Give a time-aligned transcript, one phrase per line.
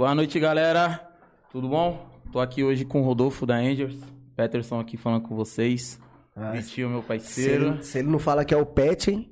[0.00, 0.98] Boa noite, galera.
[1.52, 2.08] Tudo bom?
[2.32, 4.00] Tô aqui hoje com o Rodolfo da Angels.
[4.34, 6.00] Peterson aqui falando com vocês.
[6.34, 7.66] Ah, Vitinho, meu Se parceiro.
[7.66, 9.30] ele, se ele não fala que é o Pet, hein?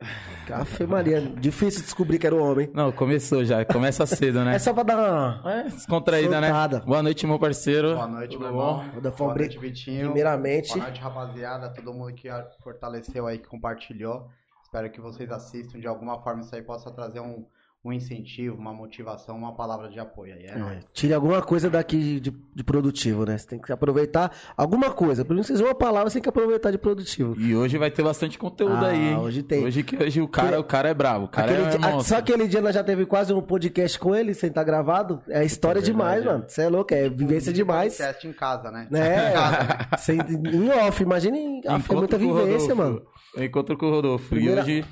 [0.48, 1.20] Café Maria.
[1.20, 2.70] Difícil descobrir que era o homem.
[2.72, 3.62] Não, começou já.
[3.66, 4.54] Começa cedo, né?
[4.56, 5.52] É só pra dar uma.
[5.52, 6.78] É, descontraída, Soltada.
[6.78, 6.84] né?
[6.86, 7.94] Boa noite, meu parceiro.
[7.94, 8.84] Boa noite, meu Tudo irmão.
[8.94, 9.00] bom?
[9.02, 10.06] Dar Boa noite, Vitinho.
[10.06, 10.68] Primeiramente.
[10.68, 11.74] Boa noite, rapaziada.
[11.74, 12.26] Todo mundo que
[12.64, 14.30] fortaleceu aí, que compartilhou.
[14.64, 16.40] Espero que vocês assistam de alguma forma.
[16.40, 17.44] Isso aí possa trazer um,
[17.86, 20.46] um incentivo, uma motivação, uma palavra de apoio aí.
[20.46, 20.84] É nóis.
[20.92, 23.38] Tire alguma coisa daqui de, de produtivo, né?
[23.38, 25.24] Você tem que aproveitar alguma coisa.
[25.24, 27.34] Pelo menos vocês uma palavra, você tem que aproveitar de produtivo.
[27.40, 28.98] E hoje vai ter bastante conteúdo Ah, aí.
[29.10, 29.16] hein?
[29.16, 29.64] hoje tem.
[29.64, 31.26] Hoje, que hoje o cara, o cara é bravo.
[31.26, 34.14] O cara Aquele é dia- só aquele dia nós já teve quase um podcast com
[34.14, 35.22] ele, sem estar gravado.
[35.28, 36.26] É história É demais, é.
[36.26, 36.44] mano.
[36.48, 37.96] Você é louco, é vivência demais.
[37.96, 38.88] Podcast em casa, né?
[38.92, 42.76] É, sem, em off, imagina em off, é muita vivência, Rodolfo.
[42.76, 43.02] mano.
[43.38, 44.28] Encontro com o Rodolfo.
[44.30, 44.84] Primeira- E hoje.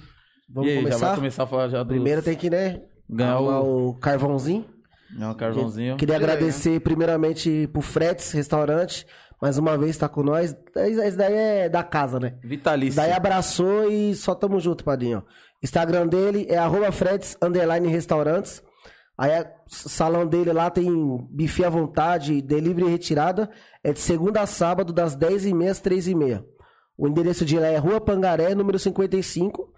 [0.48, 1.06] Vamos e aí, já começar?
[1.06, 1.88] vai começar a falar já do.
[1.88, 3.88] Primeiro tem que, né, Ganhar o.
[3.90, 4.64] o carvãozinho.
[5.12, 5.96] Ganhar o carvãozinho.
[5.96, 9.06] Queria agradecer primeiramente pro Freds Restaurante,
[9.40, 10.56] mais uma vez tá com nós.
[10.76, 12.34] Esse daí é da casa, né?
[12.42, 12.96] Vitalício.
[12.96, 15.22] Daí abraçou e só tamo junto, padrinho.
[15.62, 18.62] Instagram dele é arroba Freds underline restaurantes.
[19.16, 20.90] Aí o salão dele lá tem
[21.30, 23.48] bife à vontade, delivery e retirada.
[23.82, 26.44] É de segunda a sábado, das 10h30 às 3h30.
[26.98, 29.72] O endereço de lá é Rua Pangaré, número 55.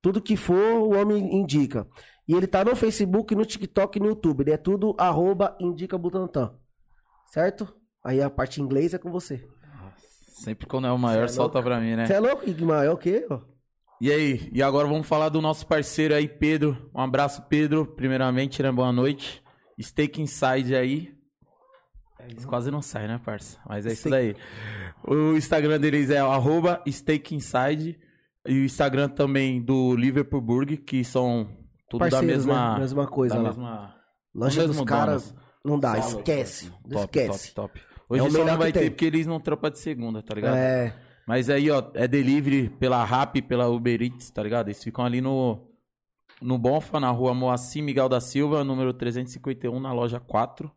[0.00, 1.86] Tudo que for, o homem indica.
[2.30, 4.42] E ele tá no Facebook, no TikTok e no YouTube.
[4.42, 6.54] Ele é tudo arroba indica Butantan.
[7.26, 7.74] Certo?
[8.04, 9.44] Aí a parte em inglês é com você.
[10.28, 12.06] Sempre quando é o maior, é solta pra mim, né?
[12.06, 12.84] Você é louco, Igmar?
[12.84, 13.26] É o quê?
[13.28, 13.40] ó?
[14.00, 14.48] E aí?
[14.52, 16.88] E agora vamos falar do nosso parceiro aí, Pedro.
[16.94, 17.84] Um abraço, Pedro.
[17.84, 18.70] Primeiramente, né?
[18.70, 19.42] Boa noite.
[19.82, 21.12] Steak Inside aí.
[22.36, 23.58] Isso quase não sai, né, parça?
[23.68, 24.36] Mas é isso daí.
[25.02, 27.98] O Instagram deles é arroba Steak Inside.
[28.46, 31.58] E o Instagram também do Liverpool Burger, que são
[31.90, 32.72] tudo da Parceiros, mesma...
[32.74, 32.78] né?
[32.80, 33.48] Mesma coisa da lá.
[33.48, 33.94] mesma...
[34.32, 35.34] Dos caras,
[35.64, 36.70] não dá, esquece.
[36.88, 37.52] Top, esquece.
[37.52, 37.80] top, top.
[38.08, 38.90] Hoje É só não vai ter tem.
[38.90, 40.56] porque eles não trampam de segunda, tá ligado?
[40.56, 40.94] É,
[41.26, 44.68] Mas aí, ó, é delivery pela Rap, pela Uber Eats, tá ligado?
[44.68, 45.58] Eles ficam ali no,
[46.40, 50.70] no Bonfa, na rua Moacir Miguel da Silva, número 351, na loja 4.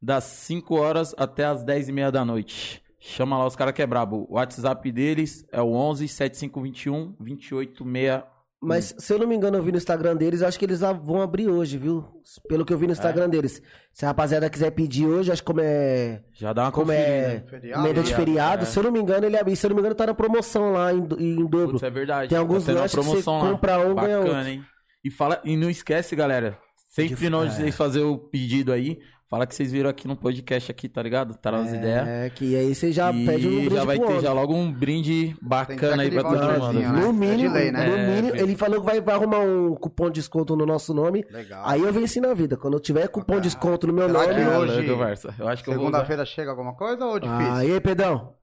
[0.00, 2.82] das 5 horas até as 10 e meia da noite.
[3.04, 4.26] Chama lá os caras que é brabo.
[4.30, 8.22] O WhatsApp deles é o 11 7521 286.
[8.64, 10.84] Mas se eu não me engano, eu vi no Instagram deles, eu acho que eles
[10.84, 12.04] a- vão abrir hoje, viu?
[12.48, 13.60] Pelo que eu vi no Instagram deles.
[13.92, 16.22] Se a rapaziada quiser pedir hoje, acho que como é.
[16.32, 17.40] Já dá uma Como é.
[17.50, 18.16] Feriado, de né?
[18.16, 18.66] feriado, É.
[18.66, 19.56] se eu não me engano, ele abre.
[19.56, 21.72] Se eu não me engano, tá na promoção lá em, em dobro.
[21.72, 22.28] Putz, é verdade.
[22.28, 23.40] Tem alguns Tá lanches que você lá.
[23.40, 24.48] compra um, ganha Bacana, outro.
[24.48, 24.64] hein?
[25.04, 26.56] E, fala, e não esquece, galera.
[26.88, 27.50] Sempre De- não é.
[27.50, 29.00] vocês fazer o pedido aí.
[29.32, 31.34] Fala que vocês viram aqui no podcast aqui, tá ligado?
[31.38, 32.06] Tá nas ideias.
[32.06, 34.22] É, que aí você já e pede um brinde já vai pro ter homem.
[34.26, 36.72] já logo um brinde bacana aí pra todo mundo.
[36.78, 36.88] né?
[36.90, 37.86] No É mínimo, lei, né?
[37.86, 40.92] no É, mínimo, ele falou que vai, vai arrumar um cupom de desconto no nosso
[40.92, 41.24] nome.
[41.30, 41.62] Legal.
[41.64, 42.58] Aí eu venci na vida.
[42.58, 44.34] Quando eu tiver cupom de desconto no meu Será nome.
[44.34, 45.34] que É, hoje- conversa.
[45.38, 45.74] Eu acho que eu.
[45.74, 47.52] Segunda-feira chega alguma coisa ou difícil?
[47.54, 48.34] Ah, e aí, Pedrão?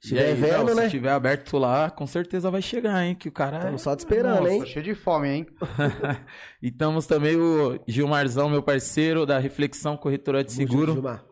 [0.00, 0.84] Se tiver aí, vendo, Léo, né?
[0.84, 3.14] Se tiver aberto lá, com certeza vai chegar, hein?
[3.14, 3.60] Que o cara é...
[3.60, 4.52] Estamos só te esperando, Nossa.
[4.52, 4.60] hein?
[4.60, 5.46] Tô cheio de fome, hein?
[6.62, 10.94] E estamos também o Gilmarzão, meu parceiro, da Reflexão Corretora de Seguro.
[10.94, 11.24] Gilmar.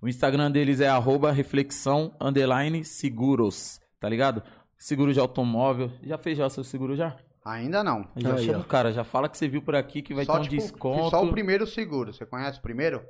[0.00, 4.42] O Instagram deles é arroba reflexão underline seguros, tá ligado?
[4.78, 5.90] Seguro de automóvel.
[6.02, 7.16] Já fez já o seu seguro já?
[7.44, 8.08] Ainda não.
[8.16, 8.62] Já Aí, chama ó.
[8.62, 10.56] o cara, já fala que você viu por aqui que vai só, ter um tipo,
[10.56, 11.10] desconto.
[11.10, 12.12] só o primeiro seguro.
[12.12, 13.02] Você conhece o primeiro?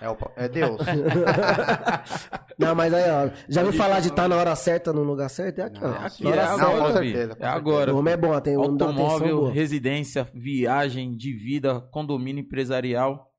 [0.00, 0.76] É, o, é Deus.
[2.58, 3.30] Não, mas aí, ó.
[3.48, 5.60] Já ouviu falar de estar na hora certa no lugar certo?
[5.60, 5.88] É aqui, ó.
[5.88, 6.98] Não, Na Aqui, hora é Não, com certa.
[7.00, 7.12] filho.
[7.16, 7.94] certeza, com É agora.
[7.94, 13.30] O homem é bom, tem um Automóvel, residência, viagem de vida, condomínio empresarial,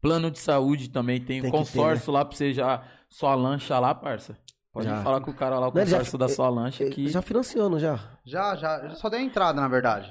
[0.00, 1.20] plano de saúde também.
[1.24, 2.82] Tem, Tem consórcio lá pra você já.
[3.08, 4.36] Sua lancha lá, parça.
[4.72, 5.02] Pode Já.
[5.02, 7.06] falar com o cara lá, o Não, ele já- consórcio da sua lancha que.
[7.08, 8.00] Já financiou, não já?
[8.24, 8.88] já, já.
[8.88, 10.10] já Só dei a entrada, na verdade.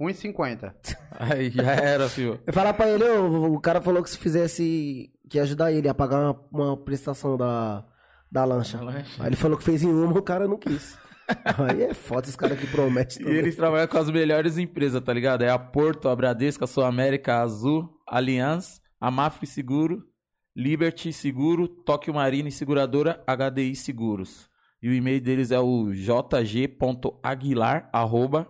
[0.00, 0.74] 1,50.
[1.12, 2.40] Aí já era, filho.
[2.46, 5.10] Eu falar pra ele, ô, o cara falou que se fizesse.
[5.28, 7.84] que ia ajudar ele a pagar uma, uma prestação da,
[8.30, 8.78] da lancha.
[8.78, 9.22] Da lancha.
[9.22, 10.98] Aí ele falou que fez em uma, o cara não quis.
[11.58, 13.22] Aí é foda os caras que prometem.
[13.22, 13.38] E também.
[13.38, 15.42] eles trabalham com as melhores empresas, tá ligado?
[15.42, 20.04] É a Porto, a Bradesco, a Sul América, a Azul, a Allianz, a Mafre Seguro,
[20.54, 24.48] Liberty Seguro, Tóquio Marine Seguradora, HDI Seguros.
[24.82, 28.46] E o e-mail deles é o jg.aguilar, arroba,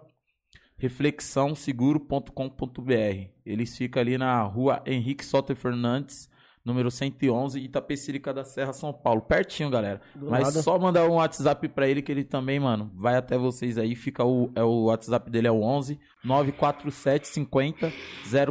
[0.85, 3.29] reflexãoseguro.com.br.
[3.45, 6.29] Eles ficam ali na rua Henrique Soter Fernandes,
[6.65, 9.21] número 111, Itapecerica da Serra, São Paulo.
[9.23, 10.01] Pertinho, galera.
[10.15, 10.63] Do Mas lado.
[10.63, 13.95] só mandar um WhatsApp pra ele que ele também, mano, vai até vocês aí.
[13.95, 17.93] Fica o, é o WhatsApp dele é o 11 947 50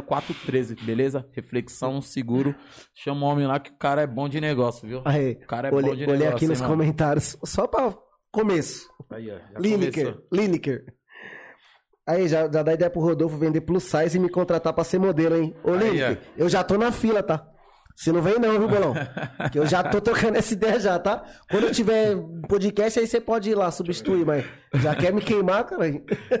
[0.06, 1.28] 0413, beleza?
[1.32, 2.54] Reflexão seguro.
[2.94, 5.02] Chama o homem lá que o cara é bom de negócio, viu?
[5.04, 6.36] Aí, O cara é bom olhei, de olhei negócio.
[6.36, 6.78] aqui nos hein, mano?
[6.78, 7.92] comentários, só pra
[8.30, 8.88] começo.
[9.10, 10.28] Aí, ó, Lineker, começou.
[10.32, 10.84] Lineker.
[12.06, 14.98] Aí, já, já dá ideia pro Rodolfo vender plus size e me contratar pra ser
[14.98, 15.54] modelo, hein?
[15.64, 17.48] Ô, Aí, Lineker, eu já tô na fila, tá?
[17.96, 18.92] Você não vem não, viu, Bolão?
[19.52, 21.22] que eu já tô trocando essa ideia já, tá?
[21.48, 22.16] Quando eu tiver
[22.48, 25.84] podcast, aí você pode ir lá substituir, mas já quer me queimar, cara?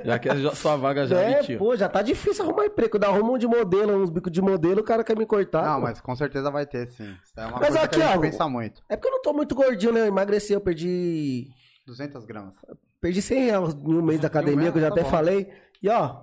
[0.04, 2.98] Já que a sua vaga já é, pô, já tá difícil arrumar emprego.
[2.98, 5.64] Dá arrumo um de modelo, uns bicos de modelo, o cara quer me cortar.
[5.64, 5.82] Não, pô.
[5.82, 7.14] mas com certeza vai ter, sim.
[7.22, 8.82] Isso é uma Mas coisa aqui, que a gente ó, pensa muito.
[8.88, 10.00] É porque eu não tô muito gordinho, né?
[10.00, 11.46] Eu emagreci, eu perdi.
[11.86, 12.54] 200 gramas.
[13.04, 15.10] Perdi 100 reais em um mês da academia, que eu já tá até bom.
[15.10, 15.52] falei.
[15.82, 16.22] E ó.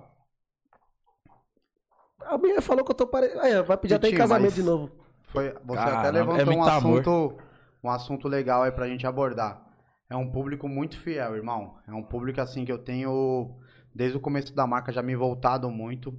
[2.26, 3.40] A minha falou que eu tô parecendo.
[3.40, 4.90] Aí, vai pedir até em Vitinho, casamento mas- de novo.
[5.28, 6.98] Foi, você Caramba, até é levantou muito um amor.
[7.00, 7.38] assunto,
[7.84, 9.64] um assunto legal aí pra gente abordar.
[10.10, 11.76] É um público muito fiel, irmão.
[11.86, 13.54] É um público assim que eu tenho
[13.94, 16.12] desde o começo da marca já me voltado muito.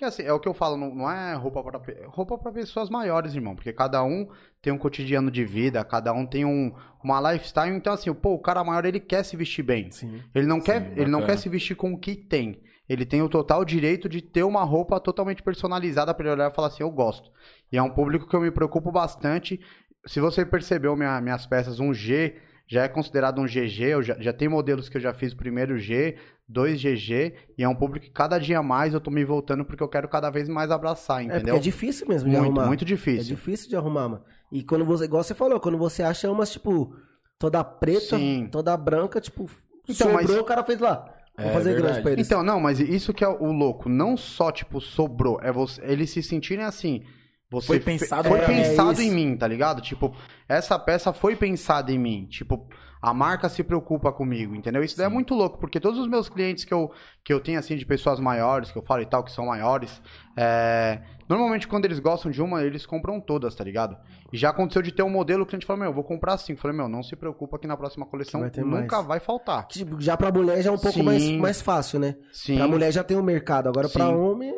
[0.00, 2.88] Porque assim, é o que eu falo, não, não é roupa para roupa para pessoas
[2.88, 4.26] maiores, irmão, porque cada um
[4.62, 6.72] tem um cotidiano de vida, cada um tem um
[7.04, 9.90] uma lifestyle, então assim, pô, o cara maior ele quer se vestir bem.
[9.90, 10.22] Sim.
[10.34, 11.26] Ele não quer, ele não bacana.
[11.26, 12.62] quer se vestir com o que tem.
[12.88, 16.54] Ele tem o total direito de ter uma roupa totalmente personalizada para ele olhar e
[16.54, 17.30] falar assim, eu gosto.
[17.70, 19.60] E é um público que eu me preocupo bastante.
[20.06, 22.36] Se você percebeu minha- minhas peças, um G
[22.70, 23.82] já é considerado um GG.
[23.82, 26.16] Eu já, já tem modelos que eu já fiz primeiro G,
[26.50, 29.88] 2GG, e é um público que cada dia mais eu tô me voltando porque eu
[29.88, 31.56] quero cada vez mais abraçar, É entendeu?
[31.56, 32.66] é difícil mesmo de muito, arrumar.
[32.66, 33.24] muito É difícil.
[33.36, 34.24] difícil de arrumar, mano.
[34.52, 36.94] E quando você, igual você falou, quando você acha umas, tipo,
[37.38, 38.48] toda preta, Sim.
[38.50, 39.48] toda branca, tipo,
[39.88, 41.06] Então, sobrou, mas- o cara fez lá.
[41.38, 42.26] Vou É, fazer grande pra eles.
[42.26, 43.88] Então, não, mas isso que é o louco.
[43.88, 45.38] Não só, tipo, sobrou.
[45.42, 47.02] É você, eles se sentirem assim.
[47.50, 48.56] Você Foi pensado foi pra mim.
[48.62, 49.82] pensado É em mim, tá ligado?
[49.82, 50.14] Tipo,
[50.48, 52.26] essa peça foi pensada em mim.
[52.30, 52.68] Tipo,
[53.02, 54.84] a marca se preocupa comigo, entendeu?
[54.84, 56.92] Isso daí é muito louco, porque todos os meus clientes que eu,
[57.24, 60.00] que eu tenho, assim, de pessoas maiores, que eu falo e tal, que são maiores,
[60.36, 63.96] é, normalmente quando eles gostam de uma, eles compram todas, tá ligado?
[64.32, 66.58] E já aconteceu de ter um modelo, o cliente falou, meu, eu vou comprar cinco.
[66.58, 69.08] Eu falei, meu, não se preocupa que na próxima coleção Vai ter nunca mais.
[69.08, 69.66] vai faltar.
[69.66, 71.02] Tipo, já pra mulher já é um pouco Sim.
[71.02, 72.14] mais, mais fácil, né?
[72.32, 72.58] Sim.
[72.58, 74.14] Pra mulher já tem o mercado, agora pra Sim.
[74.14, 74.54] homem.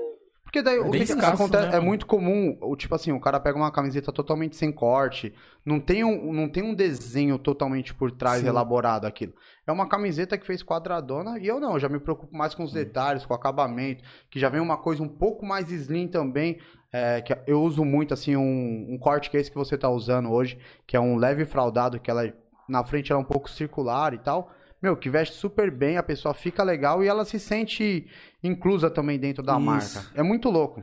[0.52, 3.40] Porque daí o bem que, acontece né, é muito comum, o tipo assim, o cara
[3.40, 5.32] pega uma camiseta totalmente sem corte,
[5.64, 8.48] não tem um, não tem um desenho totalmente por trás Sim.
[8.48, 9.32] elaborado aquilo.
[9.66, 12.64] É uma camiseta que fez quadradona e eu não, eu já me preocupo mais com
[12.64, 16.58] os detalhes, com o acabamento, que já vem uma coisa um pouco mais slim também,
[16.92, 19.88] é, que eu uso muito assim um, um corte que é esse que você tá
[19.88, 22.30] usando hoje, que é um leve fraudado, que ela
[22.68, 24.52] na frente ela é um pouco circular e tal.
[24.82, 28.06] Meu, que veste super bem, a pessoa fica legal e ela se sente
[28.42, 29.60] inclusa também dentro da Isso.
[29.62, 30.02] marca.
[30.14, 30.82] É muito louco.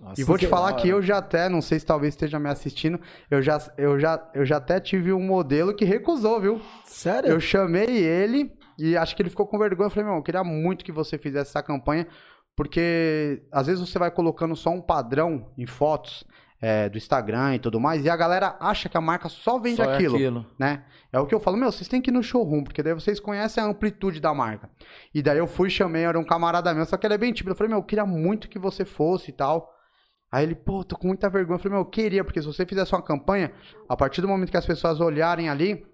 [0.00, 0.96] Nossa, E vou te falar da que hora.
[0.98, 2.98] eu já até, não sei se talvez esteja me assistindo,
[3.30, 6.60] eu já, eu já, eu já até tive um modelo que recusou, viu?
[6.86, 7.28] Sério?
[7.28, 9.86] Eu chamei ele e acho que ele ficou com vergonha.
[9.86, 12.06] Eu falei, meu, eu queria muito que você fizesse essa campanha,
[12.56, 16.24] porque às vezes você vai colocando só um padrão em fotos
[16.60, 19.76] é, do Instagram e tudo mais, e a galera acha que a marca só vende
[19.76, 20.46] Só é aquilo aquilo.
[20.58, 20.84] né?
[21.12, 23.18] É o que eu falo, meu, vocês têm que ir no showroom, porque daí vocês
[23.18, 24.68] conhecem a amplitude da marca.
[25.14, 27.52] E daí eu fui, chamei, era um camarada meu, só que ele é bem tímido.
[27.52, 29.68] Eu falei, meu, eu queria muito que você fosse e tal.
[30.30, 31.56] Aí ele, pô, tô com muita vergonha.
[31.56, 33.52] Eu falei, meu, eu queria, porque se você fizesse uma campanha,
[33.88, 35.84] a partir do momento que as pessoas olharem ali,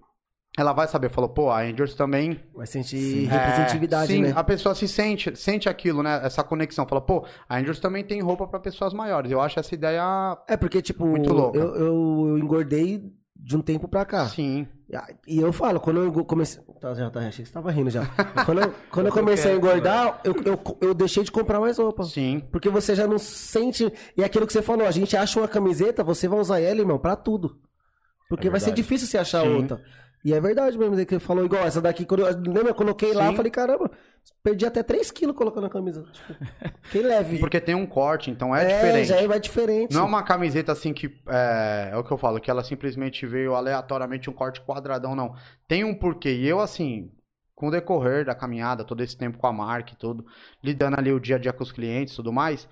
[0.56, 1.10] ela vai saber.
[1.10, 4.32] Falou, pô, a Angels também Vai sentir é, representatividade, sim, né?
[4.34, 6.20] a pessoa se sente, sente aquilo, né?
[6.24, 6.86] Essa conexão.
[6.88, 9.30] Fala, pô, a Angels também tem roupa pra pessoas maiores.
[9.30, 10.02] Eu acho essa ideia,
[10.48, 11.58] É porque, tipo, Muito louca.
[11.58, 13.02] eu, eu, eu engordei
[13.38, 14.26] de um tempo pra cá.
[14.28, 14.66] sim.
[15.26, 16.62] E eu falo, quando eu comecei.
[16.80, 18.06] Tá, já tá, achei que você tava rindo já.
[18.46, 22.04] Quando eu, quando eu comecei a engordar, eu, eu, eu deixei de comprar mais roupa.
[22.04, 22.40] Sim.
[22.52, 23.92] Porque você já não sente.
[24.16, 26.78] E é aquilo que você falou, a gente acha uma camiseta, você vai usar ela,
[26.78, 27.58] irmão, pra tudo.
[28.28, 29.54] Porque É vai ser difícil você achar Sim.
[29.56, 29.82] outra.
[30.26, 32.04] E é verdade mesmo, que você falou igual essa daqui.
[32.04, 33.30] Quando eu, lembra, eu coloquei lá, Sim.
[33.30, 33.88] eu falei, caramba,
[34.42, 36.02] perdi até 3 quilos colocando a camisa.
[36.02, 36.34] Tipo,
[36.82, 37.38] fiquei leve.
[37.38, 39.06] Porque tem um corte, então é, diferente.
[39.06, 39.94] já vai diferente.
[39.94, 41.16] Não é uma camiseta assim que.
[41.28, 45.32] É, é o que eu falo, que ela simplesmente veio aleatoriamente um corte quadradão, não.
[45.68, 46.34] Tem um porquê.
[46.34, 47.08] E eu, assim,
[47.54, 50.26] com o decorrer da caminhada, todo esse tempo com a marca e tudo,
[50.60, 52.68] lidando ali o dia a dia com os clientes e tudo mais,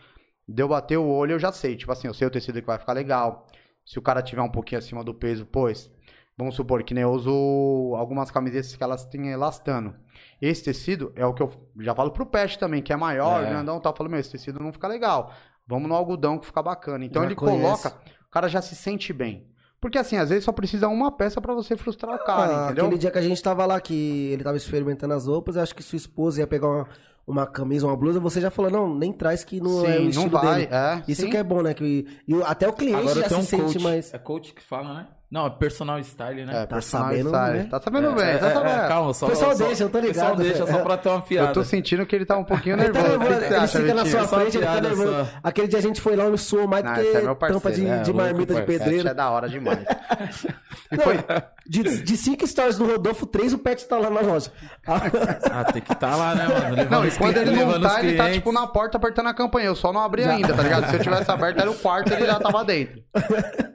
[0.48, 1.76] deu bater o olho, eu já sei.
[1.76, 3.46] Tipo assim, eu sei o tecido que vai ficar legal.
[3.86, 5.93] Se o cara tiver um pouquinho acima do peso, pois.
[6.36, 9.94] Vamos supor que nem eu uso algumas camisetas que elas têm elastano.
[10.42, 13.48] Esse tecido é o que eu já falo pro pet também, que é maior, É.
[13.50, 13.80] grandão.
[13.84, 15.32] Eu falo, meu, esse tecido não fica legal.
[15.66, 17.04] Vamos no algodão que fica bacana.
[17.04, 17.60] Então Já ele conhece.
[17.62, 17.88] coloca,
[18.26, 19.46] o cara já se sente bem.
[19.80, 22.86] Porque assim, às vezes só precisa uma peça pra você frustrar o cara, Ah, entendeu?
[22.86, 25.74] Aquele dia que a gente tava lá, que ele tava experimentando as roupas, eu acho
[25.74, 26.88] que sua esposa ia pegar uma,
[27.26, 30.08] uma camisa, uma blusa, você já falou, não, nem traz que não é o Sim,
[30.08, 30.68] estilo não vai, dele.
[30.74, 31.02] é.
[31.06, 31.30] Isso sim.
[31.30, 31.74] que é bom, né?
[31.74, 33.78] Que, e o- até o cliente Agora já se um sente coach.
[33.82, 34.12] mais...
[34.14, 35.08] É coach que fala, né?
[35.34, 36.52] Não, é personal style, né?
[36.52, 37.58] É, Tá personal sabendo, style.
[37.58, 37.66] né?
[37.68, 38.88] Tá sabendo É, bem, é, tá é, sabendo.
[38.88, 40.42] calma, só, O pessoal só- deixa, eu tô O pessoal ligado.
[40.44, 41.48] deixa só pra ter uma piada.
[41.48, 43.30] Eu tô sentindo que ele tá um pouquinho Ele tá nervoso.
[43.40, 45.28] Nervoso, ele fica na sua frente, ele tá nervoso.
[45.42, 47.98] Aquele dia a gente foi lá, me suou mais do que é tampa de, é,
[48.02, 49.08] de marmita de pedreiro.
[49.08, 49.80] é da hora demais.
[50.92, 51.18] E foi,
[51.66, 54.52] De, de cinco stories do Rodolfo, três o Pet tá lá na loja.
[54.86, 56.76] Ah, tem que estar lá, né, mano?
[56.76, 59.66] Levando Não, e quando ele não tá, ele tá tipo na porta apertando a campanha.
[59.66, 60.88] Eu só não abri ainda, tá ligado?
[60.90, 63.02] Se eu tivesse aberto, era o quarto ele já tava dentro.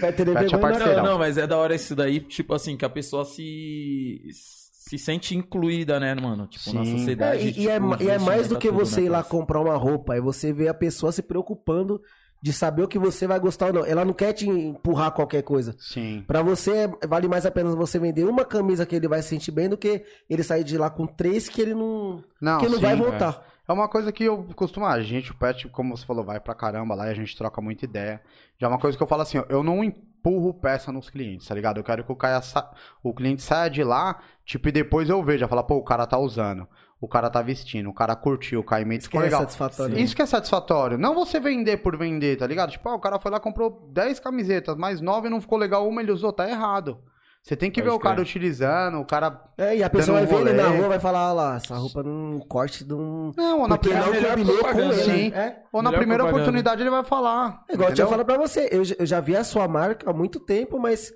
[0.00, 0.34] Pet ele é
[0.78, 1.02] parceirão.
[1.04, 4.98] Não, não, mas é da hora isso daí, tipo assim, que a pessoa se se
[4.98, 6.46] sente incluída, né, mano?
[6.48, 6.98] Tipo, na Sim.
[6.98, 7.42] sociedade.
[7.42, 9.10] É, e, e é, tipo, ma- e é mais do que tudo, você né, ir
[9.10, 12.00] lá comprar uma roupa, é você ver a pessoa se preocupando
[12.42, 13.84] de saber o que você vai gostar ou não.
[13.86, 15.76] Ela não quer te empurrar qualquer coisa.
[15.78, 16.24] Sim.
[16.26, 19.52] Pra você, vale mais a pena você vender uma camisa que ele vai se sentir
[19.52, 22.76] bem do que ele sair de lá com três que ele não, Não, que não
[22.76, 22.96] sim, vai é.
[22.96, 23.46] voltar.
[23.59, 24.86] É uma coisa que eu costumo.
[24.86, 27.60] A gente, o Pet, como você falou, vai pra caramba lá e a gente troca
[27.60, 28.20] muita ideia.
[28.58, 31.46] Já é uma coisa que eu falo assim, ó, eu não empurro peça nos clientes,
[31.46, 31.78] tá ligado?
[31.78, 32.70] Eu quero que o, cara sa...
[33.02, 36.18] o cliente saia de lá, tipo, e depois eu vejo, fala, pô, o cara tá
[36.18, 36.68] usando,
[37.00, 39.40] o cara tá vestindo, o cara curtiu, o caimento ficou é legal.
[39.40, 39.98] satisfatório.
[39.98, 40.98] Isso que é satisfatório.
[40.98, 42.70] Não você vender por vender, tá ligado?
[42.70, 46.02] Tipo, ah, o cara foi lá comprou 10 camisetas, mais 9 não ficou legal, uma
[46.02, 46.98] ele usou, tá errado.
[47.42, 48.26] Você tem que Pode ver o cara crer.
[48.26, 49.42] utilizando, o cara.
[49.56, 50.78] É, e a pessoa vai um ver ele na rolê.
[50.78, 53.32] rua vai falar, olha lá, essa roupa não corte de um.
[53.34, 54.94] Não, ou na Porque primeira, não combinou com ele.
[54.94, 55.32] sim.
[55.34, 55.56] É.
[55.72, 56.42] ou na Melhor primeira propaganda.
[56.50, 57.64] oportunidade ele vai falar.
[57.68, 60.10] É igual eu tinha falado pra você, eu, já- eu já vi a sua marca
[60.10, 61.12] há muito tempo, mas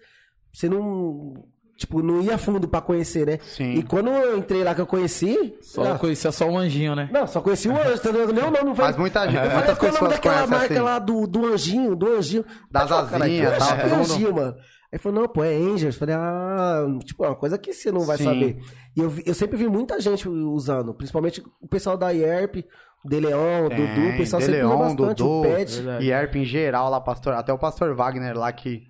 [0.53, 1.45] você não.
[1.77, 3.39] Tipo, não ia fundo pra conhecer, né?
[3.43, 3.75] Sim.
[3.75, 5.59] E quando eu entrei lá que eu conheci.
[5.61, 7.11] Só ah, conhecia só o anjinho, né?
[7.13, 8.33] Não, só conheci o anjo, entendeu?
[8.33, 8.85] Não, não, não foi.
[8.85, 10.83] Mas muita gente, Eu falei, muitas qual é o nome daquela marca assim.
[10.83, 12.45] lá do, do anjinho, do anjinho.
[12.71, 14.55] Das asinhas, tal, mundo- anjinho, mano.
[14.95, 15.97] Aí falou, não, pô, é Angels.
[15.97, 18.25] Falei, ah, tipo, é uma coisa que você não vai Sim.
[18.25, 18.63] saber.
[18.97, 22.65] E eu, vi- eu sempre vi muita gente usando, principalmente o pessoal da IERP,
[23.05, 25.83] De Leon, Tem, Dudu, o pessoal De sempre usa Leon, bastante, Dudu, o Pet.
[26.01, 28.85] E Erp em geral lá, pastor, até o pastor Wagner lá que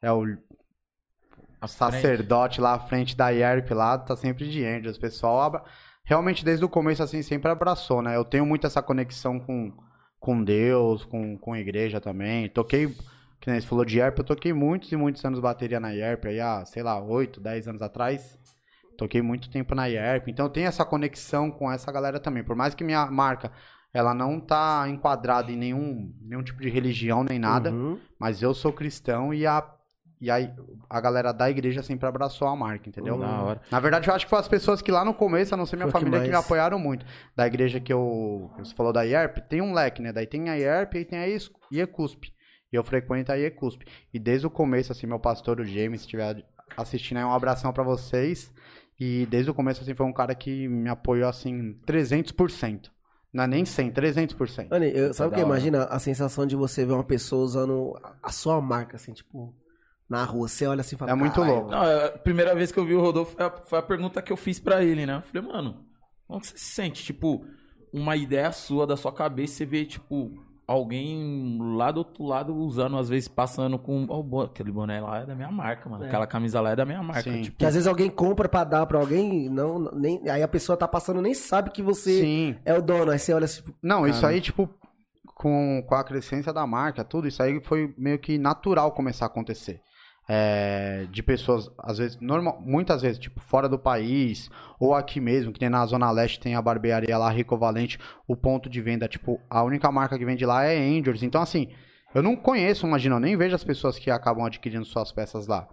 [0.00, 0.24] é o
[1.60, 4.96] A sacerdote lá à frente da IERP lá, tá sempre de Angels.
[4.96, 5.64] O pessoal abra...
[6.04, 8.14] realmente desde o começo assim sempre abraçou, né?
[8.16, 9.72] Eu tenho muito essa conexão com,
[10.20, 12.48] com Deus, com, com a igreja também.
[12.48, 12.94] Toquei,
[13.44, 16.28] que nem você falou de IERP, eu toquei muitos e muitos anos bateria na IERP
[16.28, 18.38] aí há, sei lá, 8, 10 anos atrás.
[18.96, 22.42] Toquei muito tempo na IERP, então tenho essa conexão com essa galera também.
[22.42, 23.52] Por mais que minha marca
[23.92, 27.98] ela não tá enquadrada em nenhum, nenhum tipo de religião nem nada, Uhum.
[28.18, 29.62] mas eu sou cristão e a
[30.20, 30.50] e aí
[30.88, 33.18] a galera da igreja sempre abraçou a marca, entendeu?
[33.18, 33.60] Da hora.
[33.70, 35.76] Na verdade, eu acho que foi as pessoas que lá no começo, a não ser
[35.76, 37.04] minha Foi o que família, que, me apoiaram muito.
[37.36, 38.50] Da igreja que eu.
[38.58, 40.14] Você falou da IERP, tem um leque, né?
[40.14, 41.26] Daí tem a IERP e tem a
[41.70, 42.32] IECUSP.
[42.74, 43.86] E eu frequento a IECUSP.
[44.12, 46.44] E desde o começo, assim, meu pastor, o James, se estiver
[46.76, 48.52] assistindo aí, um abração pra vocês.
[48.98, 52.90] E desde o começo, assim, foi um cara que me apoiou, assim, 300%.
[53.32, 54.70] Não é nem 100, 300%.
[54.70, 55.40] Mano, eu, sabe o que?
[55.40, 55.46] hora.
[55.48, 59.54] Imagina a sensação de você ver uma pessoa usando a sua marca, assim, tipo,
[60.10, 60.48] na rua.
[60.48, 61.12] Você olha assim e fala.
[61.12, 61.70] É muito "Caralho, louco.
[61.70, 64.32] Não, a primeira vez que eu vi o Rodolfo foi a, foi a pergunta que
[64.32, 65.18] eu fiz pra ele, né?
[65.18, 65.84] Eu falei, mano,
[66.26, 67.04] como você se sente?
[67.04, 67.46] Tipo,
[67.92, 72.96] uma ideia sua da sua cabeça, você vê, tipo, alguém lá do outro lado usando,
[72.96, 74.06] às vezes passando com.
[74.22, 76.04] Bo- aquele boné lá é da minha marca, mano.
[76.04, 76.06] É.
[76.08, 77.22] Aquela camisa lá é da minha marca.
[77.30, 77.42] Sim.
[77.42, 80.76] Tipo, Que às vezes alguém compra pra dar pra alguém, não, nem, aí a pessoa
[80.76, 82.56] tá passando nem sabe que você Sim.
[82.64, 83.10] é o dono.
[83.10, 84.32] Aí você olha assim, tipo, Não, isso Cara.
[84.34, 84.68] aí, tipo,
[85.34, 89.28] com, com a crescência da marca, tudo, isso aí foi meio que natural começar a
[89.28, 89.80] acontecer.
[90.26, 94.50] É, de pessoas, às vezes, normal, muitas vezes, tipo, fora do país,
[94.80, 98.34] ou aqui mesmo, que nem na Zona Leste tem a barbearia lá, Rico Valente, o
[98.34, 101.22] ponto de venda, tipo, a única marca que vende lá é Angels.
[101.22, 101.68] Então, assim,
[102.14, 105.68] eu não conheço, imagina, eu nem vejo as pessoas que acabam adquirindo suas peças lá.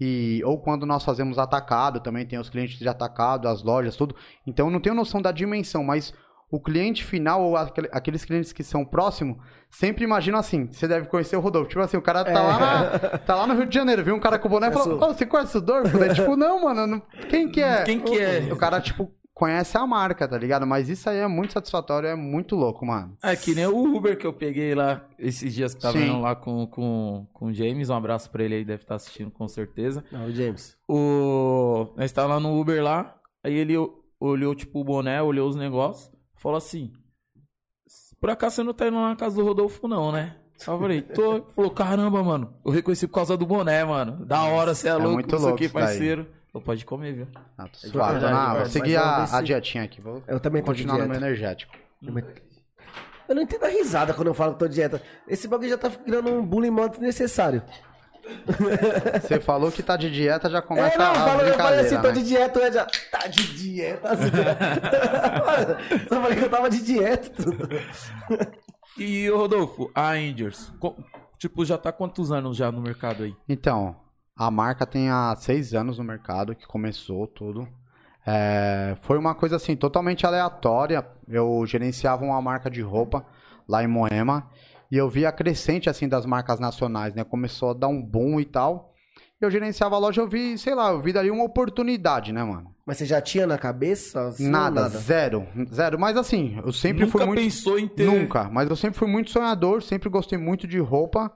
[0.00, 4.16] E, ou quando nós fazemos atacado, também tem os clientes de atacado, as lojas, tudo.
[4.46, 6.14] Então eu não tenho noção da dimensão, mas
[6.50, 9.36] o cliente final, ou aquele- aqueles clientes que são próximos,
[9.70, 10.66] sempre imaginam assim.
[10.70, 11.68] Você deve conhecer o Rodolfo.
[11.68, 14.20] Tipo assim, o cara tá, lá, na- tá lá no Rio de Janeiro, viu um
[14.20, 15.96] cara com boné e falou: Eu sou- Ô, você conhece o Dorfo?
[15.98, 17.84] Daí, tipo, não, mano, não- quem que é?
[17.84, 18.52] Quem que é?
[18.52, 20.66] O cara, tipo, conhece a marca, tá ligado?
[20.66, 23.16] Mas isso aí é muito satisfatório, é muito louco, mano.
[23.24, 26.08] É que nem o Uber que eu peguei lá esses dias que tava Sim.
[26.08, 27.88] indo lá com, com, com o James.
[27.88, 30.04] Um abraço pra ele aí, deve estar assistindo com certeza.
[30.12, 30.76] não, o James.
[30.86, 31.86] O...
[31.96, 33.74] Nós tava lá no Uber lá, aí ele
[34.20, 36.10] olhou, tipo, o boné, olhou os negócios,
[36.40, 36.92] falou assim:
[38.20, 40.36] Por acaso você não tá indo lá na casa do Rodolfo, não, né?
[40.66, 41.42] Eu falei, tô.
[41.54, 42.54] Falou, caramba, mano.
[42.64, 44.26] Eu reconheci por causa do boné, mano.
[44.26, 45.12] Da hora, você é, louco.
[45.14, 46.26] muito isso louco aqui, parceiro.
[46.52, 47.28] Pô, pode comer, viu?
[47.56, 48.12] Ah, tô suave.
[48.12, 50.00] verdade, Não, vou mas seguir a, se- a dietinha aqui.
[50.00, 51.72] Vou Eu também tô continuar no meu energético.
[53.28, 55.00] Eu não entendo a risada quando eu falo que tô de dieta.
[55.28, 57.62] Esse bagulho já tá criando um bullying desnecessário.
[59.22, 61.80] Você falou que tá de dieta, já É, começa não, a eu falei, eu falei
[61.80, 62.12] assim, brincadeira, tô né?
[62.14, 62.86] de dieta, eu já.
[63.10, 64.30] Tá de dieta, assim.
[66.08, 67.30] Só falei que eu tava de dieta.
[67.42, 67.68] tudo.
[68.98, 70.72] E, Rodolfo, a Angels,
[71.38, 73.34] tipo, já tá quantos anos já no mercado aí?
[73.48, 73.96] Então,
[74.36, 77.66] a marca tem há seis anos no mercado que começou tudo.
[78.26, 81.06] É, foi uma coisa assim, totalmente aleatória.
[81.26, 83.24] Eu gerenciava uma marca de roupa
[83.66, 84.50] lá em Moema
[84.90, 87.22] e eu vi a crescente assim das marcas nacionais, né?
[87.24, 88.90] Começou a dar um boom e tal.
[89.40, 92.74] Eu gerenciava a loja, eu vi, sei lá, eu vi dali uma oportunidade, né, mano?
[92.84, 94.28] Mas você já tinha na cabeça?
[94.28, 95.98] assim, ou nada, zero, zero.
[95.98, 97.40] Mas assim, eu sempre Nunca fui muito.
[97.40, 98.04] pensou em ter...
[98.04, 101.32] Nunca, mas eu sempre fui muito sonhador, sempre gostei muito de roupa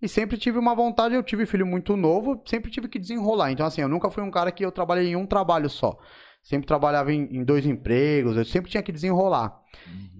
[0.00, 3.50] e sempre tive uma vontade, eu tive filho muito novo, sempre tive que desenrolar.
[3.50, 5.98] Então assim, eu nunca fui um cara que eu trabalhei em um trabalho só.
[6.40, 9.58] Sempre trabalhava em, em dois empregos, eu sempre tinha que desenrolar.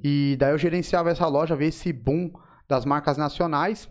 [0.02, 2.32] E daí eu gerenciava essa loja, vi esse boom
[2.68, 3.88] das marcas nacionais.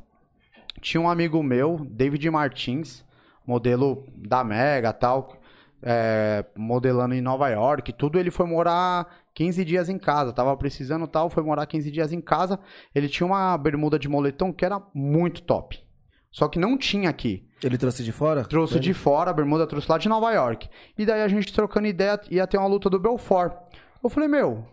[0.80, 3.04] Tinha um amigo meu, David Martins,
[3.46, 5.36] modelo da Mega tal,
[5.82, 8.20] é, modelando em Nova York, tudo.
[8.20, 12.22] Ele foi morar 15 dias em casa, tava precisando tal, foi morar 15 dias em
[12.22, 12.60] casa.
[12.94, 15.84] Ele tinha uma bermuda de moletom que era muito top.
[16.30, 17.48] Só que não tinha aqui.
[17.64, 18.44] Ele trouxe de fora?
[18.46, 20.70] Trouxe de fora, a bermuda trouxe lá de Nova York.
[20.96, 23.56] E daí a gente trocando ideia, ia ter uma luta do Belfort.
[24.04, 24.64] Eu falei, meu,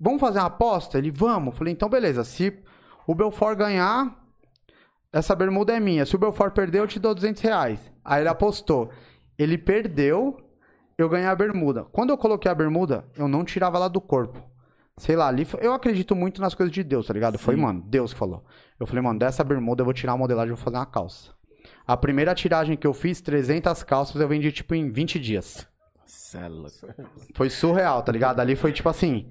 [0.00, 0.98] vamos fazer uma aposta?
[0.98, 1.52] Ele, vamos.
[1.52, 2.63] Eu falei, então beleza, se
[3.06, 4.16] o Belfort ganhar,
[5.12, 6.04] essa bermuda é minha.
[6.06, 7.78] Se o Belfort perder, eu te dou 200 reais.
[8.04, 8.90] Aí ele apostou.
[9.38, 10.36] Ele perdeu,
[10.98, 11.84] eu ganhei a bermuda.
[11.84, 14.42] Quando eu coloquei a bermuda, eu não tirava ela do corpo.
[14.96, 17.36] Sei lá, ali, foi- eu acredito muito nas coisas de Deus, tá ligado?
[17.38, 18.44] Foi, mano, Deus que falou.
[18.78, 21.30] Eu falei, mano, dessa bermuda eu vou tirar a modelagem e vou fazer uma calça.
[21.86, 25.66] A primeira tiragem que eu fiz, 300 calças, eu vendi, tipo, em 20 dias.
[26.06, 26.68] Cela.
[27.34, 28.38] Foi surreal, tá ligado?
[28.40, 29.28] Ali foi, tipo assim,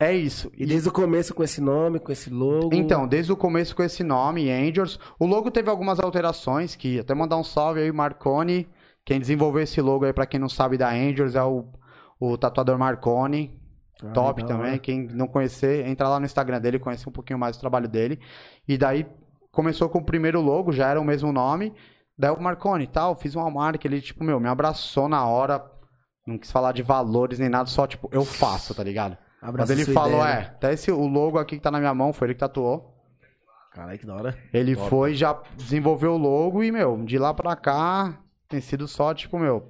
[0.00, 0.50] é isso.
[0.56, 2.72] E desde o começo com esse nome, com esse logo.
[2.72, 4.98] Então, desde o começo com esse nome, Angels.
[5.18, 8.68] O logo teve algumas alterações, que até mandar um salve aí, Marconi.
[9.04, 11.64] Quem desenvolveu esse logo aí, pra quem não sabe da Angels, é o,
[12.20, 13.58] o tatuador Marconi.
[14.00, 14.78] Ah, Top da também.
[14.78, 18.20] Quem não conhecer, entra lá no Instagram dele, conhece um pouquinho mais do trabalho dele.
[18.68, 19.04] E daí
[19.50, 21.74] começou com o primeiro logo, já era o mesmo nome.
[22.16, 25.64] Daí o Marconi e tal, fiz uma marca, ele, tipo, meu, me abraçou na hora.
[26.24, 29.18] Não quis falar de valores nem nada, só, tipo, eu faço, tá ligado?
[29.40, 31.94] Abraçou Quando ele falou, ideia, é, até esse, o logo aqui que tá na minha
[31.94, 32.94] mão, foi ele que tatuou.
[33.72, 34.38] Caralho, que da hora.
[34.52, 39.14] Ele foi, já desenvolveu o logo e, meu, de lá pra cá, tem sido só,
[39.14, 39.68] tipo, meu,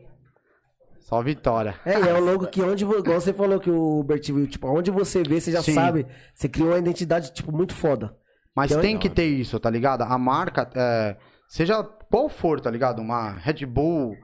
[1.00, 1.74] só vitória.
[1.87, 4.68] É, e é um logo que onde, igual você falou que o Bert viu, tipo,
[4.68, 5.74] onde você vê, você já Sim.
[5.74, 6.07] sabe.
[6.35, 8.14] Você criou uma identidade, tipo, muito foda.
[8.54, 10.02] Mas Então, tem que ter isso, tá ligado?
[10.02, 11.16] A marca, é,
[11.48, 13.00] seja qual for, tá ligado?
[13.00, 14.16] Uma Red Bull,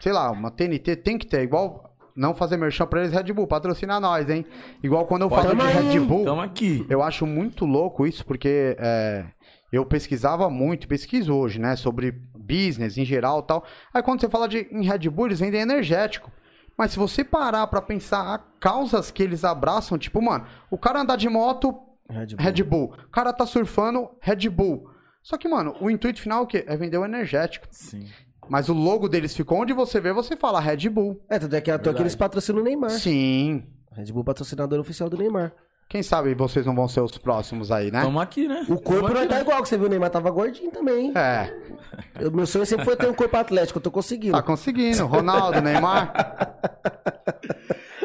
[0.00, 1.42] sei lá, uma TNT, tem que ter.
[1.42, 1.89] Igual,
[2.20, 4.44] não fazer merchan pra eles, Red Bull, patrocina nós, hein?
[4.82, 6.00] Igual quando eu falo de Red?
[6.00, 6.84] Bull, Tamo aqui.
[6.90, 9.24] eu acho muito louco isso, porque é,
[9.72, 13.64] eu pesquisava muito, pesquiso hoje, né, sobre business em geral e tal.
[13.94, 16.30] Aí quando você fala de em Red Bull, eles vendem energético.
[16.76, 21.00] Mas se você parar pra pensar a causas que eles abraçam, tipo, mano, o cara
[21.00, 21.74] andar de moto,
[22.08, 22.44] Red Bull.
[22.44, 22.94] Red Bull.
[23.06, 24.90] O cara tá surfando, Red Bull.
[25.22, 26.64] Só que, mano, o intuito final é o quê?
[26.66, 27.66] É vender o energético.
[27.70, 28.06] Sim.
[28.50, 31.20] Mas o logo deles ficou onde você vê, você fala Red Bull.
[31.30, 32.90] É, tanto é que, tanto é que eles patrocinam o Neymar.
[32.90, 33.64] Sim.
[33.92, 35.52] Red Bull patrocinador oficial do Neymar.
[35.88, 38.02] Quem sabe vocês não vão ser os próximos aí, né?
[38.02, 38.64] Tamo aqui, né?
[38.68, 39.40] O corpo Tamo não aqui, tá né?
[39.40, 41.12] igual, que você viu, o Neymar tava gordinho também, hein?
[41.16, 41.52] É,
[42.20, 44.32] Eu- Meu sonho sempre foi ter um corpo atlético, eu tô conseguindo.
[44.36, 45.04] tá conseguindo.
[45.06, 46.12] Ronaldo, Neymar.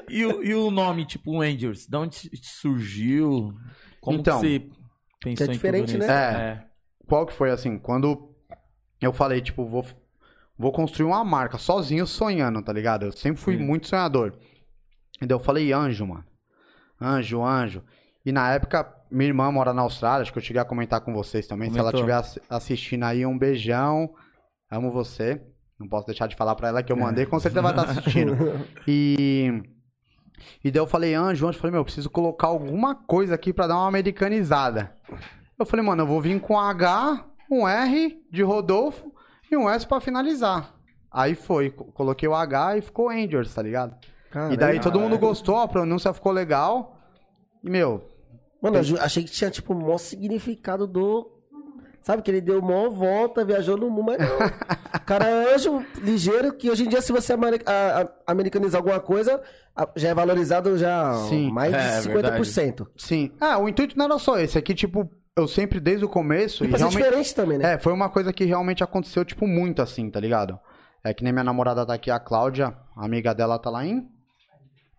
[0.07, 3.51] E, o- e o nome, tipo, Angels, de onde surgiu?
[3.99, 4.59] Como Então, que você
[5.19, 6.05] pensou que é em diferente, tudo né?
[6.05, 6.13] isso?
[6.13, 6.65] É.
[7.07, 7.77] Qual que foi assim?
[7.77, 8.29] Quando
[9.01, 9.83] eu falei, tipo, vou,
[10.57, 13.05] vou construir uma marca sozinho, sonhando, tá ligado?
[13.05, 13.63] Eu sempre fui Sim.
[13.63, 14.33] muito sonhador.
[15.21, 16.25] E daí eu falei, anjo, mano.
[16.99, 17.83] Anjo, anjo.
[18.25, 21.13] E na época, minha irmã mora na Austrália, acho que eu cheguei a comentar com
[21.13, 21.69] vocês também.
[21.71, 22.09] Se ela Comentou.
[22.09, 24.09] estiver assi- assistindo aí, um beijão.
[24.71, 25.41] Amo você.
[25.79, 28.33] Não posso deixar de falar pra ela que eu mandei, com certeza vai estar assistindo.
[28.87, 29.61] E.
[30.63, 33.53] E daí eu falei, anjo, anjo, eu falei, meu, eu preciso colocar alguma coisa aqui
[33.53, 34.93] pra dar uma americanizada.
[35.57, 39.13] Eu falei, mano, eu vou vir com H, um R de Rodolfo
[39.51, 40.73] e um S pra finalizar.
[41.11, 43.95] Aí foi, co- coloquei o H e ficou Angels, tá ligado?
[44.31, 44.53] Caralho.
[44.53, 46.97] e daí todo mundo gostou, a pronúncia ficou legal.
[47.63, 48.11] E, meu,
[48.61, 51.31] Mano, eu achei que tinha, tipo, o maior significado do.
[52.01, 54.35] Sabe, que ele deu maior volta, viajou no mundo, mas não.
[54.37, 57.33] O cara é anjo ligeiro, que hoje em dia, se você
[58.27, 59.41] americanizar alguma coisa,
[59.95, 61.51] já é valorizado já Sim.
[61.51, 62.87] mais É, de 50%.
[62.97, 63.31] sim.
[63.39, 64.57] Ah, o intuito não era só esse.
[64.57, 66.63] Aqui, tipo, eu sempre, desde o começo.
[66.63, 67.73] E E realmente, diferente também, né?
[67.73, 70.57] é, foi uma coisa que realmente aconteceu, tipo, muito assim, tá ligado?
[71.03, 74.07] É que nem minha namorada tá aqui, a Cláudia, a amiga dela tá lá em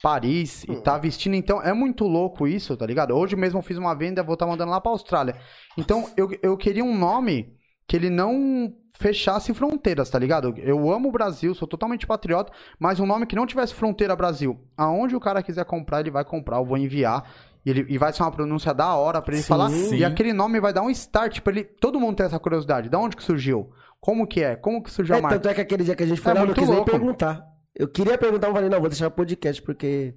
[0.02, 3.14] Paris e tá vestindo, então é muito louco isso, tá ligado?
[3.14, 5.36] Hoje mesmo eu fiz uma venda, vou estar mandando lá pra Austrália.
[5.76, 7.56] Então eu, eu queria um nome
[7.88, 10.54] que ele não fechasse fronteiras, tá ligado?
[10.58, 14.60] Eu amo o Brasil, sou totalmente patriota, mas um nome que não tivesse fronteira Brasil.
[14.76, 17.24] Aonde o cara quiser comprar, ele vai comprar, eu vou enviar.
[17.66, 19.48] E, ele, e vai ser uma pronúncia da hora pra ele Sim.
[19.48, 19.68] falar.
[19.70, 19.96] Sim.
[19.96, 21.64] E aquele nome vai dar um start pra ele.
[21.64, 22.88] Todo mundo tem essa curiosidade.
[22.88, 23.70] Da onde que surgiu?
[24.00, 24.54] Como que é?
[24.54, 25.36] Como que surgiu a É, marca?
[25.38, 26.76] tanto é que aquele dia que a gente foi É lá, eu não quis nem
[26.76, 26.90] louco.
[26.90, 27.42] perguntar.
[27.74, 30.14] Eu queria perguntar, mas falei, não, vou deixar o podcast, porque.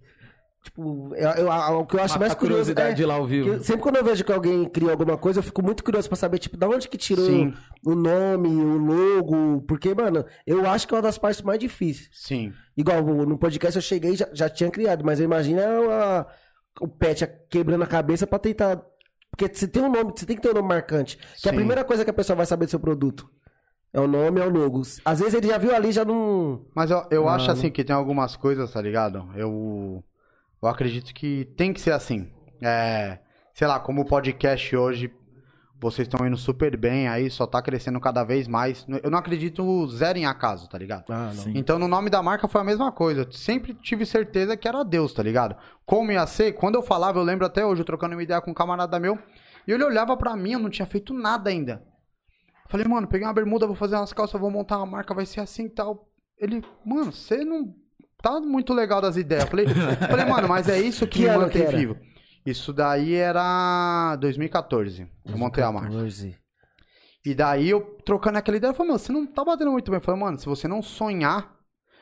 [0.61, 2.63] Tipo, eu, eu- a- o que eu acho Mata mais a curioso.
[2.73, 3.57] curiosidade é, lá ao vivo.
[3.59, 6.17] que sempre quando eu vejo que alguém cria alguma coisa, eu fico muito curioso pra
[6.17, 7.53] saber, tipo, da onde que tirou Sim.
[7.85, 9.61] o nome, o logo.
[9.61, 12.09] Porque, mano, eu acho que é uma das partes mais difíceis.
[12.11, 12.51] Sim.
[12.75, 16.27] Igual no podcast eu cheguei e já, já tinha criado, mas eu imagino a-
[16.81, 18.81] o Pet quebrando a cabeça pra tentar.
[19.31, 21.17] Porque você tem um nome, você tem que ter um nome marcante.
[21.41, 21.57] Que é a Sim.
[21.57, 23.29] primeira coisa que a pessoa vai saber do seu produto.
[23.93, 24.81] É o nome, é o logo.
[25.03, 26.65] Às vezes ele já viu ali, já não.
[26.75, 29.27] Mas eu, eu Ah, acho assim que tem algumas coisas, tá ligado?
[29.35, 30.03] Eu,
[30.61, 32.31] eu acredito que tem que ser assim.
[32.61, 33.19] É,
[33.53, 35.11] sei lá, como o podcast hoje,
[35.79, 38.85] vocês estão indo super bem aí, só tá crescendo cada vez mais.
[39.01, 41.05] Eu não acredito zero em acaso, tá ligado?
[41.09, 41.31] Ah.
[41.55, 43.21] Então no nome da marca foi a mesma coisa.
[43.21, 45.55] Eu sempre tive certeza que era Deus, tá ligado?
[45.85, 48.51] Como ia ser, quando eu falava, eu lembro até hoje, eu trocando uma ideia com
[48.51, 49.17] um camarada meu,
[49.65, 51.81] e ele olhava pra mim, eu não tinha feito nada ainda.
[52.67, 55.39] Falei, mano, peguei uma bermuda, vou fazer umas calças, vou montar uma marca, vai ser
[55.39, 56.07] assim e tal.
[56.37, 57.73] Ele, mano, você não
[58.21, 59.45] tá muito legal das ideias.
[59.49, 59.65] Falei,
[60.09, 61.97] falei mano, mas é isso que, Que me mantém vivo.
[62.49, 65.07] Isso daí era 2014.
[65.25, 65.89] Eu montei a marca.
[65.89, 66.37] 14.
[67.25, 69.97] E daí eu trocando aquela ideia, eu falei, mano, você não tá batendo muito bem.
[69.97, 71.57] Eu falei, mano, se você não sonhar.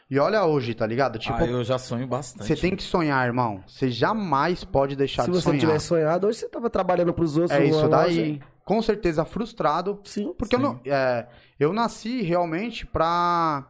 [0.10, 1.19] E olha hoje, tá ligado?
[1.19, 2.47] Tipo, ah, eu já sonho bastante.
[2.47, 3.62] você tem que sonhar, irmão.
[3.67, 5.60] Você jamais pode deixar Se de você não sonhar.
[5.60, 7.60] tivesse sonhado, hoje você tava trabalhando pros outros.
[7.60, 7.89] É isso loja.
[7.89, 8.41] daí.
[8.63, 9.99] Com certeza frustrado.
[10.05, 10.33] Sim.
[10.38, 11.27] Porque eu, não, é,
[11.60, 13.67] eu nasci realmente pra,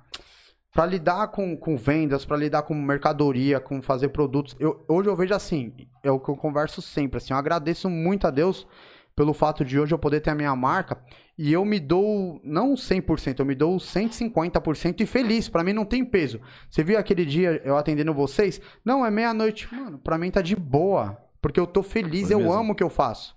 [0.78, 4.56] pra lidar com, com vendas, pra lidar com mercadoria, com fazer produtos.
[4.60, 8.28] Eu, hoje eu vejo assim, é o que eu converso sempre, assim, eu agradeço muito
[8.28, 8.68] a Deus
[9.16, 11.02] pelo fato de hoje eu poder ter a minha marca
[11.36, 15.84] e eu me dou, não 100%, eu me dou 150% e feliz, pra mim não
[15.84, 16.40] tem peso.
[16.70, 18.62] Você viu aquele dia eu atendendo vocês?
[18.86, 22.40] Não, é meia-noite, mano, pra mim tá de boa, porque eu tô feliz, Foi eu
[22.40, 22.54] mesmo.
[22.54, 23.36] amo o que eu faço.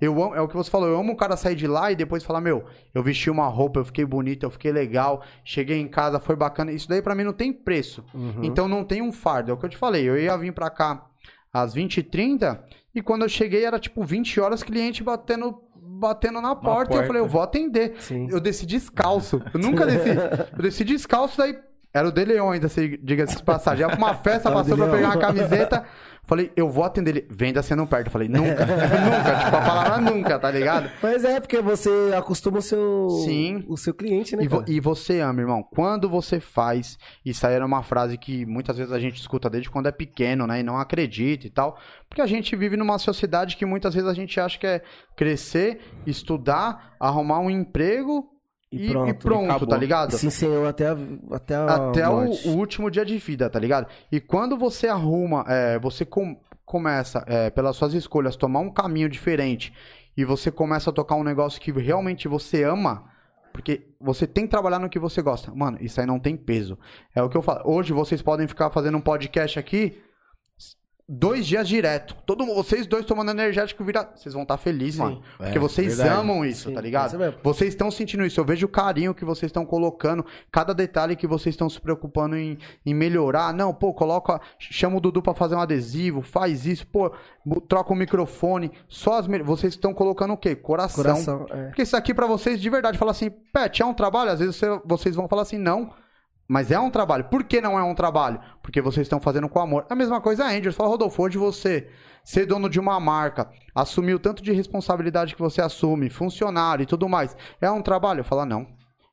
[0.00, 1.96] Eu amo, é o que você falou, eu amo o cara sair de lá e
[1.96, 2.64] depois falar, meu,
[2.94, 6.72] eu vesti uma roupa, eu fiquei bonito, eu fiquei legal, cheguei em casa, foi bacana.
[6.72, 8.04] Isso daí pra mim não tem preço.
[8.14, 8.40] Uhum.
[8.42, 9.50] Então não tem um fardo.
[9.50, 11.04] É o que eu te falei, eu ia vir pra cá
[11.52, 12.60] às 20h30
[12.94, 16.98] e quando eu cheguei era tipo 20 horas, cliente batendo, batendo na porta, e eu
[16.98, 17.06] porta.
[17.06, 17.94] falei, eu vou atender.
[18.00, 18.28] Sim.
[18.30, 19.42] Eu desci descalço.
[19.52, 20.08] Eu nunca desci.
[20.56, 21.58] Eu desci descalço, daí
[21.92, 23.86] era o De Leon ainda, se diga-se de passagem.
[23.86, 25.84] Pra uma festa, Era passou pra pegar uma camiseta.
[26.28, 27.26] Falei, eu vou atender ele.
[27.30, 28.08] Venda você não perde.
[28.08, 28.64] Eu falei, nunca.
[28.66, 29.44] nunca.
[29.44, 30.90] Tipo, a palavra nunca, tá ligado?
[31.02, 33.64] Mas é, porque você acostuma o seu, Sim.
[33.66, 34.44] o seu cliente, né?
[34.44, 35.62] E, vo- e você ama, irmão.
[35.62, 39.70] Quando você faz, isso aí era uma frase que muitas vezes a gente escuta desde
[39.70, 40.60] quando é pequeno, né?
[40.60, 41.78] E não acredita e tal.
[42.08, 44.82] Porque a gente vive numa sociedade que muitas vezes a gente acha que é
[45.16, 48.28] crescer, estudar, arrumar um emprego
[48.70, 49.68] E e, e pronto, pronto, e acabou.
[49.68, 50.12] tá ligado?
[50.16, 50.96] Se ensinou até a,
[51.32, 53.86] até a Até o, o último dia de vida, tá ligado?
[54.12, 59.08] E quando você arruma, é, você com- começa, é, pelas suas escolhas, tomar um caminho
[59.08, 59.72] diferente
[60.16, 63.04] e você começa a tocar um negócio que realmente você ama,
[63.54, 65.50] porque você tem que trabalhar no que você gosta.
[65.54, 66.78] Mano, isso aí não tem peso.
[67.14, 67.62] É o que eu falo.
[67.64, 69.98] Hoje vocês podem ficar fazendo um podcast aqui
[71.08, 72.14] dois dias direto.
[72.26, 75.02] Todo mundo, vocês dois tomando energético vira, vocês vão estar felizes, Sim.
[75.02, 75.22] mano.
[75.40, 76.20] É, Porque vocês verdade.
[76.20, 77.18] amam isso, Sim, tá é ligado?
[77.18, 77.38] mesmo.
[77.42, 78.38] Vocês estão sentindo isso.
[78.38, 82.36] Eu vejo o carinho que vocês estão colocando, cada detalhe que vocês estão se preocupando
[82.36, 83.54] em, em melhorar.
[83.54, 87.10] Não, pô, coloca, chama o Dudu pra fazer um adesivo, faz isso, pô,
[87.68, 88.70] troca o microfone.
[88.88, 90.54] Só as vocês estão colocando o quê?
[90.54, 91.02] Coração.
[91.04, 91.66] Coração, é.
[91.68, 94.30] Porque isso aqui pra vocês de verdade fala assim, Pet, é um trabalho?
[94.30, 95.90] Às vezes você- vocês vão falar assim, não.
[96.48, 97.24] Mas é um trabalho.
[97.24, 98.40] Por que não é um trabalho?
[98.62, 99.84] Porque vocês estão fazendo com amor.
[99.90, 100.74] A mesma coisa a Angels.
[100.74, 101.88] Fala, Rodolfo, hoje você
[102.24, 106.86] ser dono de uma marca, assumir o tanto de responsabilidade que você assume, funcionário e
[106.86, 108.20] tudo mais, é um trabalho?
[108.20, 108.66] Eu falo, não.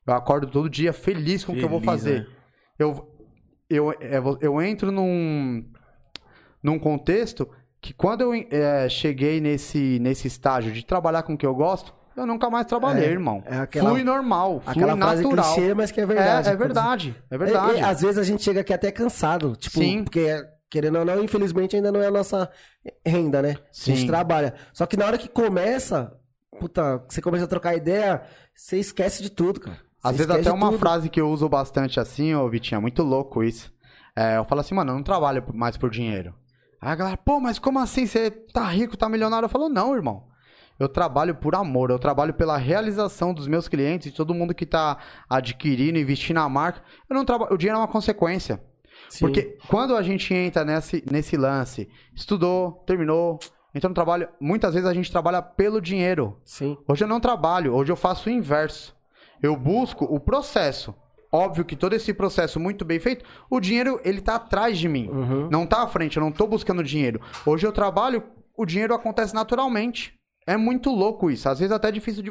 [0.06, 2.20] Eu acordo todo dia feliz com o que eu vou fazer.
[2.20, 2.26] né?
[2.78, 3.10] Eu,
[3.68, 5.64] eu, é, eu entro num,
[6.62, 7.48] num contexto
[7.80, 11.94] que quando eu é, cheguei nesse, nesse estágio de trabalhar com o que eu gosto,
[12.16, 13.42] eu nunca mais trabalhei, É, irmão.
[13.46, 15.54] é aquela- flui normal, flui Aquela frase natural.
[15.54, 16.48] clichê, mas que é verdade.
[16.48, 17.72] É, é verdade, é verdade.
[17.74, 19.54] E- e às vezes a gente chega aqui até cansado.
[19.56, 20.02] Tipo, Sim.
[20.04, 20.26] porque,
[20.70, 22.50] querendo ou não, infelizmente ainda não é a nossa
[23.04, 23.56] renda, né?
[23.58, 24.06] A gente Sim.
[24.06, 24.54] trabalha.
[24.72, 26.12] Só que na hora que começa,
[26.58, 28.22] puta, você começa a trocar ideia,
[28.54, 29.76] você esquece de tudo, cara.
[29.76, 30.78] Você Às vezes até uma tudo.
[30.78, 33.72] frase que eu uso bastante assim, ô Vitinho, é muito louco isso.
[34.14, 36.32] É, eu falo assim, mano, eu não trabalho mais por dinheiro.
[36.80, 38.06] Aí a galera, pô, mas como assim?
[38.06, 39.46] Você tá rico, tá milionário?
[39.46, 40.24] Eu falo, não, irmão.
[40.78, 44.66] Eu trabalho por amor, eu trabalho pela realização dos meus clientes, de todo mundo que
[44.66, 46.82] tá adquirindo, investindo na marca.
[47.08, 48.60] Eu não trabalho, o dinheiro é uma consequência.
[49.08, 49.20] Sim.
[49.26, 53.38] Porque quando a gente entra nesse, nesse lance, estudou, terminou,
[53.74, 56.38] entrou no trabalho, muitas vezes a gente trabalha pelo dinheiro.
[56.44, 56.76] Sim.
[56.88, 58.94] Hoje eu não trabalho, hoje eu faço o inverso.
[59.42, 60.94] Eu busco o processo.
[61.30, 65.08] Óbvio que todo esse processo muito bem feito, o dinheiro ele tá atrás de mim,
[65.08, 65.48] Uhum.
[65.50, 67.20] não tá à frente, eu não tô buscando dinheiro.
[67.44, 68.22] Hoje eu trabalho,
[68.56, 70.15] o dinheiro acontece naturalmente.
[70.46, 71.48] É muito louco isso.
[71.48, 72.30] Às vezes até é difícil de,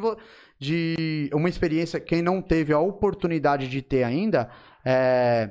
[0.60, 4.50] de uma experiência, quem não teve a oportunidade de ter ainda,
[4.86, 5.50] é,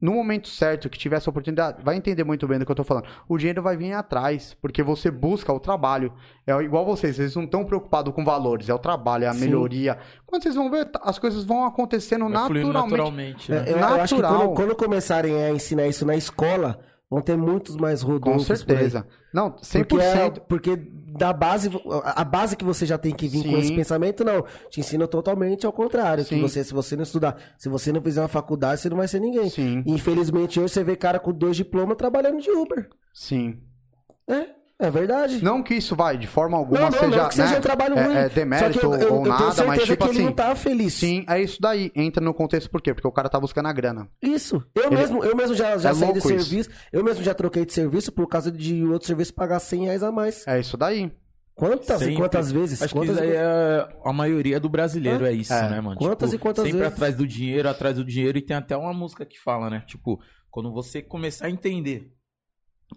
[0.00, 2.84] no momento certo que tiver essa oportunidade, vai entender muito bem do que eu tô
[2.84, 3.06] falando.
[3.28, 6.12] O dinheiro vai vir atrás, porque você busca o trabalho.
[6.46, 9.40] É igual vocês, vocês não estão preocupados com valores, é o trabalho, é a Sim.
[9.40, 9.98] melhoria.
[10.26, 12.72] Quando vocês vão ver, as coisas vão acontecendo Vai naturalmente.
[12.90, 13.50] naturalmente.
[13.50, 13.64] né?
[13.66, 14.48] É, eu, eu acho que Natural.
[14.48, 16.78] quando, quando começarem a ensinar isso na escola,
[17.10, 18.50] vão ter muitos mais Com Rodolfos.
[18.50, 18.56] aí.
[18.56, 19.06] certeza.
[19.32, 19.86] Não, 100%.
[19.86, 20.76] Porque, é- porque
[21.18, 21.70] da base,
[22.04, 23.58] a base que você já tem que vir com Sim.
[23.58, 24.44] esse pensamento, não.
[24.68, 26.24] Te ensina totalmente ao contrário.
[26.24, 26.42] Que Sim.
[26.42, 29.20] você, se você não estudar, se você não fizer uma faculdade, você não vai ser
[29.20, 29.48] ninguém.
[29.48, 32.88] Sim, Infelizmente, hoje você vê cara com dois diplomas trabalhando de Uber.
[33.14, 33.58] sim.
[34.28, 35.42] É, é verdade.
[35.42, 37.60] Não que isso vai, de forma alguma, não, não, seja, não que seja né, um
[37.60, 38.14] trabalho é- ruim.
[38.16, 40.10] é demérito Só que eu, eu, ou eu tenho nada, certeza mas tipo que ele
[40.18, 40.94] assim, não tá feliz.
[40.94, 41.90] Sim, é isso daí.
[41.94, 42.92] Entra no contexto por quê?
[42.94, 44.08] Porque o cara tá buscando a grana.
[44.22, 44.62] Isso.
[44.74, 46.28] Eu Ele- mesmo, eu mesmo já, já É saí de isso.
[46.28, 46.70] serviço.
[46.92, 50.12] Eu mesmo já troquei de serviço por causa de outro serviço pagar 100 reais a
[50.12, 50.46] mais.
[50.46, 51.10] É isso daí.
[51.54, 52.12] Quantas Sempre.
[52.12, 52.82] e quantas vezes?
[52.82, 55.70] Acho que quantas isso e aí é a maioria do brasileiro, é, isso, É.
[55.70, 55.96] né, mano?
[55.96, 56.92] Quantas Tipo, e quantas Sempre vezes?
[56.92, 59.82] atrás do dinheiro, atrás do dinheiro, e tem até uma música que fala, né?
[59.86, 62.12] Tipo, quando você começar a entender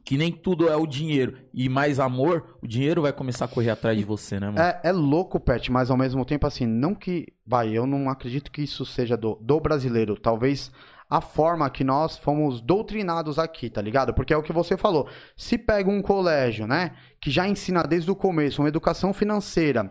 [0.05, 3.69] que nem tudo é o dinheiro e mais amor, o dinheiro vai começar a correr
[3.71, 4.59] atrás de você, né, mano?
[4.59, 7.27] É, é louco, Pet, mas ao mesmo tempo, assim, não que.
[7.45, 10.15] Vai, eu não acredito que isso seja do, do brasileiro.
[10.15, 10.71] Talvez
[11.09, 14.13] a forma que nós fomos doutrinados aqui, tá ligado?
[14.13, 15.07] Porque é o que você falou.
[15.35, 19.89] Se pega um colégio, né, que já ensina desde o começo uma educação financeira,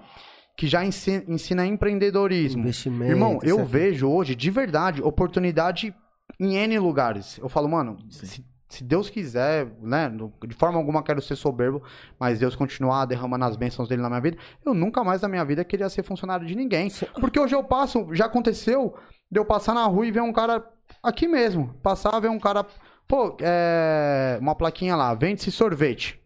[0.57, 2.63] que já ensi- ensina empreendedorismo.
[2.63, 3.11] Investimento.
[3.11, 3.69] Irmão, eu certo?
[3.69, 5.93] vejo hoje, de verdade, oportunidade
[6.39, 7.39] em N lugares.
[7.39, 8.27] Eu falo, mano, Sim.
[8.27, 10.13] se, se Deus quiser, né,
[10.47, 11.83] de forma alguma quero ser soberbo,
[12.19, 15.45] mas Deus continuar derramando as bênçãos dele na minha vida, eu nunca mais na minha
[15.45, 16.91] vida queria ser funcionário de ninguém.
[17.19, 18.95] Porque hoje eu passo, já aconteceu,
[19.31, 20.65] de eu passar na rua e ver um cara
[21.03, 22.67] aqui mesmo, passar, ver um cara,
[23.07, 26.21] pô, é, uma plaquinha lá, vende-se sorvete.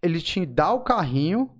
[0.00, 1.50] Ele te dá o carrinho,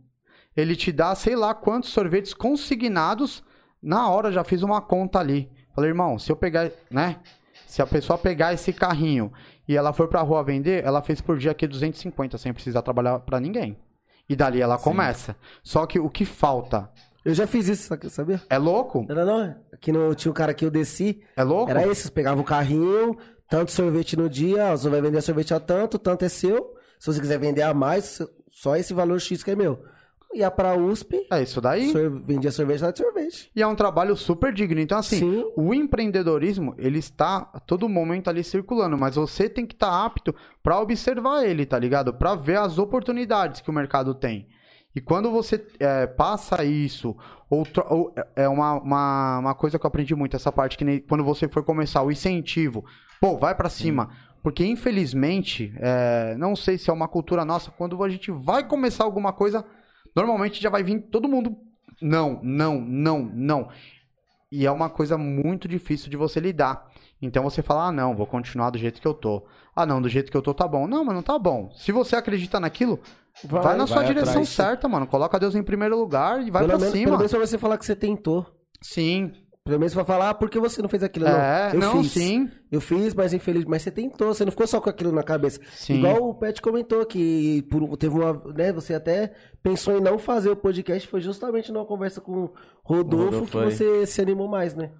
[0.57, 3.42] ele te dá sei lá quantos sorvetes consignados,
[3.83, 5.50] na hora já fiz uma conta ali.
[5.74, 7.20] Falei, irmão, se eu pegar, né?
[7.72, 9.32] Se a pessoa pegar esse carrinho
[9.66, 13.20] e ela for pra rua vender, ela fez por dia aqui 250 sem precisar trabalhar
[13.20, 13.78] pra ninguém.
[14.28, 14.85] E dali ela Sim.
[14.85, 15.35] começa.
[15.62, 16.90] Só que o que falta
[17.24, 18.42] Eu já fiz isso, sabia?
[18.50, 19.06] é louco?
[19.08, 19.56] Não, não, não.
[19.72, 21.70] Aqui no, tinha um cara que eu desci, É louco?
[21.70, 23.16] era esse, você pegava o carrinho,
[23.48, 26.74] tanto sorvete no dia, você vai vender sorvete a tanto, tanto é seu.
[27.00, 29.82] Se você quiser vender a mais, só esse valor X que é meu.
[30.34, 31.90] Ia pra USP, É isso daí.
[31.90, 33.50] sor- vendia sorvete lá de sorvete.
[33.54, 34.80] E é um trabalho super digno.
[34.80, 35.44] Então, assim, Sim.
[35.56, 40.34] o empreendedorismo, ele está a todo momento ali circulando, mas você tem que estar apto
[40.62, 42.14] para observar ele, tá ligado?
[42.14, 44.46] Para ver as oportunidades que o mercado tem.
[44.94, 47.16] E quando você é, passa isso,
[47.48, 50.98] ou, ou- é uma, uma, uma coisa que eu aprendi muito, essa parte que nem,
[51.00, 52.84] quando você for começar o incentivo,
[53.20, 54.10] pô, vai para cima.
[54.42, 59.04] Porque, infelizmente, é, não sei se é uma cultura nossa, quando a gente vai começar
[59.04, 59.64] alguma coisa,
[60.14, 61.57] normalmente já vai vir todo mundo.
[62.01, 63.68] Não, não, não, não.
[64.51, 66.90] E é uma coisa muito difícil de você lidar.
[67.20, 69.46] Então você fala, ah, não, vou continuar do jeito que eu tô.
[69.75, 70.87] Ah, não, do jeito que eu tô tá bom.
[70.87, 71.70] Não, mas não tá bom.
[71.75, 73.01] Se você acredita naquilo,
[73.44, 74.48] vai, na sua vai direção atrás.
[74.51, 75.07] certa, mano.
[75.07, 77.05] Coloca Deus em primeiro lugar e vai pelo, pra menos, cima.
[77.05, 78.46] pelo menos você falar que você tentou.
[78.83, 79.33] Sim.
[79.64, 81.27] Pelo menos pra falar, ah, por que você não fez aquilo?
[81.29, 82.12] É, não, eu não, fiz.
[82.12, 82.51] sim.
[82.70, 85.61] Eu fiz, mas infeliz, mas você tentou, você não ficou só com aquilo na cabeça.
[85.72, 85.98] Sim.
[85.98, 90.51] Igual o Pet comentou que por, teve uma, né, você até pensou em não fazer
[90.51, 93.70] o podcast, foi justamente numa conversa com o Rodolfo, Rodolfo que aí.
[93.70, 94.90] você se animou mais, né?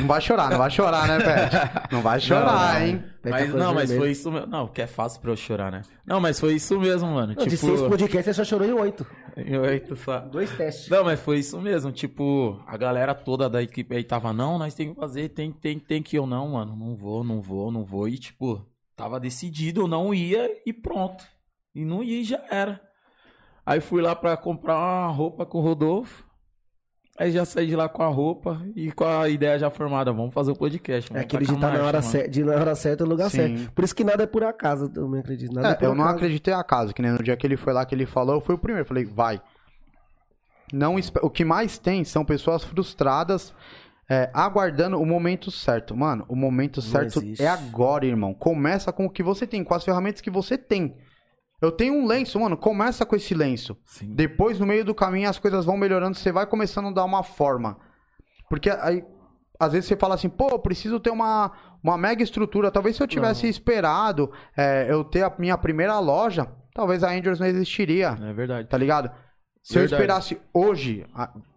[0.00, 1.92] Não vai chorar, não vai chorar, né, Pet?
[1.92, 2.86] Não vai chorar, Não, não.
[2.86, 3.04] hein?
[3.22, 4.46] Pet Mas, tá não, mas foi isso mesmo.
[4.46, 5.82] Não, que é fácil pra eu chorar, né?
[6.06, 7.34] Não, mas foi isso mesmo, mano.
[7.36, 9.06] Não, De tipo, seis podcasts, você só chorou em oito.
[9.36, 10.20] oito só.
[10.20, 10.88] Dois testes.
[10.88, 11.90] Não, mas foi isso mesmo.
[11.92, 15.78] Tipo, a galera toda da equipe aí tava, não, nós tem que fazer, tem, tem,
[15.78, 16.76] tem que eu não, mano.
[16.76, 18.08] Não vou, não vou, não vou.
[18.08, 18.64] E, tipo,
[18.96, 21.24] tava decidido, eu não ia e pronto.
[21.74, 22.80] E não ia e já era.
[23.64, 26.24] Aí fui lá pra comprar uma roupa com o Rodolfo.
[27.18, 30.12] Aí já saí de lá com a roupa e com a ideia já formada.
[30.12, 31.10] Vamos fazer o podcast.
[31.16, 32.10] É aquele de tacar estar na marcha, hora, mano.
[32.12, 33.36] cer- de na hora certa no lugar Sim.
[33.56, 33.72] certo.
[33.72, 35.54] Por isso que nada é por acaso, eu também acredito.
[35.54, 36.16] Nada é, É, por eu não acaso.
[36.18, 38.40] acreditei a casa, que nem no dia que ele foi lá que ele falou, eu
[38.40, 38.86] fui o primeiro.
[38.86, 39.40] Falei, vai.
[40.72, 43.54] Não, o que mais tem são pessoas frustradas
[44.10, 45.96] é, aguardando o momento certo.
[45.96, 48.34] Mano, o momento certo é agora, irmão.
[48.34, 50.94] Começa com o que você tem, com as ferramentas que você tem.
[51.60, 53.76] Eu tenho um lenço, mano, começa com esse lenço.
[53.84, 54.14] Sim.
[54.14, 57.22] Depois, no meio do caminho, as coisas vão melhorando, você vai começando a dar uma
[57.22, 57.78] forma.
[58.48, 59.02] Porque aí,
[59.58, 61.50] às vezes você fala assim, pô, eu preciso ter uma,
[61.82, 62.70] uma mega estrutura.
[62.70, 67.40] Talvez se eu tivesse esperado é, eu ter a minha primeira loja, talvez a Angels
[67.40, 68.68] não existiria, É verdade.
[68.68, 69.10] tá ligado?
[69.62, 70.02] Se eu Verdade.
[70.02, 71.04] esperasse hoje,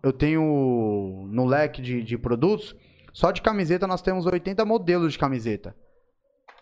[0.01, 2.75] eu tenho no leque de, de produtos,
[3.13, 5.75] só de camiseta nós temos 80 modelos de camiseta.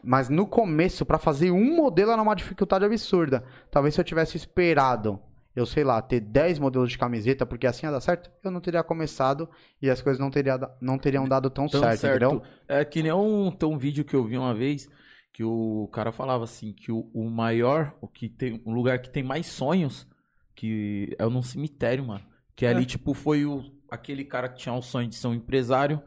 [0.08, 3.44] Mas no começo, pra fazer um modelo era uma dificuldade absurda.
[3.70, 5.20] Talvez se eu tivesse esperado,
[5.54, 8.62] eu sei lá, ter 10 modelos de camiseta, porque assim ia dar certo, eu não
[8.62, 9.50] teria começado
[9.82, 12.24] e as coisas não, teria, não teriam dado tão, Tão certo, certo.
[12.24, 12.42] entendeu?
[12.70, 14.88] É que nem um, um vídeo que eu vi uma vez
[15.34, 19.10] que o cara falava assim que o, o maior, o que tem um lugar que
[19.10, 20.08] tem mais sonhos,
[20.56, 22.24] que é num cemitério, mano.
[22.56, 26.02] Que ali tipo foi o aquele cara que tinha o sonho de ser um empresário,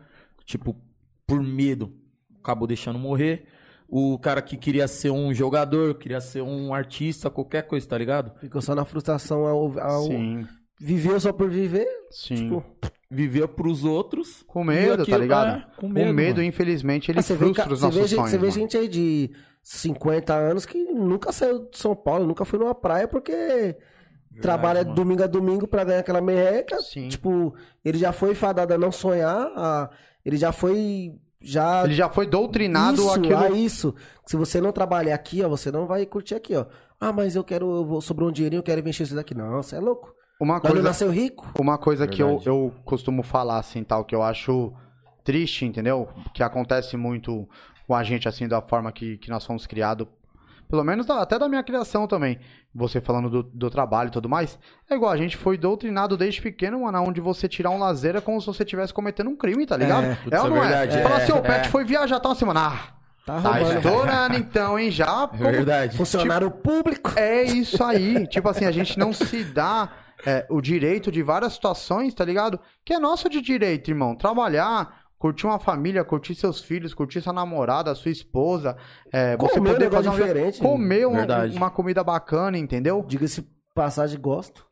[0.47, 0.75] tipo
[1.27, 1.95] por medo,
[2.43, 3.47] acabou deixando morrer.
[3.93, 8.39] O cara que queria ser um jogador, queria ser um artista, qualquer coisa, tá ligado?
[8.39, 10.47] Ficou só na frustração ao, ao Sim,
[10.81, 11.87] viver só por viver.
[12.11, 12.35] sim.
[12.37, 12.65] Tipo,
[13.13, 14.45] Vivia pros outros.
[14.47, 15.59] com medo, tá ligado?
[15.59, 16.45] é, com Com medo, medo, mano.
[16.49, 18.31] infelizmente, ele ah, você vê, frustra ca- os você vê nossos gente, sonhos.
[18.31, 18.53] você vê mano.
[18.61, 19.31] gente aí de
[19.65, 23.77] 50 anos que nunca saiu de São Paulo, nunca foi numa praia porque
[24.41, 24.95] trabalha mano.
[24.95, 26.81] domingo a domingo pra ganhar aquela merreca.
[26.81, 27.09] Sim.
[27.09, 27.53] Tipo,
[27.85, 29.91] ele já foi fadado a não sonhar, a-
[30.25, 31.13] ele já foi.
[31.43, 33.37] Já Ele já foi doutrinado isso, aquilo.
[33.39, 33.95] ah, isso.
[34.27, 36.67] Se você não trabalhar aqui, ó, você não vai curtir aqui, ó.
[37.01, 39.35] Ah, mas eu quero, eu vou sobrou um dinheirinho, eu quero investir isso daqui.
[39.35, 40.15] Não, você é louco.
[40.41, 41.51] Uma não coisa, nasceu rico.
[41.59, 42.49] uma coisa que eu, Verdade.
[42.49, 44.73] eu costumo falar, assim, tal, que eu acho
[45.25, 46.09] triste, entendeu?
[46.33, 47.47] Que acontece muito
[47.87, 50.07] com a gente, assim, da forma que, que nós fomos criados.
[50.71, 52.39] Pelo menos da- até da minha criação também.
[52.75, 54.59] Você falando do, do trabalho e tudo mais.
[54.89, 58.21] É igual, a gente foi doutrinado desde pequeno, mano, onde você tirar um lazer é
[58.21, 60.05] como se você estivesse cometendo um crime, tá ligado?
[60.05, 61.03] É, putz, ou é não verdade, é?
[61.03, 61.71] Fala é, assim, o Pet é.
[61.71, 62.61] foi viajar, tá uma semana.
[62.61, 62.79] Ah,
[63.27, 64.91] Tá tá estourando então, hein?
[64.91, 65.25] Já.
[65.35, 65.97] É como- verdade.
[65.97, 67.13] Funcionário público.
[67.17, 68.27] é isso aí.
[68.29, 69.89] tipo assim, a gente não se dá
[70.25, 72.59] é, o direito de várias situações, tá ligado?
[72.85, 74.15] Que é nosso de direito, irmão.
[74.17, 78.75] Trabalhar, curtir uma família, curtir seus filhos, curtir sua namorada, sua esposa.
[79.13, 80.61] É, você Comer um poder negócio fazer um- diferente.
[80.61, 81.57] Comer um- Verdade.
[81.57, 83.05] uma comida bacana, entendeu?
[83.07, 84.67] Diga-se passagem, gosto.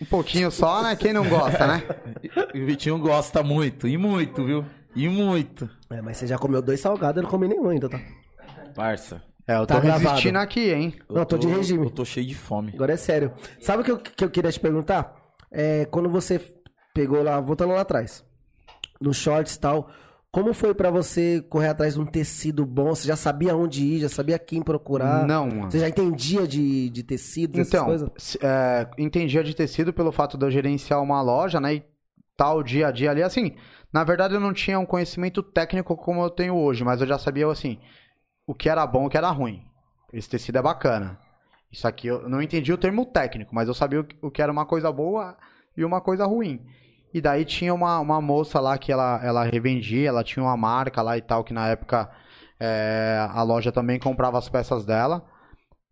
[0.00, 0.94] Um pouquinho só, né?
[0.94, 1.82] Quem não gosta, né?
[2.54, 4.64] E o Vitinho gosta muito, e muito, viu?
[4.94, 5.68] E muito.
[5.90, 7.98] É, mas você já comeu dois salgados, eu não comi nenhum ainda, tá?
[8.74, 9.22] Parça.
[9.48, 10.04] É, eu tô Tá gravado.
[10.04, 10.94] resistindo aqui, hein?
[11.08, 11.84] eu Não, eu tô de regime.
[11.84, 12.72] Eu tô cheio de fome.
[12.74, 13.32] Agora é sério.
[13.60, 15.14] Sabe o que eu, que eu queria te perguntar?
[15.50, 16.40] É, quando você
[16.94, 18.24] pegou lá, voltando lá atrás,
[19.00, 19.90] no shorts e tal,
[20.30, 22.94] como foi pra você correr atrás de um tecido bom?
[22.94, 25.26] Você já sabia onde ir, já sabia quem procurar?
[25.26, 25.70] Não, mano.
[25.70, 28.36] Você já entendia de, de tecidos, essas Então, coisas?
[28.40, 31.74] é, entendia de tecido pelo fato de eu gerenciar uma loja, né?
[31.74, 31.84] E
[32.36, 33.22] tal dia a dia ali.
[33.22, 33.56] Assim,
[33.92, 37.18] na verdade eu não tinha um conhecimento técnico como eu tenho hoje, mas eu já
[37.18, 37.78] sabia, assim,
[38.46, 39.62] o que era bom e o que era ruim.
[40.12, 41.18] Esse tecido é bacana.
[41.72, 44.66] Isso aqui eu não entendi o termo técnico, mas eu sabia o que era uma
[44.66, 45.36] coisa boa
[45.76, 46.60] e uma coisa ruim.
[47.12, 51.02] E daí tinha uma, uma moça lá que ela, ela revendia, ela tinha uma marca
[51.02, 52.08] lá e tal, que na época
[52.58, 55.24] é, a loja também comprava as peças dela.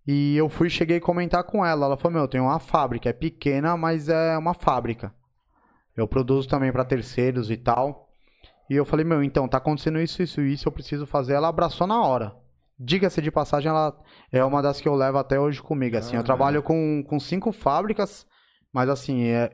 [0.06, 1.86] E eu fui, cheguei a comentar com ela.
[1.86, 5.12] Ela falou: Meu, eu tenho uma fábrica, é pequena, mas é uma fábrica.
[5.96, 8.08] Eu produzo também para terceiros e tal.
[8.70, 11.34] E eu falei: Meu, então, tá acontecendo isso, isso, isso, eu preciso fazer.
[11.34, 12.34] Ela abraçou na hora.
[12.78, 13.92] Diga-se de passagem, ela
[14.30, 15.96] é uma das que eu levo até hoje comigo.
[15.96, 18.24] Assim, eu Ah, trabalho com, com cinco fábricas,
[18.72, 19.50] mas assim, é.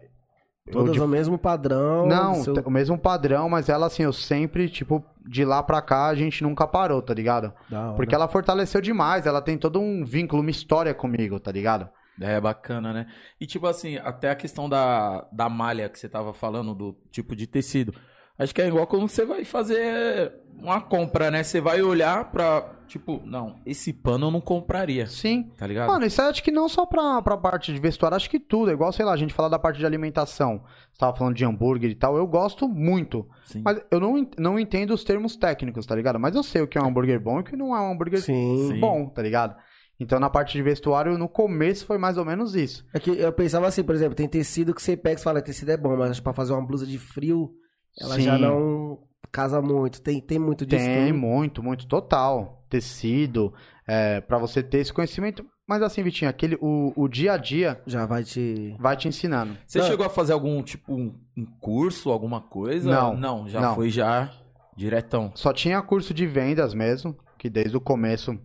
[0.71, 2.07] Todas de- o mesmo padrão.
[2.07, 6.07] Não, seu- o mesmo padrão, mas ela, assim, eu sempre, tipo, de lá pra cá,
[6.07, 7.53] a gente nunca parou, tá ligado?
[7.97, 11.89] Porque ela fortaleceu demais, ela tem todo um vínculo, uma história comigo, tá ligado?
[12.21, 13.07] É bacana, né?
[13.41, 17.35] E tipo assim, até a questão da, da malha que você tava falando, do tipo
[17.35, 17.93] de tecido.
[18.39, 21.43] Acho que é igual quando você vai fazer uma compra, né?
[21.43, 25.51] Você vai olhar pra, tipo, não, esse pano eu não compraria, Sim.
[25.57, 25.89] tá ligado?
[25.89, 28.71] Mano, isso aí acho que não só pra, pra parte de vestuário, acho que tudo.
[28.71, 30.65] É igual, sei lá, a gente falar da parte de alimentação.
[30.91, 33.29] Você tava falando de hambúrguer e tal, eu gosto muito.
[33.45, 33.63] Sim.
[33.65, 36.19] Mas eu não, não entendo os termos técnicos, tá ligado?
[36.19, 37.93] Mas eu sei o que é um hambúrguer bom e o que não é um
[37.93, 38.81] hambúrguer Sim.
[38.81, 39.55] Bom, tá ligado?
[39.99, 42.85] Então na parte de vestuário, no começo foi mais ou menos isso.
[42.93, 45.71] É que eu pensava assim, por exemplo, tem tecido que você pega e fala, tecido
[45.71, 47.55] é bom, mas acho que pra fazer uma blusa de frio,
[48.01, 48.23] ela Sim.
[48.23, 48.99] já não
[49.31, 50.01] casa muito.
[50.01, 50.85] Tem, tem muito disso.
[50.85, 51.13] Tem também?
[51.13, 52.65] muito, muito total.
[52.69, 53.53] Tecido,
[53.87, 55.45] é, para você ter esse conhecimento.
[55.67, 58.77] Mas assim, Vitinho, aquele, o, o dia a dia Já vai te.
[58.79, 59.57] vai te ensinando.
[59.67, 59.87] Você Não.
[59.87, 62.91] chegou a fazer algum, tipo, um, um curso, alguma coisa?
[62.91, 63.17] Não.
[63.17, 63.75] Não, já Não.
[63.75, 64.31] foi já
[64.77, 65.33] diretão.
[65.35, 68.39] Só tinha curso de vendas mesmo, que desde o começo.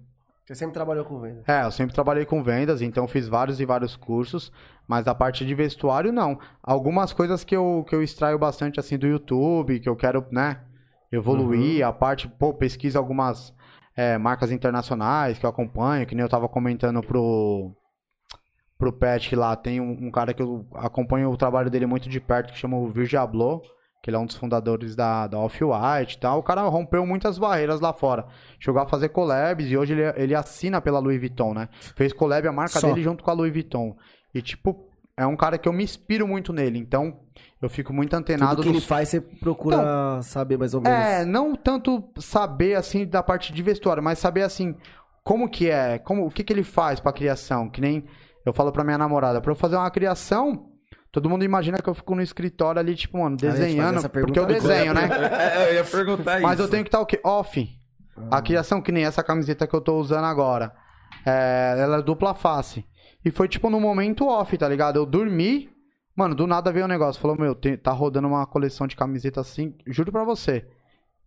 [0.49, 1.43] Você sempre trabalhou com venda.
[1.45, 4.51] É, eu sempre trabalhei com vendas, então fiz vários e vários cursos,
[4.87, 6.39] mas a parte de vestuário não.
[6.63, 10.59] Algumas coisas que eu, que eu extraio bastante assim do YouTube, que eu quero, né,
[11.11, 13.53] evoluir, a parte, pô, pesquisa algumas
[13.95, 17.71] é, marcas internacionais que eu acompanho, que nem eu tava comentando pro,
[18.75, 22.19] pro Pet lá, tem um, um cara que eu acompanho o trabalho dele muito de
[22.19, 23.61] perto, que chama o Virgil Abloh,
[24.01, 26.39] que ele é um dos fundadores da, da Off-White e tal.
[26.39, 28.25] O cara rompeu muitas barreiras lá fora.
[28.59, 31.67] Chegou a fazer collabs e hoje ele, ele assina pela Louis Vuitton, né?
[31.95, 32.87] Fez collab a marca Só.
[32.87, 33.95] dele junto com a Louis Vuitton.
[34.33, 34.87] E, tipo,
[35.17, 36.79] é um cara que eu me inspiro muito nele.
[36.79, 37.19] Então,
[37.61, 40.97] eu fico muito antenado Tudo que ele dos- faz, você procura saber mais ou menos.
[40.97, 44.75] é, não tanto saber assim da parte de vestuário, mas saber assim
[45.25, 48.05] como que é, como o que que ele faz pra criação, que nem
[48.45, 50.68] eu falo pra minha namorada, pra eu fazer uma criação,
[51.11, 54.45] todo mundo imagina que eu fico no escritório ali tipo, mano, Ah, desenhando, porque eu
[54.45, 55.01] desenho, né?
[55.57, 56.61] É, eu ia perguntar Mas isso.
[56.63, 57.19] eu tenho que estar o quê?
[57.23, 57.67] Off.
[58.31, 58.37] Ah.
[58.37, 60.73] A criação que nem essa camiseta que eu tô usando agora.
[61.25, 62.85] É, ela é dupla face.
[63.23, 64.97] E foi tipo no momento off, tá ligado?
[64.97, 65.69] Eu dormi,
[66.15, 67.21] mano, do nada veio um negócio.
[67.21, 70.65] Falou, meu, tem- tá rodando uma coleção de camiseta assim, juro pra você.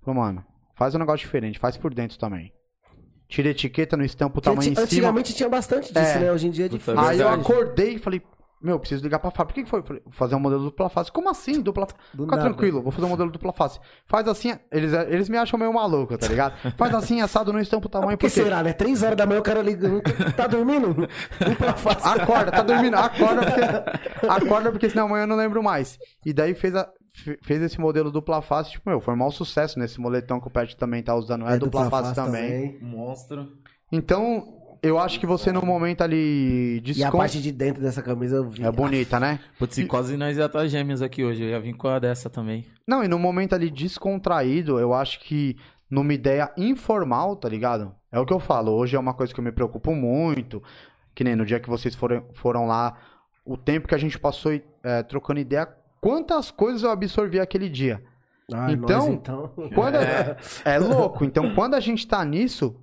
[0.04, 0.44] Falou, mano,
[0.76, 2.52] faz um negócio diferente, faz por dentro também.
[3.28, 4.82] Tira a etiqueta no estampo, tamanho em cima.
[4.82, 6.18] Antigamente tinha bastante disso, É.
[6.20, 6.32] né?
[6.32, 6.98] Hoje em dia é difícil.
[7.00, 8.22] Aí eu acordei e falei,
[8.62, 9.46] meu, preciso ligar pra fábrica.
[9.46, 9.82] Por que, que foi?
[9.82, 11.10] Falei, vou fazer um modelo dupla face.
[11.10, 11.98] Como assim, dupla face?
[12.14, 12.48] Do Fica nada.
[12.48, 13.80] tranquilo, vou fazer um modelo dupla face.
[14.06, 16.54] Faz assim, eles, eles me acham meio maluco, tá ligado?
[16.78, 18.42] Faz assim, assado no estampo o tamanho, por que porque...
[18.42, 18.72] será, né?
[18.72, 20.00] Três horas da manhã o cara ligando.
[20.36, 20.94] Tá dormindo?
[21.44, 22.08] Dupla face.
[22.08, 25.98] Acorda, tá dormindo, acorda porque, acorda porque senão amanhã eu não lembro mais.
[26.24, 29.30] E daí fez, a, fe- fez esse modelo dupla face, tipo, meu, foi um mau
[29.30, 32.78] sucesso nesse moletom que o Pet também tá usando, é, dupla, face, também.
[32.80, 33.48] Monstro.
[33.90, 37.18] Então, eu acho que você no momento ali E a descon...
[37.18, 38.64] parte de dentro dessa camisa eu vi.
[38.64, 39.38] É bonita, né?
[39.58, 41.44] Putz, e quase nós ia estar gêmeos aqui hoje.
[41.44, 42.66] Eu ia vir com a dessa também.
[42.86, 45.56] Não, e no momento ali descontraído, eu acho que
[45.88, 47.94] numa ideia informal, tá ligado?
[48.10, 50.62] É o que eu falo, hoje é uma coisa que eu me preocupo muito,
[51.14, 52.96] que nem no dia que vocês foram, foram lá,
[53.44, 54.52] o tempo que a gente passou
[54.82, 55.68] é, trocando ideia,
[56.00, 58.02] quantas coisas eu absorvi aquele dia.
[58.52, 59.52] Ah, Então, nós, então...
[59.74, 60.36] Quando é...
[60.64, 62.74] é louco, então quando a gente tá nisso,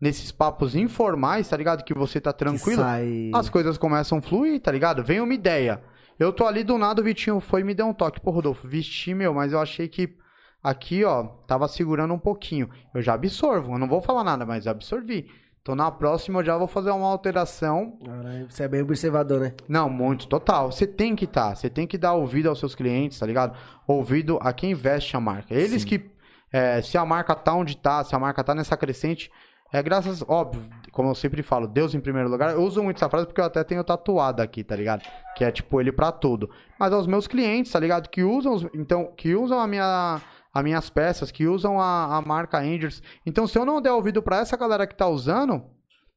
[0.00, 1.84] nesses papos informais, tá ligado?
[1.84, 3.30] Que você tá tranquilo, Sai...
[3.34, 5.04] as coisas começam a fluir, tá ligado?
[5.04, 5.82] Vem uma ideia.
[6.18, 8.20] Eu tô ali do nada, o Vitinho foi e me deu um toque.
[8.20, 10.16] Pô, Rodolfo, vesti, meu, mas eu achei que
[10.62, 12.68] aqui, ó, tava segurando um pouquinho.
[12.94, 15.30] Eu já absorvo, eu não vou falar nada, mas absorvi.
[15.62, 17.98] Então na próxima eu já vou fazer uma alteração.
[18.04, 19.54] Caralho, você é bem observador, né?
[19.68, 20.72] Não, muito, total.
[20.72, 23.56] Você tem que estar, você tem que dar ouvido aos seus clientes, tá ligado?
[23.86, 25.54] Ouvido a quem veste a marca.
[25.54, 25.88] Eles Sim.
[25.88, 26.10] que,
[26.52, 29.30] é, se a marca tá onde tá, se a marca tá nessa crescente,
[29.72, 30.62] é graças, óbvio,
[30.92, 32.52] como eu sempre falo, Deus em primeiro lugar.
[32.52, 35.02] Eu uso muito essa frase porque eu até tenho tatuado aqui, tá ligado?
[35.36, 36.50] Que é tipo ele pra tudo.
[36.78, 38.08] Mas aos meus clientes, tá ligado?
[38.08, 40.20] Que usam, os- então, que usam a minha,
[40.52, 43.02] as minhas peças, que usam a, a marca Angels.
[43.24, 45.62] Então, se eu não der ouvido pra essa galera que tá usando,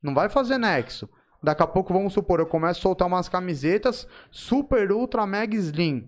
[0.01, 1.07] não vai fazer nexo.
[1.43, 6.07] Daqui a pouco, vamos supor, eu começo a soltar umas camisetas super, ultra, mega slim.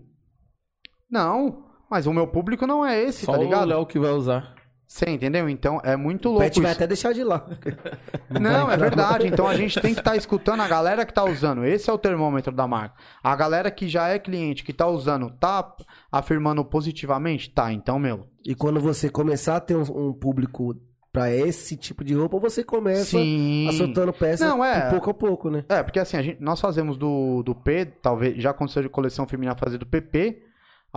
[1.10, 3.68] Não, mas o meu público não é esse, Só tá o ligado?
[3.68, 4.56] Léo que vai usar.
[4.88, 5.50] Você entendeu?
[5.50, 6.78] Então é muito O louco Pet vai isso.
[6.80, 7.46] até deixar de lá.
[8.30, 9.28] Não, é verdade.
[9.28, 11.66] Então a gente tem que estar escutando a galera que tá usando.
[11.66, 12.96] Esse é o termômetro da marca.
[13.24, 15.76] A galera que já é cliente, que tá usando, tá
[16.12, 17.50] afirmando positivamente?
[17.50, 18.28] Tá, então, meu.
[18.46, 20.76] E quando você começar a ter um, um público
[21.12, 23.68] pra esse tipo de roupa, você começa Sim.
[23.70, 24.90] a soltando peça Não, é.
[24.90, 25.64] pouco a pouco, né?
[25.70, 29.26] É, porque assim, a gente, nós fazemos do, do P, talvez, já aconteceu de coleção
[29.26, 30.42] feminina fazer do PP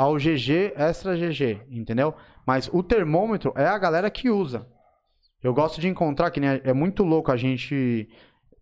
[0.01, 2.15] ao GG, extra GG, entendeu?
[2.47, 4.67] Mas o termômetro é a galera que usa.
[5.43, 8.09] Eu gosto de encontrar, que é, é muito louco a gente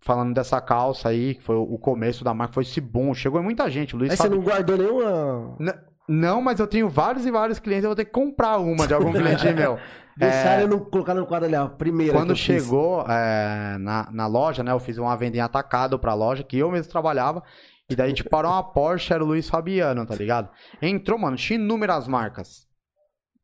[0.01, 3.12] falando dessa calça aí, que foi o começo da marca, foi esse boom.
[3.14, 5.57] Chegou muita gente, o Luiz Aí você sabe- não guardou nenhuma.
[5.61, 5.74] N-
[6.09, 8.95] Não, mas eu tenho vários e vários clientes, eu vou ter que comprar uma de
[8.95, 9.78] algum cliente meu.
[10.16, 11.68] Deixaram eu não colocar no quadro ali, ó.
[11.68, 12.14] Primeiro.
[12.14, 14.72] Quando chegou é, na, na loja, né?
[14.72, 17.43] Eu fiz uma venda em atacado pra loja, que eu mesmo trabalhava.
[17.89, 20.51] E daí, tipo, parou uma Porsche, era o Luiz Fabiano, tá ligado?
[20.82, 22.66] Entrou, mano, tinha inúmeras marcas.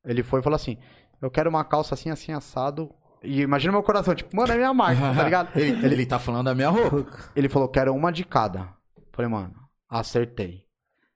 [0.05, 0.79] Ele foi e falou assim:
[1.21, 2.93] Eu quero uma calça assim, assim, assado.
[3.23, 5.49] E imagina meu coração, tipo, mano, é minha marca, tá ligado?
[5.57, 7.19] ele, ele tá falando da minha roupa.
[7.37, 8.69] Ele falou: Quero uma de cada.
[9.13, 9.55] Falei, mano,
[9.89, 10.65] acertei.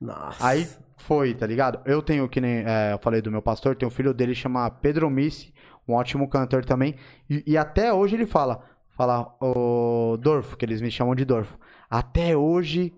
[0.00, 0.46] Nossa.
[0.46, 0.68] Aí
[0.98, 1.80] foi, tá ligado?
[1.84, 4.70] Eu tenho, que nem é, eu falei do meu pastor, tem um filho dele chama
[4.70, 5.52] Pedro Missi,
[5.88, 6.94] um ótimo cantor também.
[7.28, 11.58] E, e até hoje ele fala, fala, o Dorfo, que eles me chamam de Dorfo.
[11.88, 12.94] Até hoje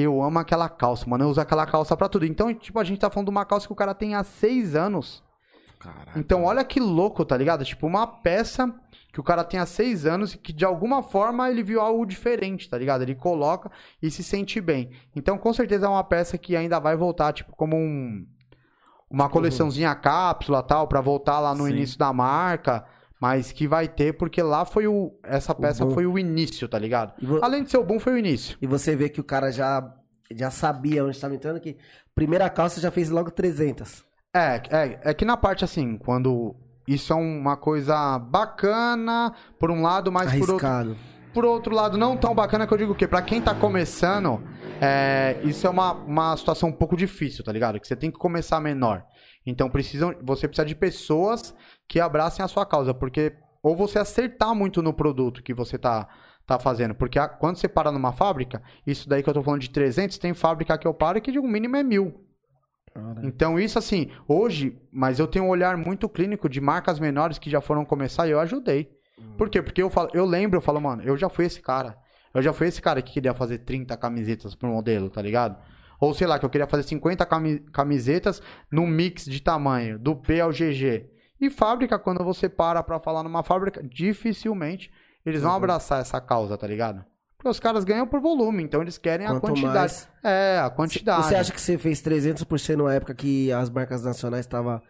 [0.00, 1.24] eu amo aquela calça, mano.
[1.24, 2.26] Eu uso aquela calça pra tudo.
[2.26, 4.74] Então, tipo, a gente tá falando de uma calça que o cara tem há seis
[4.74, 5.22] anos.
[5.78, 6.18] Caraca.
[6.18, 7.64] Então, olha que louco, tá ligado?
[7.64, 8.74] Tipo, uma peça
[9.12, 12.04] que o cara tem há seis anos e que de alguma forma ele viu algo
[12.04, 13.02] diferente, tá ligado?
[13.02, 13.70] Ele coloca
[14.02, 14.90] e se sente bem.
[15.14, 18.26] Então, com certeza é uma peça que ainda vai voltar, tipo, como um.
[19.10, 21.70] Uma coleçãozinha cápsula tal, pra voltar lá no Sim.
[21.70, 22.84] início da marca.
[23.20, 25.12] Mas que vai ter, porque lá foi o.
[25.24, 25.92] Essa peça boom.
[25.92, 27.12] foi o início, tá ligado?
[27.20, 28.56] Vo- Além de ser o boom, foi o início.
[28.62, 29.92] e você vê que o cara já,
[30.32, 31.76] já sabia onde estava entrando, que
[32.14, 34.04] primeira calça já fez logo 300.
[34.34, 36.54] É, é, é que na parte assim, quando
[36.86, 40.96] isso é uma coisa bacana, por um lado, mas por outro, Arriscado.
[41.34, 43.06] por outro lado, não tão bacana que eu digo o quê?
[43.08, 44.42] Pra quem tá começando,
[44.80, 47.80] é, isso é uma, uma situação um pouco difícil, tá ligado?
[47.80, 49.04] Que você tem que começar menor.
[49.46, 51.54] Então precisam, você precisa de pessoas
[51.88, 53.32] que abracem a sua causa, porque
[53.62, 56.06] ou você acertar muito no produto que você tá,
[56.46, 59.60] tá fazendo, porque a- quando você para numa fábrica, isso daí que eu tô falando
[59.62, 62.24] de 300, tem fábrica que eu paro que de um mínimo é mil.
[63.24, 67.50] Então, isso assim, hoje, mas eu tenho um olhar muito clínico de marcas menores que
[67.50, 68.90] já foram começar e eu ajudei.
[69.36, 69.60] Por quê?
[69.62, 71.96] Porque eu, falo, eu lembro, eu falo, mano, eu já fui esse cara.
[72.34, 75.56] Eu já fui esse cara que queria fazer 30 camisetas pro modelo, tá ligado?
[76.00, 80.14] Ou sei lá, que eu queria fazer 50 cami- camisetas num mix de tamanho, do
[80.14, 81.06] P ao GG.
[81.40, 84.90] E fábrica, quando você para pra falar numa fábrica, dificilmente
[85.24, 87.04] eles vão abraçar essa causa, tá ligado?
[87.36, 89.76] Porque os caras ganham por volume, então eles querem a Quanto quantidade.
[89.76, 91.26] mais- É, a quantidade.
[91.26, 94.80] Você acha que você fez 300% numa época que as marcas nacionais estavam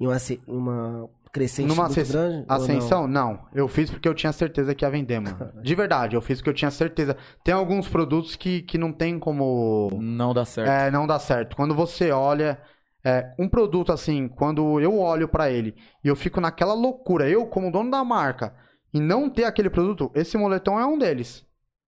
[0.00, 2.36] em uma, uma crescente Numa muito grande?
[2.38, 2.56] ou não?
[2.56, 3.06] ascensão?
[3.06, 3.40] Não?
[3.52, 5.52] Eu fiz porque eu tinha certeza que ia vender, mano.
[5.62, 7.14] De verdade, eu fiz porque eu tinha certeza.
[7.44, 10.70] Tem alguns produtos que, que não tem como Não dá certo.
[10.70, 11.54] é, não dá certo.
[11.56, 12.58] Quando você olha
[13.04, 15.74] é, um produto assim, quando eu olho pra ele
[16.04, 18.54] e eu fico naquela loucura, eu como dono da marca,
[18.92, 21.46] e não ter aquele produto, esse moletom é um deles.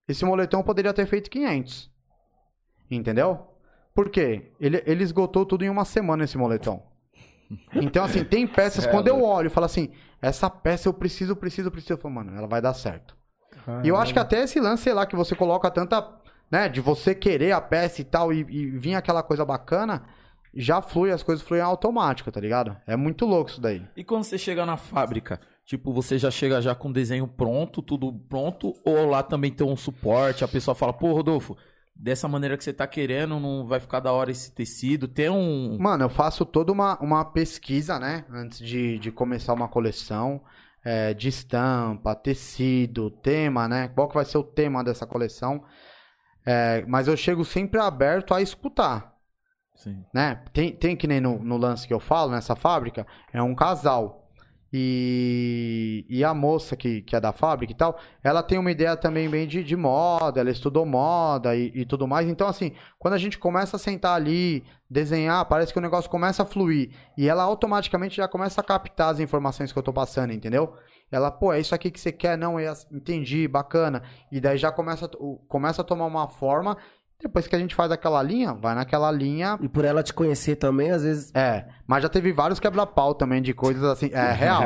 [0.08, 1.90] Esse moletom poderia ter feito 500.
[2.90, 3.46] Entendeu?
[3.94, 4.52] Por quê?
[4.60, 6.86] Ele, ele esgotou tudo em uma semana esse moletom.
[7.74, 9.90] Então, assim, tem peças, É, quando eu olho e falo assim,
[10.22, 13.16] essa peça eu preciso, preciso, preciso, eu falo, mano, ela vai dar certo.
[13.66, 16.06] Ah, E eu acho que até esse lance, sei lá, que você coloca tanta,
[16.50, 20.04] né, de você querer a peça e tal, e, e vir aquela coisa bacana,
[20.54, 22.76] já flui, as coisas fluem automático, tá ligado?
[22.86, 23.86] É muito louco isso daí.
[23.96, 27.80] E quando você chega na fábrica, tipo, você já chega já com o desenho pronto,
[27.80, 31.56] tudo pronto, ou lá também tem um suporte, a pessoa fala, pô, Rodolfo,
[31.94, 35.76] dessa maneira que você tá querendo, não vai ficar da hora esse tecido, tem um...
[35.78, 40.42] Mano, eu faço toda uma, uma pesquisa, né, antes de, de começar uma coleção,
[40.84, 45.62] é, de estampa, tecido, tema, né, qual que vai ser o tema dessa coleção.
[46.44, 49.19] É, mas eu chego sempre aberto a escutar.
[49.80, 50.04] Sim.
[50.12, 50.42] né?
[50.52, 54.20] Tem, tem que nem no, no lance que eu falo, nessa fábrica, é um casal.
[54.72, 58.96] E, e a moça que, que é da fábrica e tal, ela tem uma ideia
[58.96, 62.28] também bem de, de moda, ela estudou moda e, e tudo mais.
[62.28, 66.44] Então, assim, quando a gente começa a sentar ali, desenhar, parece que o negócio começa
[66.44, 66.90] a fluir.
[67.18, 70.74] E ela automaticamente já começa a captar as informações que eu tô passando, entendeu?
[71.10, 72.38] Ela, pô, é isso aqui que você quer?
[72.38, 74.02] Não, é assim, entendi, bacana.
[74.30, 75.08] E daí já começa,
[75.48, 76.76] começa a tomar uma forma.
[77.22, 80.56] Depois que a gente faz aquela linha, vai naquela linha E por ela te conhecer
[80.56, 81.34] também, às vezes.
[81.34, 84.10] é, mas já teve vários quebra-pau também de coisas assim.
[84.12, 84.62] É real.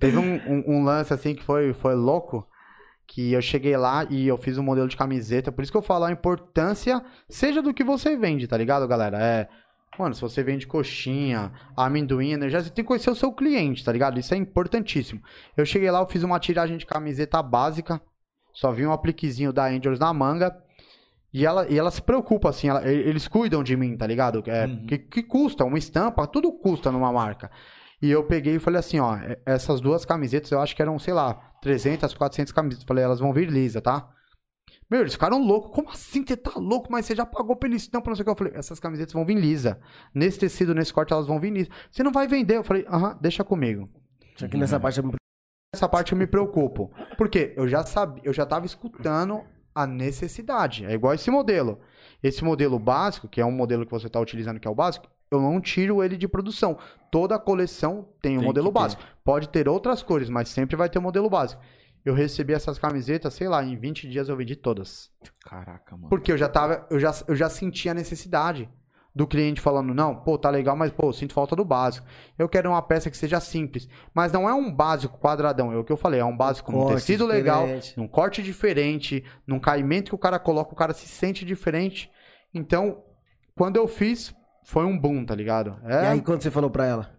[0.00, 2.46] teve um, um- um lance assim que foi, foi louco.
[3.06, 5.52] Que eu cheguei lá e eu fiz um modelo de camiseta.
[5.52, 9.18] Por isso que eu falo a importância, seja do que você vende, tá ligado, galera?
[9.22, 9.48] É.
[9.98, 13.92] Mano, se você vende coxinha, amendoim, energia, você tem que conhecer o seu cliente, tá
[13.92, 14.18] ligado?
[14.18, 15.20] Isso é importantíssimo.
[15.54, 18.00] Eu cheguei lá, eu fiz uma tiragem de camiseta básica.
[18.54, 20.56] Só vi um apliquezinho da Angels na manga.
[21.32, 24.42] E ela, e ela se preocupa, assim, ela- eles cuidam de mim, tá ligado?
[24.46, 24.86] É, Uhum.
[24.86, 27.50] que, que custa, uma estampa, tudo custa numa marca.
[28.02, 29.16] E eu peguei e falei assim, ó,
[29.46, 32.84] essas duas camisetas, eu acho que eram, sei lá, 300, 400 camisetas.
[32.84, 34.08] Falei, elas vão vir lisa, tá?
[34.90, 35.70] Meu, eles ficaram loucos.
[35.74, 36.22] Como assim?
[36.26, 36.90] Você tá louco?
[36.90, 38.30] Mas você já pagou pela estampa, não sei o que.
[38.30, 39.80] Eu falei, essas camisetas vão vir lisa.
[40.14, 41.70] Nesse tecido, nesse corte, elas vão vir lisa.
[41.90, 42.56] Você não vai vender?
[42.58, 43.88] Eu falei, aham, deixa comigo.
[44.36, 45.14] Só que nessa parte é eu me
[45.74, 46.92] Essa parte eu me preocupo.
[47.16, 49.40] Porque eu já sabia, eu já tava escutando
[49.74, 50.84] a necessidade.
[50.84, 51.80] É igual esse modelo.
[52.22, 55.06] Esse modelo básico, que é um modelo que você está utilizando, que é o básico,
[55.30, 56.78] eu não tiro ele de produção.
[57.10, 58.80] Toda coleção tem um Tem modelo que ter.
[58.80, 59.02] básico.
[59.24, 61.62] Pode ter outras cores, mas sempre vai ter um modelo básico.
[62.04, 65.10] Eu recebi essas camisetas, sei lá, em 20 dias eu vendi todas.
[65.44, 66.08] Caraca, mano.
[66.08, 68.68] Porque eu já tava, eu já, eu já senti a necessidade
[69.14, 72.06] do cliente falando, não, pô, tá legal, mas pô, sinto falta do básico.
[72.38, 75.84] Eu quero uma peça que seja simples, mas não é um básico quadradão, é o
[75.84, 77.98] que eu falei, é um básico com corte tecido legal, diferente.
[77.98, 82.10] num corte diferente, num caimento que o cara coloca, o cara se sente diferente.
[82.54, 83.02] Então,
[83.54, 84.34] quando eu fiz,
[84.64, 85.76] foi um boom, tá ligado?
[85.84, 86.08] E É...
[86.08, 87.10] aí, quando você falou pra ela?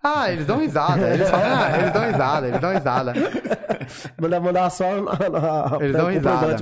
[0.00, 3.12] Ah, eles dão risada, eles falam, ah, eles dão risada, eles dão risada.
[4.20, 4.86] Mandar, mandar só
[5.80, 6.56] Eles dão risada.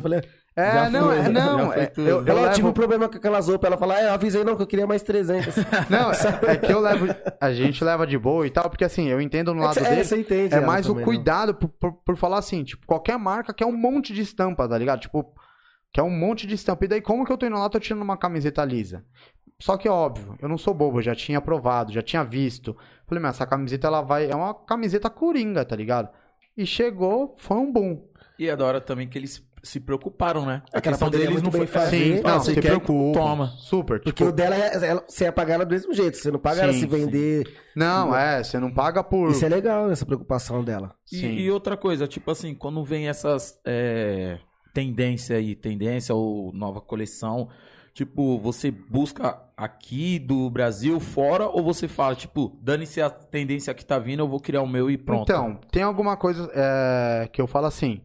[0.56, 2.72] É, Já não, foi, é, já não, é, eu, eu ela, eu tive levo- um
[2.72, 3.68] problema com aquelas roupas.
[3.68, 5.54] Ela falou, ah, eu avisei não, que eu queria mais 300.
[5.88, 7.06] Não, é, é que eu levo.
[7.40, 9.82] A gente leva de boa e tal, porque assim, eu entendo no É, lado é,
[9.90, 10.04] dele.
[10.04, 11.04] você entende É mais o né?
[11.04, 14.76] cuidado por, por, por falar assim, tipo, qualquer marca quer um monte de estampa, tá
[14.76, 15.00] ligado?
[15.00, 15.32] Tipo,
[15.92, 16.84] quer um monte de estampa.
[16.84, 19.04] E daí, como que eu tô indo lá, tô tirando uma camiseta lisa?
[19.60, 22.76] Só que, óbvio, eu não sou bobo, eu já tinha provado, já tinha visto.
[23.06, 24.28] Falei, mas essa camiseta, ela vai.
[24.30, 26.08] É uma camiseta coringa, tá ligado?
[26.56, 28.02] E chegou, foi um boom.
[28.38, 30.62] E é da hora também que eles se preocuparam, né?
[30.72, 32.16] A É que ela questão poderia deles não foi fazer.
[32.18, 32.68] Sim, não, você se quer?
[32.68, 33.18] preocupa.
[33.18, 33.46] Toma.
[33.58, 33.98] Super.
[34.00, 36.16] Porque tipo, o dela, é- ela, você ia pagar ela do mesmo jeito.
[36.16, 37.46] Você não paga ela Sim, se vender.
[37.76, 39.30] Não, é, você não paga por.
[39.30, 40.94] Isso é legal, essa preocupação dela.
[41.12, 41.32] E, Sim.
[41.34, 44.38] e outra coisa, tipo assim, quando vem essas é,
[44.72, 47.48] tendência aí, tendência ou nova coleção,
[47.92, 53.84] tipo, você busca aqui do Brasil, fora, ou você fala, tipo, dane-se a tendência que
[53.84, 55.22] tá vindo, eu vou criar o meu e pronto.
[55.30, 58.00] Então, tem alguma coisa é, que eu falo assim.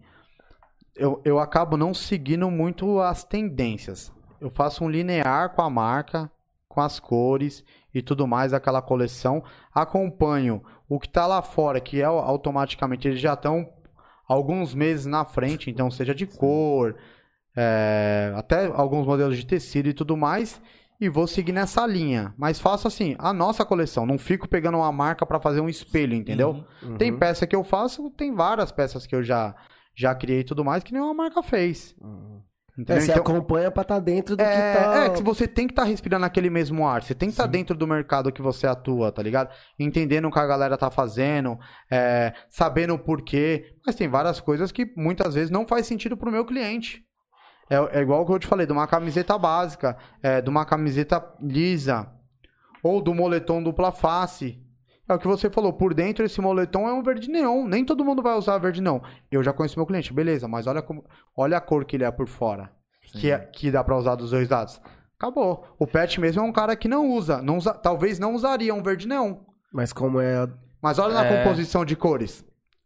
[0.96, 4.14] Eu, eu acabo não seguindo muito as tendências.
[4.40, 6.32] Eu faço um linear com a marca,
[6.68, 9.44] com as cores e tudo mais daquela coleção.
[9.74, 13.70] Acompanho o que tá lá fora, que é automaticamente eles já estão
[14.28, 16.96] alguns meses na frente, então seja de cor,
[17.56, 20.62] é, até alguns modelos de tecido e tudo mais.
[21.00, 22.34] E vou seguir nessa linha.
[22.38, 24.06] Mas faço assim, a nossa coleção.
[24.06, 26.64] Não fico pegando uma marca para fazer um espelho, entendeu?
[26.82, 26.98] Uhum.
[26.98, 29.54] Tem peça que eu faço, tem várias peças que eu já,
[29.96, 31.96] já criei tudo mais que nenhuma marca fez.
[32.78, 33.02] É, Entendeu?
[33.02, 35.06] você Então, acompanha pra estar dentro do é, que tá.
[35.06, 37.02] é que você tem que estar respirando aquele mesmo ar.
[37.02, 39.50] Você tem que estar dentro do mercado que você atua, tá ligado?
[39.80, 41.58] Entendendo o que a galera tá fazendo,
[41.90, 43.74] é, sabendo o porquê.
[43.86, 47.02] Mas tem várias coisas que muitas vezes não faz sentido pro meu cliente.
[47.70, 50.66] É, é igual o que eu te falei, de uma camiseta básica, é, de uma
[50.66, 52.12] camiseta lisa,
[52.84, 54.62] ou do moletom dupla face.
[55.08, 57.66] É o que você falou, por dentro esse moletom é um verde neon.
[57.68, 59.00] Nem todo mundo vai usar verde neon.
[59.32, 61.06] Eu já conheço meu cliente, beleza, mas olha, como,
[61.38, 62.72] olha a cor que ele é por fora.
[63.14, 64.82] Que, é- que dá pra usar dos dois lados.
[65.18, 65.64] Acabou.
[65.80, 67.42] O Pet mesmo é um cara que não usa.
[67.42, 69.36] Não usa talvez não usaria um verde neon.
[69.72, 70.50] Mas como é.
[70.82, 71.38] Mas olha na É.
[71.44, 72.44] composição de cores.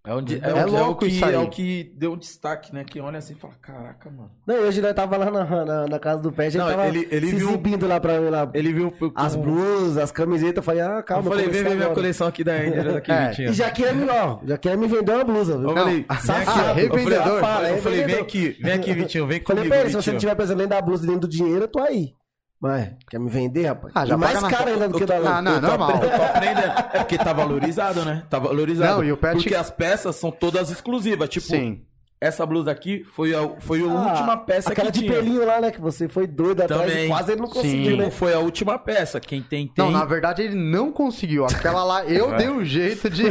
[0.08, 1.24] É, onde, é, É o que- é o louco que.
[1.24, 2.86] É o que deu destaque, né?
[2.86, 4.32] Que olha assim e fala, caraca, mano.
[4.47, 7.08] Não, hoje nós tava lá na, na, na casa do Pet, ele Não, tava ele-
[7.12, 8.50] ele se viu- exibindo lá pra mim lá.
[8.54, 8.93] Ele viu...
[9.14, 11.30] As blusas, as camisetas, eu falei, ah, Eu calma.
[11.30, 13.28] falei, vem ver minha coleção aqui da Angel, daqui, É.
[13.30, 13.50] Vitinho.
[13.50, 15.54] E já quer me, ó, já quer me vender uma blusa.
[15.56, 16.50] Eu falei, Não, safado.
[16.72, 17.39] aqui, eu falei, Revendedor.
[17.41, 20.12] Fala, eu falei, vem aqui, vem aqui, Vitinho, vem Falei comigo, pra ele, se você
[20.14, 22.14] não tiver pensando nem da blusa nem do dinheiro, eu tô aí.
[22.62, 23.93] Mas, quer me vender, rapaz?
[23.95, 26.05] Ah, já e mais na- caro ainda do que Eu tô- da Ah, não, apre-
[26.07, 26.74] Eu tô aprendendo.
[26.93, 28.24] É porque tá valorizado, né?
[28.30, 28.97] Tá valorizado.
[28.97, 31.30] Não, e o pet- Porque as peças são todas exclusivas.
[31.30, 31.82] Tipo, Sim.
[32.20, 35.14] essa blusa aqui foi a, foi a Ah, última peça Aquela que de tinha.
[35.14, 35.72] pelinho lá, né?
[35.72, 37.05] Que você foi doido atrás Também.
[37.05, 37.53] e quase ele não Sim.
[37.53, 38.03] conseguiu, né?
[38.03, 39.22] Não foi a última peça.
[39.22, 39.86] Quem tem, tem.
[39.86, 41.45] Não, na verdade ele não conseguiu.
[41.45, 43.24] Aquela lá, eu dei um jeito de.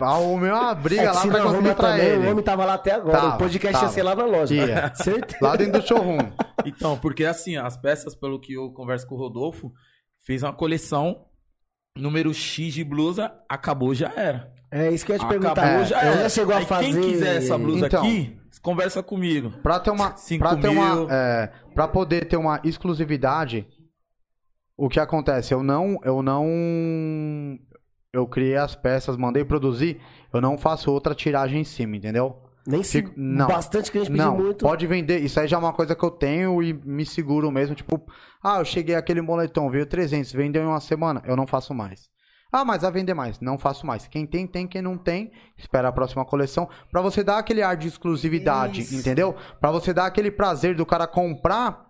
[0.00, 2.26] Arrumei uma briga É lá pra conseguir atrair também, ele.
[2.26, 3.18] O homem tava lá até agora.
[3.20, 3.86] Tava, o podcast tava.
[3.86, 4.54] ia ser lá na loja.
[4.54, 4.94] Ia.
[4.96, 5.38] Certeza.
[5.40, 6.18] Lá dentro do showroom.
[6.64, 9.72] Então, porque assim, as peças, pelo que eu converso com o Rodolfo,
[10.24, 11.26] fez uma coleção,
[11.96, 14.52] número X de blusa, acabou, já era.
[14.70, 15.84] É isso que eu ia te Acabou, perguntar.
[15.84, 16.22] já Você era.
[16.22, 16.92] já chegou a Aí fazer...
[16.92, 18.00] Quem quiser essa blusa Então.
[18.02, 19.50] aqui, conversa comigo.
[19.62, 20.16] Pra ter uma.
[20.16, 20.80] Cinco Pra ter mil.
[20.80, 21.06] uma.
[21.14, 23.68] É, pra poder ter uma exclusividade,
[24.76, 25.54] o que acontece?
[25.54, 26.00] Eu não.
[26.02, 27.56] Eu não.
[28.14, 30.00] Eu criei as peças, mandei produzir,
[30.32, 32.36] eu não faço outra tiragem em cima, entendeu?
[32.66, 33.02] Nem se...
[33.02, 33.46] Fico- não.
[33.46, 34.64] Bastante cliente pediu Não, muito.
[34.64, 35.18] pode vender.
[35.18, 37.74] Isso aí já é uma coisa que eu tenho e me seguro mesmo.
[37.74, 38.00] Tipo,
[38.42, 42.08] ah, eu cheguei aquele moletom, veio 300, vendeu em uma semana, eu não faço mais.
[42.50, 43.40] Ah, mas vai vender mais.
[43.40, 44.06] Não faço mais.
[44.06, 44.66] Quem tem, tem.
[44.66, 46.68] Quem não tem, espera a próxima coleção.
[46.90, 48.94] Pra você dar aquele ar de exclusividade, Isso.
[48.96, 49.34] entendeu?
[49.60, 51.84] Pra você dar aquele prazer do cara comprar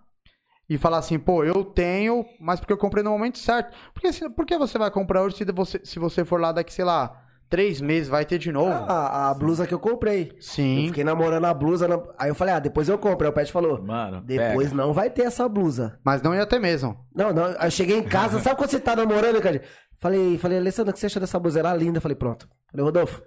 [0.69, 3.75] e falar assim, pô, eu tenho, mas porque eu comprei no momento certo.
[3.93, 6.73] Porque se, por que você vai comprar hoje se você, se você for lá daqui,
[6.73, 8.71] sei lá, três meses, vai ter de novo?
[8.73, 10.33] Ah, a blusa que eu comprei.
[10.35, 10.87] Eu Sim.
[10.89, 11.87] fiquei namorando a blusa.
[11.87, 13.27] na- Aí eu falei, ah, depois eu compro.
[13.27, 14.83] Aí o Pet falou, Mano, depois pega.
[14.83, 15.99] não vai ter essa blusa.
[16.03, 16.97] Mas não ia ter mesmo.
[17.15, 17.45] Não, não.
[17.59, 19.61] Aí eu cheguei em casa, sabe quando você tá namorando, cara?
[19.99, 21.59] Falei, falei, Alessandra, o que você achou dessa blusa?
[21.61, 22.01] Era linda.
[22.01, 22.49] Falei, pronto.
[22.71, 23.23] Falei, Rodolfo.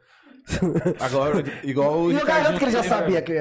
[0.99, 3.33] Agora, igual o E eu garanto que ele já tá sabia que,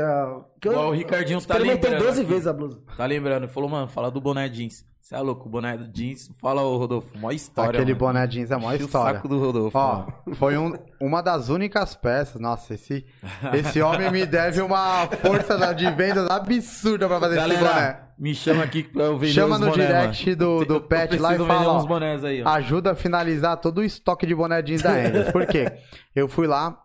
[0.60, 2.06] que Igual o eu Ricardinho tá experimentei lembrando.
[2.08, 2.30] 12 aqui.
[2.30, 2.80] vezes a blusa.
[2.96, 4.84] Tá lembrando, ele falou, mano, fala do boné jeans.
[5.00, 6.28] Você é louco, o boné jeans.
[6.42, 7.70] Fala, ô Rodolfo, mó história.
[7.78, 7.98] Aquele mano.
[8.06, 9.14] boné jeans é a maior Enchi o história.
[9.14, 9.78] saco do Rodolfo.
[9.78, 10.12] Ó, mano.
[10.34, 12.40] foi um- uma das únicas peças.
[12.40, 13.06] Nossa, esse,
[13.54, 17.60] esse homem me deve uma força de vendas absurda pra fazer esse boné.
[17.60, 20.36] Galera, me chama aqui pra eu vender Chama os no boné, direct mano.
[20.38, 23.78] do, do Eu Pet lá e fala, uns ó, bonés aí, ajuda a finalizar todo
[23.78, 25.30] o estoque de boné jeans da Angels.
[25.30, 25.70] Por quê?
[26.16, 26.76] Eu fui lá,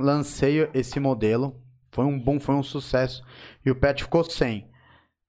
[0.00, 1.54] lancei esse modelo,
[1.92, 3.22] foi um boom, foi um sucesso,
[3.64, 4.68] e o Pet ficou sem.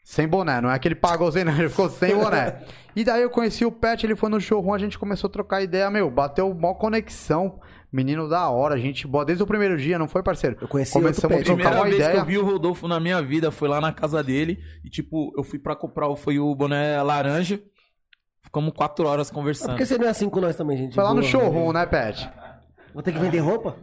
[0.04, 2.64] Sem boné, não é que ele pagou sem, não, ele ficou sem boné.
[2.94, 5.62] E daí eu conheci o Pet, ele foi no showroom, a gente começou a trocar
[5.62, 7.62] ideia, meu, bateu uma conexão.
[7.90, 10.58] Menino da hora, a gente boa desde o primeiro dia, não foi, parceiro?
[10.60, 12.18] Eu conheci Começamos outro a trocar Primeira uma vez que ideia.
[12.20, 14.60] eu vi o Rodolfo na minha vida foi lá na casa dele.
[14.84, 17.62] E, tipo, eu fui pra comprar, o- foi o boné laranja.
[18.44, 19.78] Ficamos quatro horas Por conversando.
[19.78, 20.96] que você não é assim com nós também, gente?
[20.96, 21.30] Foi lá no Boa.
[21.32, 22.30] showroom, né, Pet?
[22.94, 23.76] Vou ter que vender roupa?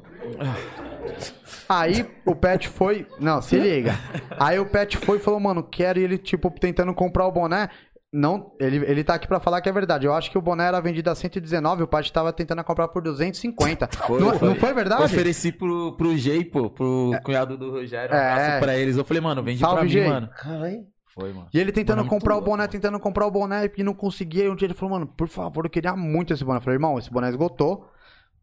[1.69, 3.07] Aí o Pet foi.
[3.21, 3.95] Não, se liga.
[4.39, 5.99] Aí o Pet foi e falou, mano, quero.
[5.99, 7.69] E ele, tipo, tentando comprar o boné.
[8.11, 10.07] não, ele, ele tá aqui pra falar que é verdade.
[10.07, 13.03] Eu acho que o boné era vendido a 119, o Paty tava tentando comprar por
[13.03, 13.87] 250.
[14.07, 14.49] Foi, não, foi.
[14.49, 15.03] não foi verdade?
[15.03, 18.59] Eu ofereci pro, pro Jay, pô, pro cunhado do Rogério, um É.
[18.61, 18.97] pra eles.
[18.97, 20.09] Eu falei, mano, vende Salve, pra mim, Jay.
[20.09, 20.31] mano.
[20.37, 20.87] Caralho.
[21.15, 21.49] Foi, mano.
[21.53, 22.71] E ele tentando Mano, é comprar o louco, boné, mano.
[22.73, 24.45] tentando comprar o boné e não conseguia.
[24.45, 26.59] E um dia ele falou, mano, por favor, eu queria muito esse boné.
[26.59, 27.91] Eu falei, irmão, esse boné esgotou.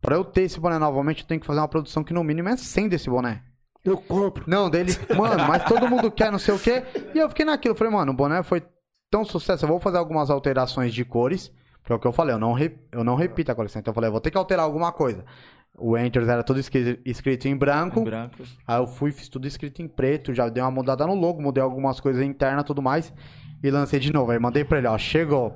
[0.05, 2.49] Pra eu ter esse boné novamente, eu tenho que fazer uma produção que no mínimo
[2.49, 3.41] é 100 desse boné.
[3.83, 4.43] Eu compro.
[4.47, 6.83] Não, dele, mano, mas todo mundo quer não sei o quê.
[7.13, 7.75] E eu fiquei naquilo.
[7.75, 8.63] Falei, mano, o boné foi
[9.11, 9.63] tão sucesso.
[9.65, 11.51] Eu vou fazer algumas alterações de cores.
[11.81, 13.79] Porque é o que eu falei, eu não, re- eu não repito a coleção.
[13.79, 15.23] Então eu falei, eu vou ter que alterar alguma coisa.
[15.77, 17.99] O Enters era tudo escri- escrito em branco.
[17.99, 18.35] Em branco.
[18.67, 21.61] Aí eu fui, fiz tudo escrito em preto, já dei uma mudada no logo, mudei
[21.61, 23.13] algumas coisas internas e tudo mais.
[23.61, 24.31] E lancei de novo.
[24.31, 25.53] Aí mandei pra ele, ó, chegou.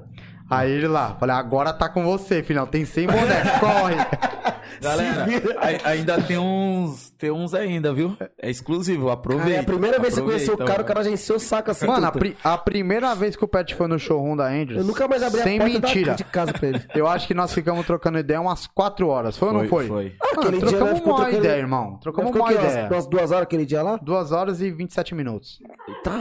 [0.49, 2.65] Aí ele lá, falei, agora tá com você, filhão.
[2.65, 3.95] Tem 100 bonecos, corre.
[4.81, 5.25] Galera,
[5.59, 8.15] ai- ainda tem uns, tem uns ainda, viu?
[8.41, 9.49] É exclusivo, aproveita.
[9.49, 11.35] Cara, é a primeira vez que você conheceu o aproveita, cara, o cara já encheu
[11.35, 11.87] o saco assim.
[11.87, 14.85] Mano, a, pri- a primeira vez que o Pet foi no showroom da Andrews, Eu
[14.85, 16.11] nunca mais abri sem a porta mentira.
[16.11, 16.81] Da, de casa pra ele.
[16.95, 19.37] Eu acho que nós ficamos trocando ideia umas 4 horas.
[19.37, 19.87] Foi, ou não foi?
[19.87, 20.13] Foi.
[20.35, 21.97] Mano, Aquele dia trocamos ficou uma trocando- ideia, irmão.
[22.01, 22.79] Trocamos uma aqui, ideia.
[22.83, 23.97] umas, umas duas horas aquele dia lá?
[24.01, 25.59] 2 horas e 27 minutos.
[26.03, 26.11] Tá.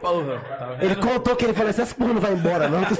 [0.00, 0.76] Porra, tá?
[0.80, 2.80] Ele contou que ele falou assim: essa porra não vai embora, não.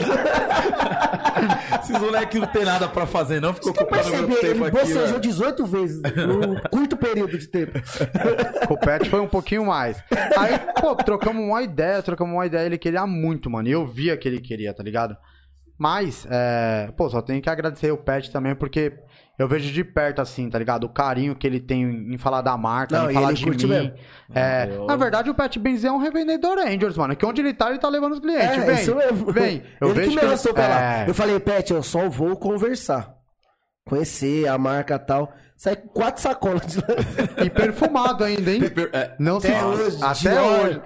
[1.83, 3.53] Esses moleques não tem nada pra fazer, não.
[3.55, 5.21] Ficou Eu ocupando meu tempo ele aqui, bocejou velho.
[5.21, 7.79] 18 vezes num curto período de tempo.
[8.71, 10.03] O Pet foi um pouquinho mais.
[10.37, 12.67] Aí, pô, trocamos uma ideia, trocamos uma ideia.
[12.67, 13.69] Ele queria muito, mano.
[13.69, 15.17] E eu via que ele queria, tá ligado?
[15.79, 18.95] Mas, é, pô, só tenho que agradecer o Pet também, porque
[19.39, 20.85] eu vejo de perto, assim, tá ligado?
[20.85, 21.83] O carinho que ele tem
[22.15, 23.93] em falar da marca, Não, em falar ele de curte mim.
[24.35, 27.15] É, eu- Na verdade, o Pet Benz é um revendedor Angels, mano.
[27.15, 28.57] Que onde ele tá, ele tá levando os clientes.
[28.57, 29.31] É, vem, isso mesmo.
[29.31, 29.63] vem.
[29.79, 30.83] Eu ele vejo que me que arrastou pra lá.
[31.03, 31.11] É.
[31.11, 33.15] Eu falei, Pet, eu só vou conversar.
[33.87, 35.33] Conhecer a marca e tal.
[35.57, 36.79] Sai com quatro sacolas de
[37.43, 38.61] E perfumado ainda, hein?
[38.93, 39.99] É, Não se Até hoje.
[40.03, 40.83] Até Dior, hoje.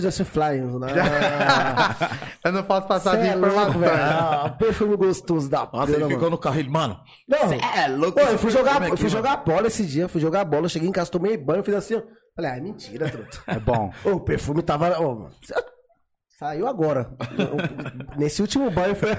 [0.00, 0.78] Joseph Flying.
[0.78, 0.86] Né?
[2.42, 3.78] Eu não posso passar de é informação.
[3.78, 4.56] velho.
[4.58, 6.30] Perfume gostoso da Nossa, ele porra, ficou mano.
[6.30, 6.98] no carro, ele, mano.
[7.28, 8.18] Não, Cê é louco.
[8.18, 10.88] Pô, eu fui jogar, aqui, eu fui jogar bola esse dia, fui jogar bola, cheguei
[10.88, 12.02] em casa, tomei banho, fiz assim, ó.
[12.34, 13.42] Falei, ah, é mentira, truto.
[13.46, 13.92] É bom.
[14.04, 14.98] O perfume tava.
[15.00, 15.28] ô,
[16.38, 17.10] saiu agora.
[18.16, 19.10] Nesse último banho foi.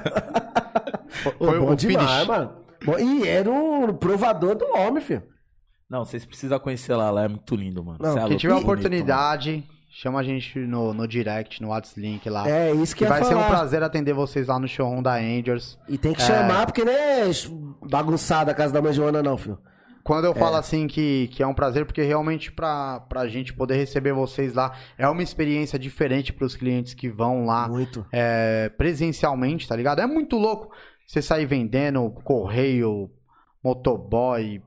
[1.37, 2.27] Foi bom o demais, finish.
[2.27, 2.66] mano.
[2.85, 5.23] Bom, e era o provador do homem, filho.
[5.89, 7.97] Não, vocês precisam conhecer lá, lá é muito lindo, mano.
[8.01, 11.61] Não, Cê é Quem louco, tiver a bonito, oportunidade, chama a gente no, no direct,
[11.61, 12.47] no WhatsApp link lá.
[12.49, 13.49] É, isso que, que vai ser um falar.
[13.49, 15.79] prazer atender vocês lá no showroom da Angels.
[15.87, 16.25] E tem que É.
[16.25, 17.23] chamar, porque não é
[17.89, 19.57] bagunçada a casa da mãe Joana, não, filho.
[20.03, 23.75] Quando eu falo assim que, que é um prazer, porque realmente pra, pra gente poder
[23.75, 28.05] receber vocês lá, é uma experiência diferente pros clientes que vão lá Muito.
[28.09, 29.99] é, presencialmente, tá ligado?
[29.99, 30.71] É muito louco
[31.07, 33.09] você sair vendendo correio,
[33.63, 34.61] motoboy,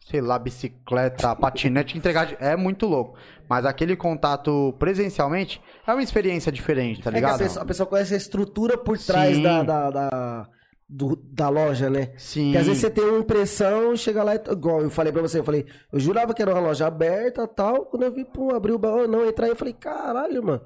[0.00, 2.26] sei lá, bicicleta, patinete, entregar.
[2.26, 3.16] de- É muito louco.
[3.48, 7.38] Mas aquele contato presencialmente é uma experiência diferente, tá É que a ligado?
[7.38, 10.48] pessoa, a pessoa conhece a estrutura por trás da, da, da,
[10.86, 12.12] do- da loja, né?
[12.18, 12.44] Sim.
[12.46, 14.40] Porque às vezes você tem uma impressão, chega lá e.
[14.52, 17.86] Igual eu falei pra você, eu falei, eu jurava que era uma loja aberta tal.
[17.86, 20.60] Quando eu vi, pum, abri o baú, não, entrar aí, eu falei, caralho, mano.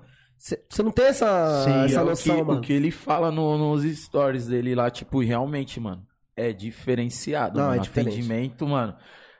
[0.68, 2.58] Você não tem essa, Sim, essa É noção, que, mano.
[2.58, 6.02] o que ele fala no- nos stories dele lá, tipo, realmente, mano,
[6.36, 7.56] é diferenciado.
[7.60, 7.76] Não, mano.
[7.76, 8.14] é diferente.
[8.14, 8.92] Atendimento, mano.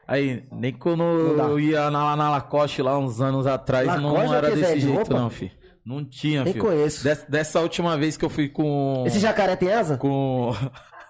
[0.07, 4.34] Aí, nem quando Não eu ia na, na Lacoste lá uns anos atrás, não Lacoste
[4.34, 5.14] é era desse de jeito, roupa?
[5.18, 5.50] não, fi.
[5.84, 7.03] Não tinha, Nem conheço.
[7.03, 9.03] Des- dessa última vez que eu fui com.
[9.05, 9.96] Esse jacaré tem asa?
[9.98, 10.53] Com.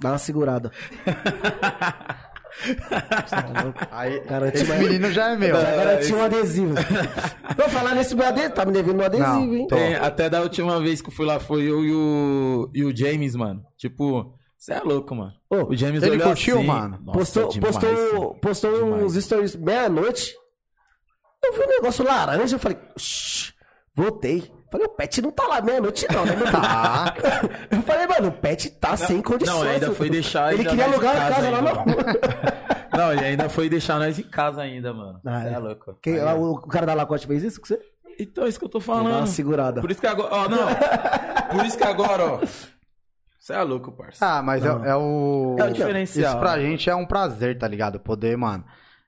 [0.01, 0.73] Dá uma segurada.
[3.91, 5.57] Aí, Cara, esse menino já é meu.
[5.57, 6.75] Agora tinha um adesivo.
[7.57, 9.67] Vou falar nesse meu adesivo, tá me devendo um adesivo, Não, hein?
[9.69, 12.97] Tem, até da última vez que eu fui lá, foi eu e o, e o
[12.97, 13.63] James, mano.
[13.77, 15.33] Tipo, você é louco, mano.
[15.51, 16.99] Ô, o James ele olhou curtiu, assim, mano?
[17.03, 19.03] Nossa, postou demais, postou, postou Demais.
[19.03, 20.35] uns stories meia-noite.
[21.45, 23.53] Eu vi um negócio laranja, eu falei, shh,
[23.93, 24.53] voltei.
[24.73, 26.51] Falei, o Pet não tá lá meia-noite, não, né, meu?
[26.51, 27.15] Tá.
[27.71, 29.55] Eu falei, mano, o Pet tá sem condições.
[29.63, 31.83] Não, ainda meu foi deixar Ele ainda queria alugar a casa casa lá na ainda.
[31.83, 32.05] rua.
[32.97, 35.19] Não, ele ainda foi deixar nós em casa ainda, mano.
[35.25, 35.53] Ah, Você é.
[35.53, 35.99] é louco.
[36.03, 36.35] Quem, Aí, ó.
[36.37, 37.81] o, o cara da Lacoste fez isso com você?
[38.19, 39.27] Então, é isso que eu tô Dá uma falando.
[39.27, 39.81] segurada.
[39.81, 40.29] Por isso que agora.
[40.35, 40.67] Ó, não.
[41.57, 42.41] Por isso que agora, ó.
[43.39, 44.25] Você é louco, parça.
[44.25, 44.85] Ah, mas é, Não.
[44.85, 45.57] é o.
[45.59, 46.33] É o diferencial.
[46.33, 47.99] Isso pra gente é um prazer, tá ligado?
[47.99, 48.63] Poder, mano.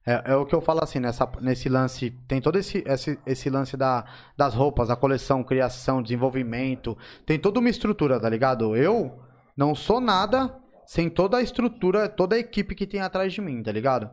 [0.06, 2.10] É, é o que eu falo assim, nessa, nesse lance.
[2.28, 4.04] Tem todo esse, esse, esse lance da,
[4.36, 6.96] das roupas, a coleção, criação, desenvolvimento.
[7.24, 8.76] Tem toda uma estrutura, tá ligado?
[8.76, 9.18] Eu
[9.56, 10.54] não sou nada
[10.86, 14.10] sem toda a estrutura, toda a equipe que tem atrás de mim, tá ligado?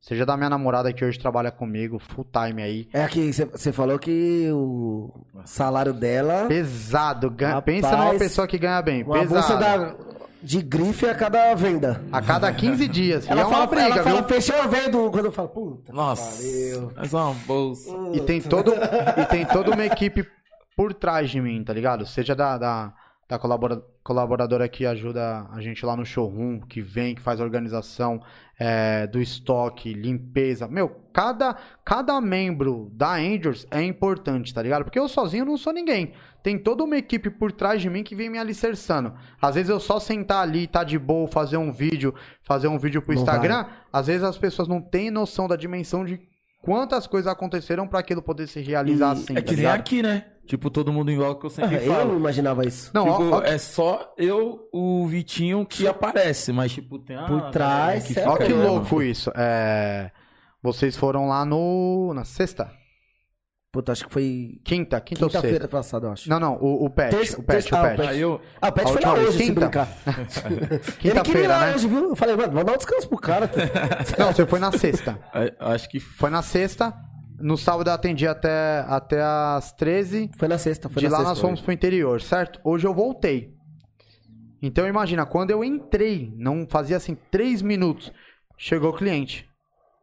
[0.00, 2.88] Seja da minha namorada que hoje trabalha comigo, full time aí.
[2.92, 5.10] É que você falou que o
[5.46, 6.46] salário dela.
[6.46, 7.30] Pesado.
[7.30, 9.02] ganha- Rapaz, pensa numa pessoa que ganha bem.
[9.02, 9.34] Uma pesado.
[9.34, 9.96] bolsa da,
[10.44, 12.02] de grife a cada venda.
[12.12, 13.28] A cada 15 dias.
[13.28, 14.98] Ela é uma fala, briga, ela fala, fechou a venda.
[15.10, 15.92] Quando eu falo, puta.
[15.92, 16.42] Nossa.
[16.42, 16.92] Valeu.
[16.96, 17.90] É só uma bolsa.
[18.12, 20.26] E tem, todo, e tem toda uma equipe
[20.76, 22.04] por trás de mim, tá ligado?
[22.04, 22.92] Seja da, da,
[23.28, 27.44] da colabora- colaboradora que ajuda a gente lá no showroom, que vem, que faz a
[27.44, 28.20] organização
[28.58, 30.68] é, do estoque, limpeza.
[30.68, 34.84] Meu, cada, cada membro da Angels é importante, tá ligado?
[34.84, 36.12] Porque eu sozinho não sou ninguém.
[36.44, 39.14] Tem toda uma equipe por trás de mim que vem me alicerçando.
[39.40, 43.00] Às vezes eu só sentar ali, tá de boa, fazer um vídeo, fazer um vídeo
[43.00, 46.20] pro Não Instagram, às vezes as pessoas não têm noção da dimensão de
[46.60, 49.80] quantas coisas aconteceram pra aquilo poder se realizar E- assim, É tá que nem ligado?
[49.80, 50.26] aqui, né?
[50.46, 52.10] Tipo, todo mundo em volta que eu sempre Ah, eu falo.
[52.12, 52.90] não imaginava isso.
[52.92, 57.24] Não, Tipo, ó, ó, é só eu, o Vitinho que aparece, mas tipo, tem a
[57.24, 59.32] Por trás, galera que fica que louco isso.
[59.34, 60.10] É,
[60.62, 62.12] Vocês foram lá no.
[62.14, 62.70] na sexta?
[63.74, 65.00] Puta, acho que foi Quinta?
[65.00, 65.68] Quinta, ou quinta-feira sexta?
[65.68, 66.30] passada, eu acho.
[66.30, 67.10] Não, não, o, o Pet.
[67.10, 68.08] Terça- o Pet, terça- o ah, o Pet.
[68.08, 69.60] Aí eu, Ah, o Pet foi lá hoje, se quinta?
[69.62, 69.88] brincar.
[70.46, 71.74] Ele queria ir Quinta-feira, lá né?
[71.74, 72.08] hoje, viu?
[72.10, 73.50] Eu falei, mano, vamos dar um descanso pro cara.
[74.16, 75.18] Não, você foi na sexta.
[75.58, 76.94] acho que Foi na sexta.
[77.40, 80.30] No sábado eu atendi até, até as 13.
[80.38, 81.30] Foi na sexta, foi de na lá sexta.
[81.30, 82.60] nós fomos pro interior, certo?
[82.62, 83.52] Hoje eu voltei.
[84.62, 88.12] Então imagina, quando eu entrei, não fazia assim três minutos,
[88.56, 89.46] chegou o cliente.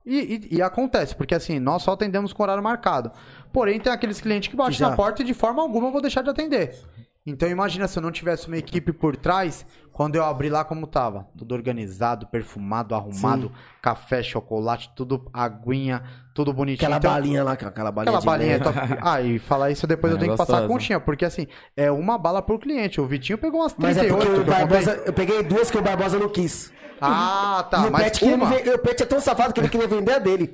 [0.05, 0.17] E,
[0.51, 3.11] e- e acontece, porque assim, nós só atendemos com horário marcado.
[3.51, 6.01] Porém, tem aqueles clientes que batem já- na porta e de forma alguma eu vou
[6.01, 6.75] deixar de atender.
[7.25, 10.87] Então imagina se eu não tivesse uma equipe por trás, quando eu abri lá como
[10.87, 11.27] tava.
[11.37, 16.01] Tudo organizado, perfumado, arrumado, café, chocolate, tudo aguinha,
[16.33, 16.87] tudo bonitinho.
[16.87, 18.77] Aquela Então, balinha lá, aquela balinha Aquela de balinha top.
[19.01, 21.91] Ah, e falar isso depois É eu tenho que passar a conchinha, porque assim, é
[21.91, 22.99] uma bala por cliente.
[23.01, 24.25] O Vitinho pegou umas Mas é 38.
[24.25, 24.45] porque o eu.
[24.59, 25.03] Barbosa...
[25.05, 26.71] Eu peguei duas que o Barbosa não quis.
[27.03, 27.79] Ah, tá.
[27.79, 30.19] e o mas Pet, ver- o Pet é tão safado que ele queria vender a
[30.19, 30.53] dele.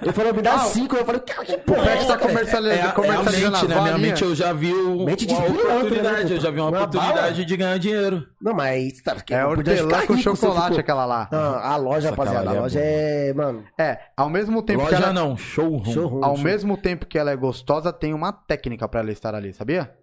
[0.00, 0.96] Ele falou, me dá Ah, cinco.
[0.96, 3.50] Eu falei, cara, que O porra é Pet essa, tá comercializando, É, é a comercializando
[3.58, 6.50] mente, na minha mente eu já vi um- Mente de uma né, oportunidade, eu já
[6.50, 7.32] vi uma, uma oportunidade bala.
[7.44, 8.26] de ganhar dinheiro.
[8.40, 9.02] Não, mas...
[9.02, 11.28] Tá, porque É hortelã com chocolate aquela lá.
[11.30, 15.12] Não, a loja, rapaziada, a é loja é, mano, É, ao mesmo tempo Loja ela...
[15.12, 15.84] não, showroom.
[15.84, 16.24] showroom.
[16.24, 16.44] Ao show.
[16.44, 19.94] mesmo tempo que ela é gostosa, tem uma técnica pra ela estar ali, sabia?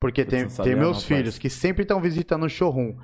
[0.00, 2.96] Porque tem, sabia tem meus não, filhos que sempre estão visitando o showroom.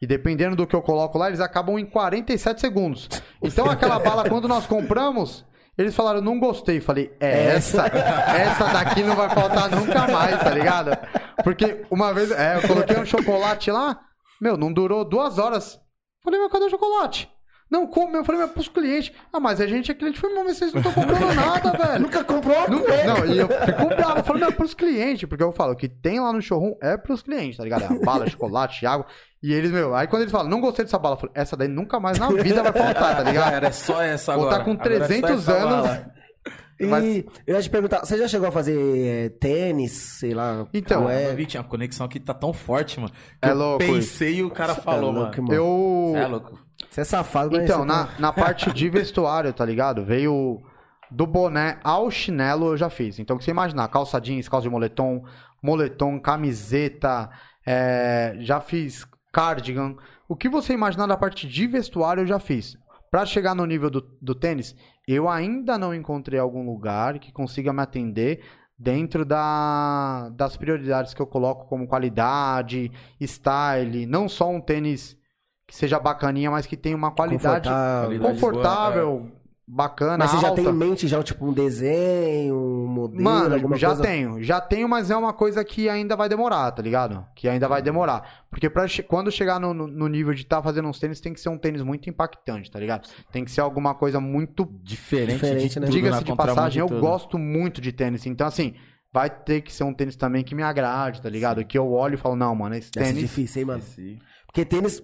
[0.00, 3.08] E dependendo do que eu coloco lá, eles acabam em 47 segundos.
[3.42, 5.44] Então aquela bala, quando nós compramos,
[5.76, 6.80] eles falaram, não gostei.
[6.80, 7.86] Falei, é essa.
[7.86, 10.90] Essa daqui não vai faltar nunca mais, tá ligado?
[11.42, 13.98] Porque uma vez, é, eu coloquei um chocolate lá,
[14.40, 15.80] meu, não durou duas horas.
[16.22, 17.30] Falei, mas cadê o chocolate?
[17.70, 18.16] Não, como?
[18.16, 19.12] Eu falei, mas pros clientes.
[19.32, 20.20] Ah, mas a gente é cliente.
[20.20, 22.02] Falei, mas vocês não estão comprando nada, velho.
[22.02, 24.18] Nunca comprou uma Não, e eu fico bravo.
[24.20, 25.28] Eu falo, não, é pros clientes.
[25.28, 27.82] Porque eu falo, o que tem lá no showroom é pros clientes, tá ligado?
[27.82, 29.06] É a bala, chocolate, água.
[29.42, 31.68] E eles, meu, aí quando eles falam, não gostei dessa bala, eu falo, essa daí
[31.68, 33.52] nunca mais na vida vai faltar, tá ligado?
[33.54, 34.58] era, é só essa Vou agora.
[34.58, 35.86] tá com Agora é só 300 essa anos.
[35.86, 36.10] bala.
[36.78, 40.66] E Mas- eu ia te perguntar, você já chegou a fazer é, tênis, sei lá?
[40.74, 41.04] Então?
[41.04, 43.12] Mas, a conexão aqui tá tão forte, mano.
[43.40, 45.54] É Eu louco Pensei e o cara falou, louco, mano.
[45.54, 46.12] irmão.
[46.14, 46.16] Eu.
[46.16, 46.65] É louco.
[46.96, 50.02] Você é safado, mas Então, na, na parte de vestuário, tá ligado?
[50.02, 50.62] Veio
[51.10, 53.18] do boné ao chinelo eu já fiz.
[53.18, 55.22] Então, o que você imaginar, calça jeans, calça de moletom,
[55.62, 57.28] moletom, camiseta,
[57.66, 59.94] é, já fiz cardigan.
[60.26, 62.78] O que você imaginar da parte de vestuário eu já fiz.
[63.10, 64.74] Pra chegar no nível do, do tênis,
[65.06, 68.42] eu ainda não encontrei algum lugar que consiga me atender
[68.78, 72.90] dentro da, das prioridades que eu coloco como qualidade,
[73.20, 75.14] style, não só um tênis
[75.66, 78.20] que seja bacaninha, mas que tenha uma qualidade Confortável.
[78.20, 79.32] Confortável,
[79.68, 80.62] bacana, Mas você já alta.
[80.62, 84.02] tem em mente já, tipo, um desenho, um modelo, Mano, alguma já coisa?
[84.04, 87.26] tenho, já tenho, mas é uma coisa que ainda vai demorar, tá ligado?
[87.34, 88.44] Que ainda vai demorar.
[88.48, 91.40] Porque pra che- quando chegar no, no- nível de estar fazendo uns tênis, tem que
[91.40, 93.08] ser um tênis muito impactante, tá ligado?
[93.32, 94.64] Tem que ser alguma coisa muito.
[94.84, 95.86] Diferente, Diferente, de né?
[95.88, 97.00] Diga-se de passagem, eu tudo.
[97.00, 98.24] gosto muito de tênis.
[98.24, 98.74] Então, assim,
[99.12, 101.64] vai ter que ser um tênis também que me agrade, tá ligado?
[101.64, 103.20] Que eu olho e falo, não, mano, esse Deve tênis.
[103.22, 103.78] difícil, hein, mano?
[103.80, 105.02] Esse- Porque tênis,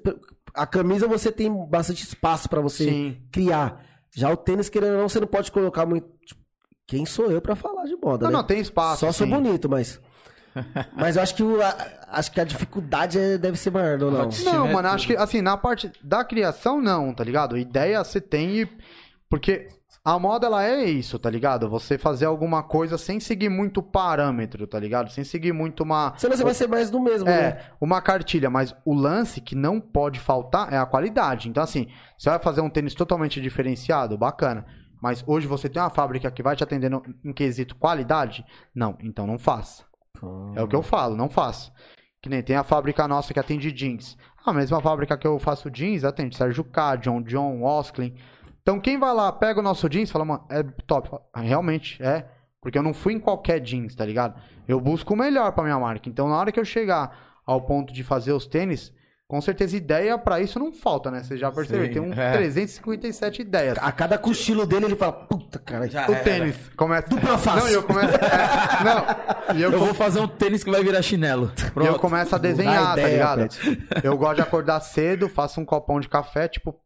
[0.54, 3.16] a camisa você tem bastante espaço pra você Sim.
[3.30, 3.84] criar.
[4.14, 6.06] Já o tênis, querendo ou não, você não pode colocar muito...
[6.26, 6.40] tipo,
[6.86, 8.38] Quem sou eu pra falar de moda, Não, né?
[8.38, 9.00] não, tem espaço.
[9.06, 9.32] Só sou sim.
[9.32, 10.00] bonito, mas...
[10.94, 11.74] Mas eu acho que, o- a,
[12.08, 14.10] acho que a dificuldade é- deve ser maior, não?
[14.10, 14.28] não?
[14.44, 17.56] Não, mano, acho que assim, na parte da criação, não, tá ligado?
[17.56, 18.68] Ideia você tem e.
[19.30, 19.68] Porque
[20.04, 21.68] a moda, ela é isso, tá ligado?
[21.70, 25.10] Você fazer alguma coisa sem seguir muito parâmetro, tá ligado?
[25.12, 26.14] Sem seguir muito uma.
[26.16, 27.40] Senão você vai ser mais do mesmo, né?
[27.40, 31.48] É, uma cartilha, mas o lance que não pode faltar é a qualidade.
[31.48, 31.86] Então, assim,
[32.18, 34.66] você vai fazer um tênis totalmente diferenciado, bacana.
[35.00, 38.44] Mas hoje você tem uma fábrica que vai te atender no- em quesito qualidade?
[38.74, 39.84] Não, então não faça.
[40.56, 41.72] É o que eu falo, não faço.
[42.20, 44.16] Que nem tem a fábrica nossa que atende jeans.
[44.46, 48.14] A mesma fábrica que eu faço jeans atende Sérgio K, John John, Osklin.
[48.62, 51.08] Então quem vai lá, pega o nosso jeans e fala, mano, é top.
[51.10, 52.26] Fala, "Ah, Realmente, é.
[52.60, 54.40] Porque eu não fui em qualquer jeans, tá ligado?
[54.68, 56.08] Eu busco o melhor pra minha marca.
[56.08, 58.92] Então na hora que eu chegar ao ponto de fazer os tênis,
[59.26, 61.24] com certeza ideia pra isso não falta, né?
[61.24, 61.86] Você já percebeu?
[61.86, 62.32] Sim, Tem um é.
[62.34, 63.78] 357 ideias.
[63.80, 65.88] A cada cochilo dele, ele fala, puta, cara.
[65.88, 66.22] Já O era.
[66.22, 67.08] tênis começa.
[67.08, 67.56] Dupla face.
[67.64, 68.14] Não, e eu começo.
[68.14, 71.50] é, não, e eu, Eu com- vou fazer um tênis que vai virar chinelo.
[71.58, 71.98] e eu Pronto.
[71.98, 73.38] começo a desenhar, tá ideia, ligado?
[73.40, 73.88] Pet.
[74.04, 76.76] Eu gosto de acordar cedo, faço um copão de café, tipo.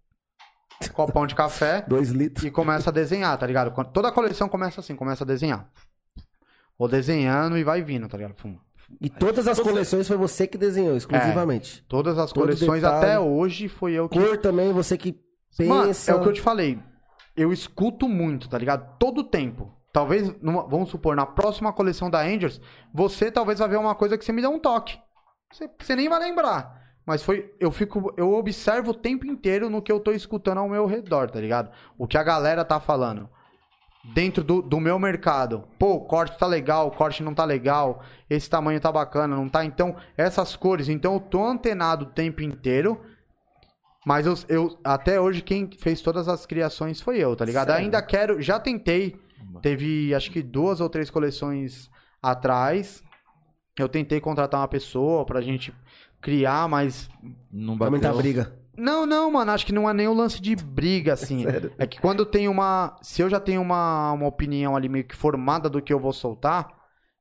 [0.92, 1.84] Copão de café.
[1.86, 2.44] Dois litros.
[2.46, 3.72] e começa a desenhar, tá ligado?
[3.92, 5.68] Toda a coleção começa assim, começa a desenhar.
[6.78, 8.34] Vou desenhando e vai vindo, tá ligado?
[8.34, 8.56] Fum.
[9.00, 11.84] E todas as coleções foi você que desenhou, exclusivamente.
[11.88, 13.04] Todas as Todo coleções detalhe.
[13.04, 14.18] até hoje foi eu que.
[14.18, 15.18] Cor também, você que
[15.56, 15.68] pensa.
[15.74, 16.78] Mano, é o que eu te falei.
[17.36, 18.96] Eu escuto muito, tá ligado?
[18.98, 19.72] Todo tempo.
[19.92, 22.60] Talvez, numa- vamos supor, na próxima coleção da Angels,
[22.92, 24.98] você talvez vai ver uma coisa que você me dá um toque.
[25.52, 26.85] Você, você nem vai lembrar.
[27.06, 27.54] Mas foi.
[27.60, 28.12] Eu fico.
[28.16, 31.70] Eu observo o tempo inteiro no que eu tô escutando ao meu redor, tá ligado?
[31.96, 33.28] O que a galera tá falando.
[34.14, 35.64] Dentro do, do meu mercado.
[35.78, 38.02] Pô, o corte tá legal, o corte não tá legal.
[38.30, 39.64] Esse tamanho tá bacana, não tá?
[39.64, 40.88] Então, essas cores.
[40.88, 43.00] Então, eu tô antenado o tempo inteiro.
[44.04, 47.66] Mas eu, eu- até hoje quem fez todas as criações foi eu, tá ligado?
[47.68, 47.84] Sério?
[47.84, 49.18] Ainda quero, já tentei.
[49.60, 51.90] Teve acho que duas ou três coleções
[52.22, 53.02] atrás.
[53.76, 55.74] Eu tentei contratar uma pessoa pra gente
[56.20, 57.08] criar, mas
[57.52, 58.16] Não bateu.
[58.16, 58.52] briga.
[58.76, 61.42] não, não, mano, acho que não é nem o lance de briga assim.
[61.48, 61.72] Sério?
[61.78, 65.14] É que quando tem uma, se eu já tenho uma, uma opinião ali meio que
[65.16, 66.68] formada do que eu vou soltar,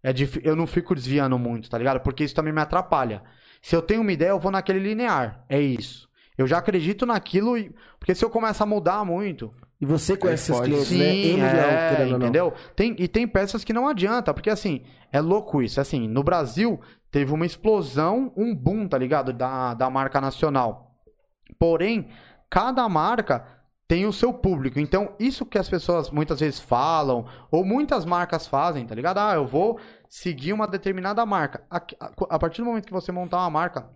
[0.03, 0.39] é dif...
[0.43, 1.99] eu não fico desviando muito, tá ligado?
[2.01, 3.23] Porque isso também me atrapalha.
[3.61, 5.43] Se eu tenho uma ideia, eu vou naquele linear.
[5.49, 6.07] É isso.
[6.37, 10.45] Eu já acredito naquilo e porque se eu começar a mudar muito, E você conhece
[10.45, 10.69] seus pode.
[10.71, 12.01] clientes, Sim, né?
[12.01, 12.53] Ele não, é, entendeu?
[12.75, 15.81] Tem, e tem peças que não adianta, porque assim, é louco isso.
[15.81, 16.79] Assim, no Brasil,
[17.15, 19.31] teve uma explosão, um boom, tá ligado?
[19.31, 20.91] Da, da marca nacional.
[21.57, 22.09] Porém,
[22.49, 23.47] cada marca
[23.87, 24.81] tem o seu público.
[24.81, 29.19] Então, isso que as pessoas muitas vezes falam, ou muitas marcas fazem, tá ligado?
[29.19, 31.63] Ah, eu vou seguir uma determinada marca.
[31.71, 33.89] A, a- a partir do momento que você montar uma marca,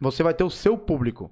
[0.00, 1.30] você vai ter o seu público.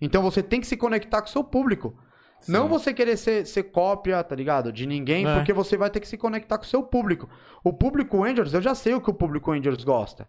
[0.00, 1.98] Então, você tem que se conectar com o seu público.
[2.46, 4.72] Não você querer ser, ser cópia, tá ligado?
[4.72, 5.34] De ninguém, É.
[5.34, 7.28] porque você vai ter que se conectar com o seu público.
[7.64, 10.28] O público Angels, eu já sei o que o público Angels gosta.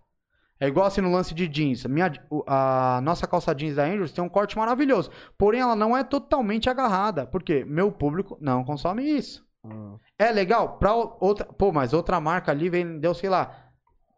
[0.61, 1.85] É igual assim no lance de jeans.
[1.87, 5.09] Minha, o- a nossa calça jeans da Angels tem um corte maravilhoso.
[5.37, 7.25] Porém, ela não é totalmente agarrada.
[7.25, 9.43] Porque meu público não consome isso.
[9.65, 9.95] Ah.
[10.19, 10.77] É legal?
[10.77, 11.45] Pra o- outra.
[11.45, 13.55] Pô, mas outra marca ali vendeu, sei lá,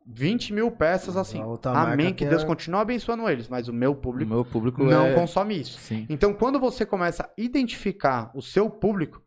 [0.06, 1.42] 20 mil peças assim.
[1.74, 3.48] Amém, que Deus é- continue abençoando eles.
[3.48, 5.14] Mas o meu O público meu público não é...
[5.14, 5.80] consome isso.
[5.80, 6.06] Sim.
[6.10, 9.22] Então, quando você começa a identificar o seu público,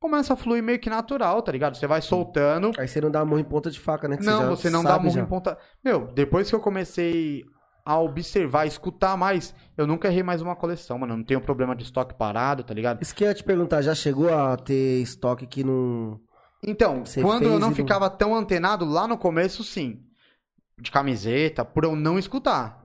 [0.00, 1.76] começa a fluir meio que natural, tá ligado?
[1.76, 2.72] Você vai soltando.
[2.78, 4.16] Aí você não dá murro em ponta de faca, né?
[4.16, 5.20] Que Não, já você não dá murro já.
[5.20, 5.58] em ponta.
[5.84, 7.44] Meu, depois que eu comecei
[7.84, 11.12] a observar, escutar mais, eu nunca errei mais uma coleção, mano.
[11.12, 13.02] Eu não tenho problema de estoque parado, tá ligado?
[13.02, 16.18] Isso que eu ia te perguntar, já chegou a ter estoque que não.
[16.62, 20.00] Então, Você quando eu não não- ficava tão antenado, lá no começo, sim.
[20.78, 22.80] De camiseta, por eu não escutar.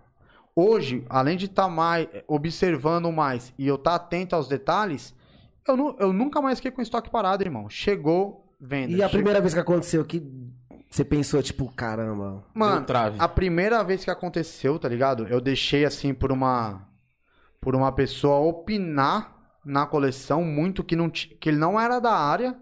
[0.55, 5.13] Hoje, além de estar mais observando mais e eu estar atento aos detalhes,
[5.67, 7.69] eu, nu- eu nunca mais fiquei com estoque parado, irmão.
[7.69, 8.91] Chegou, venda.
[8.91, 10.21] E a Chegou- primeira vez que aconteceu que
[10.89, 12.43] você pensou, tipo, caramba.
[12.53, 12.85] Mano,
[13.19, 15.27] a primeira vez que aconteceu, tá ligado?
[15.27, 16.87] Eu deixei assim por uma
[17.59, 19.35] por uma pessoa opinar
[19.65, 22.55] na coleção muito que não que ele não era da área,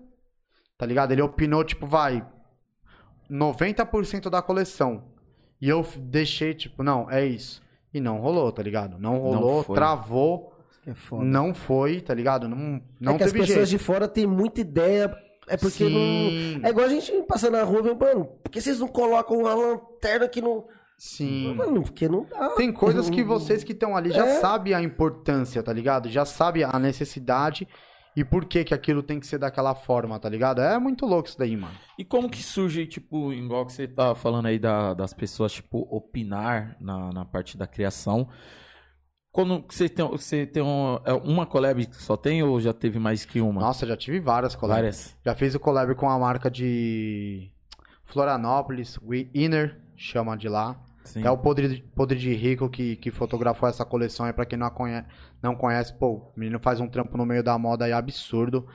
[0.78, 1.12] tá ligado?
[1.12, 2.26] Ele opinou tipo, vai
[3.30, 5.04] 90% da coleção.
[5.62, 7.62] E eu deixei tipo, não, é isso.
[7.94, 8.98] E não rolou, tá ligado?
[8.98, 9.76] Não rolou, foi.
[9.76, 10.53] travou,
[10.86, 11.24] É foda.
[11.24, 12.48] não foi, tá ligado?
[12.48, 13.70] Não não é que as pessoas jeito.
[13.70, 15.16] de fora têm muita ideia.
[15.48, 16.58] É porque Sim.
[16.60, 16.68] não.
[16.68, 19.38] É igual a gente passando na rua e vendo, mano, por que vocês não colocam
[19.40, 20.66] uma lanterna que não.
[20.98, 21.54] Sim.
[21.56, 22.50] Mano, porque não dá.
[22.52, 24.40] Tem coisas que vocês que estão ali já É.
[24.40, 26.08] sabem a importância, tá ligado?
[26.10, 27.68] Já sabem a necessidade
[28.16, 30.62] e por que que aquilo tem que ser daquela forma, tá ligado?
[30.62, 31.74] É muito louco isso daí, mano.
[32.00, 35.86] E como que surge, tipo, igual que você tá falando aí da- das pessoas, tipo,
[35.92, 38.30] opinar na, na parte da criação.
[39.34, 43.00] Quando você tem, você tem um- é uma collab que só tem ou já teve
[43.00, 43.60] mais que uma?
[43.60, 44.78] Nossa, já tive várias collabs.
[44.78, 45.18] Várias.
[45.26, 47.50] Já fiz o collab com a marca de
[48.06, 50.80] Florianópolis, We Inner, chama de lá.
[51.04, 51.26] Sim.
[51.26, 54.68] É o Podre, Podre de Rico que, que fotografou essa coleção aí, pra quem não,
[54.68, 55.04] a conhe-
[55.42, 58.66] não conhece, pô, o menino faz um trampo no meio da moda aí absurdo.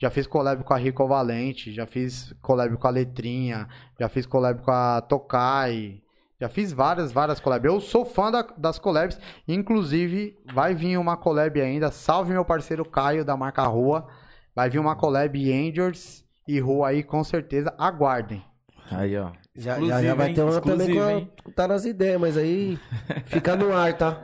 [0.00, 4.26] Já fiz collab com a Rico Valente, já fiz collab com a Letrinha, já fiz
[4.26, 6.00] collab com a Tokai,
[6.40, 7.64] já fiz várias, várias collabs.
[7.72, 12.84] Eu sou fã da- das collabs, inclusive vai vir uma collab ainda, salve meu parceiro
[12.84, 14.06] Caio da marca Rua,
[14.54, 18.42] vai vir uma collab Angels e Rua aí com certeza, aguardem.
[18.90, 19.30] Aí, ó.
[19.54, 21.30] Já, já, já vai ter uma também com a, hein?
[21.54, 22.78] tá nas ideias, mas aí
[23.26, 24.22] fica no ar, tá?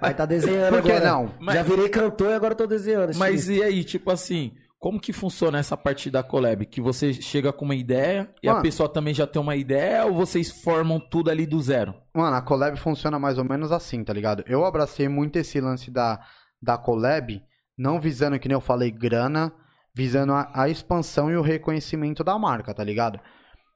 [0.00, 1.10] Vai tá desenhando Por que agora.
[1.40, 1.54] não?
[1.54, 3.16] Já virei cantor e agora tô desenhando.
[3.16, 3.64] Mas estilista.
[3.64, 6.64] e aí, tipo assim, como que funciona essa parte da collab?
[6.64, 8.62] Que você chega com uma ideia e a Mano.
[8.62, 11.94] pessoa também já tem uma ideia ou vocês formam tudo ali do zero?
[12.14, 14.44] Mano, a collab funciona mais ou menos assim, tá ligado?
[14.46, 16.20] Eu abracei muito esse lance da,
[16.62, 17.42] da collab,
[17.76, 19.52] não visando, que nem eu falei, grana,
[19.92, 23.18] visando a, a expansão e o reconhecimento da marca, tá ligado?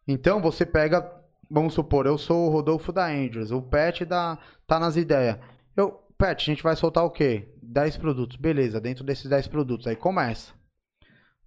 [0.06, 1.04] Então você pega,
[1.50, 4.38] vamos supor, eu sou o Rodolfo da Andrews, o Pet da,
[4.68, 5.36] tá nas ideias.
[5.76, 7.52] Eu, Pet, a gente vai soltar o quê?
[7.60, 10.61] 10 produtos, beleza, dentro desses 10 produtos, aí começa.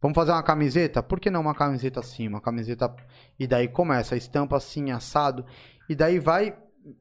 [0.05, 1.01] Vamos fazer uma camiseta?
[1.01, 2.27] Por que não uma camiseta assim?
[2.27, 2.95] Uma camiseta.
[3.39, 5.43] E daí começa, a estampa assim, assado.
[5.89, 6.55] E daí vai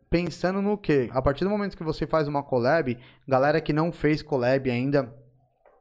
[0.08, 1.10] pensando no quê?
[1.12, 2.96] A partir do momento que você faz uma collab,
[3.28, 5.14] galera que não fez collab ainda,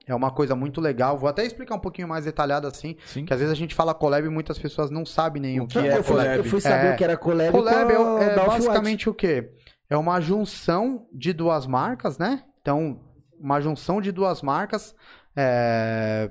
[0.05, 1.17] é uma coisa muito legal.
[1.17, 3.23] Vou até explicar um pouquinho mais detalhado assim, Sim.
[3.23, 5.79] que às vezes a gente fala collab e muitas pessoas não sabem nem o que
[5.79, 5.93] que é.
[5.93, 6.37] é eu, fui, collab?
[6.37, 6.93] eu fui saber É.
[6.93, 7.51] o que era collab.
[7.53, 9.49] Collab com é, é basicamente o quê?
[9.89, 12.43] É uma junção de duas marcas, né?
[12.61, 12.99] Então,
[13.39, 14.93] uma junção de duas marcas
[15.35, 16.29] é,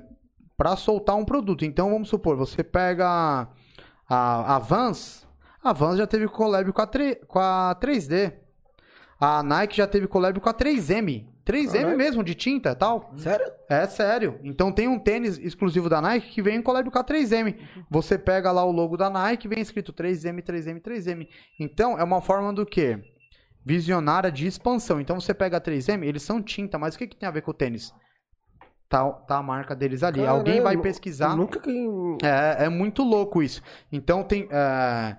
[0.57, 1.65] para soltar um produto.
[1.65, 3.47] Então, vamos supor, você pega
[4.09, 5.27] a, a Vans,
[5.63, 8.33] a Vans já teve collab com a, tre- com a 3D.
[9.19, 11.25] A Nike já teve collab com a 3M.
[11.45, 11.97] 3M Caralho.
[11.97, 13.11] mesmo, de tinta e tal.
[13.17, 13.51] Sério?
[13.69, 14.39] É sério.
[14.43, 17.57] Então tem um tênis exclusivo da Nike que vem em collab com a 3M.
[17.89, 21.27] Você pega lá o logo da Nike, vem escrito 3M, 3M, 3M.
[21.59, 22.99] Então é uma forma do quê?
[23.65, 24.99] Visionária de expansão.
[24.99, 27.41] Então você pega a 3M, eles são tinta, mas o que, que tem a ver
[27.41, 27.93] com o tênis?
[28.93, 30.19] Tá, tá a marca deles ali.
[30.19, 31.35] Caramba, Alguém vai pesquisar.
[31.35, 31.59] Nunca.
[32.23, 33.59] É, é muito louco isso.
[33.91, 34.47] Então tem.
[34.51, 35.15] é,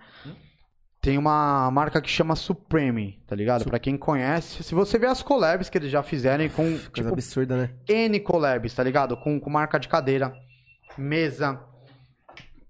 [1.01, 3.65] tem uma marca que chama Supreme, tá ligado?
[3.65, 4.63] Pra quem conhece.
[4.63, 6.63] Se você ver as collabs que eles já fizeram com.
[6.63, 7.71] Coisa Tipo, absurda, né?
[7.89, 9.17] N collabs, tá ligado?
[9.17, 10.33] Com, com marca de cadeira,
[10.97, 11.59] mesa.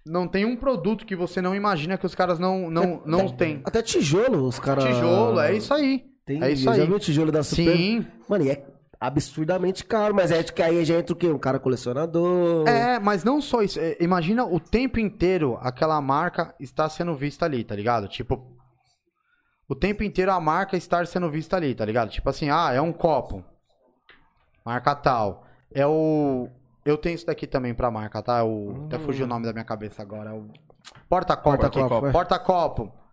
[0.06, 3.60] Não tem um produto que você não imagina que os caras não, não, não têm.
[3.66, 4.84] Até tijolo, os caras.
[4.84, 6.06] Tijolo, é isso aí.
[6.24, 6.86] Tem, é isso eu Já aí.
[6.86, 7.76] viu o tijolo da Super?
[7.76, 8.06] Sim.
[8.26, 8.73] Mano, e é
[9.06, 11.28] absurdamente caro, mas é que aí já entra o quê?
[11.28, 12.66] Um cara colecionador.
[12.68, 13.78] É, mas não só isso.
[13.80, 18.08] É, Imagina o tempo inteiro aquela marca está sendo vista ali, tá ligado?
[18.08, 18.54] Tipo,
[19.68, 22.10] o tempo inteiro a marca estar sendo vista ali, tá ligado?
[22.10, 23.44] Tipo assim, ah, é um copo.
[24.64, 25.44] Marca tal.
[25.72, 26.48] É o.
[26.84, 28.44] Eu tenho isso daqui também pra marca, tá?
[28.44, 28.84] O...
[28.86, 30.30] Até fugiu o nome da minha cabeça agora.
[30.30, 30.48] é O...
[31.08, 31.58] Porta-copo.
[31.58, 32.12] Porta-copo, é.
[32.12, 33.03] Porta-copo.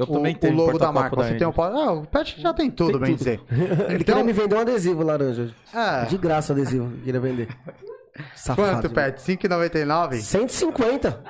[0.00, 1.14] Eu O, também o tenho logo da marca.
[1.16, 1.62] Você da tem o.
[1.62, 3.18] Ah, o Pet já tem tudo, Tem bem tudo.
[3.18, 3.40] dizer.
[3.88, 5.50] Ele Então, queria me vender um adesivo laranja.
[5.74, 6.04] é.
[6.06, 7.48] De graça o adesivo, queria vender.
[8.34, 8.82] Safado.
[8.82, 9.18] Quanto, Pet?
[9.20, 10.14] 5,99?
[10.20, 11.22] 150.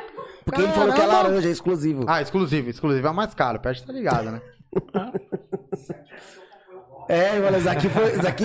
[0.44, 1.28] Porque ele falou que é Caramba!
[1.28, 2.04] laranja, é exclusivo.
[2.08, 2.70] Ah, exclusivo.
[2.70, 3.58] Exclusivo é mais caro.
[3.58, 4.40] O Pet tá ligado, né?
[7.08, 8.14] É, mano, isso aqui foi.
[8.20, 8.44] Aqui,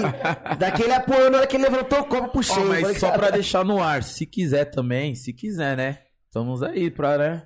[0.57, 2.65] daqui ele apoiou na hora que ele levantou o copo pro cheio.
[2.67, 5.99] mas Falei, só cara, pra deixar no ar, se quiser também, se quiser, né?
[6.25, 7.43] Estamos aí pra, né?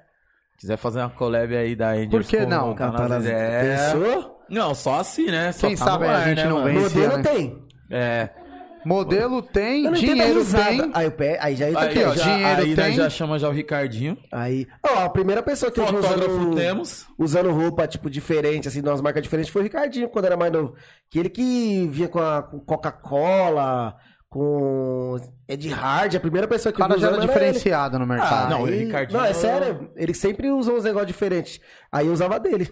[0.59, 2.69] Quiser fazer uma collab aí da Angels Por que com- não?
[2.69, 3.75] com Catar nós, as- é...
[3.93, 4.43] Pensou?
[4.49, 5.51] Não, só assim, né?
[5.53, 6.79] Só Quem tá sabe no a ar, gente né, não vem.
[6.79, 7.23] Modelo né?
[7.23, 7.63] tem.
[7.89, 8.29] É.
[8.85, 10.89] Modelo tem, dinheiro tem.
[10.93, 12.93] Aí, o pé, aí já entra Aí, aqui, ó, já, dinheiro aí tem.
[12.93, 14.17] já chama já o Ricardinho.
[14.31, 14.65] Aí.
[14.81, 17.05] Ó, a primeira pessoa que eu vi Fotógrafo usando, temos.
[17.17, 20.51] usando roupa, tipo, diferente, assim, de umas marcas diferentes, foi o Ricardinho, quando era mais
[20.51, 20.75] novo.
[21.09, 23.95] Que ele que vinha com a Coca-Cola,
[24.29, 25.17] com
[25.47, 28.45] Ed Hard, a primeira pessoa O que eu cara já era usando diferenciado no mercado.
[28.45, 29.91] Ah, não, Aí- o Ricardinho- Não, é sério.
[29.95, 31.59] Ele sempre usou uns negócios diferentes.
[31.91, 32.69] Aí eu usava dele.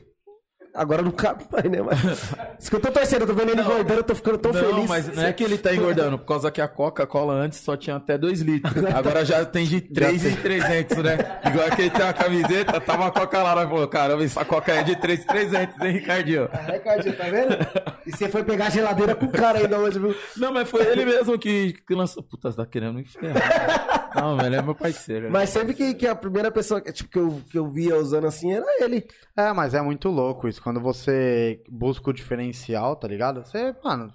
[0.78, 1.82] Agora não cabe mais, né?
[1.82, 2.00] Mas...
[2.60, 4.62] Isso que eu tô torcendo, eu tô vendo ele engordando, eu tô ficando tão não,
[4.62, 4.88] feliz.
[4.88, 7.96] mas não é que ele tá engordando, por causa que a Coca-Cola antes só tinha
[7.96, 8.86] até 2 litros.
[8.94, 11.18] Agora já tem de 3 em 300, né?
[11.46, 14.72] Igual que ele tem uma camiseta, tava uma Coca lá, nós falou, caramba, essa Coca
[14.72, 16.50] é de 3 em 300, hein, Ricardinho?
[16.54, 17.58] Ah, Ricardinho, tá vendo?
[18.06, 20.16] E você foi pegar a geladeira com o cara ainda hoje, viu?
[20.38, 22.22] Não, mas foi ele mesmo que, que lançou.
[22.22, 24.04] Puta, você tá querendo me ferrar.
[24.20, 25.32] Não, velho, é meu parceiro.
[25.32, 28.26] Mas sempre que, que a primeira pessoa que, tipo, que, eu, que eu via usando
[28.26, 29.08] assim era ele.
[29.36, 30.62] É, mas é muito louco isso.
[30.62, 33.44] Quando você busca o diferencial, tá ligado?
[33.44, 34.12] Você, mano.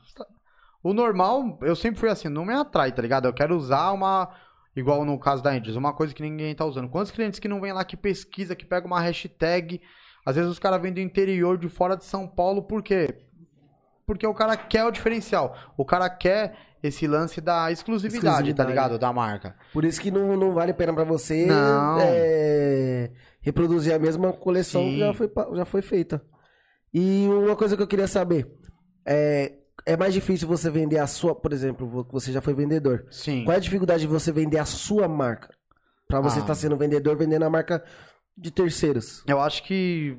[0.82, 3.26] O normal, eu sempre fui assim, não me atrai, tá ligado?
[3.26, 4.28] Eu quero usar uma.
[4.74, 6.88] Igual no caso da Indies, uma coisa que ninguém tá usando.
[6.88, 9.80] Quantos clientes que não vem lá que pesquisa, que pega uma hashtag?
[10.24, 13.22] Às vezes os caras vêm do interior, de fora de São Paulo, por quê?
[14.07, 15.57] Porque o cara quer o diferencial.
[15.76, 18.68] O cara quer esse lance da exclusividade, tá Exclusividade.
[18.70, 18.99] ligado?
[18.99, 19.55] Da marca.
[19.72, 21.47] Por isso que não, não vale a pena pra você
[22.01, 23.11] é,
[23.41, 24.91] reproduzir a mesma coleção Sim.
[24.91, 26.22] que já foi, já foi feita.
[26.92, 28.46] E uma coisa que eu queria saber.
[29.07, 29.53] É,
[29.87, 33.07] é mais difícil você vender a sua, por exemplo, vo- você já foi vendedor.
[33.11, 33.45] Sim.
[33.45, 35.49] Qual é a dificuldade de você vender a sua marca?
[36.09, 36.42] Pra você Ah.
[36.42, 37.83] estar sendo vendedor, vendendo a marca
[38.37, 39.25] de terceiros.
[39.26, 40.17] Eu acho que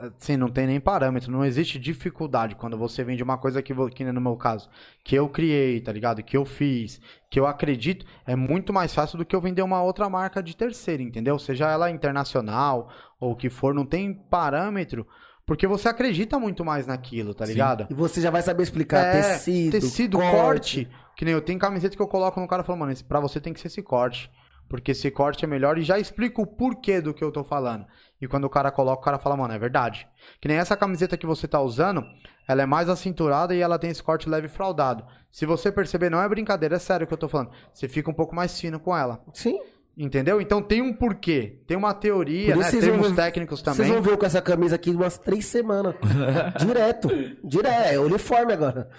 [0.00, 4.04] assim, não tem nem parâmetro, não existe dificuldade quando você vende uma coisa que, que
[4.04, 4.68] no meu caso,
[5.04, 6.22] que eu criei, tá ligado?
[6.22, 7.00] Que eu fiz,
[7.30, 10.56] que eu acredito, é muito mais fácil do que eu vender uma outra marca de
[10.56, 11.38] terceiro, entendeu?
[11.38, 12.90] Seja ela internacional
[13.20, 15.06] ou o que for, não tem parâmetro
[15.46, 17.52] Porque você acredita muito mais naquilo, tá Sim.
[17.52, 17.86] ligado?
[17.88, 20.86] E você já vai saber explicar É, tecido, tecido, corte.
[20.86, 20.88] corte.
[21.16, 23.40] Que nem eu tenho camiseta que eu coloco no cara e falo, mano, pra você
[23.40, 24.30] tem que ser esse corte.
[24.68, 27.86] Porque esse corte é melhor e já explico o porquê do que eu tô falando.
[28.20, 30.08] E quando o cara coloca, o cara fala, mano, é verdade.
[30.40, 32.02] Que nem essa camiseta que você tá usando,
[32.48, 35.04] ela é mais acinturada e ela tem esse corte leve fraudado.
[35.30, 37.50] Se você perceber, não é brincadeira, é sério o que eu tô falando.
[37.72, 39.22] Você fica um pouco mais fino com ela.
[39.34, 39.58] Sim.
[39.98, 40.42] Entendeu?
[40.42, 41.62] Então tem um porquê.
[41.66, 42.64] Tem uma teoria, né?
[42.64, 43.92] vocês Termos vão ver- técnicos Vocês também.
[43.92, 45.94] vão ver com essa camisa aqui umas três semanas.
[46.64, 47.08] Direto.
[47.42, 47.92] Direto.
[47.94, 48.90] É uniforme agora.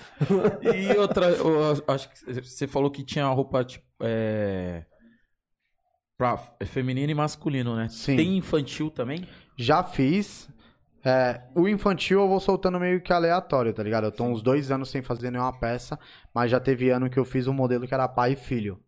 [0.63, 3.85] E outra, eu acho que você falou que tinha roupa tipo.
[4.01, 4.85] É...
[6.17, 7.89] Pra feminino e masculino, né?
[7.89, 8.15] Sim.
[8.15, 9.27] Tem infantil também?
[9.55, 10.49] Já fiz.
[11.05, 14.05] É, o infantil eu vou soltando meio que aleatório, tá ligado?
[14.05, 15.97] Eu tô uns dois anos sem fazer nenhuma peça,
[16.33, 18.79] mas já teve ano que eu fiz um modelo que era pai e filho.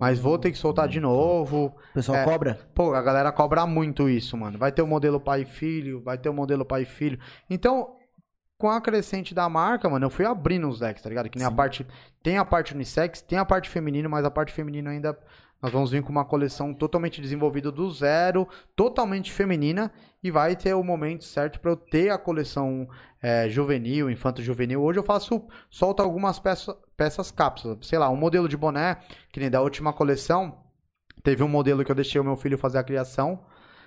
[0.00, 1.66] Mas vou ter que soltar de novo.
[1.90, 2.24] O pessoal É.
[2.24, 2.58] cobra?
[2.74, 4.58] Pô, a galera cobra muito isso, mano.
[4.58, 7.18] Vai ter o modelo pai e filho, vai ter o modelo pai e filho.
[7.48, 7.94] Então,
[8.56, 11.28] com a crescente da marca, mano, eu fui abrindo os decks, tá ligado?
[11.28, 11.86] Que nem a parte.
[12.22, 15.16] Tem a parte unissex, tem a parte feminina, mas a parte feminina ainda.
[15.60, 19.90] Nós vamos vir com uma coleção totalmente desenvolvida do zero, totalmente feminina,
[20.22, 22.88] e vai ter o momento certo pra eu ter a coleção
[23.20, 24.80] é, juvenil, infanto juvenil.
[24.80, 27.78] Hoje eu faço, solto algumas peças, peças cápsulas.
[27.82, 28.98] Sei lá, um modelo de boné,
[29.32, 30.58] que nem da última coleção,
[31.24, 33.40] teve um modelo que eu deixei o meu filho fazer a criação,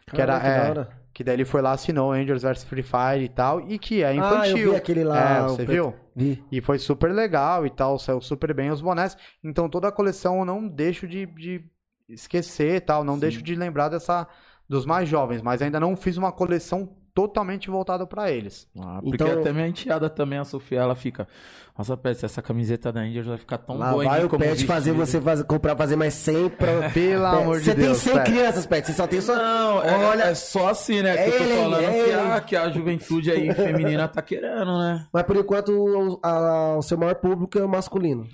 [0.07, 0.39] que era.
[0.39, 3.77] Da é, que daí ele foi lá, assinou Angels vs Free Fire e tal, e
[3.77, 4.71] que é Ah, eu infantil.
[4.71, 5.37] vi aquele lá.
[5.37, 5.71] É, você preto.
[5.71, 5.95] viu?
[6.15, 6.43] Vi.
[6.51, 9.17] E foi super legal e tal, saiu super bem os bonés.
[9.43, 11.63] Então toda a coleção eu não deixo de, de
[12.09, 14.27] esquecer e tal, não deixo de lembrar dessa
[14.67, 18.67] dos mais jovens, mas ainda não fiz uma coleção totalmente voltada pra eles.
[18.79, 21.27] Ah, porque Então- até minha enteada também, a Sofia, ela fica.
[21.77, 24.65] Nossa, Pet, essa camiseta da Índia vai ficar tão Lá boa vai o como Pet
[24.65, 26.89] fazer você fazer, comprar, fazer mais 100 pra...
[26.93, 27.97] Pelo É, amor de Você tem Deus.
[27.97, 28.25] 100 Pet.
[28.31, 28.85] crianças, Pet.
[28.87, 29.35] Você só tem só...
[29.35, 31.11] Não, é, Olha- é só assim, né?
[31.15, 34.21] É que eu tô ele, falando é que, a, que a juventude aí feminina tá
[34.21, 35.07] querendo, né?
[35.11, 38.27] Mas por enquanto o, a- o seu maior público é o masculino.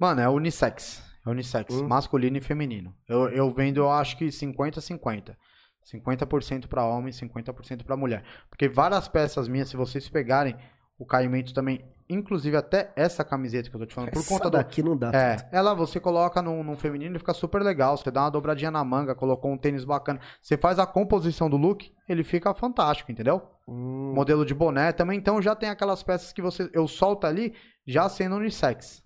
[0.00, 1.02] Mano, é unissex.
[1.24, 1.86] É unissex, Hum.
[1.86, 2.94] masculino e feminino.
[3.06, 5.36] Eu, eu vendo, eu acho que 50-50.
[5.84, 8.22] 50% pra homem, 50% pra mulher.
[8.48, 10.56] Porque várias peças minhas, se vocês pegarem
[10.98, 14.44] o caimento também, inclusive até essa camiseta que eu tô te falando, por Essa conta
[14.50, 15.10] do, daqui não dá.
[15.14, 17.96] É, ela você coloca num, num feminino e fica super legal.
[17.96, 20.20] Você dá uma dobradinha na manga, colocou um tênis bacana.
[20.42, 23.40] Você faz a composição do look, ele fica fantástico, entendeu?
[23.66, 27.54] Hum, Modelo de boné também, então já tem aquelas peças que você eu solto ali
[27.86, 29.02] já sendo unissex.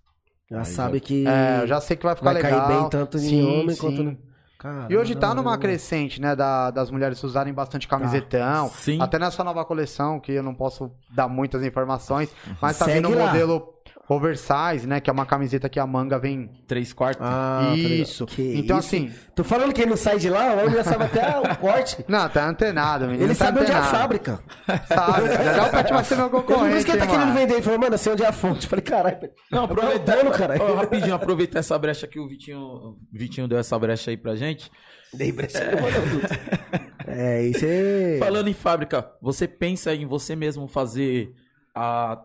[0.51, 2.67] já Aí sabe que É, eu já sei que vai ficar vai legal.
[2.67, 3.81] cair bem tanto em Sim, homem sim.
[3.81, 4.34] quanto...
[4.65, 8.71] Caramba, E hoje tá numa crescente, né, da- das mulheres usarem bastante camisetão.
[8.71, 8.99] Sim.
[9.01, 12.31] Até nessa nova coleção, que eu não posso dar muitas informações,
[12.63, 13.27] mas tá Segue vindo um lá.
[13.27, 13.75] modelo
[14.09, 17.25] oversize, né, que é uma camiseta que a manga vem Três quartos.
[17.25, 17.75] Ah, tá.
[17.77, 18.27] Isso.
[18.27, 18.89] Que então, isso.
[18.89, 19.13] assim.
[19.35, 22.05] Tô falando que ele não sai de lá, o homem já sabe até o corte.
[22.09, 23.25] Não, tá antenado, menino.
[23.25, 23.97] Ele tá sabe onde é a antenado.
[23.99, 24.41] fábrica.
[24.87, 25.29] Sabe.
[25.29, 26.77] Já Pet vai ser meu Por concorrente.
[26.77, 27.55] isso que ele tá querendo vender.
[27.55, 28.65] Ele falou, mano, eu sei onde é a fonte.
[28.65, 29.31] Eu falei, caralho.
[29.51, 30.57] Não, aproveita, dono, cara.
[30.61, 34.35] Ó, rapidinho, aproveitar essa brecha que o Vitinho, o Vitinho deu essa brecha aí pra
[34.37, 34.71] gente.
[35.13, 36.85] Dei brecha, ele tudo.
[37.07, 38.17] É, isso é...
[38.19, 41.33] Falando em fábrica, você pensa em você mesmo fazer
[41.75, 42.17] a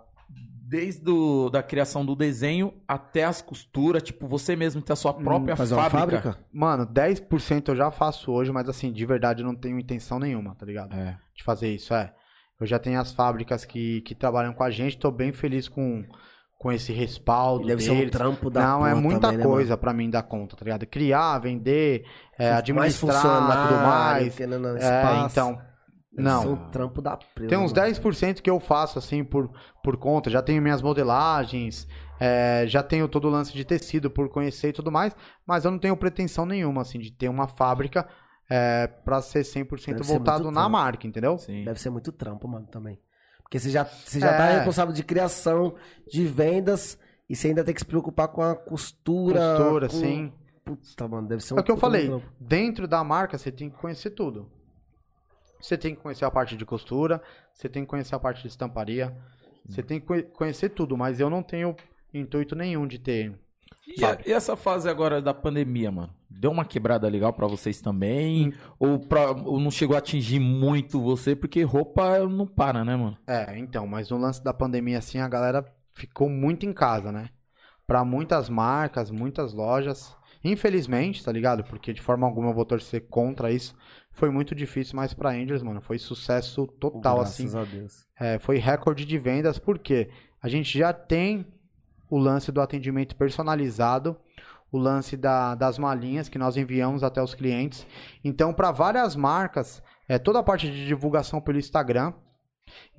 [0.70, 5.12] desde do, da criação do desenho até as costuras, tipo, você mesmo ter a sua
[5.12, 6.22] própria Fazer uma fábrica.
[6.22, 6.46] fábrica?
[6.54, 10.54] Mano, 10% eu já faço hoje, mas assim, de verdade eu não tenho intenção nenhuma,
[10.54, 10.94] tá ligado?
[10.96, 11.18] É.
[11.36, 12.14] De fazer isso, é.
[12.62, 16.06] Eu já tenho as fábricas que, que trabalham com a gente, tô bem feliz com,
[16.60, 18.12] com esse respaldo Deve ser um deles.
[18.12, 20.86] trampo da Não, é muita também, né, coisa pra mim dar conta, tá ligado?
[20.86, 22.06] Criar, vender,
[22.38, 24.40] é, Mais administrar, funcionário, tudo mais.
[24.84, 25.60] É, então,
[26.20, 26.54] Ser não.
[26.54, 27.88] um trampo da presa, Tem uns mano.
[27.94, 29.50] 10% que eu faço assim por,
[29.84, 30.30] por conta.
[30.30, 31.88] Já tenho minhas modelagens,
[32.20, 35.16] é, já tenho todo o lance de tecido por conhecer e tudo mais,
[35.46, 38.08] mas eu não tenho pretensão nenhuma assim de ter uma fábrica
[38.50, 40.72] é, para ser 100% Deve ser voltado muito na trampo.
[40.72, 41.38] marca, entendeu?
[41.38, 41.64] Sim.
[41.64, 43.00] Deve ser muito trampo, mano, também.
[43.44, 44.38] Porque você já, você já É.
[44.38, 45.76] tá responsável de criação,
[46.12, 49.40] de vendas, e você ainda tem que se preocupar com a costura.
[49.58, 49.96] Costura, com...
[49.96, 50.34] sim.
[50.66, 52.08] Puta, mano, deve ser um É o que eu falei.
[52.08, 52.26] trampo.
[52.40, 54.52] Dentro da marca você tem que conhecer tudo.
[55.60, 57.22] Você tem que conhecer a parte de costura,
[57.54, 59.16] você tem que conhecer a parte de estamparia,
[59.68, 61.76] você tem que conhe- conhecer tudo, mas eu não tenho
[62.14, 63.34] intuito nenhum de ter.
[63.88, 66.14] E, a- e essa fase agora da pandemia, mano?
[66.30, 68.54] Deu uma quebrada legal pra vocês também?
[68.80, 71.36] Ou, pra- ou não chegou a atingir muito você?
[71.36, 73.18] Porque roupa não para, né, mano?
[73.28, 77.30] É, então, mas no lance da pandemia, assim, a galera ficou muito em casa, né?
[77.86, 80.16] Pra muitas marcas, muitas lojas.
[80.44, 81.64] Infelizmente, tá ligado?
[81.64, 83.76] Porque de forma alguma eu vou torcer contra isso.
[84.20, 87.58] Foi muito difícil, mas pra Angels, mano, foi sucesso total, Graças assim.
[87.58, 88.06] a Deus.
[88.20, 90.10] É, foi recorde de vendas, porque
[90.42, 91.46] a gente já tem
[92.10, 94.18] o lance do atendimento personalizado,
[94.72, 97.88] o lance da- das malinhas que nós enviamos até os clientes.
[98.24, 102.14] Então, para várias marcas, é, toda a parte de divulgação pelo Instagram,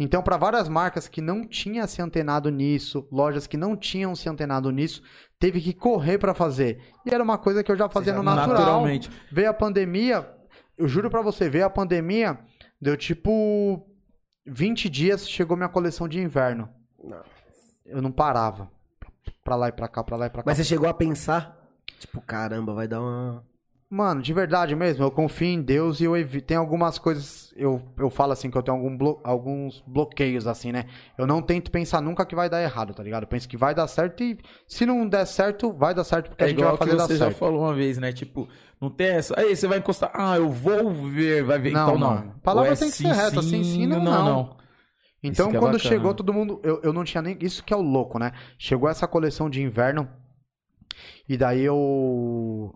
[0.00, 4.28] Então, para várias marcas que não tinham se antenado nisso, lojas que não tinham se
[4.28, 5.00] antenado nisso,
[5.38, 6.80] teve que correr para fazer.
[7.06, 8.48] E era uma coisa que eu já fazia no natural.
[8.48, 9.08] Naturalmente.
[9.30, 10.28] Veio a pandemia,
[10.80, 12.38] eu juro pra você, veio a pandemia,
[12.80, 13.86] deu tipo
[14.46, 16.68] 20 dias, chegou minha coleção de inverno.
[17.02, 17.22] Não.
[17.84, 18.70] Eu não parava.
[19.44, 20.50] Pra lá e pra cá, pra lá e pra cá.
[20.50, 21.56] Mas você chegou a pensar?
[21.98, 23.44] Tipo, caramba, vai dar uma.
[23.92, 26.46] Mano, de verdade mesmo, eu confio em Deus e eu evito.
[26.46, 30.70] Tem algumas coisas, eu, eu falo assim, que eu tenho algum blo- alguns bloqueios, assim,
[30.70, 30.84] né?
[31.18, 33.24] Eu não tento pensar nunca que vai dar errado, tá ligado?
[33.24, 34.38] Eu penso que vai dar certo e
[34.68, 36.92] se não der certo, vai dar certo porque É a gente igual vai que fazer
[36.92, 37.38] você dar já certo.
[37.38, 38.12] falou uma vez, né?
[38.12, 38.48] Tipo,
[38.80, 39.34] não tem essa.
[39.36, 40.12] Aí você vai encostar.
[40.14, 41.72] Ah, eu vou ver, vai ver.
[41.72, 42.14] Não, então não.
[42.14, 42.34] mano.
[42.44, 44.56] Palavra é tem que ser reta, assim, sim, não, não, não.
[45.20, 45.90] Então, que é quando bacana.
[45.90, 46.60] chegou, todo mundo.
[46.62, 47.36] Eu, eu não tinha nem.
[47.40, 48.30] Isso que é o louco, né?
[48.56, 50.08] Chegou essa coleção de inverno.
[51.28, 52.72] E daí eu.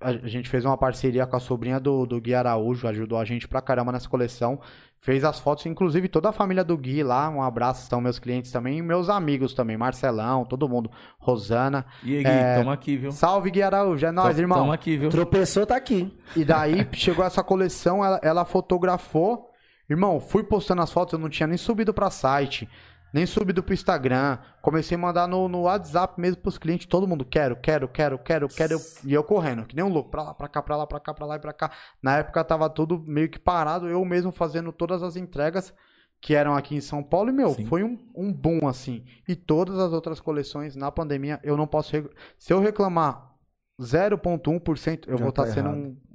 [0.00, 3.48] A gente fez uma parceria com a sobrinha do, do Gui Araújo, ajudou a gente
[3.48, 4.60] pra caramba nessa coleção.
[5.00, 7.30] Fez as fotos, inclusive toda a família do Gui lá.
[7.30, 9.76] Um abraço, são meus clientes também e meus amigos também.
[9.76, 10.90] Marcelão, todo mundo.
[11.18, 11.86] Rosana.
[12.02, 13.12] E aí, Gui, É, tamo aqui, viu?
[13.12, 14.58] Salve, Gui Araújo, é nóis, Tamo- irmão.
[14.58, 15.08] Tamo aqui, viu?
[15.10, 16.12] Tropeçou, tá aqui.
[16.34, 19.50] E daí chegou essa coleção, ela, ela fotografou.
[19.88, 22.68] Irmão, fui postando as fotos, eu não tinha nem subido pra site,
[23.16, 24.38] nem subido pro Instagram.
[24.62, 28.46] Comecei a mandar no, no WhatsApp mesmo pros clientes, todo mundo, quero, quero, quero, quero,
[28.48, 28.74] quero.
[28.74, 31.00] eu- E eu correndo, que nem um louco, pra lá, pra cá, pra lá, pra
[31.00, 31.70] cá, pra lá e pra cá.
[32.02, 35.72] Na época tava tudo meio que parado, eu mesmo fazendo todas as entregas
[36.20, 37.30] que eram aqui em São Paulo.
[37.30, 37.66] E, meu, Sim.
[37.66, 39.04] foi um, um boom, assim.
[39.28, 41.92] E todas as outras coleções na pandemia, eu não posso...
[41.92, 43.32] rec- Se eu reclamar
[43.80, 45.78] 0,1%, eu Já vou estar tá sendo errado.
[45.78, 46.05] um um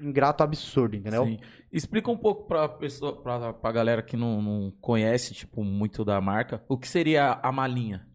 [0.00, 1.24] ingrato absurdo, entendeu?
[1.26, 1.38] Sim.
[1.72, 6.20] Explica um pouco pra, pessoa, pra, pra galera que não, não conhece, tipo, muito da
[6.20, 8.06] marca, o que seria a malinha?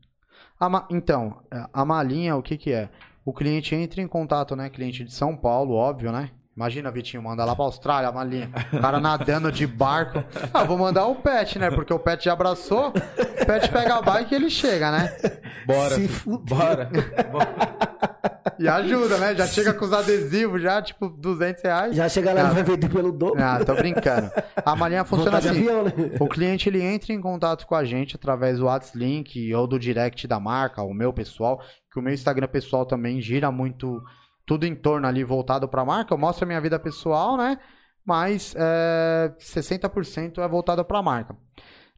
[0.59, 1.41] A ma- Então,
[1.73, 2.89] a malinha, o que que é?
[3.23, 4.69] O cliente entra em contato, né?
[4.69, 6.31] Cliente de São Paulo, óbvio, né?
[6.55, 8.49] Imagina, Vitinho, manda lá pra Austrália, a malinha.
[8.71, 10.23] O cara nadando de barco.
[10.53, 11.69] Ah, vou mandar o pet, né?
[11.69, 12.89] Porque o pet já abraçou.
[12.89, 15.17] O pet pega a bike e ele chega, né?
[15.65, 16.07] Bora, Se
[16.47, 16.89] bora.
[17.29, 18.34] Bora.
[18.59, 19.35] E ajuda, né?
[19.35, 21.95] Já chega com os adesivos, já, tipo, 200 reais.
[21.95, 22.51] Já chega lá Ah.
[22.51, 23.41] e vai vender pelo dobro.
[23.41, 24.31] Ah, tô brincando.
[24.63, 25.49] A malinha funciona assim.
[25.49, 25.91] avião, né?
[26.19, 29.79] O cliente ele entra em contato com a gente através do WhatsApp Link ou do
[29.79, 31.59] direct da marca, o meu pessoal,
[31.91, 34.01] que o meu Instagram pessoal também gira muito
[34.45, 36.13] tudo em torno ali voltado para a marca.
[36.13, 37.57] Eu mostro a minha vida pessoal, né?
[38.05, 41.35] Mas é, 60% é voltado para a marca.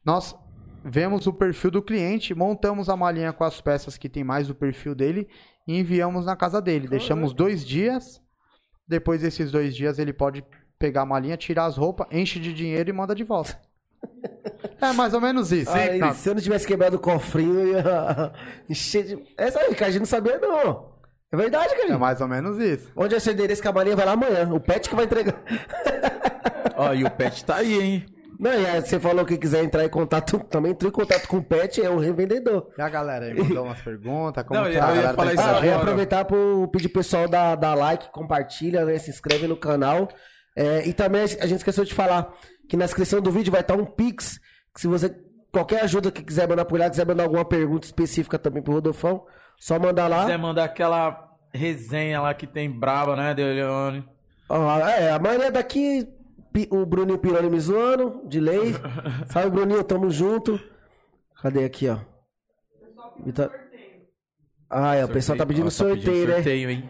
[0.02, 0.34] Nós
[0.82, 4.54] vemos o perfil do cliente, montamos a malinha com as peças que tem mais o
[4.54, 5.28] perfil dele
[5.68, 6.88] e enviamos na casa dele.
[6.88, 8.22] Deixamos dois dias.
[8.88, 10.42] Depois desses dois dias ele pode
[10.78, 13.60] pegar a malinha, tirar as roupas, enche de dinheiro e manda de volta.
[14.80, 15.70] É mais ou menos isso.
[16.14, 18.32] Se eu não tivesse quebrado o cofrinho, eu ia
[18.70, 19.24] encher de.
[19.36, 20.92] Essa aí, Ricardo, não sabia, não.
[21.32, 21.94] É verdade, cara.
[21.94, 22.90] é mais ou menos isso.
[22.96, 24.48] Onde é seu endereço que a malinha vai lá amanhã?
[24.52, 25.40] O pet que vai entregar.
[26.76, 28.06] Ó, e o pet tá aí, hein?
[28.38, 31.38] Não, e aí você falou que quiser entrar em contato, também entrou em contato com
[31.38, 32.70] o pet, é o revendedor.
[32.78, 35.34] E a galera aí mandou umas perguntas, como Não, que eu a ia galera falar
[35.34, 36.36] tá isso Ah, eu aproveitar para
[36.70, 40.08] pedir pro pessoal dar, dar like, compartilha, né, se inscreve no canal.
[40.54, 42.32] É, e também a gente esqueceu de falar
[42.68, 44.38] que na descrição do vídeo vai estar um Pix,
[44.74, 45.14] que se você,
[45.50, 49.24] qualquer ajuda que quiser mandar por lá, quiser mandar alguma pergunta específica também pro Rodolfão,
[49.58, 50.18] só mandar lá.
[50.18, 54.04] Se quiser mandar aquela resenha lá que tem braba, né, Deleone?
[54.48, 56.08] Ó, é, a maioria daqui,
[56.70, 58.74] o Bruninho Pironi me zoando, de lei.
[59.30, 60.58] Salve, Bruninho, tamo junto.
[61.42, 61.98] Cadê aqui, ó?
[63.24, 63.50] Vita-
[64.70, 66.34] Ah, é, o pessoal tá pedindo Ó, sorteio, né?
[66.34, 66.88] sorteio, hein?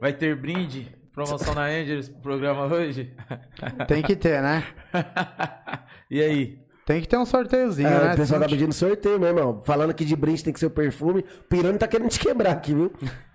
[0.00, 3.14] Vai ter brinde, promoção na Angels, programa hoje.
[3.86, 4.64] Tem que ter, né?
[6.10, 6.58] e aí?
[6.86, 8.14] Tem que ter um sorteiozinho, É, né?
[8.14, 9.60] o pessoal tá pedindo sorteio mesmo, ó.
[9.60, 11.22] Falando que de brinde tem que ser o perfume.
[11.48, 12.92] Pirani tá querendo te quebrar aqui, viu?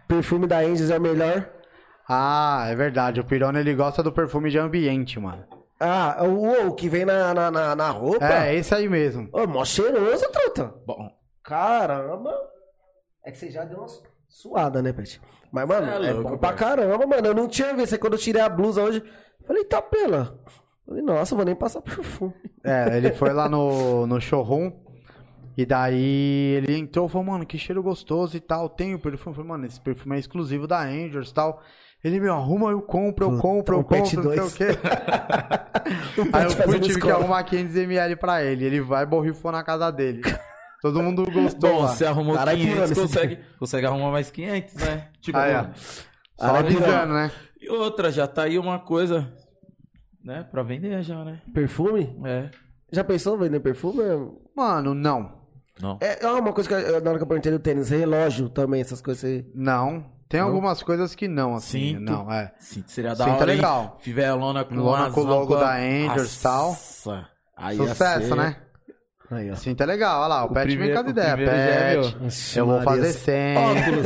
[0.07, 1.49] perfume da Angels é o melhor.
[2.07, 3.19] Ah, é verdade.
[3.19, 5.44] O Pirone ele gosta do perfume de ambiente, mano.
[5.80, 8.26] Ah, o, o que vem na, na, na, na roupa.
[8.26, 9.27] É, esse aí mesmo.
[9.34, 10.73] Ô, mó cheiroso, truta.
[10.86, 11.10] Bom,
[11.44, 12.34] Caramba.
[13.23, 15.19] É que você já deu uma su- suada, né, Pet?
[15.52, 16.57] Mas, mano, é é, louco, bom pra pai.
[16.57, 17.27] caramba, mano.
[17.27, 17.94] Eu não tinha visto.
[17.94, 19.03] Aí Quando eu tirei a blusa hoje,
[19.45, 20.40] falei, tá pela.
[20.86, 22.34] Falei, nossa, vou nem passar perfume.
[22.64, 24.72] É, ele foi lá no, no showroom.
[25.57, 28.69] E daí ele entrou e falou, mano, que cheiro gostoso e tal.
[28.69, 29.32] Tem o perfume.
[29.32, 31.61] Eu falei, mano, esse perfume é exclusivo da Angels e tal.
[32.06, 34.77] Ele, meu, arruma, eu compro, eu compro, eu compro, não sei o quê.
[36.22, 38.64] O Aí eu fui, tive que arrumar 500ml pra ele.
[38.64, 40.22] Ele vai borrifou na casa dele.
[40.84, 41.88] Todo mundo gostou bom, lá.
[41.88, 45.07] você arrumou Caralho, 500, pirando esse consegue, consegue arrumar mais 500, né?
[45.19, 45.73] Tipo, Aí, mano.
[45.76, 47.32] Só Caralho, avisando, né?
[47.60, 49.34] E outra, já tá aí uma coisa,
[50.23, 51.41] né, pra vender já, né?
[51.56, 52.15] Perfume?
[52.23, 52.52] É.
[52.91, 54.03] Já pensou em vender perfume?
[54.56, 55.41] Mano, não.
[55.82, 55.98] Não.
[55.99, 58.80] É, é uma coisa que eu- na hora que eu perguntei do tênis, relógio também,
[58.80, 59.22] essas coisas.
[59.22, 59.44] Você...
[59.56, 60.14] Não.
[60.27, 61.97] Tem algumas coisas que não, assim.
[61.97, 62.11] Cinto.
[62.11, 62.52] Não, é.
[62.60, 63.57] Sim, seria da Cinto é hora, hein?
[63.57, 63.97] legal.
[64.02, 66.68] Fivelona com Lona com o logo da Angels e tal.
[66.69, 67.27] Nossa.
[67.56, 68.57] Aí Sucesso, ser- né?
[69.31, 69.56] Aí, ó.
[69.56, 71.39] Cinto é legal, olha lá, o, O Pet vem com as ideias.
[71.39, 72.18] já é Pet.
[72.26, 73.57] Ixi, eu vou fazer 100.
[73.57, 74.06] Óculos,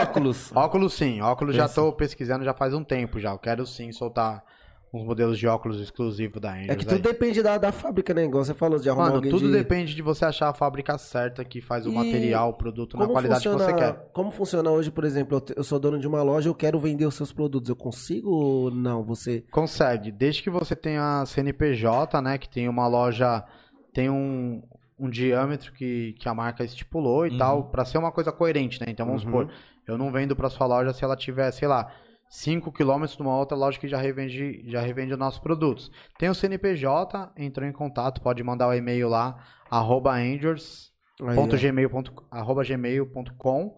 [0.00, 0.52] óculos.
[0.56, 1.74] Óculos sim, óculos já Pensa.
[1.76, 3.30] tô pesquisando já faz um tempo já.
[3.30, 4.42] Eu quero sim soltar
[4.92, 6.68] uns modelos de óculos exclusivos da Angels.
[6.70, 6.96] É que aí.
[6.96, 8.24] tudo depende da, da fábrica, né?
[8.24, 9.52] Igual você falou, de arrumar Mano, alguém tudo de...
[9.52, 13.06] depende de você achar a fábrica certa que faz o E material, o produto na
[13.06, 14.08] qualidade que funciona, você quer.
[14.12, 17.14] Como funciona hoje, por exemplo, eu sou dono de uma loja, eu quero vender os
[17.14, 17.68] seus produtos.
[17.68, 19.02] Eu consigo ou não?
[19.04, 19.44] Você.
[19.50, 23.44] Consegue, desde que você tenha CNPJ, né, que tem uma loja,
[23.92, 24.62] tem um,
[24.98, 27.38] um diâmetro que, que a marca estipulou e Uhum.
[27.38, 28.86] tal, pra ser uma coisa coerente, né?
[28.88, 29.28] Então vamos Uhum.
[29.30, 29.48] supor,
[29.86, 31.90] eu não vendo pra sua loja se ela tiver, sei lá,
[32.28, 35.90] 5 km de uma outra loja que já revende, já revende os nossos produtos.
[36.18, 39.36] Tem o CNPJ, entrou em contato, pode mandar o e-mail lá,
[39.70, 40.90] arroba angels,
[41.22, 41.58] Aí, ponto ó.
[41.58, 43.76] gmail ponto- arroba gmail.com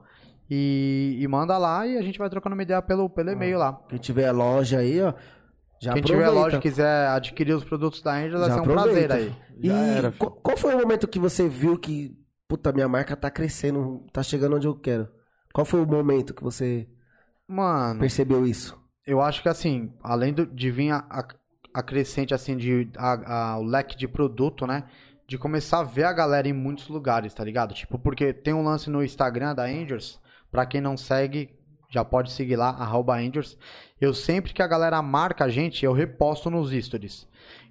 [0.50, 3.74] e, e manda lá e a gente vai trocando uma ideia pelo, pelo e-mail lá.
[3.88, 5.12] Quem tiver loja aí, ó.
[5.80, 6.06] Já Quem aproveita.
[6.06, 9.14] tiver loja e quiser adquirir os produtos da Angel, vai ser um prazer aproveita.
[9.14, 9.32] aí.
[9.62, 12.16] E era, qual, qual foi o momento que você viu que,
[12.48, 15.06] puta, minha marca tá crescendo, tá chegando onde eu quero?
[15.52, 16.88] Qual foi o momento que você
[17.48, 18.78] Mano, percebeu isso?
[19.06, 21.28] eu acho que assim, além do- de vir a, a-
[21.74, 24.84] a crescente assim de a- a- o leque de produto, né?
[25.26, 27.72] De começar a ver a galera em muitos lugares, tá ligado?
[27.74, 30.20] Tipo, porque tem um lance no Instagram da Angels,
[30.50, 31.50] pra quem não segue,
[31.90, 33.56] já pode seguir lá, arroba Angels.
[34.00, 37.26] Eu sempre que a galera marca a gente, eu reposto nos stories.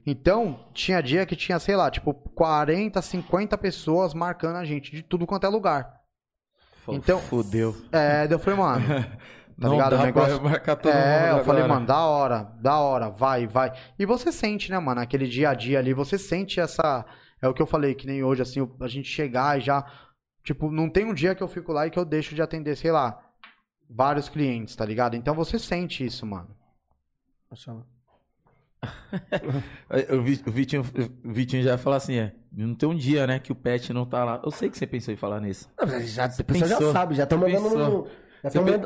[0.05, 5.03] Então, tinha dia que tinha, sei lá, tipo, 40, 50 pessoas marcando a gente de
[5.03, 5.93] tudo quanto é lugar.
[6.87, 7.75] Então- Fudeu.
[7.91, 8.85] É, daí eu falei, mano,
[9.59, 9.91] Tá não ligado?
[9.97, 13.09] dá O negócio- pra marcar todo é, mundo eu falei, mano, da hora, da hora,
[13.09, 13.71] vai, vai.
[13.97, 17.03] E você sente, né, mano, aquele dia a dia ali, você sente essa.
[17.41, 19.83] É o que eu falei, que nem hoje, assim, a gente chegar e já.
[20.43, 22.75] Tipo, não tem um dia que eu fico lá e que eu deixo de atender,
[22.77, 23.19] sei lá,
[23.89, 25.15] vários clientes, tá ligado?
[25.15, 26.49] Então você sente isso, mano.
[30.11, 30.83] O Vi- o Vitinho,
[31.25, 34.05] o Vitinho já fala assim, é, não tem um dia, né, que o pet não
[34.05, 34.39] tá lá.
[34.43, 35.69] Eu sei que você pensou em falar nisso.
[35.79, 36.93] Não, já, Você a pessoa já pensou.
[36.93, 37.77] sabe, já estão mandando Pensou.
[37.89, 38.07] no.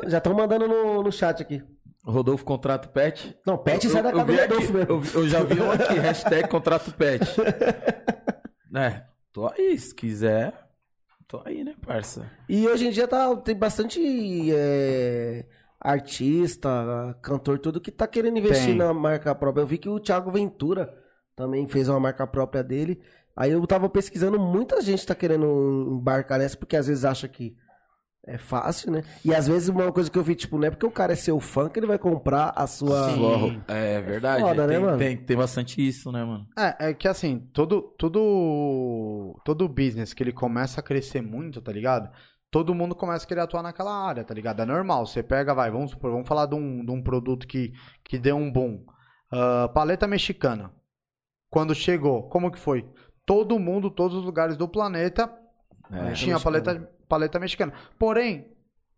[0.08, 1.62] Já estão pe- mandando, no, no chat aqui.
[2.04, 3.36] Rodolfo contrata o pet.
[3.46, 4.90] Não, pet Eu- sai da casa do Rodolfo mesmo.
[4.92, 7.24] eu, eu já vi um aqui, hashtag contrata o pet.
[8.74, 10.54] É, tô aí, se quiser,
[11.28, 12.24] tô aí, né, parça?
[12.48, 14.00] E hoje em dia tá, tem bastante
[14.50, 15.44] é,
[15.78, 18.76] artista, cantor, tudo que tá querendo investir Tem.
[18.76, 19.62] na marca própria.
[19.62, 20.92] Eu vi que o Thiago Ventura
[21.36, 23.00] também fez uma marca própria dele.
[23.36, 25.46] Aí eu tava pesquisando, muita gente tá querendo
[25.98, 27.54] embarcar nessa, porque às vezes acha que
[28.24, 29.02] é fácil, né?
[29.24, 31.16] E às vezes uma coisa que eu vi, tipo, não é porque o cara é
[31.16, 33.10] seu fã que ele vai comprar a sua.
[33.10, 33.62] Sim.
[33.66, 34.98] É verdade, foda, né, tem, mano?
[34.98, 36.46] tem, tem bastante isso, né, mano?
[36.56, 41.72] É, é que assim, todo, todo, todo business que ele começa a crescer muito, tá
[41.72, 42.10] ligado?
[42.50, 44.60] Todo mundo começa a querer atuar naquela área, tá ligado?
[44.60, 45.06] É normal.
[45.06, 47.72] Você pega, vai, vamos supor, vamos falar de um, de um produto que,
[48.04, 48.84] que deu um boom.
[49.32, 50.70] Ah, paleta mexicana.
[51.50, 52.86] Quando chegou, como que foi?
[53.24, 55.32] Todo mundo, todos os lugares do planeta
[55.90, 56.12] É.
[56.12, 57.72] tinha paleta, paleta mexicana.
[57.98, 58.46] Porém,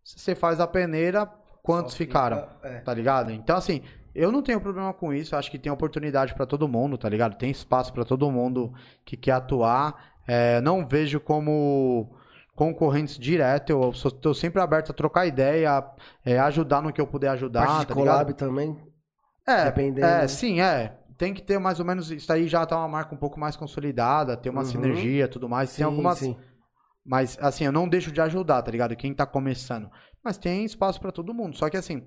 [0.03, 1.25] se você faz a peneira,
[1.61, 2.37] quantos Só ficaram?
[2.47, 2.79] fica- é.
[2.79, 3.29] Tá ligado?
[3.31, 3.81] Então, assim,
[4.13, 5.35] eu não tenho problema com isso.
[5.35, 7.35] Acho que tem oportunidade pra todo mundo, tá ligado?
[7.37, 8.73] Tem espaço pra todo mundo
[9.03, 10.13] que quer atuar.
[10.25, 12.15] É, não vejo como
[12.55, 13.71] concorrentes direto.
[13.71, 15.83] Eu tô sempre aberto a trocar ideia,
[16.25, 18.37] é, ajudar no que eu puder ajudar, Parte de tá collab ligado?
[18.37, 18.77] também.
[19.45, 20.07] É, dependendo.
[20.07, 20.97] é, sim, é.
[21.17, 22.11] Tem que ter mais ou menos.
[22.11, 24.65] Isso aí já tá uma marca um pouco mais consolidada, ter uma Uhum.
[24.67, 25.69] sinergia tudo mais.
[25.69, 26.17] Sim, tem algumas.
[26.19, 26.35] sim.
[27.05, 28.95] Mas, assim, eu não deixo de ajudar, tá ligado?
[28.95, 29.89] Quem tá começando.
[30.23, 31.55] Mas tem espaço pra todo mundo.
[31.55, 32.03] Só que, assim,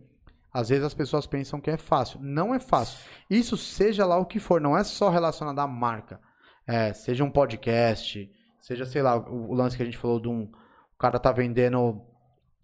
[0.52, 2.18] às vezes as pessoas pensam que é fácil.
[2.20, 2.98] Não é fácil.
[3.30, 6.20] Isso seja lá o que for, não é só relacionado à marca.
[6.66, 8.28] É, seja um podcast,
[8.60, 10.42] seja, sei lá, o, o lance que a gente falou de um.
[10.42, 12.02] O cara tá vendendo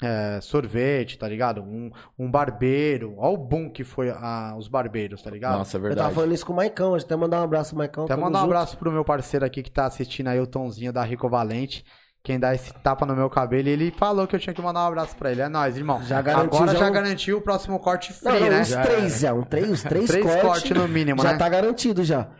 [0.02, 1.62] é, sorvete, tá ligado?
[1.62, 3.14] Um, um barbeiro.
[3.16, 5.58] Olha o boom que foi a- os barbeiros, tá ligado?
[5.58, 6.14] Nossa, é Eu tava verdade.
[6.16, 8.04] falando isso com o Maicão, até mandar um abraço pro Maicão.
[8.06, 8.52] Até mandar um junto.
[8.52, 11.84] abraço pro meu parceiro aqui que tá assistindo aí, o Tonzinho da Rico Valente.
[12.24, 14.82] Quem dá esse tapa no meu cabelo, e ele falou que eu tinha que mandar
[14.84, 15.42] um abraço pra ele.
[15.42, 16.02] É nóis, irmão.
[16.04, 18.60] Já garantiu Agora já já um- garantiu o próximo corte Não, free, não, né?
[18.62, 20.42] uns Já três já, um três, os três, Três cortes.
[20.42, 21.38] cortes no mínimo, já né?
[21.38, 22.30] tá garantido já.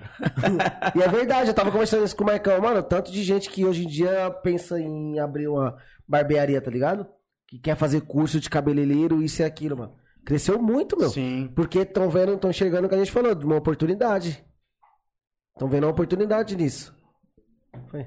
[0.94, 3.66] e é verdade, eu tava conversando isso com o Marcão, mano, tanto de gente que
[3.66, 5.76] hoje em dia pensa em abrir uma
[6.08, 7.06] barbearia, tá ligado?
[7.46, 9.94] Que quer fazer curso de cabeleireiro, isso e aquilo, mano.
[10.24, 11.10] Cresceu muito, meu.
[11.10, 11.52] Sim.
[11.54, 14.42] Porque estão vendo, estão enxergando o que a gente falou, de uma oportunidade.
[15.54, 16.96] Estão vendo uma oportunidade nisso.
[17.90, 18.06] Foi.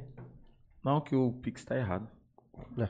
[0.87, 2.07] Não, que o Pix tá errado.
[2.77, 2.83] É.
[2.83, 2.87] O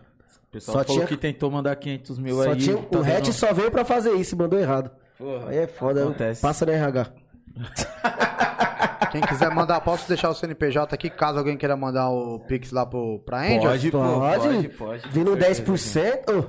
[0.52, 2.58] pessoal Só falou tinha- que tentou mandar 500 mil Só aí.
[2.58, 4.92] tinha, tá o Hatch dando- só veio pra fazer isso e mandou errado.
[5.18, 5.50] Porra.
[5.50, 6.40] Aí é foda, Acontece.
[6.42, 7.12] passa no RH.
[9.12, 12.86] Quem quiser mandar, posso deixar o CNPJ aqui, caso alguém queira mandar o Pix lá
[12.86, 13.62] pro, pra Angel?
[13.62, 14.40] Pode, Pode?
[14.48, 15.10] pode, pode.
[15.10, 15.64] Vindo Com certeza.
[15.64, 16.48] 10%?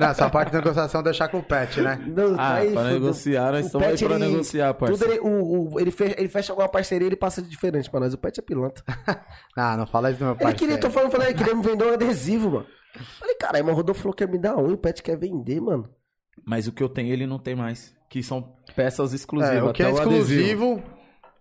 [0.00, 2.00] Nessa parte de negociação, deixar com o Pet, né?
[2.06, 5.12] Não, Ah, aí, pra negociar, nós estamos aí pra ele- negociar, Tudo parceiro.
[5.12, 8.14] ele, o, o- ele, fecha, ele fecha alguma parceria ele passa de diferente pra nós.
[8.14, 8.82] O Pet é pilantra.
[9.56, 10.54] Ah, não fala isso do meu Ele pai.
[10.54, 12.66] queria, tô falando, falei, ele queria me vender um adesivo, mano.
[13.18, 15.16] Falei, caralho, mas o Rodolfo falou que ia me dar um e o Pet quer
[15.16, 15.88] vender, mano.
[16.44, 17.94] Mas o que eu tenho, ele não tem mais.
[18.08, 19.56] Que são peças exclusivas.
[19.56, 20.82] É, o que é exclusivo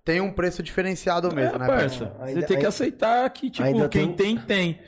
[0.05, 1.67] tem um preço diferenciado mesmo, é, né?
[1.67, 2.05] parça.
[2.05, 4.79] Você Ainda- tem que ainda- aceitar que, tipo, ainda quem tem- tem, tem.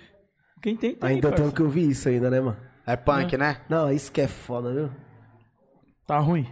[0.62, 1.44] Quem tem, tem, ainda parça.
[1.44, 2.58] tenho que ouvir isso ainda, né, mano?
[2.86, 3.62] É punk, né?
[3.70, 4.90] Não, isso que é foda, viu?
[6.08, 6.48] Tá ruim.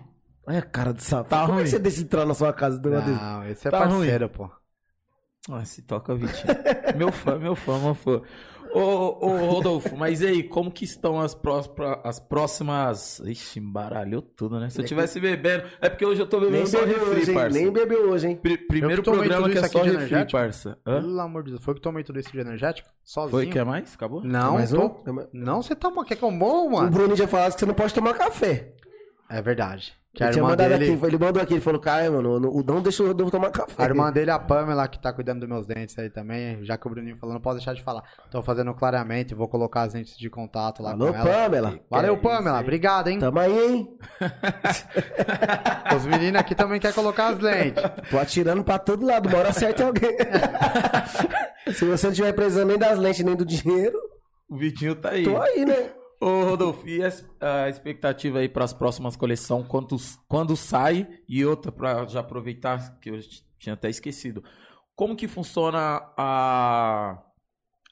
[0.48, 1.30] Olha a cara do sapo.
[1.30, 1.64] Tá Como é ruim.
[1.64, 3.22] que você deixa entrar na sua casa do adesivo?
[3.24, 4.50] Não, esse é Tá parceiro, pô.
[5.50, 6.54] Ah, se toca, Vitinho.
[6.98, 8.22] meu fã, meu fã, meu fã.
[8.74, 11.62] Ô, ô, Rodolfo, mas e aí, como que estão as, pró-
[12.04, 13.20] as próximas...
[13.20, 14.70] Ixi, embaralhou tudo, né?
[14.70, 15.66] Se eu tivesse bebendo...
[15.82, 17.58] É porque hoje eu tô bebendo Nem só bebeu refri, hoje, parça.
[17.58, 18.36] Nem bebeu hoje, hein?
[18.36, 20.32] Pri- primeiro programa que é só refri, energético.
[20.32, 20.78] parça.
[20.86, 21.02] Hã?
[21.02, 22.90] Pelo amor de Deus, foi que tomei tudo isso de energético?
[23.04, 23.32] Sozinho.
[23.32, 23.48] Foi?
[23.48, 23.94] Quer mais?
[23.94, 24.24] Acabou?
[24.24, 24.82] Não, Mais tô...
[24.86, 25.28] um?
[25.34, 25.92] Não, você tá...
[26.06, 26.32] Quer que eu O
[26.72, 26.90] mano?
[26.90, 28.74] Bruno já falou que você não pode tomar café.
[29.30, 29.94] É verdade.
[30.14, 30.92] Que Ele tinha irmã mandado dele...
[30.94, 33.82] aqui, ele mandou aqui, ele falou, cara, mano, o não deixa o Rodolfo tomar café.
[33.82, 36.86] A irmã dele, a Pamela, que tá cuidando dos meus dentes aí também, já que
[36.86, 38.04] o Bruninho falou, não posso deixar de falar.
[38.30, 41.26] Tô fazendo clareamento, vou colocar as lentes de contato lá Alô, com ela.
[41.44, 41.80] Pamela.
[41.90, 42.58] Valeu, é Pamela.
[42.58, 42.64] aí.
[42.64, 43.20] Obrigado, hein?
[43.20, 43.98] Tamo aí, hein?
[45.96, 47.82] Os meninos aqui também querem colocar as lentes.
[48.10, 50.12] Tô atirando pra todo lado, uma hora acerta alguém.
[51.74, 53.98] Se você não tiver precisando nem das lentes nem do dinheiro,
[54.50, 55.24] O Vitinho tá aí.
[55.24, 55.90] tô aí, né?
[56.22, 57.02] Ô, Rodolfo, e
[57.42, 59.66] a expectativa aí para as próximas coleções?
[59.68, 61.08] Quando, quando sai?
[61.28, 63.20] E outra, para já aproveitar, que eu
[63.58, 64.44] tinha até esquecido.
[64.96, 67.18] Como que funciona a,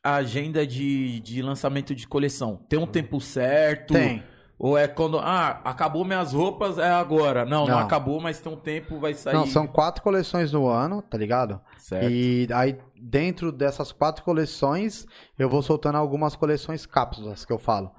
[0.04, 2.58] a agenda de, de lançamento de coleção?
[2.70, 3.96] Tem um tempo certo?
[3.96, 4.24] Tem.
[4.60, 5.18] Ou é quando.
[5.18, 7.46] Ah, acabou minhas roupas, é agora.
[7.46, 7.80] Não, não, Não.
[7.80, 9.34] acabou, mas tem um tempo, vai sair.
[9.34, 11.60] Não, são quatro coleções no ano, tá ligado?
[11.80, 12.08] Certo.
[12.12, 15.08] E aí, dentro dessas quatro coleções,
[15.38, 17.90] eu vou soltando algumas coleções cápsulas, que eu falo.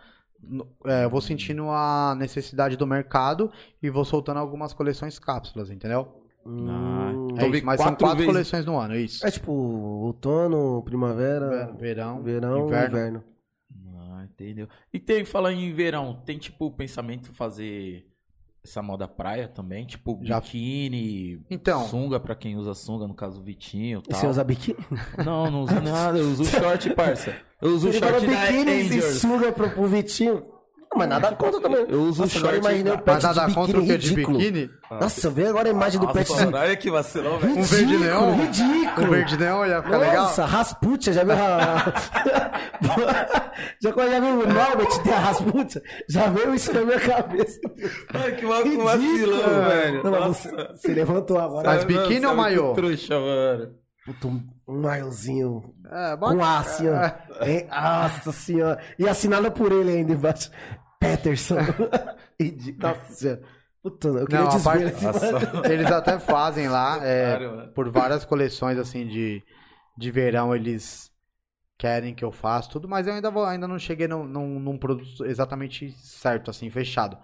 [0.87, 3.51] É, eu vou sentindo a necessidade do mercado
[3.83, 6.17] e vou soltando algumas coleções cápsulas, entendeu?
[6.45, 9.27] Ah, Hum, então é vem isso, mas são quatro vezes- coleções no ano, é isso.
[9.27, 12.89] É tipo outono, primavera, Verão, verão, inverno.
[12.99, 13.25] inverno.
[13.99, 14.67] Ah, entendeu.
[14.93, 18.07] E tem, falando em verão, tem tipo o pensamento de fazer
[18.65, 19.85] essa moda praia também?
[19.87, 21.87] Tipo Já- biquíni, Então.
[21.89, 24.19] sunga pra quem usa sunga, no caso o Vitinho tal.
[24.21, 24.77] você usa biquíni?
[25.25, 27.35] Não, não uso nada, eu uso short, parça.
[27.61, 30.43] Eu uso falou short da biquíni e suga pro, pro Vitinho.
[30.93, 31.87] Não, mas nada contra também.
[31.89, 33.99] Eu uso Nossa, agora short imaginei da- o pet Mas nada de contra o biquíni
[33.99, 34.39] de ridículo.
[34.39, 34.71] biquíni?
[34.91, 36.45] Nossa, vê agora a imagem do pet de...
[36.45, 37.59] Nossa, olha que vacilão, velho.
[37.59, 38.37] Um verde leão?
[38.37, 39.07] ridículo.
[39.07, 40.23] Um verde neon ia ficar legal?
[40.25, 41.93] Nossa, Rasputia, já viu a...
[43.81, 45.83] já, quando já viu o Norbert ter a Rasputia?
[46.09, 47.61] Já veio isso na minha cabeça.
[48.15, 50.03] Ai, que Ridículo, vacilão, velho.
[50.05, 50.51] Não, mas Nossa.
[50.51, 51.69] você, você levantou agora.
[51.69, 52.73] Mas biquíni ou é maiô?
[52.75, 53.75] Trouxa, mano.
[54.07, 54.43] Puta, um,
[54.81, 55.63] maiozinho
[55.93, 56.95] É, com A, assim, ó.
[56.95, 57.15] É.
[57.49, 57.69] Hein?
[57.71, 58.81] Nossa senhora.
[58.99, 60.51] E assinada por ele ainda embaixo.
[61.01, 61.57] Peterson.
[62.79, 63.43] Nossa senhora.
[63.83, 67.91] Puta, eu queria Não, a desver parte- esse- Eles até fazem lá, é, Claro, por
[67.91, 69.43] várias coleções assim de,
[69.97, 71.11] de verão, eles
[71.79, 74.77] querem que eu faça tudo, mas eu ainda, vou, ainda não cheguei num, num, num
[74.77, 77.17] produto exatamente certo, assim, fechado.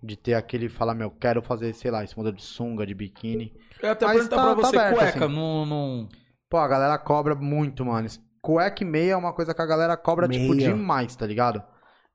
[0.00, 3.52] De ter aquele, falar, meu, quero fazer, sei lá, esse modelo de sunga, de biquíni.
[3.82, 5.34] Eu até Mas perguntar tá- pra tá você, aberto, cueca, assim.
[5.34, 6.08] não, não...
[6.48, 8.06] Pô, a galera cobra muito, mano.
[8.40, 10.68] Cueca e meia é uma coisa que a galera cobra, tipo, Meia.
[10.72, 11.60] demais, tá ligado?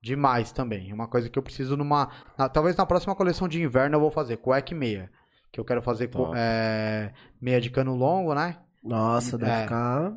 [0.02, 0.90] Demais também.
[0.90, 2.10] É uma coisa que eu preciso numa.
[2.38, 5.10] na- talvez na próxima coleção de inverno eu vou fazer cueca e meia.
[5.52, 6.34] Que eu quero fazer co- Top.
[6.38, 7.12] é,
[7.42, 8.58] meia de cano longo, né?
[8.84, 9.62] Nossa, deve É.
[9.64, 10.14] ficar.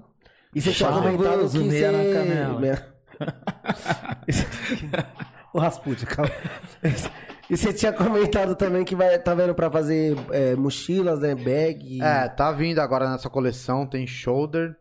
[0.55, 2.61] E você tinha Chavoso, comentado que meia na canela.
[2.61, 2.94] Meia-
[5.52, 6.31] o Rasputin, calma.
[7.51, 11.35] E você tinha comentado também que vai tá vendo pra fazer é, mochilas, né?
[11.35, 12.01] Bag.
[12.02, 13.86] É, tá vindo agora nessa coleção.
[13.86, 14.77] Tem shoulder.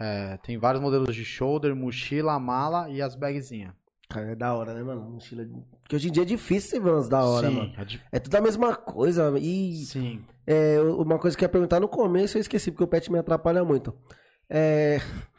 [0.00, 3.72] é, tem vários modelos de shoulder, mochila, mala e as bagzinhas.
[4.08, 5.02] Cara, é da hora, né, mano?
[5.10, 5.44] Mochila.
[5.82, 7.72] Porque hoje em dia é difícil você ver umas da hora, Sim, mano.
[7.76, 9.32] é de- É tudo a mesma coisa.
[9.38, 10.24] E Sim.
[10.46, 13.18] é, uma coisa que eu ia perguntar no começo, eu esqueci, porque o pet me
[13.18, 13.92] atrapalha muito.
[14.48, 14.98] É,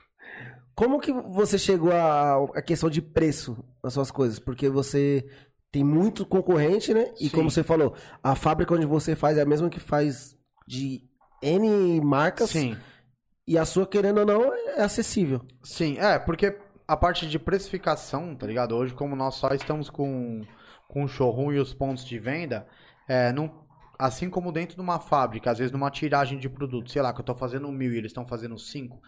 [0.76, 4.38] Como que você chegou à à questão de preço nas suas coisas?
[4.38, 5.26] Porque você
[5.72, 7.12] tem muito concorrente, né?
[7.20, 7.36] E Sim.
[7.36, 10.36] como você falou, a fábrica onde você faz é a mesma que faz
[10.68, 11.02] de
[11.42, 12.52] N marcas.
[12.52, 12.78] Sim.
[13.48, 15.42] E a sua, querendo ou não, é acessível.
[15.64, 16.56] Sim, é, porque
[16.88, 18.74] a parte de precificação, tá ligado?
[18.74, 20.42] Hoje, como nós só estamos com,
[20.88, 22.66] com o showroom e os pontos de venda,
[23.10, 23.68] é, não,
[24.00, 27.20] assim como dentro de uma fábrica, às vezes numa tiragem de produto, sei lá, que
[27.20, 29.02] eu tô fazendo mil e eles estão fazendo cinco,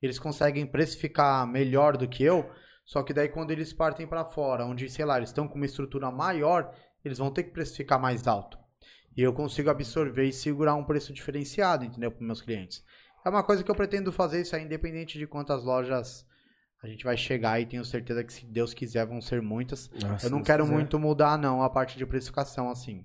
[0.00, 2.50] eles conseguem precificar melhor do que eu,
[2.86, 5.66] só que daí quando eles partem para fora, onde, sei lá, eles estão com uma
[5.66, 8.58] estrutura maior, eles vão ter que precificar mais alto.
[9.14, 12.10] E eu consigo absorver e segurar um preço diferenciado, entendeu?
[12.10, 12.82] Para meus clientes.
[13.24, 16.26] É uma coisa que eu pretendo fazer isso aí, independente de quantas lojas
[16.86, 19.90] a gente vai chegar e tenho certeza que, se Deus quiser, vão ser muitas.
[20.00, 20.74] Nossa, eu não quero quiser.
[20.74, 23.04] muito mudar, não, a parte de precificação, assim.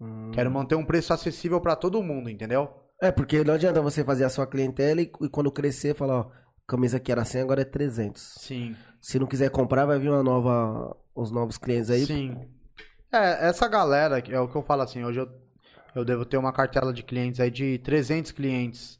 [0.00, 0.32] Hum.
[0.32, 2.68] Quero manter um preço acessível para todo mundo, entendeu?
[3.00, 6.30] É, porque não adianta você fazer a sua clientela e, e quando crescer, falar, ó,
[6.66, 8.20] camisa que era 100, agora é 300.
[8.38, 8.74] Sim.
[9.00, 12.04] Se não quiser comprar, vai vir uma nova, os novos clientes aí.
[12.04, 12.36] Sim.
[13.12, 15.28] É, essa galera, é o que eu falo assim, hoje eu,
[15.94, 18.98] eu devo ter uma cartela de clientes aí de 300 clientes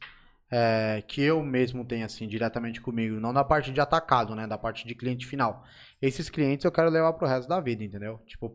[0.51, 3.19] é, que eu mesmo tenho, assim, diretamente comigo.
[3.19, 4.45] Não da parte de atacado, né?
[4.45, 5.63] Da parte de cliente final.
[6.01, 8.19] Esses clientes eu quero levar pro resto da vida, entendeu?
[8.25, 8.53] Tipo,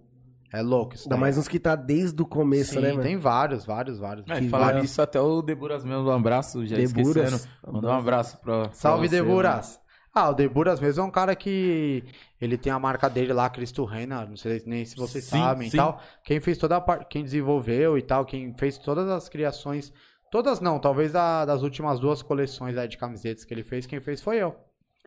[0.53, 1.21] é louco isso Ainda daí.
[1.21, 3.03] mais uns que tá desde o começo, Sim, né, mano?
[3.03, 4.29] tem vários, vários, vários.
[4.29, 7.33] É, Que falar nisso até o Deburas mesmo, um abraço, já Deburas.
[7.33, 7.73] esquecendo.
[7.73, 8.63] Mandar um abraço pra.
[8.65, 9.81] pra Salve, você, Deburas!
[10.15, 12.03] Ah, o Deburas mesmo é um cara que
[12.41, 15.69] ele tem a marca dele lá, Cristo Reina, não sei nem se vocês Sim, sabem
[15.69, 15.77] sim.
[15.77, 16.01] e tal.
[16.25, 19.93] Quem fez toda a parte, quem desenvolveu e tal, quem fez todas as criações,
[20.37, 24.01] todas não, talvez a- das últimas duas coleções aí de camisetas que ele fez, quem
[24.01, 24.55] fez foi eu.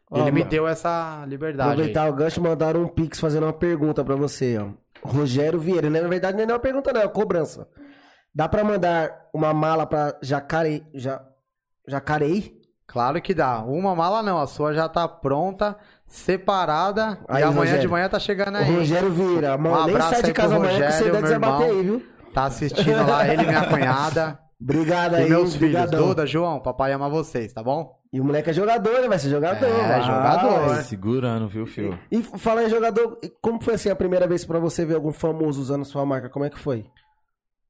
[0.10, 1.70] Ó, ele me mano, deu essa liberdade.
[1.70, 1.74] aí.
[1.74, 4.70] Aproveitar o gancho mandaram um pix fazendo uma pergunta pra você, ó.
[5.08, 6.02] Rogério Vieira, né?
[6.02, 7.68] Na verdade, não é uma pergunta, não, é uma cobrança.
[8.34, 10.84] Dá pra mandar uma mala pra Jacareí?
[10.96, 11.22] Ja...
[11.88, 12.60] Jacareí?
[12.88, 13.60] Claro que dá.
[13.60, 15.78] Uma mala não, a sua já tá pronta,
[16.08, 17.82] separada, Aí, e amanhã Rogério.
[17.82, 18.76] de manhã tá chegando O aí.
[18.76, 21.22] Rogério Vieira, mano, Um nem abraço sai de pro casa amanhã que você deve meu
[21.22, 21.78] desabater irmão.
[21.80, 22.06] aí, viu?
[22.34, 24.40] Tá assistindo lá, ele e minha cunhada.
[24.62, 25.90] Obrigado E aí, meus filhos.
[25.90, 27.98] Duda, João, papai ama vocês, tá bom?
[28.12, 29.08] E o moleque é jogador, né?
[29.08, 29.66] Vai ser jogador.
[29.66, 30.02] É, vai.
[30.02, 30.76] jogador.
[30.76, 31.98] Tá segurando, viu, filho?
[32.12, 35.62] E falar em jogador, como foi assim a primeira vez pra você ver algum famoso
[35.62, 36.30] usando sua marca?
[36.30, 36.86] Como é que foi?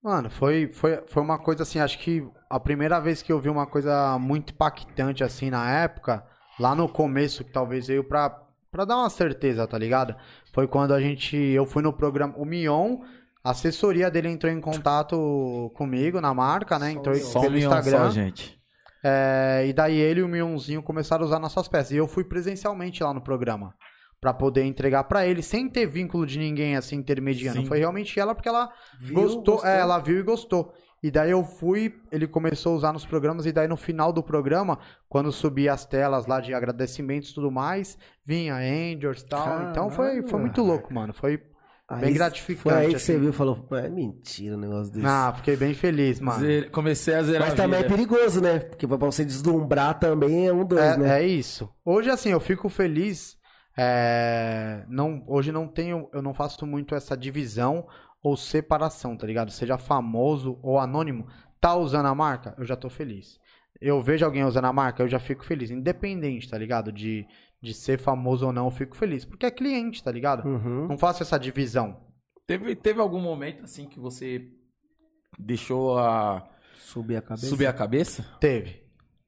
[0.01, 3.49] Mano, foi, foi, foi uma coisa assim, acho que a primeira vez que eu vi
[3.49, 6.23] uma coisa muito impactante assim na época,
[6.57, 8.29] lá no começo, que talvez veio pra,
[8.71, 10.15] pra dar uma certeza, tá ligado?
[10.53, 12.99] Foi quando a gente, eu fui no programa, o Mion,
[13.43, 16.91] a assessoria dele entrou em contato comigo na marca, né?
[16.91, 18.05] Entrou Só pelo milhão Instagram.
[18.05, 18.59] só, gente.
[19.03, 21.91] É, e daí ele e o Mionzinho começaram a usar nossas peças.
[21.91, 23.73] E eu fui presencialmente lá no programa.
[24.19, 27.61] Pra poder entregar pra ele, sem ter vínculo de ninguém assim intermediando.
[27.61, 27.65] Sim.
[27.65, 29.65] Foi realmente ela porque ela Viu, gostou, gostou?
[29.65, 30.73] É, ela viu e gostou.
[31.01, 34.21] E daí eu fui, ele começou a usar nos programas, e daí no final do
[34.21, 39.69] programa, quando subia as telas lá de agradecimentos e tudo mais, vinha Angels e tal.
[39.69, 40.39] Então foi, foi Caramba.
[40.39, 41.13] muito louco, mano.
[41.13, 41.41] Foi.
[41.89, 43.05] Aí Bem gratificante, Foi aí que assim.
[43.13, 45.07] você viu e falou, "Pô, é mentira um negócio desse.
[45.07, 46.39] Ah, fiquei bem feliz, mano.
[46.39, 48.59] Zer- Comecei a zerar Mas a também é perigoso, né?
[48.59, 51.19] Porque pra você deslumbrar também é um dois, É, né?
[51.23, 51.67] é isso.
[51.83, 53.37] Hoje, assim, eu fico feliz.
[53.81, 57.87] é, não, hoje não tenho, eu não faço muito essa divisão
[58.21, 59.51] ou separação, tá ligado?
[59.51, 61.25] Seja famoso ou anônimo,
[61.61, 63.39] tá usando a marca, eu já tô feliz.
[63.79, 65.71] Eu vejo alguém usando a marca, eu já fico feliz.
[65.71, 66.91] Independente, tá ligado?
[66.91, 67.25] De,
[67.61, 69.25] de ser famoso ou não, eu fico feliz.
[69.25, 70.47] Porque é cliente, tá ligado?
[70.47, 70.87] Uhum.
[70.87, 71.97] Não faço essa divisão.
[72.47, 74.47] Teve, teve algum momento assim que você
[75.37, 77.45] deixou a Subir a cabeça.
[77.47, 78.25] subir a cabeça?
[78.39, 78.81] Teve.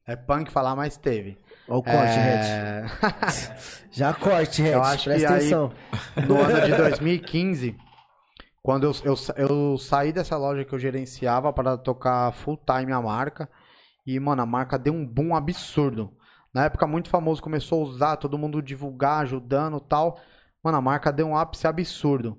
[0.08, 1.38] É punk falar, mas teve.
[1.68, 2.41] Ó o corte, Red.
[2.44, 2.86] É...
[3.91, 4.72] Já corte, Red.
[4.72, 5.72] Eu acho Presta que aí- atenção.
[6.28, 7.78] no ano de 2015,
[8.64, 13.02] quando eu, eu, eu saí dessa loja que eu gerenciava para tocar full time a
[13.02, 13.48] marca.
[14.06, 16.12] E, mano, a marca deu um boom absurdo.
[16.53, 20.19] Na época, muito famoso começou a usar, todo mundo divulgar, ajudando tal.
[20.64, 22.38] Mano, a marca deu um ápice absurdo.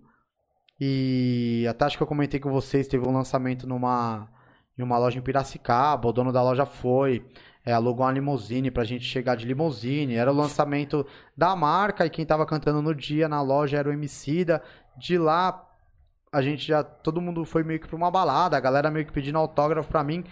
[0.80, 4.28] E até acho que eu comentei com vocês, teve um lançamento numa
[4.76, 7.24] em uma loja em Piracicaba, o dono da loja foi,
[7.64, 11.06] é, alugou uma limusine pra gente chegar de limusine, era o lançamento
[11.36, 14.62] da marca e quem tava cantando no dia na loja era o Emicida.
[14.96, 15.68] De lá
[16.32, 19.12] a gente já todo mundo foi meio que pra uma balada, a galera meio que
[19.12, 20.24] pedindo autógrafo pra mim.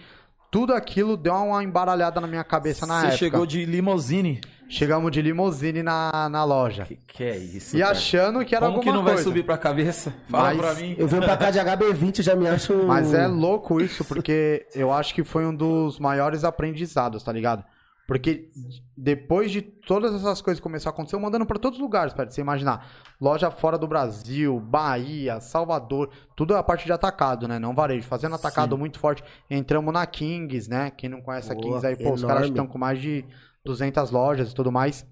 [0.51, 3.17] Tudo aquilo deu uma embaralhada na minha cabeça na você época.
[3.17, 4.41] chegou de limousine.
[4.67, 6.85] Chegamos de limusine na, na loja.
[6.85, 7.75] Que que é isso?
[7.75, 7.91] E cara?
[7.91, 9.29] achando que era Como alguma que não vai coisa.
[9.29, 10.13] subir pra cabeça?
[10.29, 10.95] Fala Mas- pra mim.
[10.97, 12.73] Eu venho pra cá de HB20 e já me acho.
[12.85, 17.63] Mas é louco isso, porque eu acho que foi um dos maiores aprendizados, tá ligado?
[18.11, 18.49] Porque
[18.97, 22.29] depois de todas essas coisas começaram a acontecer, eu mandando pra todos os lugares, pra
[22.29, 22.85] você imaginar.
[23.21, 27.57] Loja fora do Brasil, Bahia, Salvador, tudo a parte de atacado, né?
[27.57, 28.05] Não varejo.
[28.05, 29.23] Fazendo atacado muito forte.
[29.49, 30.91] Entramos na Kings, né?
[30.91, 32.27] Quem não conhece a Boa, Kings aí, pô, os enorme.
[32.27, 33.23] caras estão com mais de
[33.63, 35.05] 200 lojas e tudo mais.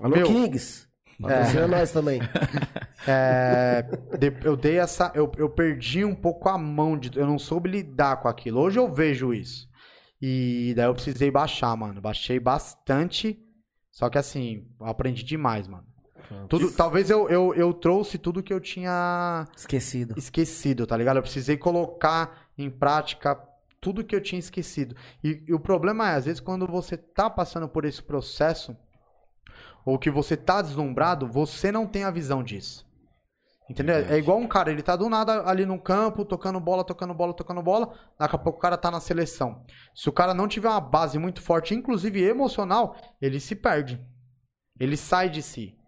[0.00, 0.26] Alô, Meu.
[0.26, 0.88] Kings.
[1.22, 2.20] Patrocina nós também.
[3.06, 3.84] É,
[4.42, 5.12] eu dei essa.
[5.14, 7.10] Eu, eu perdi um pouco a mão de.
[7.18, 8.58] Eu não soube lidar com aquilo.
[8.58, 9.68] Hoje eu vejo isso.
[10.26, 12.00] E daí eu precisei baixar, mano.
[12.00, 13.38] Baixei bastante.
[13.92, 15.84] Só que assim, aprendi demais, mano.
[16.48, 20.14] Tudo, talvez eu, eu, eu trouxe tudo que eu tinha Esquecido.
[20.16, 21.18] esquecido, tá ligado?
[21.18, 23.38] Eu precisei colocar em prática
[23.78, 24.96] tudo que eu tinha esquecido.
[25.22, 28.74] E, e o problema é, às vezes, quando você tá passando por esse processo,
[29.84, 32.86] ou que você tá deslumbrado, você não tem a visão disso.
[33.68, 33.96] Entendeu?
[33.96, 37.32] É igual um cara, ele tá do nada ali no campo, tocando bola, tocando bola,
[37.32, 37.94] tocando bola.
[38.18, 39.64] Daqui a pouco o cara tá na seleção.
[39.94, 43.98] Se o cara não tiver uma base muito forte, inclusive emocional, ele se perde.
[44.78, 45.78] Ele sai de si.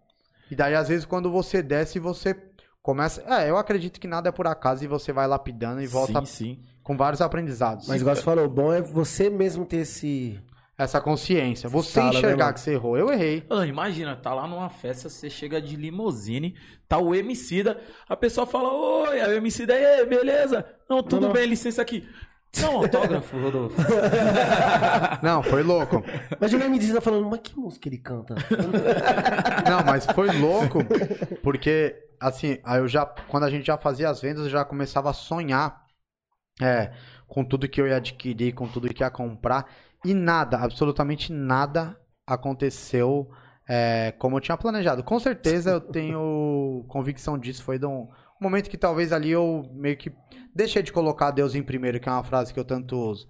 [0.49, 2.35] E daí, às vezes, quando você desce, você
[2.81, 3.21] começa.
[3.27, 6.55] É, eu acredito que nada é por acaso e você vai lapidando e volta Sim,
[6.55, 6.63] sim.
[6.81, 7.87] com vários aprendizados.
[7.87, 10.41] Mas igual você falou, o bom é você mesmo ter esse.
[10.77, 11.67] Essa consciência.
[11.69, 12.53] Você Sala, né, enxergar mano?
[12.53, 12.97] que você errou.
[12.97, 13.43] Eu errei.
[13.49, 16.55] Ah, imagina, tá lá numa festa, você chega de limusine,
[16.87, 20.65] tá o Emicida, a pessoa fala, oi, o Emicida, aí, beleza?
[20.87, 21.33] Não, tudo Não, não.
[21.33, 22.07] bem, licença aqui.
[22.61, 23.75] Não, autógrafo, Rodolfo.
[25.21, 26.03] Não, foi louco.
[26.39, 28.35] Imagina o tá falando, mas que música ele canta?
[29.67, 30.79] Não, mas foi louco,
[31.41, 35.09] porque, assim, aí eu já, quando a gente já fazia as vendas, eu já começava
[35.09, 35.85] a sonhar
[36.61, 36.91] é,
[37.27, 39.65] com tudo que eu ia adquirir, com tudo que ia comprar,
[40.05, 43.29] e nada, absolutamente nada aconteceu
[43.67, 45.03] é, como eu tinha planejado.
[45.03, 48.07] Com certeza eu tenho convicção disso, foi de um
[48.39, 50.13] momento que talvez ali eu meio que
[50.53, 53.27] deixei de colocar Deus em primeiro, que é uma frase que eu tanto uso.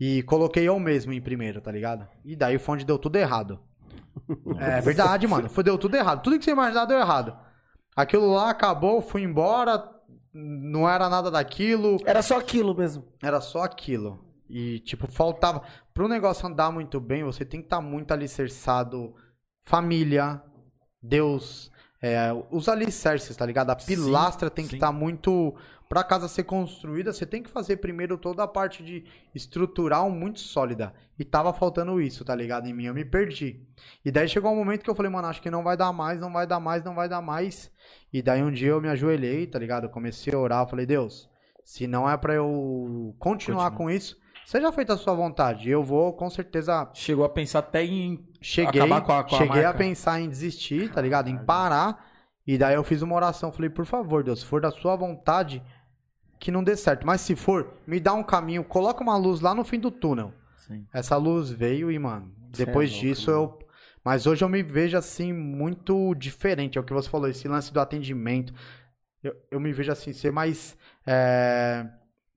[0.00, 2.06] E coloquei eu mesmo em primeiro, tá ligado?
[2.24, 3.60] E daí foi onde deu tudo errado.
[4.58, 5.48] É verdade, mano.
[5.48, 6.22] Foi, deu tudo errado.
[6.22, 7.36] Tudo que você imaginar deu errado.
[7.94, 9.88] Aquilo lá acabou, fui embora.
[10.34, 11.98] Não era nada daquilo.
[12.04, 13.04] Era só aquilo mesmo.
[13.22, 14.27] Era só aquilo.
[14.48, 15.62] E, tipo, faltava.
[15.92, 19.14] Pro negócio andar muito bem, você tem que estar muito alicerçado.
[19.64, 20.42] Família,
[21.02, 21.70] Deus,
[22.00, 23.70] é, os alicerces, tá ligado?
[23.70, 24.76] A Sim, pilastra tem que sim.
[24.76, 25.54] estar muito.
[25.88, 30.38] Pra casa ser construída, você tem que fazer primeiro toda a parte de estrutural muito
[30.38, 30.92] sólida.
[31.18, 32.66] E tava faltando isso, tá ligado?
[32.66, 33.66] Em mim, eu me perdi.
[34.04, 36.20] E daí chegou um momento que eu falei, mano, acho que não vai dar mais,
[36.20, 37.70] não vai dar mais, não vai dar mais.
[38.12, 39.84] E daí um dia eu me ajoelhei, tá ligado?
[39.84, 41.26] Eu comecei a orar, falei, Deus,
[41.64, 43.70] se não é pra eu continuar Continua.
[43.70, 44.18] com isso,
[44.48, 45.68] seja feita a sua vontade.
[45.68, 49.38] Eu vou, com certeza, Chegou a pensar até em cheguei, acabar com a, com a
[49.38, 49.78] cheguei a marca.
[49.78, 51.28] pensar em desistir, tá ligado?
[51.28, 52.06] Em parar.
[52.46, 55.62] E daí eu fiz uma oração, falei, por favor, Deus, se for da sua vontade,
[56.40, 57.06] que não dê certo.
[57.06, 60.32] Mas se for, me dá um caminho, coloca uma luz lá no fim do túnel.
[60.56, 60.86] Sim.
[60.94, 63.58] Essa luz veio e, mano, é depois louco, disso eu.
[64.02, 66.78] Mas hoje eu me vejo assim, muito diferente.
[66.78, 68.54] É o que você falou, esse lance do atendimento.
[69.22, 70.74] Eu, eu me vejo assim, ser mais.
[71.06, 71.86] é,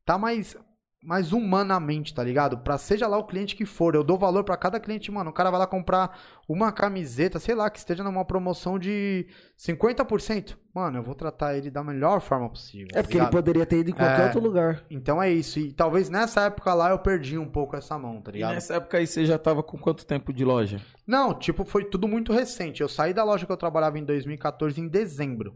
[0.03, 0.57] tá mais.
[1.03, 2.59] Mais humanamente, tá ligado?
[2.59, 5.31] Pra seja lá o cliente que for, eu dou valor pra cada cliente, mano.
[5.31, 6.15] O cara vai lá comprar
[6.47, 9.25] uma camiseta, sei lá, que esteja numa promoção de
[9.57, 10.55] 50%.
[10.73, 12.87] Mano, eu vou tratar ele da melhor forma possível.
[12.91, 13.31] É tá porque ele ligado?
[13.31, 14.25] poderia ter ido em qualquer É.
[14.25, 14.83] outro lugar.
[14.91, 15.59] Então é isso.
[15.59, 18.53] E talvez nessa época lá eu perdi um pouco essa mão, tá E ligado?
[18.53, 20.79] nessa época aí você já tava com quanto tempo de loja?
[21.07, 22.81] Não, tipo, foi tudo muito recente.
[22.81, 25.55] Eu saí da loja que eu trabalhava em 2014 em dezembro.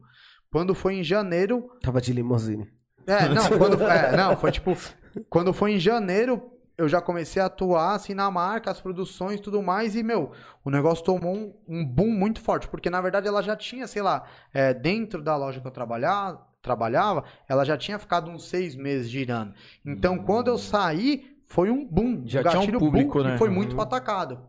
[0.51, 1.69] Quando foi em janeiro.
[1.81, 2.67] Tava de limusine.
[3.07, 4.75] É, não, quando, é, não, foi tipo.
[5.29, 9.43] Quando foi em janeiro, eu já comecei a atuar assim na marca, as produções e
[9.43, 9.95] tudo mais.
[9.95, 10.31] E, meu,
[10.63, 12.67] o negócio tomou um, um boom muito forte.
[12.67, 14.23] Porque, na verdade, ela já tinha, sei lá,
[14.53, 19.09] é, dentro da loja que eu trabalhava, trabalhava, ela já tinha ficado uns seis meses
[19.09, 19.53] girando.
[19.85, 22.23] Então, quando eu saí, foi um boom.
[22.25, 23.35] Já tinha um público, boom, né?
[23.35, 24.39] E foi muito pro atacado.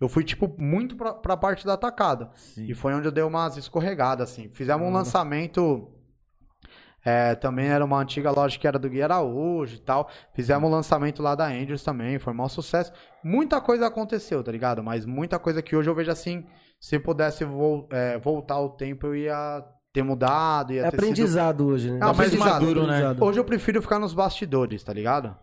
[0.00, 2.28] Eu fui, tipo, muito pra, pra parte do atacado.
[2.34, 2.66] Sim.
[2.68, 4.48] E foi onde eu dei umas escorregadas, assim.
[4.52, 4.94] Fizemos um Uhum.
[4.94, 5.90] lançamento.
[7.04, 10.08] É, também era uma antiga loja que era do Gui Araújo e tal.
[10.34, 12.18] Fizemos um lançamento lá da Angels também.
[12.18, 12.92] Foi um maior sucesso.
[13.22, 14.82] Muita coisa aconteceu, tá ligado?
[14.82, 16.46] Mas muita coisa que hoje eu vejo assim.
[16.80, 20.72] Se pudesse vol- é, voltar o tempo, eu ia ter mudado.
[20.72, 21.98] Ia É ter sido- aprendizado hoje, né?
[21.98, 22.52] Não, mais aprendizado.
[22.62, 23.16] maduro, né?
[23.20, 25.34] Hoje eu prefiro ficar nos bastidores, tá ligado?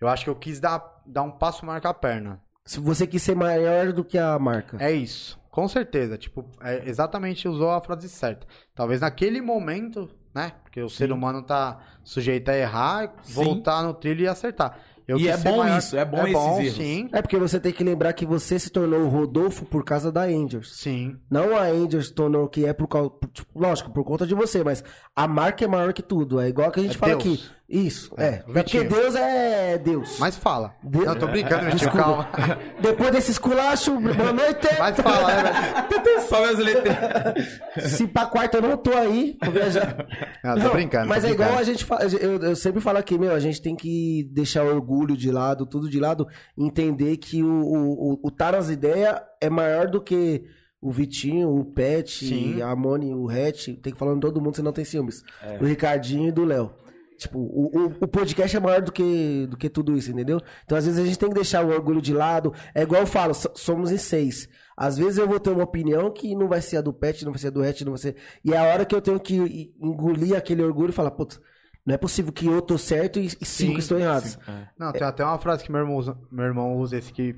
[0.00, 2.40] Eu acho que eu quis dar, dar um passo maior que a perna.
[2.66, 4.76] Se você quis ser maior do que a marca.
[4.80, 5.38] É isso.
[5.50, 6.16] Com certeza.
[6.16, 8.46] Tipo, é, exatamente usou a frase certa.
[8.74, 10.52] Talvez naquele momento, né?
[10.62, 13.32] Porque o ser humano tá sujeito a errar, Sim.
[13.34, 14.78] voltar no trilho e acertar.
[15.08, 16.36] Eu E é bom isso, é bom esses
[16.66, 16.76] erros.
[16.76, 20.12] Sim, É porque você tem que lembrar que você se tornou o Rodolfo por causa
[20.12, 20.76] da Angels.
[20.76, 21.16] sim.
[21.28, 23.10] Não a Angels se tornou que é por causa.
[23.32, 24.84] tipo, lógico, por conta de você, mas
[25.16, 26.38] a marca é maior que tudo.
[26.40, 27.24] É igual que a gente É fala Deus.
[27.24, 27.44] aqui.
[27.70, 28.44] Isso, É, é.
[28.48, 28.82] o É porque.
[28.82, 30.16] Deus é Deus.
[30.18, 30.74] Mas fala.
[30.82, 32.24] Não, tô brincando, Vitinho, Desculpa.
[32.24, 32.58] calma.
[32.82, 34.66] Depois desse esculacho, boa noite.
[34.76, 35.42] Mas fala, né,
[35.88, 36.20] velho?
[36.28, 37.90] Sobe as letras.
[37.92, 40.04] Se pra quarta eu não tô aí, vou viajar.
[40.42, 41.06] Não, tô brincando.
[41.08, 41.70] Mas tô é igual brincando.
[41.70, 42.02] a gente fala.
[42.04, 45.64] Eu, eu sempre falo aqui, meu, a gente tem que deixar o orgulho de lado,
[45.64, 46.26] tudo de lado,
[46.58, 50.44] entender que o, o, o, o nas ideias é maior do que
[50.82, 52.62] o Vitinho, o Pet, Sim.
[52.62, 53.68] a Moni, o Hatch.
[53.82, 55.22] Tem que falar em todo mundo, senão tem ciúmes.
[55.42, 55.58] É.
[55.58, 56.72] Do Ricardinho e do Léo.
[57.20, 60.40] Tipo, o, o, o podcast é maior do que, do que tudo isso, entendeu?
[60.64, 62.52] Então, às vezes, a gente tem que deixar o orgulho de lado.
[62.74, 64.48] É igual eu falo, so- somos em seis.
[64.76, 67.32] Às vezes eu vou ter uma opinião que não vai ser a do Pet, não
[67.32, 68.16] vai ser a do Hatch, não vai ser.
[68.42, 71.38] E é a hora que eu tenho que engolir aquele orgulho e falar, putz,
[71.84, 74.38] não é possível que eu tô certo e, e cinco Sim, estão errados.
[74.78, 77.36] Não, tem até uma frase que meu irmão usa, meu irmão usa esse que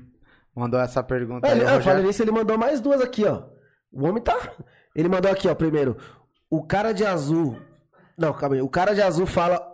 [0.55, 1.83] mandou essa pergunta Ah, aí, ele, o Rogério.
[1.83, 3.43] falando nisso, ele mandou mais duas aqui, ó.
[3.91, 4.53] O homem tá.
[4.95, 5.97] Ele mandou aqui, ó, primeiro.
[6.49, 7.57] O cara de azul.
[8.17, 8.61] Não, calma aí.
[8.61, 9.72] O cara de azul fala.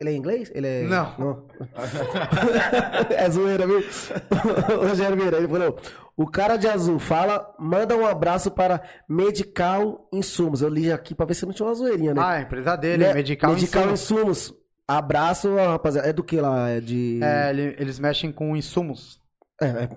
[0.00, 0.50] Ele é inglês?
[0.54, 0.82] Ele é.
[0.84, 1.44] Não.
[3.14, 3.84] é zoeira, viu?
[4.88, 5.78] Rogério Vieira, ele falou:
[6.16, 10.62] O cara de azul fala, manda um abraço para Medical Insumos.
[10.62, 12.20] Eu li aqui pra ver se não tinha uma zoeirinha, né?
[12.22, 13.12] Ah, a empresa dele, Né?
[13.14, 14.20] Medical, Medical Insumos.
[14.38, 14.60] Insumos.
[14.88, 16.08] Abraço, rapaziada.
[16.08, 16.70] É do que lá?
[16.70, 17.20] É de.
[17.22, 19.20] É, ele- eles mexem com insumos.
[19.60, 19.88] É, é.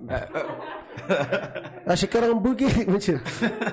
[1.86, 2.70] Achei que era hambúrguer.
[2.92, 3.22] Mentira.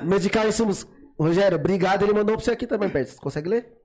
[0.04, 0.86] Medical Insumos.
[1.18, 2.02] Rogério, obrigado.
[2.04, 3.10] Ele mandou pra você aqui também, Pet.
[3.10, 3.79] Você consegue ler?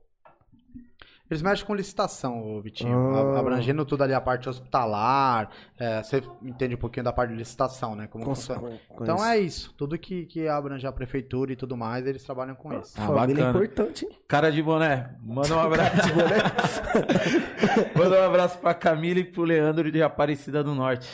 [1.29, 3.15] Eles mexem com licitação, Vitinho.
[3.15, 3.39] Ah.
[3.39, 5.49] Abrangendo tudo ali a parte hospitalar.
[5.79, 8.07] é, você entende um pouquinho da parte de licitação, né?
[8.07, 8.79] Como Cons- funciona.
[9.01, 9.25] Então conheço.
[9.25, 9.73] é isso.
[9.75, 12.93] Tudo que, que abrange a prefeitura e tudo mais, eles trabalham com isso.
[12.97, 13.49] Ah, Família é bacana.
[13.65, 14.11] importante, hein?
[14.27, 15.91] Cara de boné, manda um abraço.
[17.97, 21.09] manda um abraço pra Camila e pro Leandro de Aparecida do Norte.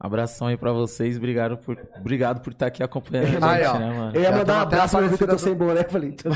[0.00, 3.78] Abração aí pra vocês, obrigado por, obrigado por estar aqui acompanhando a gente, Aí, ó.
[3.80, 4.12] né, mano?
[4.14, 5.80] Eu ia mandar um abraço, mas eu vi que eu tô sem boné.
[5.80, 6.30] eu Falei, então,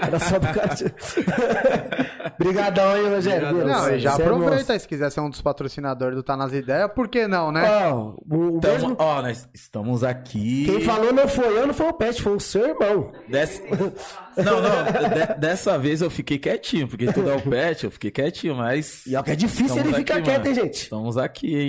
[0.00, 0.74] era só do cara.
[2.40, 3.50] Obrigadão aí, Rogério.
[3.50, 3.82] Obrigadão.
[3.82, 6.54] Não, e já é aproveita aí, se quiser ser um dos patrocinadores do Tá Nas
[6.54, 7.68] Ideias, por que não, né?
[7.92, 8.96] Ó, o Tamo- mesmo...
[8.98, 10.64] ó, nós estamos aqui.
[10.64, 13.12] Quem falou não foi eu, não foi o Pet, foi o seu irmão.
[13.28, 13.62] Dessa...
[14.36, 18.10] Não, não, de- dessa vez eu fiquei quietinho, porque tudo é o pet, eu fiquei
[18.10, 19.06] quietinho, mas.
[19.06, 20.48] E ó, que é difícil Estamos ele ficar aqui, quieto, mano.
[20.48, 20.74] hein, gente?
[20.82, 21.68] Estamos aqui, hein?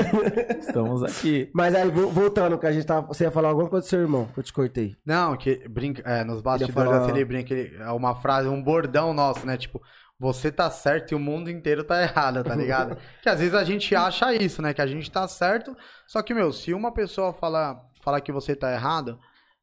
[0.60, 1.50] Estamos aqui.
[1.54, 3.08] Mas aí, vo- voltando, que a gente tava.
[3.08, 4.96] Você ia falar alguma coisa do seu irmão, que eu te cortei.
[5.06, 8.62] Não, que brinca, é, nos bastidores falar- assim, ele brinca, ele- é uma frase, um
[8.62, 9.56] bordão nosso, né?
[9.58, 9.82] Tipo,
[10.20, 12.98] você tá certo e o mundo inteiro tá errado, tá ligado?
[13.22, 14.74] que às vezes a gente acha isso, né?
[14.74, 15.76] Que a gente tá certo,
[16.08, 19.20] só que, meu, se uma pessoa falar fala que você tá errado,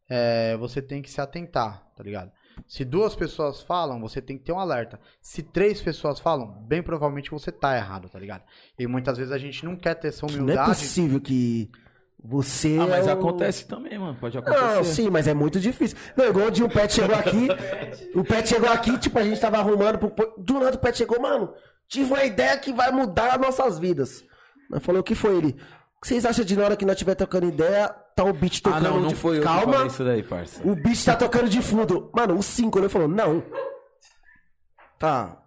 [0.09, 2.31] é, você tem que se atentar, tá ligado?
[2.67, 4.99] Se duas pessoas falam, você tem que ter um alerta.
[5.21, 8.43] Se três pessoas falam, bem provavelmente você tá errado, tá ligado?
[8.79, 10.69] E muitas vezes a gente não quer ter essa Não é humildade.
[10.71, 11.71] possível que
[12.23, 12.79] você.
[12.81, 14.17] Ah, mas é o- acontece também, mano.
[14.19, 14.61] Pode acontecer.
[14.63, 15.97] Não, sim, mas é muito difícil.
[16.17, 17.49] Não, igual o dia o Pet chegou aqui.
[18.15, 19.99] o Pet chegou aqui, tipo, a gente tava arrumando.
[19.99, 20.35] Pro...
[20.39, 21.53] Do nada o Pet chegou, mano.
[21.87, 24.25] Tive uma ideia que vai mudar as nossas vidas.
[24.71, 25.57] Nós falou o que foi ele.
[25.99, 28.59] O que vocês acham de na hora que nós estiver tocando ideia, tá o beat
[28.65, 30.61] Ah, tocando não, não de foi eu que Calma, falei isso daí, parça.
[30.65, 32.11] o beat tá tocando de fundo.
[32.15, 33.43] Mano, o 5, ele falou, não.
[34.99, 35.39] Tá.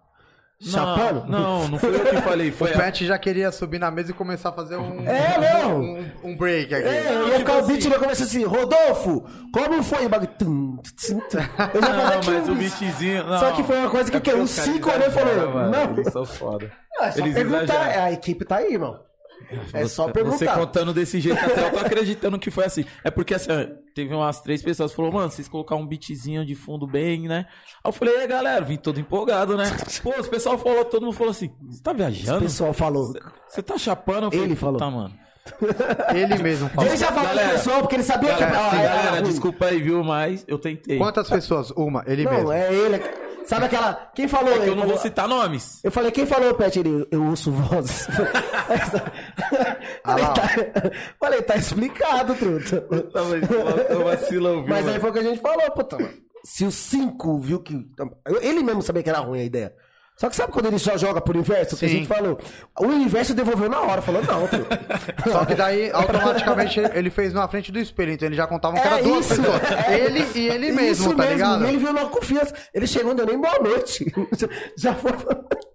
[0.60, 1.24] Chapando?
[1.28, 2.48] Não, não, não foi eu que falei.
[2.50, 2.76] O Foi a...
[2.76, 5.80] Pet já queria subir na mesa e começar a fazer um, É, não.
[5.80, 6.84] um, um break aqui.
[6.88, 9.24] É, eu ia ficar o beat e ele começa assim, Rodolfo,
[9.54, 10.28] como foi o bagulho?
[10.40, 10.42] Eu
[11.80, 13.24] falei Não, que mas o o beatzinho.
[13.24, 13.38] Não.
[13.38, 14.30] Só que foi uma coisa que É o quê?
[14.32, 15.92] porque Os cinco olhou e falou, não.
[15.92, 16.72] Eles são foda.
[17.00, 18.02] É só Eles perguntar, exageram.
[18.04, 18.98] a equipe tá aí, irmão.
[19.72, 20.54] É só Você perguntar.
[20.58, 22.84] contando desse jeito, até eu tô acreditando que foi assim.
[23.02, 23.48] É porque assim,
[23.94, 27.46] teve umas três pessoas que falaram, mano, vocês colocaram um beatzinho de fundo bem, né?
[27.82, 29.64] Aí eu falei, é galera, vim todo empolgado, né?
[30.02, 32.40] Pô, os pessoal falou, todo mundo falou assim, você tá O viajando?
[32.40, 33.12] pessoal falou.
[33.48, 34.24] Você tá chapando?
[34.24, 34.78] Eu falei, Ele falou.
[34.78, 35.14] Tá, mano.
[36.14, 36.90] Ele mesmo falou.
[36.90, 39.64] Ele já falou pro Galera, pessoal porque ele sabia que Galera, ah, era galera, desculpa
[39.64, 40.04] aí, viu?
[40.04, 40.98] Mas eu tentei.
[40.98, 41.70] Quantas pessoas?
[41.70, 42.52] Uma, ele Não, mesmo.
[42.52, 43.00] é ele.
[43.48, 44.10] Sabe aquela.
[44.14, 44.54] Quem falou?
[44.54, 45.80] É que eu não falou- vou citar nomes.
[45.82, 46.78] Eu falei, quem falou, Pet?
[46.78, 48.06] Ele, eu ouço vozes.
[50.04, 50.32] falei, lá, ó.
[50.34, 50.42] tá,
[51.18, 52.80] falei, tá explicado, truta.
[53.10, 54.68] Tá, mas eu vacilão, viu?
[54.68, 55.96] Mas aí foi o que a gente falou, puta.
[56.44, 57.86] Se o 5 viu que.
[58.42, 59.74] Ele mesmo sabia que era ruim a ideia.
[60.20, 61.76] Só que sabe quando ele só joga pro universo?
[61.76, 61.94] Que a Sim.
[61.98, 62.38] gente falou.
[62.80, 64.02] O universo devolveu na hora.
[64.02, 64.80] Falou, não, truta.
[65.30, 68.10] Só que daí, automaticamente, ele- fez na frente do espelho.
[68.12, 69.62] Então ele já contavam que É era duas isso, pessoas.
[69.86, 70.00] é.
[70.00, 71.64] Ele e ele mesmo, Isso tá ligado?
[71.64, 72.52] E ele viu logo confiança.
[72.74, 74.12] Ele chegou, não deu nem boa noite.
[74.76, 75.12] Já- foi.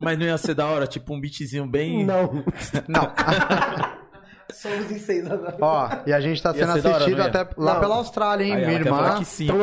[0.02, 2.06] Mas não ia ser da hora, tipo um beatzinho bem.
[2.06, 2.44] Não.
[2.90, 3.14] Não.
[4.52, 5.56] Somos em seis agora.
[5.61, 7.30] Ó, e a gente tá sendo hora, assistido não ia?
[7.30, 7.80] até lá Não.
[7.80, 8.53] pela Austrália, hein?
[8.56, 9.24] Aí minha ela irmã.
[9.24, 9.45] sim.
[9.45, 9.57] Então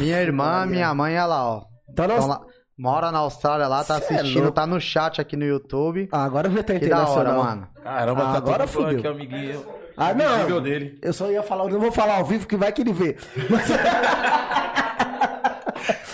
[0.00, 1.62] Minha irmã, minha mãe, olha lá, ó.
[1.90, 2.40] Então na Então, lá,
[2.78, 4.54] mora na Austrália lá, tá Cê é assistindo, louco.
[4.54, 6.08] tá no chat aqui no YouTube.
[6.12, 7.68] Ah, agora já tá Que da hora, mano.
[7.82, 9.00] Caramba, Ah, tá agora fudeu.
[9.00, 9.64] que é o amiguinho.
[9.96, 10.60] Ah, não.
[10.60, 10.96] dele.
[11.02, 13.16] Eu só ia falar, eu não vou falar ao vivo que vai que ele vê.
[13.50, 13.66] Mas,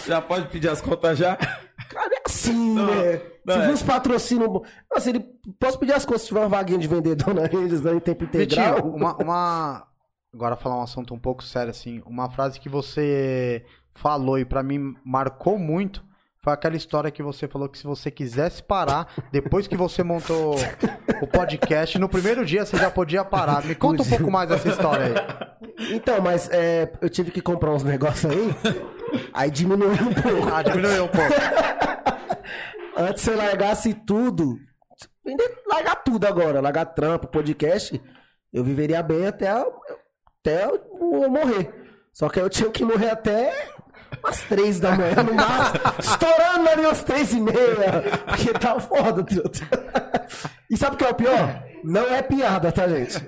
[0.07, 1.37] Já pode pedir as contas já?
[1.37, 3.21] cara, é assim, Não, né?
[3.45, 3.69] não, se é.
[3.71, 4.51] uns patrocínios.
[4.93, 5.25] Nossa, ele.
[5.59, 8.25] Posso pedir as coisas se tiver uma vaguinha de vendedor na redes né, em tempo
[8.25, 8.77] integral?
[8.77, 9.87] Vitinho, uma, uma.
[10.33, 12.03] Agora falar um assunto um pouco sério, assim.
[12.07, 13.65] Uma frase que você
[13.95, 16.03] falou e pra mim marcou muito
[16.45, 20.57] foi aquela história que você falou que se você quisesse parar, depois que você montou
[21.23, 23.65] o podcast, no primeiro dia você já podia parar.
[23.65, 25.95] Me conta um pouco mais dessa história aí.
[25.95, 28.55] Então, mas é, eu tive que comprar uns negócios aí.
[29.33, 30.55] Aí diminuiu um pouco.
[30.55, 31.33] Ah, diminuiu um pouco.
[32.95, 34.59] Antes eu largasse tudo,
[35.67, 38.01] largar tudo agora, largar trampo, podcast,
[38.53, 41.73] eu viveria bem até, até eu morrer.
[42.13, 43.74] Só que eu tinha que morrer até
[44.23, 49.25] umas três da manhã, no máximo, estourando ali umas três e meia, porque tá foda,
[49.25, 49.61] truta.
[50.71, 51.65] E sabe o que é o pior?
[51.83, 53.19] Não é piada, tá, gente?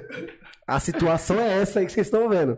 [0.67, 2.57] A situação é essa aí que vocês estão vendo.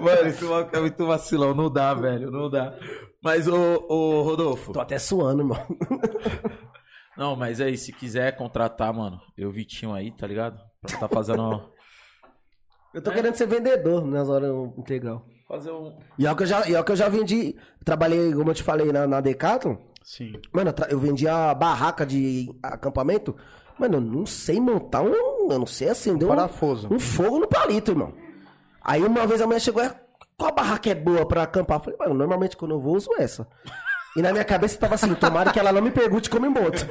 [0.00, 1.52] Mano, esse maluco é muito vacilão.
[1.52, 2.30] Não dá, velho.
[2.30, 2.78] Não dá.
[3.22, 4.72] Mas, ô, ô Rodolfo.
[4.72, 5.66] Tô até suando, irmão.
[7.16, 10.60] Não, mas aí, se quiser contratar, mano, eu Vitinho aí, tá ligado?
[10.80, 11.72] Pra tá fazendo.
[12.94, 15.26] Eu tô querendo ser vendedor nas horas integral.
[15.48, 15.96] Fazer um.
[16.18, 17.56] E é o que eu já, e é o que eu já vendi.
[17.84, 19.76] Trabalhei, como eu te falei, na, na Decathlon.
[20.04, 20.34] Sim.
[20.52, 23.34] Mano, eu, eu vendia barraca de acampamento.
[23.78, 25.50] Mano, eu não sei montar um.
[25.50, 26.92] Eu não sei acender um, Parafuso.
[26.92, 28.12] um fogo no palito, irmão.
[28.82, 29.90] Aí uma vez a mulher chegou e
[30.36, 31.78] qual barraca é boa pra acampar?
[31.78, 33.46] Eu falei, mano, normalmente quando eu vou, uso essa.
[34.16, 36.86] E na minha cabeça tava assim, tomara que ela não me pergunte como monto.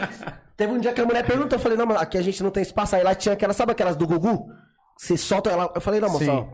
[0.56, 2.50] Teve um dia que a mulher perguntou, eu falei, não, mano, aqui a gente não
[2.50, 2.94] tem espaço.
[2.96, 4.50] Aí lá tinha aquelas, sabe aquelas do Gugu?
[4.96, 5.72] Você solta ela.
[5.74, 6.46] Eu falei, não, moça, ó,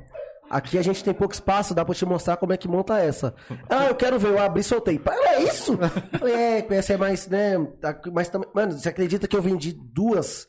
[0.51, 3.35] aqui a gente tem pouco espaço, dá pra te mostrar como é que monta essa.
[3.69, 4.99] Ah, eu quero ver, eu abri e soltei.
[4.99, 5.79] Pá, É isso?
[6.25, 7.57] É, essa é mais, né?
[7.81, 8.49] tá- Mas também.
[8.55, 10.47] Mano, você acredita que eu vendi duas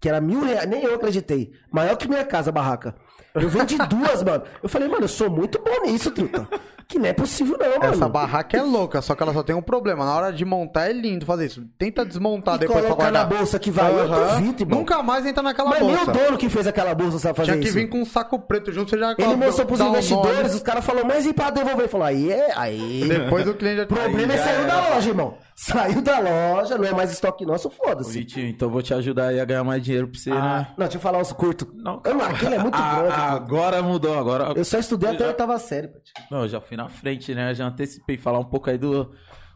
[0.00, 1.52] que era mil reais, nem eu acreditei.
[1.72, 2.94] Maior que minha casa, barraca.
[3.34, 4.44] Eu vendi duas, mano.
[4.62, 6.46] Eu falei, mano, eu sou muito bom nisso, truta.
[6.88, 7.92] Que não é possível, não, mano.
[7.94, 10.04] Essa barraca é louca, só que ela só tem um problema.
[10.04, 11.64] Na hora de montar é lindo fazer isso.
[11.76, 13.28] Tenta desmontar E depois pra colocar guardar.
[13.28, 13.90] na bolsa que vai.
[13.92, 14.34] Eu Aham.
[14.38, 14.78] duvido, irmão.
[14.78, 16.10] Nunca mais entra naquela Mas nem bolsa.
[16.10, 17.74] o dono que fez aquela bolsa sabe fazer Tinha que isso.
[17.76, 20.84] vir com um saco preto junto, você já Ele mostrou pros um investidores, os caras
[20.84, 21.88] falaram, mas e pra devolver?
[21.88, 22.52] Falou, aí é.
[22.56, 23.04] Aí.
[23.08, 25.34] Depois o cliente já O problema é sair da loja, irmão.
[25.58, 28.12] Saiu da loja, não é mais estoque nosso, foda-se.
[28.18, 30.68] Vitinho, então eu vou te ajudar aí a ganhar mais dinheiro pra você, Ah, né?
[30.76, 31.66] não, deixa eu falar os curtos.
[31.74, 33.14] Não, Eu não, aquele é muito Ah, grande.
[33.14, 34.52] agora mudou, agora.
[34.54, 36.12] Eu só estudei até a já- oitava série, Pati.
[36.30, 37.54] Não, eu já fui na frente, né?
[37.54, 39.04] Já antecipei falar um pouco aí do,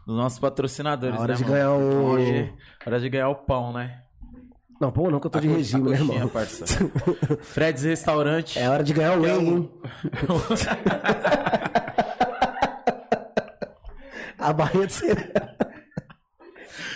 [0.05, 1.53] dos nossos patrocinadores, A hora né, de mano?
[1.55, 2.53] ganhar o- Hoje,
[2.85, 4.01] hora de ganhar o pão, né?
[4.79, 6.27] Não, pô, não, que eu tô de A co- regime, né, irmão?
[6.29, 6.65] parça.
[7.41, 8.57] Fred's Restaurante.
[8.57, 9.71] É hora de ganhar o é whey, hein?
[14.37, 15.27] A barrinha de cereal.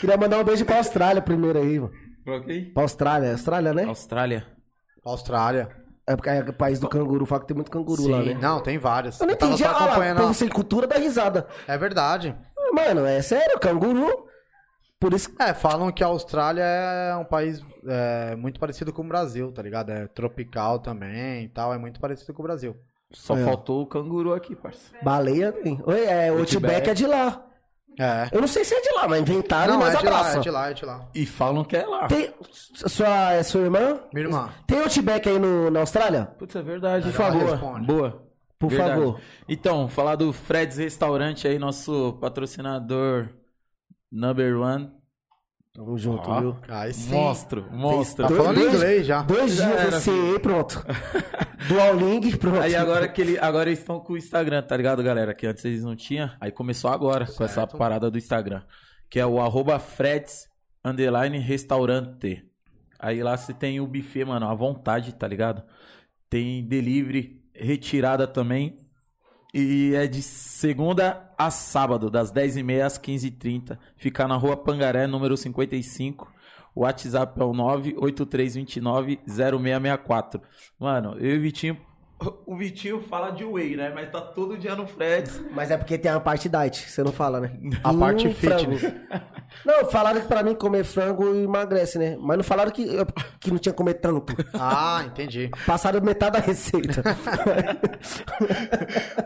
[0.02, 1.94] Queria mandar um beijo pra Austrália primeiro aí, mano.
[2.28, 2.72] Ok.
[2.74, 3.32] Pra Austrália.
[3.34, 3.84] Austrália, né?
[3.84, 4.48] Austrália.
[5.06, 5.70] Austrália.
[6.08, 7.26] É porque é o país do canguru.
[7.26, 8.34] Fala que tem muito canguru lá, Sim.
[8.36, 8.40] né?
[8.40, 9.20] Não, tem várias.
[9.20, 9.64] Eu não entendi.
[9.64, 11.48] só Ah, lá, povo sem cultura dá risada.
[11.68, 12.36] É verdade.
[12.74, 14.26] Mano, é sério, canguru.
[15.00, 15.42] Por isso que.
[15.42, 19.62] É, falam que a Austrália é um país é, muito parecido com o Brasil, tá
[19.62, 19.92] ligado?
[19.92, 22.76] É tropical também e tal, é muito parecido com o Brasil.
[23.12, 23.44] Só É.
[23.44, 24.92] faltou o canguru aqui, parça.
[25.04, 25.82] Baleia tem.
[25.86, 26.40] Oi, é, o.
[26.40, 27.45] Outback é de lá.
[27.98, 28.30] É.
[28.32, 30.34] Eu não sei se é de lá, mas inventaram e Não, nós é de lá,
[30.34, 31.10] é de lá, é de lá.
[31.16, 32.08] E falam que é lá.
[32.08, 32.34] Tem.
[32.52, 34.00] Sua, é sua irmã?
[34.14, 34.50] Minha irmã.
[34.68, 36.26] Tem Outback aí no, na Austrália?
[36.38, 37.06] Putz, é verdade.
[37.06, 37.50] Por Por favor.
[37.52, 37.88] responde.
[37.88, 38.26] Boa.
[38.58, 38.92] Por Verdade.
[39.00, 39.22] favor.
[39.48, 43.30] Então, falar do Fred's Restaurante aí, nosso patrocinador
[44.12, 44.92] number one.
[45.76, 46.40] Tamo junto, Ó.
[46.40, 46.56] viu?
[46.70, 47.12] Aí sim.
[47.12, 48.26] Monstro, monstro.
[48.28, 49.24] Tá falando Dois- inglês já.
[49.24, 50.86] Dois Já dias era, você aí, pronto.
[51.68, 52.62] Duolingo, pronto.
[52.62, 55.34] Aí agora que ele, agora eles estão com o Instagram, tá ligado, galera?
[55.34, 56.30] Que antes eles não tinham.
[56.40, 57.78] Aí começou agora com essa Certo.
[57.78, 58.62] parada do Instagram.
[59.10, 60.48] Que é o arroba Freds
[60.84, 62.44] underline restaurante.
[62.98, 65.62] Aí lá você tem o buffet, mano, à vontade, tá ligado?
[66.30, 68.78] Tem delivery, retirada também.
[69.58, 73.78] E é de segunda a sábado, das 10h30 às 15h30.
[73.96, 76.30] Fica na rua Pangaré, número 55.
[76.76, 80.42] O WhatsApp é o 983290664.
[80.78, 81.78] Mano, eu e o Vitinho.
[82.46, 83.92] O Vitinho fala de whey, né?
[83.94, 85.42] Mas tá todo dia no Freds.
[85.52, 87.52] Mas é porque tem a parte diet, você não fala, né?
[87.84, 88.76] A parte frango.
[89.64, 92.18] Não, falaram que pra mim comer frango emagrece, né?
[92.20, 92.86] Mas não falaram que,
[93.40, 94.36] que não tinha que comer tanto.
[94.54, 95.50] Ah, entendi.
[95.66, 97.02] Passaram metade da receita.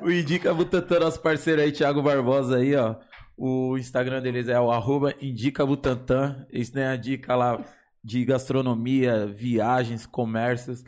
[0.04, 2.96] O Indica Butantan, nosso parceiro aí, Thiago Barbosa aí, ó.
[3.36, 6.46] O Instagram deles é o arroba Indica Butantan.
[6.52, 7.60] Eles têm a dica lá
[8.04, 10.84] de gastronomia, viagens, comércios.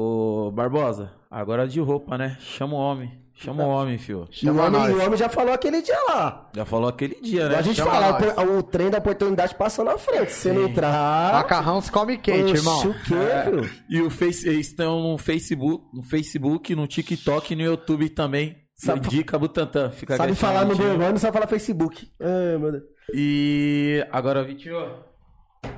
[0.00, 2.36] Ô, Barbosa, agora de roupa, né?
[2.38, 3.18] Chama o homem.
[3.34, 4.28] Chama o homem, fio.
[4.30, 6.50] E o, Chama homem, o homem já falou aquele dia lá.
[6.54, 7.56] Já falou aquele dia, né?
[7.56, 8.48] a gente Chama fala, nós.
[8.48, 10.30] o, o trem da oportunidade passa na frente.
[10.32, 11.32] Se você não entrar.
[11.34, 12.80] Macarrão se come quente, Oxe, irmão.
[12.90, 13.70] o quê, filho?
[13.90, 18.56] E o face, eles estão no Facebook, no Facebook, no TikTok e no YouTube também.
[18.76, 19.90] Sabe- Indica Butantan.
[19.90, 20.76] Fica Sabe falar no.
[20.76, 22.08] Bergamo, não sabe falar Facebook.
[22.20, 22.84] Ai, meu Deus.
[23.14, 25.07] E agora, Vitinho.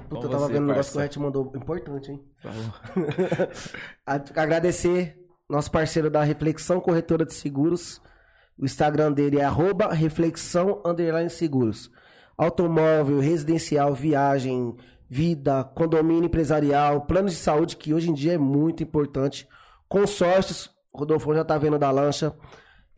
[0.08, 1.00] Puta, eu tava você, vendo um negócio que o.
[1.00, 1.52] Red mandou.
[1.54, 2.20] Importante, hein?
[4.06, 5.16] Agradecer
[5.48, 8.00] nosso parceiro da Reflexão Corretora de Seguros.
[8.58, 11.90] O Instagram dele é arroba reflexão underline seguros.
[12.36, 14.76] Automóvel, residencial, viagem,
[15.08, 19.48] vida, condomínio empresarial, planos de saúde, que hoje em dia é muito importante.
[19.88, 22.32] Consórcios, o Rodolfo já tá vendo da lancha.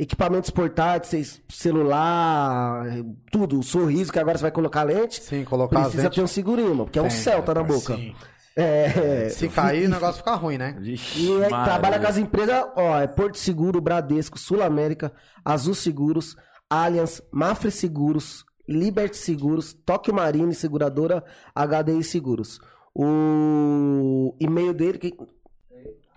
[0.03, 2.85] Equipamentos portáteis, celular,
[3.31, 3.61] tudo.
[3.61, 5.23] O sorriso, que agora você vai colocar lente.
[5.23, 7.97] Sim, colocar Precisa ter um segurinho, mano, porque é um Tem, Celta na parça, boca.
[7.97, 8.13] sim.
[8.57, 10.77] É, Se cair, o negócio fica ruim, né?
[10.81, 11.65] Vixe, e aí, Maria.
[11.65, 15.13] trabalha com as empresas, ó, é Porto Seguro, Bradesco, Sul América,
[15.45, 16.37] Azul Seguros,
[16.69, 21.23] Allianz, Mafre Seguros, Liberty Seguros, Tóquio Marine Seguradora,
[21.55, 22.61] HDI Seguros.
[22.93, 25.15] O e-mail dele, que...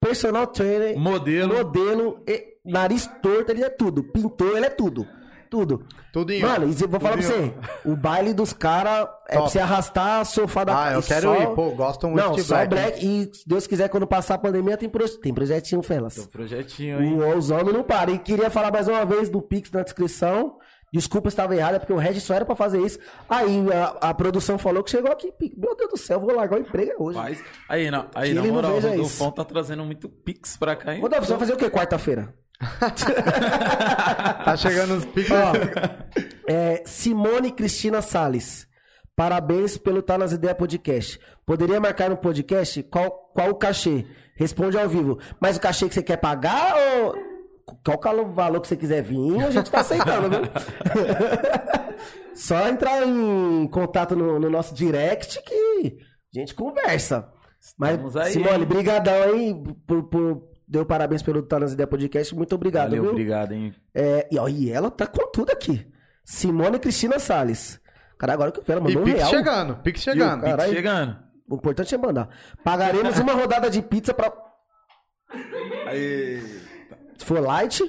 [0.00, 1.54] personal trainer, Modelo.
[1.54, 4.04] modelo, e- nariz torto, ele é tudo.
[4.04, 5.06] Pintor, ele é tudo.
[5.50, 5.84] Tudo.
[6.12, 6.40] Tudo em.
[6.40, 7.52] Mano, e eu vou falar pra você,
[7.84, 11.70] o baile dos caras é pra você arrastar sofá da Ah, eu quero ir, pô,
[11.72, 13.06] gosto muito Não, de só Black, black.
[13.06, 15.08] E se Deus quiser, quando passar a pandemia, tem, pro...
[15.18, 16.24] tem projetinho, Felas.
[16.26, 17.20] Projetinho, hein?
[17.20, 18.14] O, os homens não param.
[18.14, 20.56] E queria falar mais uma vez do Pix na descrição.
[20.92, 22.98] Desculpa se estava errado, é porque o Regis só era pra fazer isso.
[23.28, 25.32] Aí a, a produção falou que chegou aqui.
[25.32, 25.56] Pix.
[25.56, 27.18] Meu Deus do céu, eu vou largar o emprego hoje.
[27.18, 27.42] Faz.
[27.68, 29.32] Aí, não, aí na moral, o isso.
[29.32, 31.00] tá trazendo muito pix pra cá, hein?
[31.00, 32.34] Você vai fazer o quê quarta-feira?
[34.44, 35.04] Tá chegando os.
[35.04, 35.52] Ó,
[36.46, 38.68] é, Simone Cristina Sales.
[39.16, 41.20] Parabéns pelo Tá Nas Ideias Podcast.
[41.44, 44.06] Poderia marcar no podcast qual, qual o cachê?
[44.34, 45.18] Responde ao vivo.
[45.40, 47.30] Mas o cachê que você quer pagar ou.
[47.84, 49.44] Qual é o valor que você quiser vir?
[49.44, 50.40] A gente tá aceitando, viu?
[52.34, 55.98] Só entrar em contato no, no nosso direct que
[56.34, 57.30] a gente conversa.
[57.78, 58.00] Mas,
[58.32, 59.54] Simone, brigadão aí
[59.86, 60.49] por, por...
[60.70, 62.32] Deu parabéns pelo Tá Nas Ideias Podcast.
[62.32, 63.10] Muito obrigado, Valeu, viu?
[63.10, 63.74] obrigado, hein?
[63.92, 65.84] É, e, ó, e ela tá com tudo aqui.
[66.24, 67.80] Simone Cristina Salles.
[68.16, 69.30] Cara, agora que eu vi, ela E mandou um Pix real.
[69.30, 70.40] chegando, Pix chegando.
[70.42, 70.72] Cara, Caralho.
[70.72, 71.16] Chegando.
[71.50, 72.28] O importante é mandar.
[72.62, 74.32] Pagaremos uma rodada de pizza pra.
[75.88, 76.40] Aí.
[77.18, 77.82] Se for light,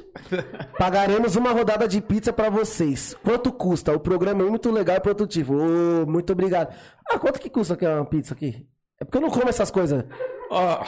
[0.77, 3.15] pagaremos uma rodada de pizza pra vocês.
[3.23, 3.93] Quanto custa?
[3.93, 5.53] O programa é muito legal e produtivo.
[5.55, 6.73] Ô, muito obrigado.
[7.09, 8.67] Ah, quanto que custa aqui uma pizza aqui?
[8.99, 10.03] É porque eu não como essas coisas.
[10.49, 10.83] Ó,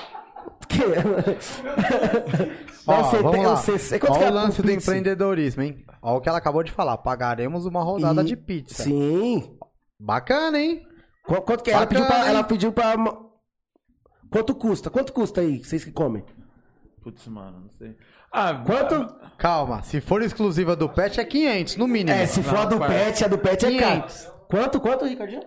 [0.68, 0.84] Que...
[2.88, 4.00] Ó, Não, você vamos lá.
[4.00, 4.92] quanto Ó que é o lance do pizza?
[4.92, 5.86] empreendedorismo, hein?
[6.02, 6.98] Ó o que ela acabou de falar.
[6.98, 8.84] Pagaremos uma rodada E- de pizza.
[8.84, 9.58] Sim.
[10.00, 10.86] Bacana, hein?
[11.26, 11.74] Qu- Quanto que é?
[11.74, 12.28] Ela pediu pra.
[12.28, 12.96] Ela pediu pra.
[14.30, 14.90] Quanto custa?
[14.90, 16.24] Quanto custa aí, vocês que comem?
[17.02, 17.96] putz, mano, não sei.
[18.32, 19.14] Ah, Quanto?
[19.38, 22.18] Calma, se for exclusiva do pet é 500, no mínimo.
[22.18, 22.96] É, se for a Não, do parça.
[22.96, 24.02] pet, a do pet é caro.
[24.04, 24.32] 500.
[24.50, 25.44] Quanto, quanto, Ricardinho?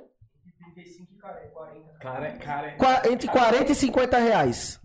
[2.00, 2.72] Cara, cara.
[2.76, 4.78] Qua- Entre 40 e 50 reais.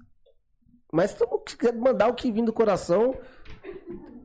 [0.92, 1.28] Mas se tu
[1.58, 3.16] quiser mandar o que vem do coração.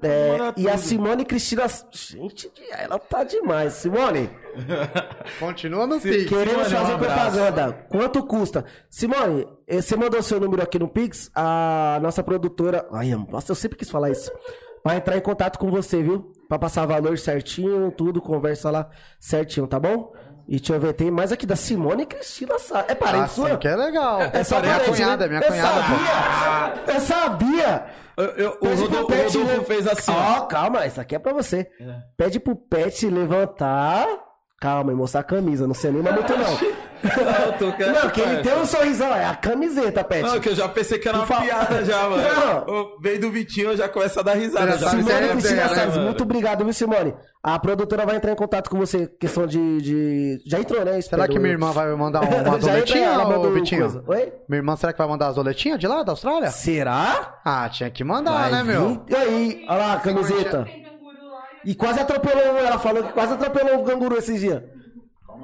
[0.02, 0.76] é, e a.
[0.76, 1.64] Simone Cristina.
[1.92, 3.74] Gente, ela tá demais.
[3.74, 4.28] Simone,
[5.40, 6.28] Continua no Pix.
[6.28, 7.30] queremos Simone, um fazer abraço.
[7.36, 7.72] propaganda.
[7.88, 8.64] Quanto custa?
[8.90, 11.30] Simone, eh, você mandou seu número aqui no Pix.
[11.34, 12.86] A nossa produtora.
[12.92, 14.30] Ai, nossa, eu sempre quis falar isso.
[14.84, 16.32] Vai entrar em contato com você, viu?
[16.48, 18.88] Pra passar valor certinho, tudo, conversa lá
[19.18, 20.12] certinho, tá bom?
[20.48, 22.84] E deixa eu ver, tem mais aqui da Simone Cristina Sá.
[22.86, 23.50] É parente Ah, sua?
[23.50, 24.20] sim, que é legal.
[24.32, 25.28] É só minha parente, cunhada, né?
[25.28, 26.94] minha eu cunhada, sabia!
[26.94, 27.86] Eu sabia!
[28.16, 30.40] Eu, eu, o Rodolfo, o Pet Rodolfo le- fez assim, Ó, ó.
[30.46, 31.68] calma, isso aqui é pra você.
[32.16, 34.06] Pede pro Pet levantar.
[34.60, 35.66] Calma, e mostrar a camisa.
[35.66, 36.46] Não sei nem, mas muito não.
[37.02, 40.22] Não, Não, que ele tem um sorrisão, é a camiseta, Pet.
[40.22, 42.22] Não, que eu já pensei que era uma piada já, mano.
[42.22, 42.98] Não.
[43.00, 44.78] Veio do Vitinho, eu já começo a dar risada.
[44.78, 47.14] Já Simone é, Cristina é, Salles, muito obrigado, viu, Simone?
[47.42, 49.80] A produtora vai entrar em contato com você, questão de.
[49.80, 50.42] de...
[50.46, 50.86] Já entrou, né?
[50.86, 53.80] Será Espero que minha irmã vai mandar uma Já entrou, doletinha, ela mandou ô Vitinho?
[53.82, 54.04] coisa.
[54.06, 54.32] Oi?
[54.48, 56.50] Minha irmã, será que vai mandar as doletinhas de lá, da Austrália?
[56.50, 57.38] Será?
[57.44, 59.04] Ah, tinha que mandar, Vai né, meu?
[59.08, 60.66] E aí, olha lá a camiseta.
[61.64, 64.62] E quase atropelou, ela falou que quase atropelou o canguru esses dias.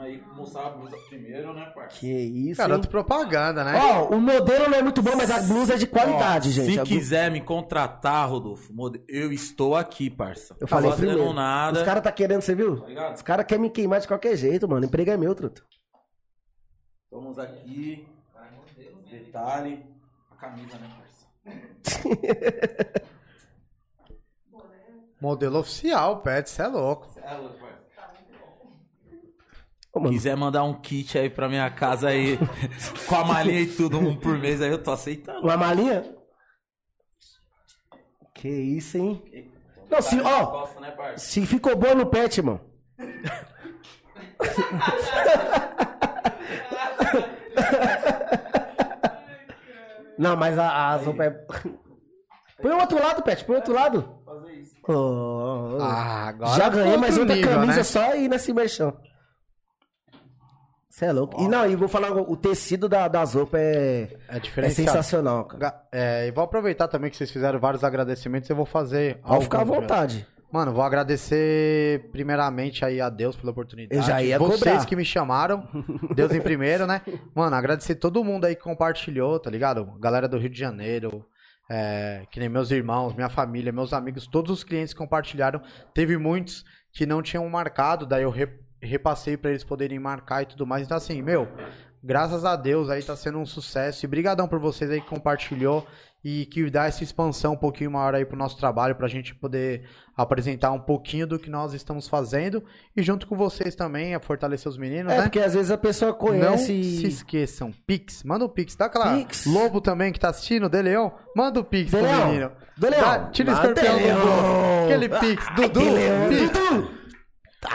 [0.03, 2.01] Aí, mostrar a blusa primeiro, né, parça?
[2.01, 2.91] Que isso, Garoto hein?
[2.91, 3.79] propaganda, né?
[3.79, 6.73] Ó, o modelo não é muito bom, mas a blusa é de qualidade, Ó, gente.
[6.73, 8.73] Se quiser me contratar, Rodolfo,
[9.07, 10.57] eu estou aqui, parça.
[10.59, 11.33] Eu falei fazendo primeiro.
[11.33, 11.79] nada.
[11.79, 12.81] Os caras tá querendo, você viu?
[12.81, 13.15] Tá?
[13.15, 14.83] Os caras querem me queimar de qualquer jeito, mano.
[14.83, 15.65] O emprego é meu, truto.
[17.09, 18.05] Vamos aqui.
[19.09, 19.87] Detalhe.
[20.33, 21.93] A camisa, né, parça?
[25.21, 27.09] Modelo oficial, Pet, você é louco.
[29.95, 32.39] Ô, mano, Quiser mandar um kit aí pra minha casa aí,
[33.07, 35.41] com a malinha e tudo, um por mês, aí eu tô aceitando.
[35.43, 36.03] uma malinha?
[38.35, 39.51] Que isso, hein?
[39.91, 42.59] Não, se, ó, Gosta, né, se ficou boa no pet, irmão.
[50.19, 51.31] Não, mas a, a sopa é.
[51.31, 54.19] Põe o outro lado, Pet, põe o outro lado.
[54.25, 54.77] Fazer isso.
[54.89, 57.83] Oh, Ah, agora Já ganhei mais outra nível, camisa né?
[57.83, 58.93] só aí nesse merchan.
[61.03, 61.43] Você é louco.
[61.43, 65.83] E não, e vou falar, o tecido da, das roupas é, É é sensacional, cara.
[65.91, 69.17] É, e vou aproveitar também que vocês fizeram vários agradecimentos, eu vou fazer.
[69.17, 70.27] Pode ficar à vontade.
[70.53, 73.99] Mano, vou agradecer primeiramente aí a Deus pela oportunidade.
[74.01, 74.85] Eu já ia Vocês cobrar.
[74.87, 75.67] que me chamaram.
[76.15, 77.01] Deus em primeiro, né?
[77.35, 79.85] Mano, agradecer todo mundo aí que compartilhou, tá ligado?
[79.99, 81.25] Galera do Rio de Janeiro,
[81.71, 85.61] é, que nem meus irmãos, minha família, meus amigos, todos os clientes que compartilharam.
[85.95, 90.47] Teve muitos que não tinham marcado, daí eu re- repassei pra eles poderem marcar e
[90.47, 90.85] tudo mais.
[90.85, 91.49] Então assim, meu,
[92.03, 94.05] graças a Deus aí tá sendo um sucesso.
[94.05, 95.87] E brigadão por vocês aí que compartilhou
[96.25, 99.83] e que dá essa expansão um pouquinho maior aí pro nosso trabalho, pra gente poder
[100.17, 102.63] apresentar um pouquinho do que nós estamos fazendo
[102.97, 105.23] e junto com vocês também a fortalecer os meninos, É, né?
[105.23, 106.67] porque às vezes a pessoa Não conhece.
[106.67, 109.47] se esqueçam, Pix, manda o Pix, dá aquela Pix.
[109.47, 112.53] Lobo também que tá assistindo, De Leão, manda o Pix De pro Leão, menino.
[112.77, 114.85] De Leão, Dá- tira o escorpião do.
[114.85, 115.81] Aquele Pix, Dudu,
[116.29, 117.02] Pix, Dudu.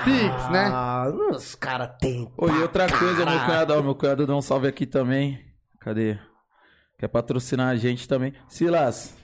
[0.03, 0.69] Pix, né?
[0.73, 2.23] Ah, os caras tem.
[2.39, 5.39] E outra pra coisa, meu cunhado, ó, meu cunhado dá um salve aqui também.
[5.79, 6.17] Cadê?
[6.99, 8.33] Quer patrocinar a gente também.
[8.47, 9.15] Silas,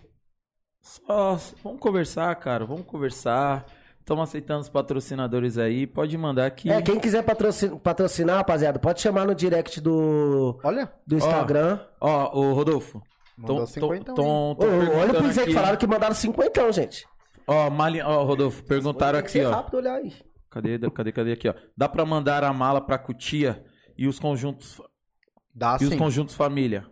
[0.82, 2.66] só vamos conversar, cara.
[2.66, 3.66] Vamos conversar.
[4.00, 5.88] Estamos aceitando os patrocinadores aí.
[5.88, 6.70] Pode mandar aqui.
[6.70, 11.80] É, quem quiser patrocinar, patrocinar, rapaziada, pode chamar no direct do, Olha, do Instagram.
[12.02, 13.02] Ó, ô Rodolfo.
[13.38, 16.72] Mandou Tom- 50 tom- tom- Ô, olha o Pix aí que falaram que mandaram 50,
[16.74, 17.08] gente.
[17.48, 18.02] Ó, Mali...
[18.02, 19.52] ó, Rodolfo, perguntaram aqui, ó.
[19.52, 20.14] rápido olhar aí.
[20.54, 21.54] Cadê, cadê, cadê aqui, ó?
[21.76, 23.66] Dá pra mandar a mala pra cutia
[23.98, 24.80] e os conjuntos
[25.54, 25.98] dá e os sim.
[25.98, 26.86] conjuntos família.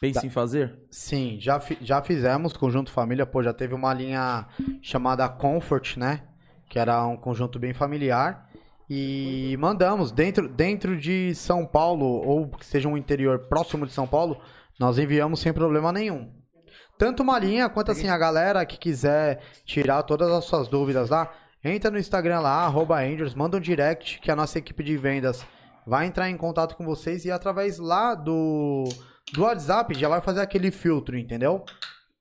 [0.00, 0.80] Pensa em fazer?
[0.90, 4.48] Sim, já, fi- já fizemos conjunto família, pô, já teve uma linha
[4.80, 6.22] chamada Comfort, né?
[6.68, 8.48] Que era um conjunto bem familiar.
[8.90, 14.06] E mandamos dentro, dentro de São Paulo, ou que seja um interior próximo de São
[14.06, 14.40] Paulo,
[14.80, 16.32] nós enviamos sem problema nenhum.
[16.98, 21.32] Tanto uma linha quanto assim a galera que quiser tirar todas as suas dúvidas lá,
[21.64, 25.44] entra no Instagram lá, arroba Angels, manda um direct que a nossa equipe de vendas
[25.86, 28.84] vai entrar em contato com vocês e através lá do,
[29.32, 31.64] do WhatsApp já vai fazer aquele filtro, entendeu?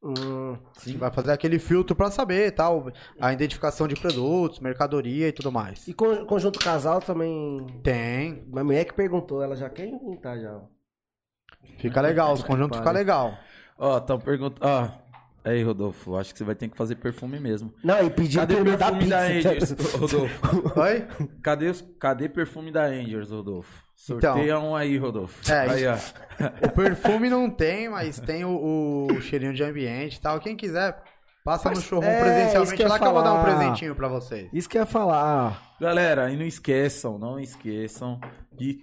[0.04, 0.58] Hum,
[0.98, 5.88] Vai fazer aquele filtro pra saber tal, a identificação de produtos, mercadoria e tudo mais.
[5.88, 7.68] E con- conjunto casal também.
[7.84, 10.60] Tem, Minha mulher que perguntou, ela já quer inventar já.
[11.78, 13.38] fica legal, os conjuntos ficam legal.
[13.78, 14.66] Ó, estão perguntando.
[14.66, 14.90] Ó,
[15.44, 17.74] aí, Rodolfo, acho que você vai ter que fazer perfume mesmo.
[17.84, 19.76] Não, e pediu Cadê pra o eu dar perfume da Angels, pizza.
[19.98, 20.80] Rodolfo?
[20.80, 21.08] Oi?
[21.42, 21.74] Cadê.
[22.00, 23.84] Cadê perfume da Angels, Rodolfo?
[24.04, 24.20] Então.
[24.34, 25.52] Sorteia um aí, Rodolfo.
[25.52, 25.96] É, aí, ó.
[26.66, 30.40] O perfume não tem, mas tem o, o cheirinho de ambiente e tal.
[30.40, 30.98] Quem quiser,
[31.44, 33.96] passa no Mas- showroom é, isso presencialmente que lá que eu vou dar um presentinho
[33.96, 34.50] pra vocês.
[34.52, 35.76] Isso que eu ia falar.
[35.80, 38.20] Galera, e não esqueçam, não esqueçam
[38.52, 38.80] de.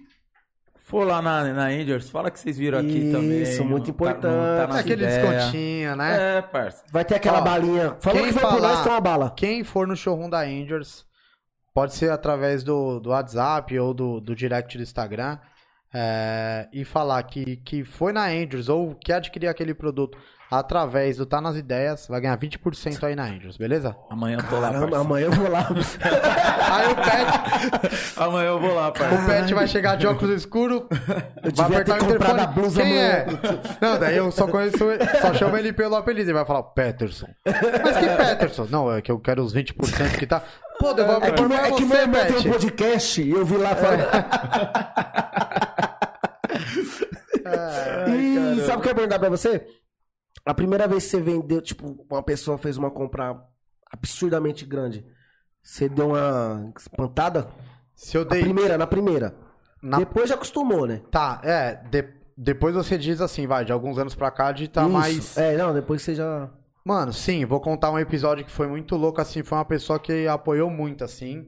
[0.89, 3.29] For lá na, na Angels, fala que vocês viram aqui Isso, também.
[3.69, 4.67] muito não tá- não importante.
[4.69, 5.23] nas Aquele ideias.
[5.23, 6.37] descontinho, né?
[6.37, 6.83] É, parça.
[6.91, 7.95] Vai ter aquela Ó, balinha.
[7.99, 9.29] Falou quem que foi por falar- nós, tem uma bala.
[9.37, 11.05] Quem for no showroom da Angels,
[11.75, 15.37] pode ser através do, do WhatsApp ou do, do direct do Instagram,
[15.93, 20.17] é, e falar que, que foi na Angels ou que adquirir aquele produto
[20.49, 23.95] através do Tá Nas Ideias, vai ganhar 20% aí na Angels, beleza?
[24.09, 24.69] Amanhã eu tô lá,
[24.99, 25.67] amanhã eu vou lá.
[26.69, 29.25] Aí o Pet, Amanhã eu vou lá, o parça.
[29.25, 30.83] Pet vai chegar de óculos escuros,
[31.43, 32.39] Eu vai apertar o telefone.
[32.41, 33.23] a blusa Quem é?
[33.23, 33.39] amanhã.
[33.81, 34.77] Não, daí eu só conheço,
[35.21, 36.29] só chamo ele pelo apelido.
[36.29, 37.27] Ele vai falar, Peterson.
[37.45, 38.67] Mas que Peterson?
[38.69, 40.41] Não, é que eu quero os 20% que tá.
[40.79, 43.57] Pô, eu vou É que, é que meu irmão tem um podcast e eu vi
[43.57, 44.09] lá fora.
[48.09, 49.65] e sabe o que eu ia perguntar pra você?
[50.49, 53.39] A primeira vez que você vendeu, tipo, uma pessoa fez uma compra
[53.91, 55.05] absurdamente grande,
[55.61, 57.47] você deu uma espantada?
[57.95, 58.41] Se eu Na dei.
[58.41, 59.35] primeira, na primeira.
[59.81, 61.01] Na- Depois já acostumou, né?
[61.11, 61.75] Tá, é.
[61.89, 64.91] de- Depois você diz assim, vai, de alguns anos pra cá, de tá Isso.
[64.91, 65.37] mais.
[65.37, 66.49] É, não, depois você já.
[66.85, 70.25] Mano, sim, vou contar um episódio que foi muito louco, assim, foi uma pessoa que
[70.27, 71.45] apoiou muito, assim,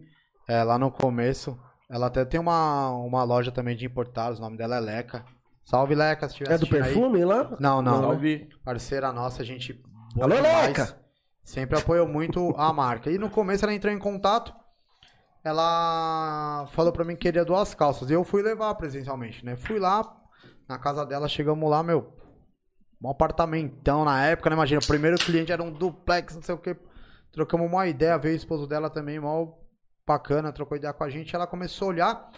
[0.47, 1.57] é, lá no começo.
[1.89, 5.25] Ela até tem uma, uma loja também de importados, o nome dela é Leca.
[5.63, 6.93] Salve, Leca, se estiver É do assistindo aí.
[6.93, 7.55] perfume lá?
[7.59, 8.01] Não, não.
[8.01, 8.49] Salve.
[8.63, 9.73] Parceira nossa, a gente.
[10.13, 10.67] boa Alô, demais.
[10.67, 11.01] Leca!
[11.43, 13.09] Sempre apoiou muito a marca.
[13.09, 14.53] E no começo ela entrou em contato.
[15.43, 18.09] Ela falou pra mim que queria duas calças.
[18.09, 19.55] E eu fui levar presencialmente, né?
[19.55, 20.03] Fui lá,
[20.69, 22.15] na casa dela, chegamos lá, meu.
[23.03, 24.55] Um apartamentão na época, né?
[24.55, 26.75] Imagina, o primeiro cliente era um duplex, não sei o que.
[27.31, 29.65] Trocamos uma ideia, veio o esposo dela também, mal
[30.05, 31.35] bacana, trocou ideia com a gente.
[31.35, 32.31] Ela começou a olhar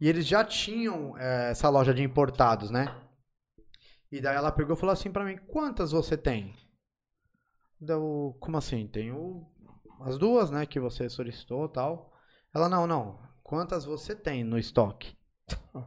[0.00, 2.94] e eles já tinham eh, essa loja de importados, né?
[4.10, 6.54] E daí ela pegou e falou assim pra mim: quantas você tem?
[7.80, 8.86] Deu, como assim?
[8.86, 9.46] Tenho
[10.00, 10.66] as duas, né?
[10.66, 12.12] Que você solicitou tal.
[12.54, 13.18] Ela, não, não.
[13.42, 15.16] Quantas você tem no estoque?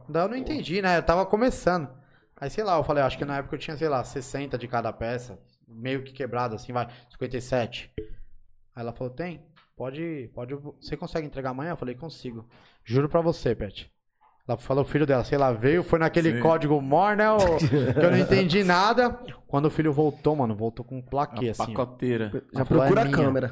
[0.08, 0.98] Daí eu não entendi, né?
[0.98, 1.88] Eu tava começando.
[2.36, 4.66] Aí, sei lá, eu falei, acho que na época eu tinha, sei lá, 60 de
[4.66, 5.38] cada peça.
[5.68, 7.92] Meio que quebrado, assim, vai, 57.
[7.96, 9.44] Aí ela falou, tem?
[9.76, 10.54] Pode, pode.
[10.54, 11.72] Você consegue entregar amanhã?
[11.72, 12.48] Eu falei, consigo.
[12.84, 13.92] Juro pra você, Pet.
[14.50, 16.40] Ela falou, o filho dela, sei lá, veio, foi naquele Sim.
[16.40, 17.30] código MOR, né?
[17.30, 17.36] o-
[17.94, 19.16] que eu não entendi nada.
[19.46, 21.62] Quando o filho voltou, mano, voltou com um plaquê, A assim.
[21.62, 21.66] ó.
[21.66, 22.42] pacoteira.
[22.52, 23.46] Já falou, procura é a câmera.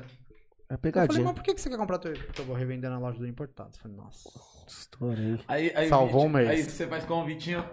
[0.68, 1.24] É Eu falei, pegadinha.
[1.24, 2.12] mas por que que você quer comprar teu?
[2.14, 3.70] Porque eu vou revender na loja do importado.
[3.74, 4.28] Eu falei, nossa.
[4.66, 5.38] Estourei.
[5.46, 6.48] Aí, aí, Salvou um mês.
[6.48, 7.64] Aí você faz com o Vitinho.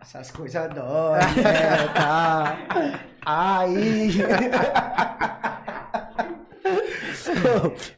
[0.00, 2.56] Essas coisas dói, é, tá.
[3.26, 4.10] Aí.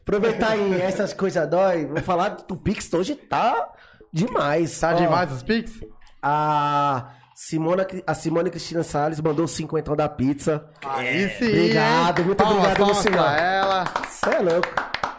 [0.02, 3.72] Aproveitar em essas coisas dói, vou falar do Pix hoje tá
[4.14, 4.78] demais.
[4.80, 5.72] Tá Ó, demais os Pix?
[6.22, 10.66] A Simona, a Simone Cristina Salles mandou 50 da pizza.
[10.86, 11.46] Aí sim.
[11.48, 12.24] Obrigado, hein?
[12.26, 13.16] muito Palmas, obrigado, palmas Luciano.
[13.18, 13.84] pra ela.
[14.08, 14.68] Você é louco.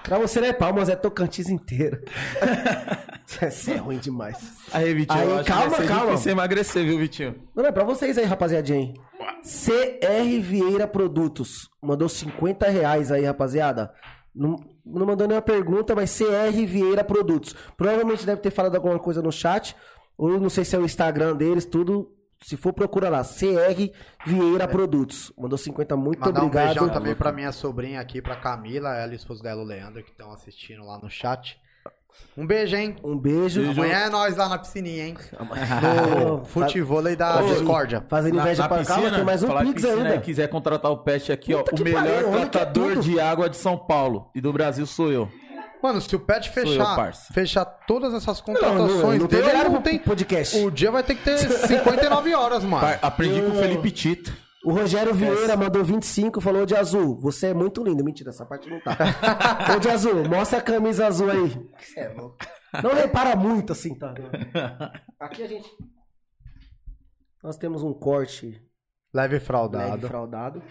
[0.04, 2.00] Pra você não é palmas, é Tocantins inteiro.
[3.48, 4.38] Isso é ruim demais.
[4.72, 6.12] Aí, Vitinho, Aí, eu acho calma, que vai ser calma.
[6.12, 7.36] difícil emagrecer, viu, Vitinho?
[7.56, 8.80] Não, é pra vocês aí, rapaziadinha.
[8.80, 8.94] hein?
[9.42, 11.70] CR Vieira Produtos.
[11.82, 13.92] Mandou 50 reais aí, rapaziada.
[14.34, 17.54] Não, não mandou nenhuma pergunta, mas CR Vieira Produtos.
[17.76, 19.76] Provavelmente deve ter falado alguma coisa no chat.
[20.18, 22.12] Ou não sei se é o Instagram deles, tudo.
[22.44, 23.24] Se for, procura lá.
[23.24, 23.92] CR
[24.26, 25.34] Vieira Produtos.
[25.38, 26.68] Mandou 50, muito Mandar um obrigado.
[26.68, 30.04] beijão também pra minha sobrinha aqui, pra Camila, ela e o esposo dela, o Leandro,
[30.04, 31.60] que estão assistindo lá no chat.
[32.38, 32.98] Um beijo, hein?
[33.02, 33.62] Um beijo.
[33.72, 35.18] Amanhã é nós lá na piscininha, hein?
[35.40, 35.46] Ô,
[36.40, 38.04] No futevôlei da Fazendo- Discórdia.
[38.10, 40.16] Fazendo inveja pra cá, tem mais um falar Pix piscina, ainda.
[40.16, 41.60] e quiser contratar o Pet aqui, ó.
[41.60, 43.02] Puta O que melhor pariu, é tratador tudo.
[43.04, 45.30] de água de São Paulo e do Brasil sou eu.
[45.82, 47.32] Mano, se o Pet eu, fechar, parça.
[47.34, 50.00] fechar todas essas Não, não, contratações não tem dele, não tem...
[50.00, 50.58] podcast.
[50.58, 51.38] O dia vai ter que ter
[51.68, 52.82] 59 horas, mano.
[52.86, 54.34] Par- Aprendi com o Felipe Tito.
[54.66, 57.16] O Rogério Vieira mandou 25, falou de azul.
[57.18, 58.04] Você é muito lindo.
[58.04, 58.98] Mentira, essa parte não tá.
[59.76, 61.70] Ô de azul, mostra a camisa azul aí.
[61.78, 62.36] Você é louco.
[62.84, 64.12] Não repara muito assim, tá?
[65.20, 65.70] Aqui a gente.
[67.44, 68.60] Nós temos um corte
[69.14, 70.08] Leve leve fraudado.
[70.08, 70.64] fraudado,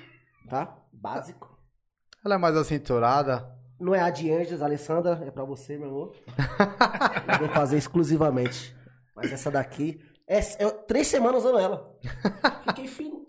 [0.51, 0.77] tá?
[0.93, 1.57] Básico.
[2.25, 3.49] Ela é mais acinturada.
[3.79, 6.17] Não é a de Anjos, Alessandra, é pra você, meu amor.
[7.33, 8.77] Eu vou fazer exclusivamente.
[9.15, 10.01] Mas essa daqui.
[10.27, 11.97] É, é três semanas usando ela.
[12.67, 13.24] Fiquei fino.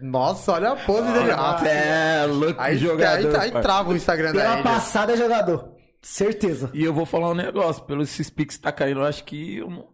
[0.00, 1.30] Nossa, olha a pose dele.
[1.32, 3.28] Ah, É, louco aí, jogador.
[3.36, 3.60] aí, aí parça.
[3.68, 5.72] trava o Instagram Pela da passada é jogador.
[6.00, 6.70] Certeza.
[6.72, 9.58] E eu vou falar um negócio, pelos esses piques que tá caindo, eu acho que.
[9.58, 9.88] eu-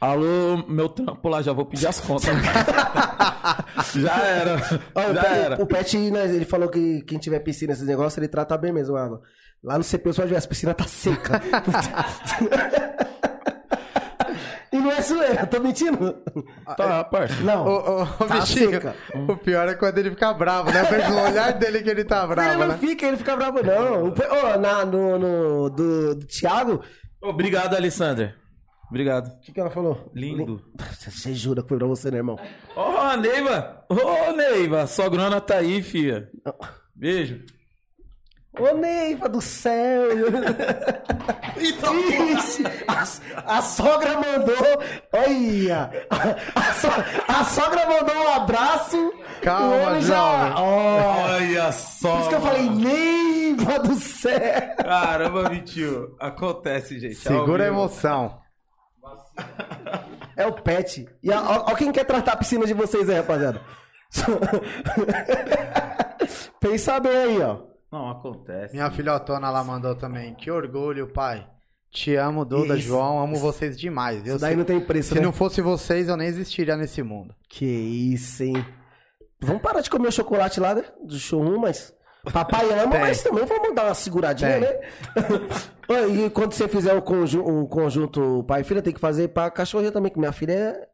[0.00, 2.24] Alô, meu trampo lá, já vou pedir as contas.
[3.94, 4.56] já era.
[4.96, 5.62] Ó, o, já Pet, era.
[5.62, 8.96] o Pet, né, ele falou que quem tiver piscina, esses negócios, ele trata bem mesmo
[8.96, 9.22] a água.
[9.62, 11.40] Lá no CP, só as piscina tá seca.
[14.82, 16.12] não é zoeira, tô mentindo.
[16.76, 17.40] Tá, parça.
[17.42, 17.66] Não.
[17.66, 18.80] Ô, ô, ô, Tá bichinho,
[19.28, 20.82] o pior é quando ele fica bravo, né?
[20.84, 22.78] Vejo no olhar dele que ele tá ele bravo, não né?
[22.78, 24.04] fica, ele fica bravo, não.
[24.04, 26.82] O Ô, na, no, no- do, do Thiago,
[27.22, 28.34] Obrigado, Alessandra.
[28.90, 29.28] Obrigado.
[29.28, 30.10] o que, que ela falou?
[30.14, 30.60] Lindo.
[30.98, 32.36] Você jura que foi pra você, né, irmão?
[32.76, 33.84] Ó, Neiva!
[33.88, 34.86] Ô, Neiva!
[34.86, 36.28] Sogrona tá aí, filha.
[36.94, 37.40] Beijo.
[38.58, 40.08] Ô, Neiva do céu!
[41.58, 43.02] Ixi, a,
[43.58, 44.82] a sogra mandou.
[45.12, 45.90] Olha!
[46.10, 46.88] A, a so-
[47.28, 49.12] a sogra mandou um abraço.
[49.42, 50.54] Calma, o já.
[50.60, 52.10] Olha só.
[52.12, 54.76] por isso que eu falei, Neiva do céu!
[54.76, 56.14] Caramba, Vitinho.
[56.20, 57.26] Acontece, gente.
[57.26, 58.38] Ao Segura a emoção.
[60.36, 61.08] É o pet.
[61.22, 63.62] E a- ó, ó quem quer tratar a piscina de vocês aí, rapaziada.
[66.60, 67.71] Pensa bem aí, ó.
[67.92, 68.72] Não, acontece.
[68.74, 70.34] Minha filhotona lá mandou também.
[70.34, 71.46] Que orgulho, pai.
[71.90, 72.88] Te amo, Duda, Isso.
[72.88, 73.22] João.
[73.22, 74.26] Amo vocês demais.
[74.26, 75.20] Eu Isso daí não tem preço, se né?
[75.20, 77.34] não fosse vocês, eu nem existiria nesse mundo.
[77.50, 78.64] Que isso, hein?
[79.38, 80.84] Vamos parar de comer o chocolate lá, né?
[81.04, 81.94] Do showroom, mas.
[82.32, 83.00] Papai ama, Tem.
[83.00, 84.60] mas também vamos dar uma seguradinha, Tem.
[84.60, 84.80] né?
[86.08, 89.50] E quando você fizer o, conju o conjunto pai e filha, tem que fazer pra
[89.50, 90.88] cachorrinha também, que minha filha é.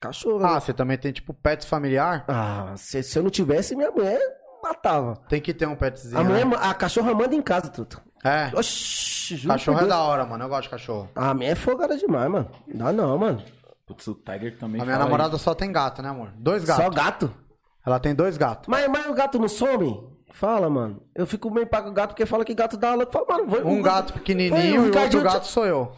[0.00, 0.42] Cachorro.
[0.42, 0.60] Ah, né?
[0.60, 2.24] você também tem tipo pets familiar?
[2.26, 4.18] Ah, se, se eu não tivesse, minha mulher
[4.62, 5.16] matava.
[5.28, 6.18] Tem que ter um petzinho.
[6.18, 6.56] A, mulher, né?
[6.60, 8.00] a cachorra manda em casa, tudo.
[8.24, 8.50] É.
[8.54, 10.44] Oxi, juro Cachorro é da hora, mano.
[10.44, 11.08] Eu gosto de cachorro.
[11.14, 12.50] A minha é folgada demais, mano.
[12.66, 13.42] Não dá não, mano.
[13.86, 16.30] Putz, o Tiger também A minha namorada só tem gato, né, amor?
[16.36, 16.84] Dois gatos.
[16.84, 17.32] Só gato.
[17.84, 18.68] Ela tem dois gatos.
[18.68, 20.08] Mas, mas o gato não some?
[20.32, 21.02] Fala, mano.
[21.14, 23.06] Eu fico meio pago o gato porque fala que gato dá aula.
[23.10, 25.92] Fala, mano, vou, Um gato pequenininho e o outro gato sou eu.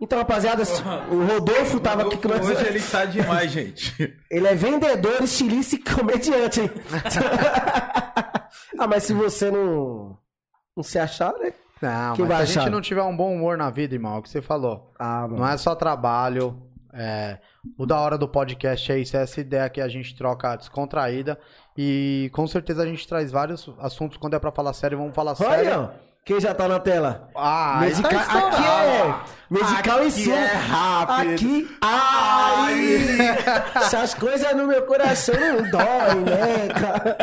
[0.00, 0.62] Então, rapaziada,
[1.10, 2.48] o Rodolfo tava aqui com nós.
[2.48, 4.16] Hoje ele tá demais, gente.
[4.30, 6.70] Ele é vendedor, estilista e comediante, hein?
[8.78, 10.16] ah, mas se você não,
[10.74, 11.52] não se achar, né?
[11.82, 14.18] Não, Que mas se a gente não tiver um bom humor na vida, irmão, é
[14.18, 14.92] o que você falou.
[14.98, 15.38] Ah, mano.
[15.38, 16.62] Não é só trabalho.
[16.94, 17.38] é,
[17.78, 21.38] O da hora do podcast é isso, é essa ideia que a gente troca descontraída.
[21.76, 24.18] E com certeza a gente traz vários assuntos.
[24.18, 25.70] Quando é pra falar sério, vamos falar sério.
[25.70, 26.09] Olha.
[26.24, 27.28] Quem já tá na tela?
[27.34, 28.08] Ah, tá.
[28.08, 29.14] Aqui é
[29.50, 31.32] medical e Aqui é rápido.
[31.34, 33.18] Aqui, ai!
[33.74, 37.16] Essas coisas no meu coração não dói, né, cara?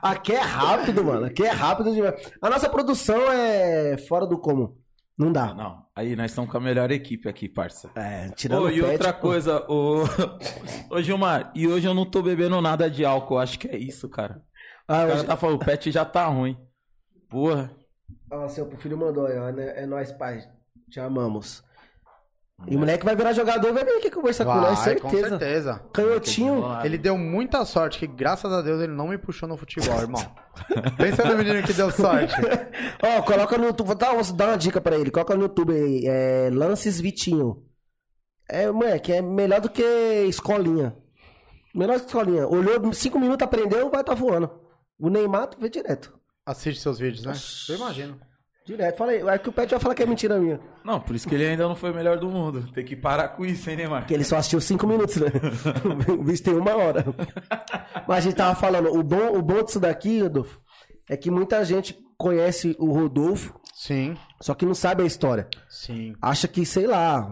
[0.00, 1.26] Aqui é rápido, mano.
[1.26, 2.14] Aqui é rápido demais.
[2.40, 4.74] A nossa produção é fora do comum.
[5.18, 5.52] Não dá.
[5.52, 5.82] Não.
[5.96, 7.90] Aí nós estamos com a melhor equipe aqui, parça.
[7.96, 9.20] É, tirando Ô, o e pet, outra pô.
[9.28, 10.04] coisa, ô...
[10.94, 14.08] ô Gilmar, e hoje eu não tô bebendo nada de álcool, acho que é isso,
[14.08, 14.40] cara.
[14.86, 15.24] Ah, O cara hoje...
[15.24, 16.56] tá falando, o pet já tá ruim.
[17.28, 17.70] Porra.
[18.30, 19.50] Ah, seu filho mandou aí, ó.
[19.50, 19.72] né?
[19.82, 20.42] É nóis, pai.
[20.90, 21.62] Te amamos.
[22.66, 25.38] E o moleque vai virar jogador, vai vir aqui conversar com nós, Vai, com certeza.
[25.38, 25.82] certeza.
[25.92, 26.64] Canhotinho.
[26.84, 30.20] Ele deu muita sorte, que graças a Deus ele não me puxou no futebol, irmão.
[30.96, 32.34] Pensa no menino que deu sorte.
[33.00, 33.86] Ó, coloca no YouTube.
[33.86, 35.08] Vou dar, vou dar uma dica pra ele.
[35.10, 36.02] Coloca no YouTube aí.
[36.04, 37.62] É, Lances Vitinho.
[38.48, 39.82] É, moleque, é melhor do que
[40.28, 40.96] escolinha.
[41.72, 42.48] Melhor que escolinha.
[42.48, 44.50] Olhou cinco minutos, aprendeu, vai tá voando.
[44.98, 46.17] O Neymar vê direto.
[46.48, 47.34] Assiste seus vídeos, né?
[47.68, 48.18] Eu imagino.
[48.64, 49.04] Direto.
[49.04, 49.28] Aí.
[49.28, 50.58] Aí que o Pet vai falar que é mentira minha.
[50.82, 52.66] Não, por isso que ele ainda não foi o melhor do mundo.
[52.72, 54.00] Tem que parar com isso, hein, Neymar?
[54.00, 55.26] Porque ele só assistiu cinco minutos, né?
[56.08, 57.04] o bicho tem uma hora.
[58.06, 60.58] Mas a gente tava falando, o bom, o bom disso daqui, Rodolfo,
[61.06, 65.48] é que muita gente conhece o Rodolfo, Sim, só que não sabe a história.
[65.68, 66.14] sim.
[66.20, 67.30] Acha que, sei lá,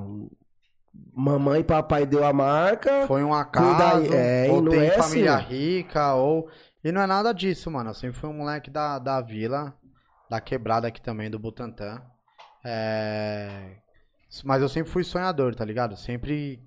[1.15, 3.07] mamãe e papai deu a marca.
[3.07, 6.49] Foi um Cuida acaso, aí, é, e ou não tem é família assim, rica, ou...
[6.87, 7.91] E não é nada disso, mano.
[7.91, 9.77] Eu sempre fui um moleque da, da vila,
[10.31, 12.01] da quebrada aqui também, do Butantã.
[12.65, 13.79] É...
[14.45, 15.97] Mas eu sempre fui sonhador, tá ligado?
[15.97, 16.63] Sempre,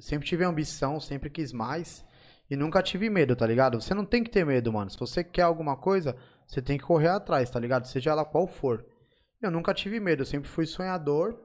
[0.00, 2.02] sempre tive ambição, sempre quis mais.
[2.48, 3.78] E nunca tive medo, tá ligado?
[3.78, 4.88] Você não tem que ter medo, mano.
[4.88, 6.16] Se você quer alguma coisa,
[6.46, 7.86] você tem que correr atrás, tá ligado?
[7.88, 8.86] Seja ela qual for.
[9.42, 11.38] Eu nunca tive medo, eu sempre fui sonhador.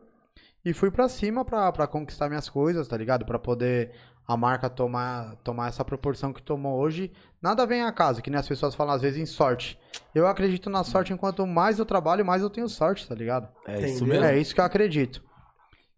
[0.64, 3.26] E fui pra cima pra, pra conquistar minhas coisas, tá ligado?
[3.26, 3.94] Pra poder
[4.28, 7.12] a marca tomar, tomar essa proporção que tomou hoje.
[7.42, 9.78] Nada vem a casa, que nem as pessoas falam às vezes em sorte.
[10.16, 13.48] Eu acredito na sorte enquanto mais eu trabalho, mais eu tenho sorte, tá ligado?
[13.68, 14.26] É isso mesmo.
[14.26, 15.22] É isso que eu acredito.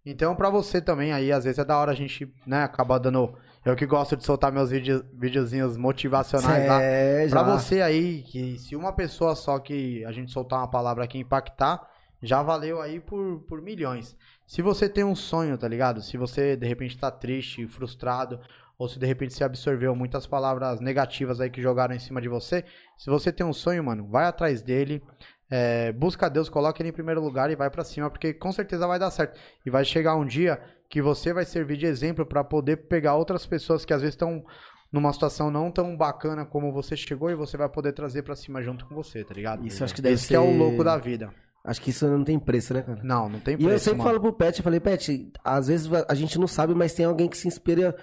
[0.05, 3.35] Então, pra você também aí, às vezes é da hora a gente, né, acabar dando.
[3.63, 6.79] Eu que gosto de soltar meus vídeos, videozinhos motivacionais lá.
[6.81, 7.43] É, já.
[7.43, 11.17] Pra você aí, que se uma pessoa só que a gente soltar uma palavra aqui
[11.17, 11.81] impactar,
[12.25, 14.15] já valeu aí por, por milhões.
[14.45, 16.01] Se você tem um sonho, tá ligado?
[16.01, 18.39] Se você de repente tá triste, frustrado,
[18.77, 22.27] ou se de repente você absorveu muitas palavras negativas aí que jogaram em cima de
[22.27, 22.63] você,
[22.97, 25.01] se você tem um sonho, mano, vai atrás dele,
[25.49, 28.85] é, busca Deus, coloca ele em primeiro lugar e vai pra cima, porque com certeza
[28.87, 29.39] vai dar certo.
[29.65, 33.45] E vai chegar um dia que você vai servir de exemplo pra poder pegar outras
[33.45, 34.43] pessoas que às vezes estão
[34.91, 38.61] numa situação não tão bacana como você chegou e você vai poder trazer pra cima
[38.61, 39.65] junto com você, tá ligado?
[39.65, 41.33] Isso acho que deve Esse que é o ser- louco da vida.
[41.65, 42.99] Acho que isso não tem preço, né, cara?
[43.03, 44.09] Não, não tem E preço, eu sempre mano.
[44.09, 47.27] falo pro Pet, eu falei, Pet, às vezes a gente não sabe, mas tem alguém
[47.27, 47.93] que se inspira,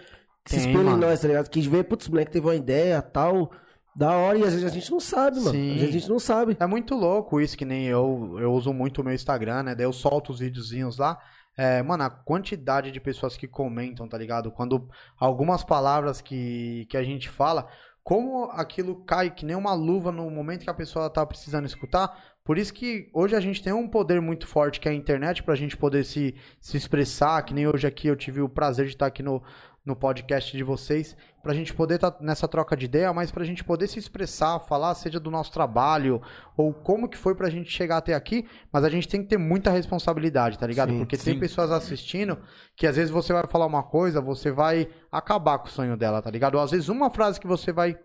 [0.44, 1.06] que se Tem, inspira em mano.
[1.06, 1.48] nós, tá ligado?
[1.48, 3.52] Que vê, putz, moleque teve uma ideia, tal,
[3.94, 5.50] da hora, e às vezes a gente não sabe, mano.
[5.52, 5.70] Sim.
[5.74, 6.56] Às vezes a gente não sabe.
[6.58, 9.74] É muito louco isso, que nem eu, eu uso muito o meu Instagram, né?
[9.74, 11.18] Daí eu solto os videozinhos lá.
[11.56, 14.50] É, mano, a quantidade de pessoas que comentam, tá ligado?
[14.50, 14.88] Quando
[15.20, 17.68] algumas palavras que, que a gente fala,
[18.02, 22.10] como aquilo cai que nem uma luva no momento que a pessoa tá precisando escutar.
[22.44, 25.42] Por isso que hoje a gente tem um poder muito forte que é a internet
[25.42, 28.92] pra gente poder se, se expressar, que nem hoje aqui eu tive o prazer de
[28.92, 29.40] estar aqui no,
[29.84, 33.62] no podcast de vocês, pra gente poder estar nessa troca de ideia, mas pra gente
[33.62, 36.20] poder se expressar, falar, seja do nosso trabalho,
[36.56, 39.38] ou como que foi pra gente chegar até aqui, mas a gente tem que ter
[39.38, 40.90] muita responsabilidade, tá ligado?
[40.90, 41.40] Sim, Porque tem sim.
[41.40, 42.38] pessoas assistindo
[42.76, 46.22] que às vezes você vai falar uma coisa, você vai acabar com o sonho dela,
[46.22, 46.56] tá ligado?
[46.56, 47.96] Ou às vezes uma frase que você vai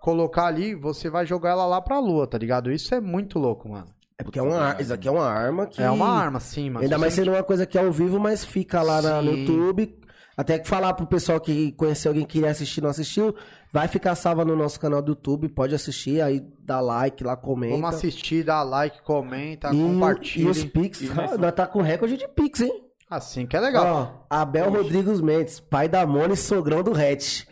[0.00, 2.70] colocar ali, você vai jogar ela lá pra lua, tá ligado?
[2.72, 3.86] Isso é muito louco, mano.
[4.18, 5.80] É porque é uma, ar- isso aqui é uma arma que...
[5.80, 6.82] É uma arma, sim, mano.
[6.82, 9.30] Ainda mais sendo uma coisa que é ao vivo, mas fica lá na- no.
[9.32, 9.96] YouTube.
[10.36, 13.34] Até que falar pro pessoal que conheceu alguém que queria assistir, não assistiu,
[13.72, 17.74] vai ficar salva no nosso canal do YouTube, pode assistir, aí dá like lá, comenta.
[17.74, 20.44] Vamos assistir, dá like, comenta, E, compartilha.
[20.46, 22.84] e os Pix, E nós- nós tá com recorde de Pix, hein?
[23.10, 24.26] Assim que é legal.
[24.30, 27.44] Ó, Abel Rodrigues Mendes, pai da Mona e sogrão do Hatch.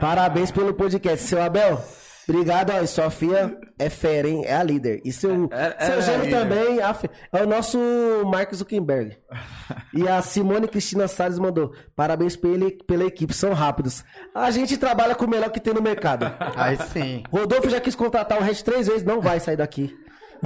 [0.00, 1.26] Parabéns pelo podcast.
[1.26, 1.82] Seu Abel,
[2.28, 2.70] obrigado.
[2.72, 4.42] Ó, e sua filha é fera, hein?
[4.44, 5.00] É a líder.
[5.04, 7.78] E seu, É- é- seu é gênio também é o nosso
[8.26, 9.16] Mark Zuckerberg.
[9.94, 14.02] E a Simone Cristina Salles mandou, parabéns pela, pela equipe, são rápidos.
[14.34, 16.32] A gente trabalha com o melhor que tem no mercado.
[16.56, 17.22] Aí sim.
[17.30, 19.94] Rodolfo já quis contratar o Hatch três vezes, não vai sair daqui.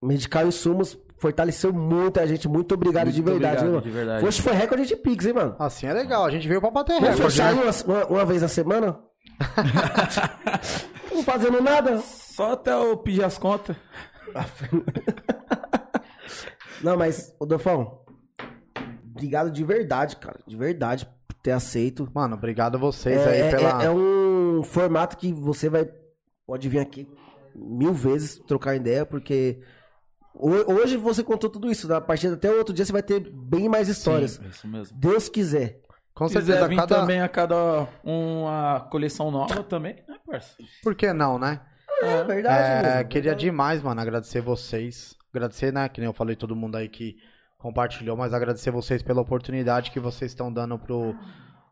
[0.03, 2.47] Medical Insumos fortaleceu muito a gente.
[2.47, 3.81] Muito obrigado Muito de verdade, obrigado, hein, mano?
[3.81, 4.25] de verdade.
[4.25, 5.55] Hoje foi recorde de Pix, hein, mano?
[5.57, 6.25] Assim é legal.
[6.25, 7.31] A gente veio pra bater Vamos recorde.
[7.31, 7.61] fechar né?
[7.63, 8.99] uma, uma- uma vez na semana?
[11.13, 11.97] Não fazendo nada.
[11.99, 13.75] Só até eu pedir as contas.
[16.81, 18.01] Não, mas, ô Dofão,
[19.11, 20.39] obrigado de verdade, cara.
[20.45, 22.09] De verdade por ter aceito.
[22.13, 23.81] Mano, obrigado a vocês É, aí é- pela.
[23.81, 25.87] é- é um formato que você vai.
[26.45, 27.07] Pode vir aqui
[27.55, 29.61] mil vezes trocar ideia, porque
[30.35, 31.91] hoje você contou tudo isso.
[31.93, 34.31] A partir até o outro dia você vai ter bem mais histórias.
[34.33, 34.97] Sim, isso mesmo.
[34.97, 35.79] Deus quiser.
[36.13, 36.95] Com Se certeza, quiser vir cada.
[36.95, 40.55] também a cada uma coleção nova também, né, parça?
[40.83, 41.59] Por que não, né?
[42.03, 43.09] É verdade, É, mesmo.
[43.09, 45.15] queria demais, mano, agradecer vocês.
[45.33, 45.89] Agradecer, né?
[45.89, 47.15] Que nem eu falei, todo mundo aí que
[47.57, 51.15] compartilhou, mas agradecer vocês pela oportunidade que vocês estão dando pro,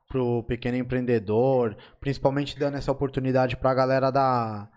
[0.08, 4.68] pro pequeno empreendedor, principalmente dando essa oportunidade pra galera da,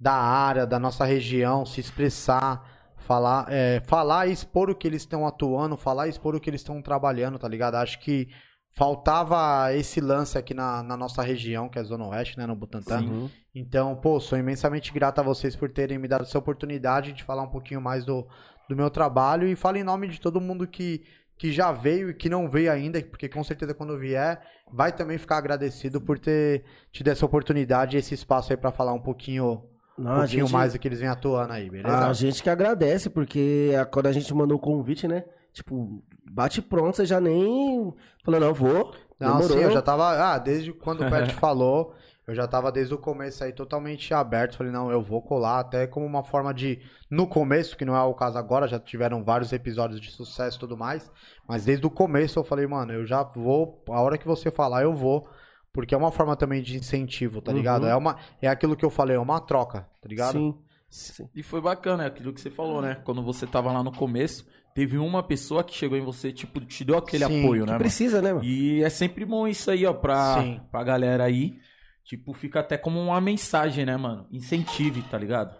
[0.00, 5.02] da área, da nossa região, se expressar, falar, é, falar e expor o que eles
[5.02, 7.74] estão atuando, falar e expor o que eles estão trabalhando, tá ligado?
[7.74, 8.28] Acho que
[8.70, 12.46] faltava esse lance aqui na, na nossa região, que é a Zona Oeste, né?
[12.46, 13.00] No Butantã.
[13.02, 13.28] Uhum.
[13.54, 17.42] Então, pô, sou imensamente grato a vocês por terem me dado essa oportunidade de falar
[17.42, 18.26] um pouquinho mais do,
[18.68, 21.04] do meu trabalho e falo em nome de todo mundo que,
[21.36, 24.40] que já veio e que não veio ainda, porque com certeza quando vier,
[24.72, 28.94] vai também ficar agradecido por ter tido essa oportunidade e esse espaço aí pra falar
[28.94, 29.62] um pouquinho,
[29.98, 32.08] Não, a pouquinho gente- mais do que eles vêm atuando aí, beleza?
[32.08, 35.24] A gente que agradece, porque a- quando a gente mandou o convite, né?
[35.52, 37.92] Tipo, bate pronto, você já nem
[38.24, 38.94] falou, não, vou.
[39.20, 39.56] Não, demorou.
[39.58, 40.08] sim, eu já tava.
[40.32, 41.94] Ah, desde quando o Pet falou,
[42.26, 44.56] eu já tava desde o começo aí totalmente aberto.
[44.56, 46.80] Falei, não, eu vou colar, até como uma forma de.
[47.10, 50.60] No começo, que não é o caso agora, já tiveram vários episódios de sucesso e
[50.60, 51.10] tudo mais.
[51.46, 53.84] Mas desde o começo eu falei, mano, eu já vou.
[53.90, 55.28] A hora que você falar, eu vou.
[55.72, 57.84] Porque é uma forma também de incentivo, tá ligado?
[57.84, 57.88] Uhum.
[57.88, 60.32] É, uma, é aquilo que eu falei, é uma troca, tá ligado?
[60.32, 60.58] Sim.
[60.92, 61.26] Sim.
[61.34, 63.00] E foi bacana, é aquilo que você falou, né?
[63.02, 66.84] Quando você tava lá no começo, teve uma pessoa que chegou em você, tipo, te
[66.84, 67.78] deu aquele Sim, apoio, né, mano?
[67.78, 68.44] Precisa, né, mano?
[68.44, 70.60] E é sempre bom isso aí, ó, pra, Sim.
[70.70, 71.58] pra galera aí.
[72.04, 74.26] Tipo, fica até como uma mensagem, né, mano?
[74.30, 75.56] Incentive, tá ligado?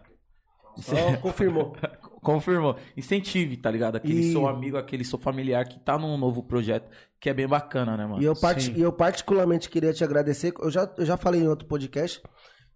[0.77, 1.75] Só confirmou.
[2.23, 2.77] Confirmou.
[2.97, 3.97] Incentive, tá ligado?
[3.97, 6.89] Aquele E- seu amigo, aquele seu familiar que tá num novo projeto,
[7.21, 8.23] que é bem bacana, né, mano?
[8.23, 8.75] E eu, Sim.
[8.77, 10.55] e eu particularmente queria te agradecer.
[10.61, 12.23] Eu já, eu já falei em outro podcast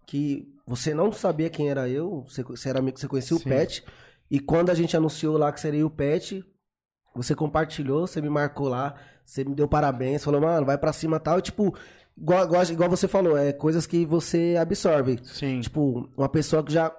[0.05, 3.43] que você não sabia quem era eu, você, você era amigo, você conhecia Sim.
[3.43, 3.83] o Pet.
[4.29, 6.43] E quando a gente anunciou lá que seria o Pet,
[7.15, 11.15] você compartilhou, você me marcou lá, você me deu parabéns, falou, mano, vai pra cima
[11.17, 11.39] e tal.
[11.39, 11.73] E, tipo,
[12.17, 15.19] igual, igual, igual você falou, é coisas que você absorve.
[15.23, 15.61] Sim.
[15.61, 16.93] Tipo, uma pessoa que já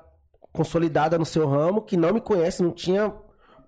[0.53, 3.12] consolidada no seu ramo, que não me conhece, não tinha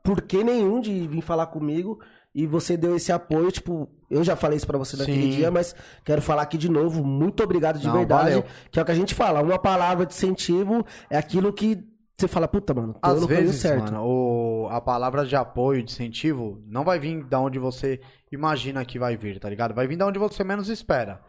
[0.03, 2.01] porquê nenhum de vir falar comigo.
[2.35, 5.31] E você deu esse apoio, tipo, eu já falei isso pra você naquele Sim.
[5.31, 5.75] dia, mas
[6.05, 7.05] quero falar aqui de novo.
[7.05, 8.29] Muito obrigado de Não, verdade.
[8.31, 8.45] valeu.
[8.71, 9.43] Que é o que a gente fala.
[9.43, 11.83] Uma palavra de incentivo é aquilo que
[12.17, 13.93] você fala, puta, mano, tô Às no vezes, certo.
[13.93, 17.99] mano, o- a palavra de apoio, de incentivo, não vai vir da onde você
[18.31, 19.75] imagina que vai vir, tá ligado?
[19.75, 21.21] Vai vir da onde você menos espera.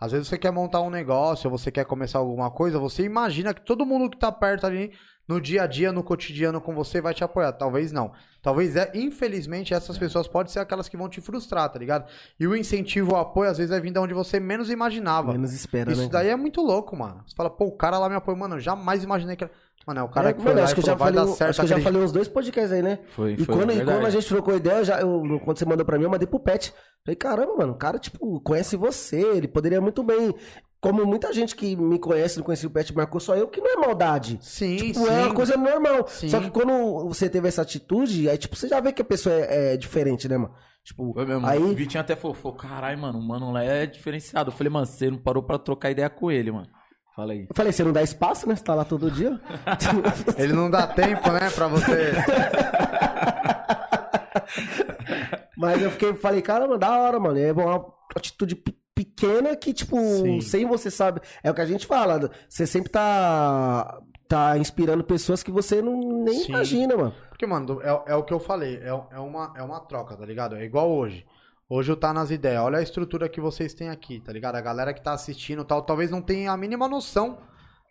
[0.00, 3.52] Às vezes você quer montar um negócio, ou você quer começar alguma coisa, você imagina
[3.52, 4.92] que todo mundo que tá perto ali,
[5.28, 7.52] no dia a dia, no cotidiano com você, vai te apoiar.
[7.52, 8.10] Talvez não.
[8.42, 12.10] Talvez, é, infelizmente, essas pessoas podem ser aquelas que vão te frustrar, tá ligado?
[12.38, 15.32] E o incentivo, o apoio, às vezes vai vir da onde você menos imaginava.
[15.32, 16.08] Menos espera, Isso né?
[16.08, 17.22] daí é muito louco, mano.
[17.26, 19.52] Você fala, pô, o cara lá me apoiou, mano, eu jamais imaginei que era...
[19.86, 21.26] Mano, é o cara É, que foi mano, lá acho que eu já vai falei,
[21.30, 22.98] dar certo, acho que eu já falei uns dois podcasts aí, né?
[23.08, 25.84] Foi, E foi quando, e quando a gente trocou ideia, já, eu, quando você mandou
[25.86, 26.72] pra mim, eu mandei pro Pet.
[27.04, 30.34] Falei, caramba, mano, o cara, tipo, conhece você, ele poderia muito bem.
[30.82, 33.70] Como muita gente que me conhece, não conhecia o Pet, marcou só eu, que não
[33.72, 34.38] é maldade.
[34.42, 35.08] Sim, Tipo, sim.
[35.08, 36.06] é uma coisa normal.
[36.08, 36.28] Sim.
[36.28, 39.34] Só que quando você teve essa atitude, aí, tipo, você já vê que a pessoa
[39.34, 40.54] é, é diferente, né, mano?
[40.84, 41.46] Tipo, Foi mesmo.
[41.46, 41.74] O aí.
[41.74, 44.50] Vitinho até falou, falou, caralho, mano, o mano lá é diferenciado.
[44.50, 46.66] Eu falei, mano, você não parou pra trocar ideia com ele, mano.
[47.16, 47.46] Fala aí.
[47.48, 48.54] Eu falei, você não dá espaço, né?
[48.56, 49.38] Você tá lá todo dia.
[50.38, 52.12] Ele não dá tempo, né, pra você.
[55.56, 57.38] Mas eu fiquei, falei, caramba, da hora, mano.
[57.38, 57.84] É uma
[58.16, 60.40] atitude pe- pequena que, tipo, Sim.
[60.40, 61.20] sem você sabe.
[61.42, 62.30] É o que a gente fala.
[62.48, 66.48] Você sempre tá, tá inspirando pessoas que você não nem Sim.
[66.52, 67.14] imagina, mano.
[67.28, 70.24] Porque, mano, é, é o que eu falei, é, é, uma, é uma troca, tá
[70.24, 70.56] ligado?
[70.56, 71.26] É igual hoje.
[71.72, 72.60] Hoje eu tá nas ideias.
[72.62, 74.56] Olha a estrutura que vocês têm aqui, tá ligado?
[74.56, 77.38] A galera que tá assistindo tal, talvez não tenha a mínima noção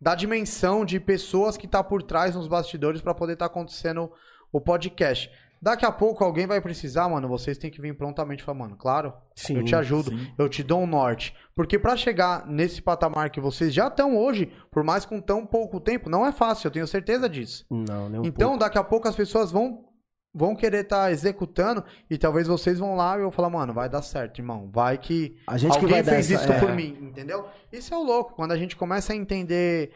[0.02, 4.12] da dimensão de pessoas que tá por trás nos bastidores pra poder tá acontecendo
[4.52, 5.32] o podcast.
[5.62, 8.78] Daqui a pouco alguém vai precisar, mano, vocês têm que vir prontamente e falar, mano,
[8.78, 10.32] claro, Sim, eu te ajudo, sim.
[10.38, 11.34] eu te dou um norte.
[11.54, 15.80] Porque pra chegar nesse patamar que vocês já estão hoje, por mais com tão pouco
[15.82, 17.66] tempo, não é fácil, eu tenho certeza disso.
[17.70, 18.60] Não, nem um Então, pouco.
[18.64, 19.89] daqui a pouco as pessoas vão
[20.34, 24.02] vão querer estar executando e talvez vocês vão lá e eu falar, mano, vai dar
[24.02, 24.70] certo, irmão.
[24.72, 26.60] Vai que A gente que alguém vai dar fez essa- isso é.
[26.60, 27.46] por mim, entendeu?
[27.72, 29.92] Isso é o louco, quando a gente começa a entender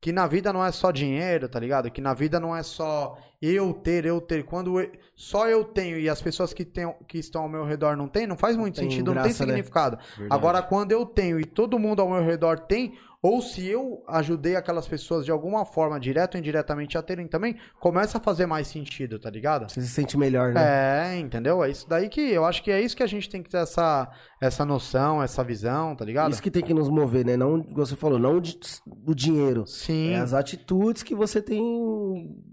[0.00, 1.90] que na vida não é só dinheiro, tá ligado?
[1.90, 4.44] Que na vida não é só eu ter, eu ter.
[4.44, 7.96] Quando eu- só eu tenho e as pessoas que, tem, que estão ao meu redor
[7.96, 9.52] não tem, não faz muito tem sentido, não tem graça, né?
[9.54, 9.98] significado.
[10.30, 14.54] Agora, quando eu tenho e todo mundo ao meu redor tem, ou se eu ajudei
[14.54, 18.68] aquelas pessoas de alguma forma, direto ou indiretamente, a terem também, começa a fazer mais
[18.68, 19.68] sentido, tá ligado?
[19.68, 21.14] Você se sente melhor, né?
[21.14, 21.64] É, entendeu?
[21.64, 23.56] É isso daí que eu acho que é isso que a gente tem que ter
[23.58, 24.08] essa,
[24.40, 26.30] essa noção, essa visão, tá ligado?
[26.30, 27.36] Isso que tem que nos mover, né?
[27.36, 28.58] Não, você falou, não o di-
[29.06, 29.66] o dinheiro.
[29.66, 30.10] Sim.
[30.12, 31.60] É as atitudes que você tem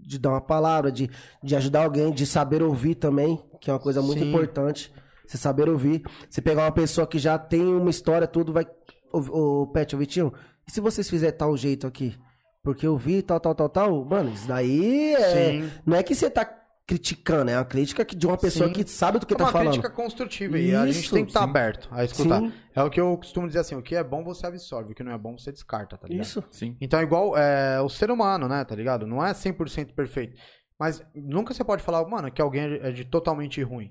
[0.02, 1.08] de dar uma palavra, de,
[1.42, 4.28] de ajudar alguém, de saber ouvir também, que é uma coisa muito Sim.
[4.30, 4.92] importante.
[5.24, 6.02] Você saber ouvir.
[6.28, 8.66] Você pegar uma pessoa que já tem uma história, tudo vai.
[9.12, 10.32] Ô, ô Pet, ô Vitinho,
[10.68, 12.16] e se vocês fizerem tal jeito aqui?
[12.62, 14.04] Porque eu vi tal, tal, tal, tal.
[14.04, 15.60] Mano, isso daí é.
[15.62, 15.70] Sim.
[15.86, 16.44] Não é que você tá
[16.86, 18.72] criticando, é uma crítica que- de uma pessoa Sim.
[18.72, 19.68] que sabe do que é tá uma falando.
[19.72, 21.48] crítica construtiva e a gente tem que estar sim.
[21.50, 22.40] aberto a escutar.
[22.40, 22.52] Sim.
[22.74, 25.02] É o que eu costumo dizer assim, o que é bom você absorve, o que
[25.02, 26.24] não é bom você descarta, tá ligado?
[26.24, 26.44] Isso.
[26.50, 26.76] Sim.
[26.80, 29.04] Então, igual é, o ser humano, né, tá ligado?
[29.04, 30.36] Não é 100% perfeito.
[30.78, 33.90] Mas nunca você pode falar, mano, que alguém é de totalmente ruim.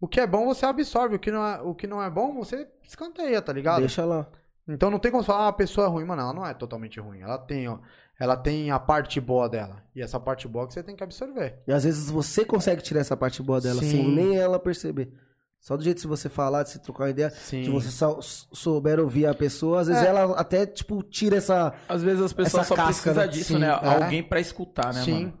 [0.00, 2.34] O que é bom você absorve, o que não é, o que não é bom
[2.34, 3.80] você escanteia, tá ligado?
[3.80, 4.28] Deixa lá.
[4.68, 6.98] Então não tem como falar, ah, a pessoa é ruim, mano, ela não é totalmente
[6.98, 7.20] ruim.
[7.20, 7.78] Ela tem, ó,
[8.18, 9.82] ela tem a parte boa dela.
[9.94, 11.62] E essa parte boa que você tem que absorver.
[11.66, 13.90] E às vezes você consegue tirar essa parte boa dela Sim.
[13.90, 15.12] sem nem ela perceber.
[15.60, 17.62] Só do jeito de você falar, de você trocar uma ideia, Sim.
[17.62, 20.06] de você só souber ouvir a pessoa, às vezes É.
[20.06, 21.72] ela até, tipo, tira essa.
[21.88, 23.28] Às vezes as pessoas só casca, precisam né?
[23.28, 23.68] disso, Sim, né?
[23.68, 24.02] é.
[24.04, 25.24] Alguém pra escutar, né, Sim.
[25.26, 25.38] mano?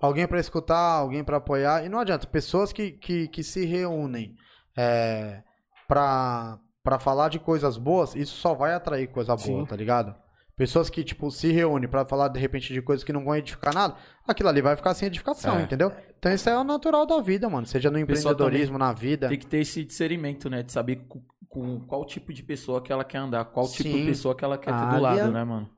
[0.00, 1.84] Alguém pra escutar, alguém pra apoiar.
[1.84, 4.36] E não adianta, pessoas que, que, que se reúnem
[4.76, 5.42] é,
[5.88, 9.66] pra, pra falar de coisas boas, isso só vai atrair coisa boa, Sim.
[9.66, 10.14] tá ligado?
[10.56, 13.74] Pessoas que, tipo, se reúnem pra falar, de repente, de coisas que não vão edificar
[13.74, 13.94] nada,
[14.26, 15.62] aquilo ali vai ficar sem edificação, É.
[15.62, 15.92] entendeu?
[16.18, 17.66] Então isso é o natural da vida, mano.
[17.66, 19.28] Seja no empreendedorismo, na vida.
[19.28, 20.62] Tem que ter esse discernimento, né?
[20.62, 24.00] De saber com, com qual tipo de pessoa que ela quer andar, qual tipo Sim.
[24.00, 24.96] de pessoa que ela quer ter Águia.
[24.96, 25.68] do lado, né, mano?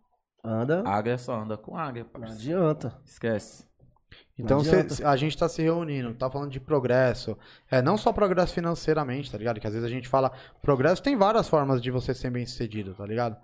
[0.45, 2.41] Anda, Águia só anda com águia, não parceiro.
[2.63, 2.97] adianta.
[3.05, 3.67] Esquece.
[4.45, 7.37] Então cê- a gente tá se reunindo, tá falando de progresso.
[7.71, 9.61] É, não só progresso financeiramente, tá ligado?
[9.61, 12.95] Que às vezes a gente fala, progresso tem várias formas de você ser bem sucedido,
[12.95, 13.37] tá ligado?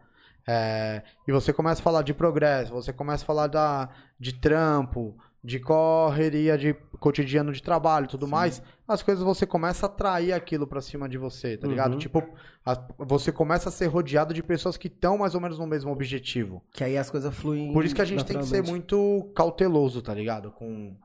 [0.48, 5.16] É, e você começa a falar de progresso, você começa a falar da, de trampo,
[5.46, 10.32] de correria de cotidiano de trabalho e tudo mais, as coisas você começa a atrair
[10.32, 11.92] aquilo pra cima de você, tá ligado?
[11.92, 11.98] Uhum.
[11.98, 12.20] Tipo,
[12.64, 15.92] a- você começa a ser rodeado de pessoas que estão mais ou menos no mesmo
[15.92, 16.64] objetivo.
[16.72, 17.72] Que aí as coisas fluem.
[17.72, 20.50] Por isso que a gente tem que ser muito cauteloso, tá ligado?
[20.50, 20.96] Com,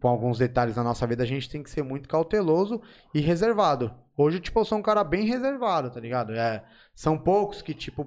[0.00, 2.80] com alguns detalhes na nossa vida, a gente tem que ser muito cauteloso
[3.12, 3.92] e reservado.
[4.16, 6.32] Hoje, tipo, eu sou um cara bem reservado, tá ligado?
[6.32, 6.62] É,
[6.94, 8.06] são poucos que, tipo,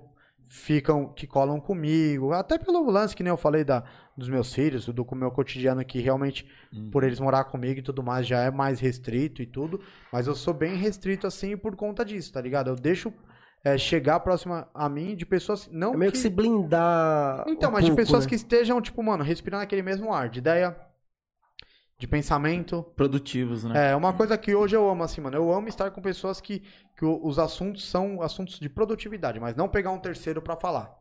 [0.54, 2.32] ficam, que colam comigo.
[2.32, 3.84] Até pelo lance que nem eu falei da,
[4.16, 6.48] dos meus filhos, do meu cotidiano que realmente,
[6.92, 9.82] por eles morar comigo e tudo mais, já é mais restrito e tudo.
[10.12, 12.70] Mas eu sou bem restrito assim por conta disso, tá ligado?
[12.70, 13.12] Eu deixo
[13.64, 15.68] é, chegar próximo a mim de pessoas.
[15.72, 17.46] Não É meio que, se blindar.
[17.48, 18.30] então, um mas de pouco, pessoas né?
[18.30, 20.78] que estejam, tipo, mano, respirando aquele mesmo ar, de ideia,
[22.04, 22.84] de pensamento.
[22.98, 23.92] Produtivos, né?
[23.92, 26.60] É, uma coisa que hoje eu amo, assim, mano, eu amo estar com pessoas que,
[26.98, 30.94] que os assuntos são assuntos de produtividade, mas não pegar um terceiro pra falar.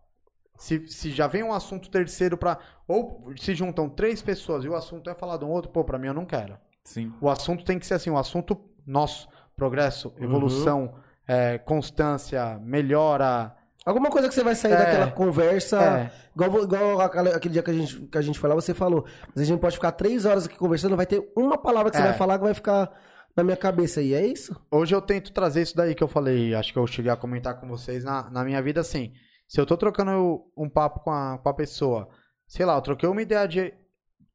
[0.57, 2.57] Se, se já vem um assunto terceiro pra.
[2.87, 5.99] Ou se juntam três pessoas e o assunto é falar de um outro, pô, pra
[5.99, 6.57] mim eu não quero.
[6.85, 7.13] Sim.
[7.21, 8.57] O assunto tem que ser assim, o assunto
[8.87, 10.25] nosso, progresso, Uhum.
[10.25, 10.95] evolução,
[11.27, 13.57] é, constância, melhora.
[13.85, 14.77] Alguma coisa que você vai sair É.
[14.77, 15.83] daquela conversa.
[15.83, 16.13] É.
[16.35, 19.05] Igual, igual aquele dia que a, gente, que a gente falava, você falou.
[19.35, 22.03] Mas a gente pode ficar três horas aqui conversando, vai ter uma palavra que você
[22.03, 22.07] É.
[22.09, 22.91] vai falar que vai ficar
[23.37, 24.01] na minha cabeça.
[24.01, 24.55] E é isso?
[24.71, 27.59] Hoje eu tento trazer isso daí que eu falei, acho que eu cheguei a comentar
[27.61, 29.13] com vocês na, na minha vida, assim.
[29.49, 32.09] Se eu tô trocando um papo com a, com a pessoa,
[32.47, 33.75] sei lá, eu troquei uma ideia de.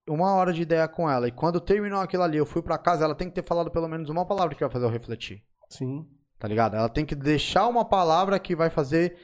[0.09, 3.03] Uma hora de ideia com ela, e quando terminou aquilo ali, eu fui pra casa,
[3.03, 5.43] ela tem que ter falado pelo menos uma palavra que vai fazer eu refletir.
[5.69, 6.05] Sim.
[6.39, 6.77] Tá ligado?
[6.77, 9.17] Ela tem que deixar uma palavra que vai fazer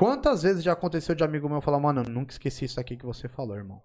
[0.00, 3.04] Quantas vezes já aconteceu de amigo meu falar, mano, eu nunca esqueci isso aqui que
[3.06, 3.82] você falou, irmão.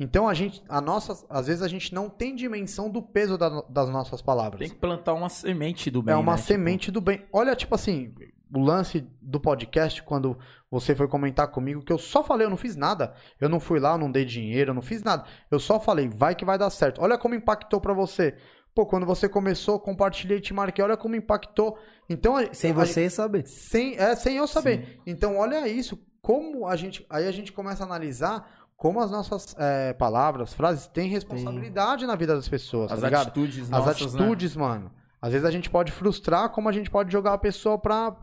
[0.00, 3.62] Então a gente, a nossa, às vezes a gente não tem dimensão do peso da-
[3.68, 4.60] das nossas palavras.
[4.60, 6.14] Tem que plantar uma semente do bem.
[6.14, 6.38] É uma né?
[6.38, 7.24] Tipo, semente do bem.
[7.32, 8.14] Olha, tipo assim,
[8.52, 10.38] o lance do podcast, quando
[10.70, 13.12] você foi comentar comigo, que eu só falei, eu não fiz nada.
[13.40, 15.24] Eu não fui lá, eu não dei dinheiro, eu não fiz nada.
[15.50, 17.02] Eu só falei, vai que vai dar certo.
[17.02, 18.36] Olha como impactou pra você.
[18.74, 21.76] Pô, quando você começou, compartilhei, te marquei, olha como impactou.
[22.08, 23.46] Então, a- Sem a- você saber.
[23.46, 25.00] sem, é, sem eu saber.
[25.06, 27.04] Então, olha isso, como a gente.
[27.10, 32.14] Aí a gente começa a analisar como as nossas é, palavras, frases têm responsabilidade na
[32.14, 34.20] vida das pessoas, As tá atitudes As nossas, né?
[34.20, 34.90] atitudes, mano.
[35.20, 38.16] Às vezes a gente pode frustrar, como a gente pode jogar a pessoa pra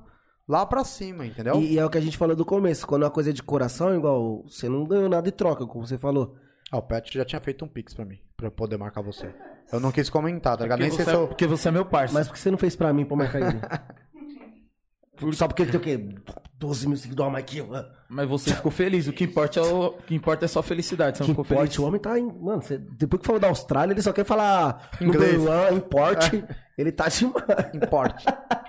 [0.48, 1.60] lá pra cima, entendeu?
[1.60, 2.88] E, e é o que a gente falou do começo.
[2.88, 5.98] Quando uma coisa é de coração, igual você não ganhou nada de troca, como você
[5.98, 6.36] falou.
[6.72, 9.34] Ah, o Pet já tinha feito um pix pra mim, pra eu poder marcar você.
[9.72, 10.80] Eu não quis comentar, tá ligado?
[10.80, 11.28] Porque Nem sei você, se é, eu.
[11.28, 12.14] porque você é meu parceiro.
[12.14, 13.60] Mas por que você não fez pra mim pra marcar ele?
[15.34, 16.16] Só porque ele tem o quê?
[16.60, 17.70] 12 mil seguidores a mais que eu.
[18.10, 19.08] Mas você ficou feliz.
[19.08, 19.86] O que importa é, o...
[19.88, 21.18] o que importa é só felicidade.
[21.18, 21.62] Você não ficou feliz.
[21.62, 22.26] importe, o homem tá em.
[22.26, 25.38] Mano, você- depois que falou da Austrália, ele só quer falar Inglês.
[25.38, 26.44] number one, importe.
[26.78, 27.46] Ele tá demais.
[27.74, 28.26] Importe.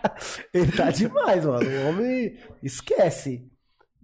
[0.55, 1.69] Ele tá demais, mano.
[1.69, 3.51] O homem esquece.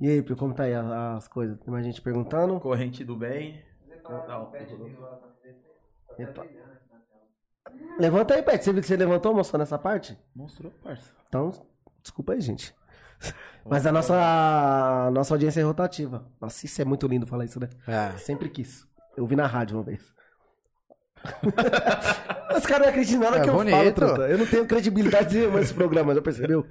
[0.00, 1.56] E aí, Pio, como tá aí a- as coisas?
[1.60, 2.58] Tem mais gente perguntando?
[2.58, 3.62] Corrente do bem.
[4.02, 4.50] Não.
[6.18, 6.46] Epa.
[7.98, 8.62] Levanta aí, Pet.
[8.62, 10.18] Você viu que você levantou, mostrou nessa parte?
[10.34, 11.14] Mostrou, parça.
[11.28, 11.52] Então,
[12.02, 12.74] desculpa aí, gente.
[13.64, 14.14] Mas a nossa,
[15.06, 16.26] a nossa audiência é rotativa.
[16.40, 17.68] Nossa, isso é muito lindo falar isso, né?
[17.86, 18.16] É.
[18.18, 18.86] Sempre quis.
[19.16, 20.12] Eu vi na rádio uma vez.
[22.56, 23.74] Os caras não acreditam em nada É que eu bonito.
[23.74, 24.22] falo, truta.
[24.28, 26.66] Eu não tenho credibilidade nenhuma nesse programa, já percebeu?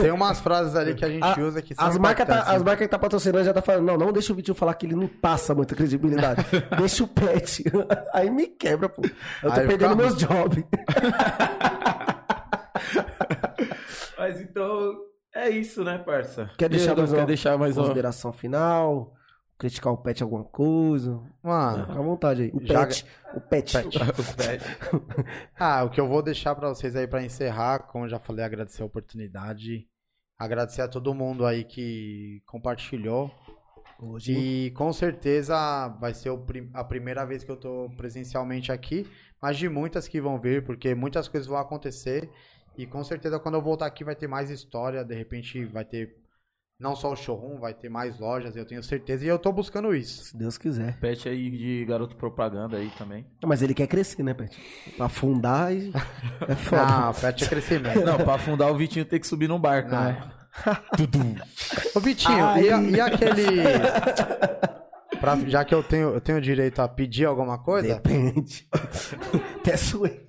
[0.00, 2.62] Tem umas frases ali que a gente A- usa que são As marcas tá, as
[2.62, 4.94] marcas que tá patrocinando já tá falando, não, não deixa o vídeo falar que ele
[4.94, 6.44] não passa muita credibilidade.
[6.78, 7.64] deixa o pet.
[8.14, 9.02] Aí me quebra, pô.
[9.42, 10.64] Eu tô Aí perdendo fica meus jobs.
[14.18, 14.94] Mas então,
[15.34, 16.50] é isso, né, parça?
[16.56, 17.82] Quer deixar mais quer uma deixar mais uma...
[17.84, 19.12] Consideração final?
[19.62, 21.22] Criticar o pet alguma coisa?
[21.40, 22.50] Mano, Fica à vontade aí.
[22.52, 23.06] O Já- pet.
[23.32, 23.76] O pet.
[24.18, 24.62] Os pés.
[25.56, 28.44] Ah, o que eu vou deixar pra vocês aí pra encerrar, como eu já falei,
[28.44, 29.86] agradecer a oportunidade,
[30.36, 33.30] agradecer a todo mundo aí que compartilhou.
[34.00, 34.32] Hoje.
[34.32, 39.08] E com certeza vai ser o prim- a primeira vez que eu tô presencialmente aqui,
[39.40, 42.28] mas de muitas que vão vir, porque muitas coisas vão acontecer.
[42.76, 46.16] E com certeza quando eu voltar aqui vai ter mais história, de repente vai ter
[46.82, 49.24] não só o showroom, vai ter mais lojas, eu tenho certeza.
[49.24, 50.24] E eu tô buscando isso.
[50.24, 50.98] Se Deus quiser.
[50.98, 53.24] Pet aí de garoto propaganda aí também.
[53.44, 54.58] Mas ele quer crescer, né, Pet?
[54.96, 55.92] Pra afundar e.
[56.48, 56.82] É foda.
[56.82, 58.04] Ah, o pet é crescimento.
[58.04, 60.20] Não, pra afundar o Vitinho tem que subir num barco, né?
[61.94, 62.64] Ô Vitinho, Ai.
[62.64, 63.46] e, a- e aquele.
[65.20, 68.66] Pra- já que eu tenho, eu tenho direito a pedir alguma coisa, Depende.
[69.60, 70.28] Até suei.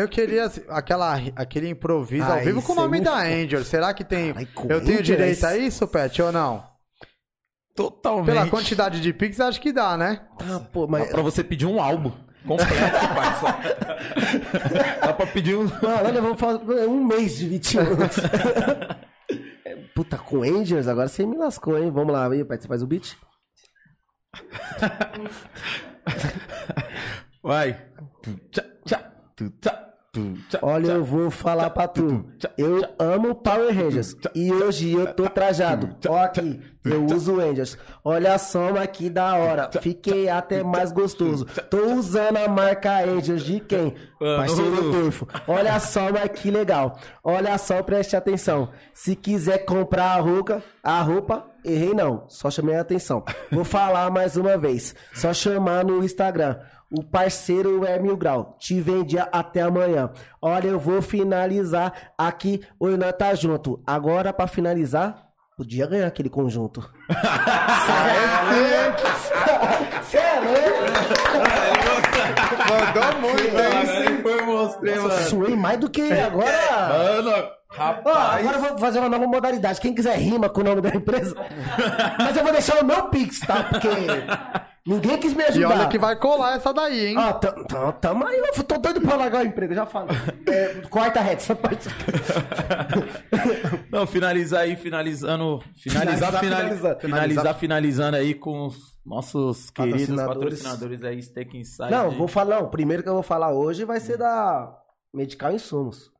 [0.00, 3.24] Eu queria assim, aquela, aquele improviso ao vivo com o nome me da fala.
[3.24, 3.64] Angel.
[3.64, 4.32] Será que tem.
[4.36, 6.64] Ai, com eu tenho Angel, direito a é isso, Pet, ou não?
[7.74, 8.26] Totalmente.
[8.26, 10.22] Pela quantidade de Pix, acho que dá, né?
[10.40, 11.08] Ah, pô, mas.
[11.08, 12.12] Pra você pedir um álbum
[12.46, 12.70] completo,
[13.14, 13.58] parça.
[15.00, 15.64] Dá pra pedir um...
[15.64, 18.16] Mano, olha, vamos fazer um mês de 21 anos.
[19.64, 21.90] É, Puta, com Angels, agora você me lascou, hein?
[21.90, 23.16] Vamos lá, aí, Pet, você faz o beat?
[27.42, 27.80] Vai.
[28.22, 29.12] Tu, tchá, tchá,
[30.60, 32.24] Olha, eu vou falar pra tu.
[32.58, 34.16] Eu amo Power Rangers.
[34.34, 35.96] E hoje eu tô trajado.
[36.08, 37.78] Ó aqui, eu uso Rangers.
[38.04, 39.70] Olha só, mas que da hora.
[39.80, 41.44] Fiquei até mais gostoso.
[41.70, 43.94] Tô usando a marca Rangers de quem?
[44.18, 45.28] Parceiro Turfo.
[45.46, 46.98] Olha só, mas que legal.
[47.22, 48.70] Olha só, preste atenção.
[48.92, 52.24] Se quiser comprar a roupa, a roupa, errei não.
[52.28, 53.24] Só chamei a atenção.
[53.48, 54.92] Vou falar mais uma vez.
[55.14, 56.56] Só chamar no Instagram.
[56.90, 58.56] O parceiro é mil grau.
[58.58, 60.10] Te vendia até amanhã.
[60.42, 62.60] Olha, eu vou finalizar aqui.
[62.80, 63.80] Oi, nós tá junto.
[63.86, 66.80] Agora, pra finalizar, podia ganhar aquele conjunto.
[70.02, 70.90] Cê é louco?
[72.70, 75.28] Mandou muito, Aí foi, eu mostrei, Nossa, mano.
[75.28, 76.88] suei mais do que agora.
[76.88, 77.32] Mano,
[77.72, 78.40] Rapaz.
[78.46, 79.80] agora eu vou fazer uma nova modalidade.
[79.80, 81.34] Quem quiser rima com o nome da empresa.
[82.18, 83.62] Mas eu vou deixar o meu Pix, tá?
[83.64, 83.88] Porque
[84.84, 85.68] ninguém quis me E ajudar.
[85.70, 87.14] olha que vai colar essa daí, hein?
[87.16, 90.08] Ah, tam- tam- tamo aí, eu tô doido pra largar o emprego, eu já falo.
[90.48, 91.88] É, quarta reta, essa parte.
[93.90, 95.62] Não, finalizar aí, finalizando.
[95.76, 97.00] Finalizar, Finalizar, finalizar, finalizando.
[97.00, 100.62] finalizar, finalizando aí com os nossos queridos Patrocinadores.
[100.62, 101.90] patrocinadores aí, Steak Inside.
[101.90, 102.66] Não, vou falar, não.
[102.66, 104.76] O primeiro que eu vou falar hoje vai ser da
[105.14, 106.10] Medical Insumos.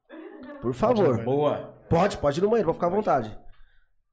[0.61, 1.23] Por favor.
[1.25, 1.75] Boa.
[1.89, 3.39] Pode, pode ir no banheiro, pode ficar à vontade.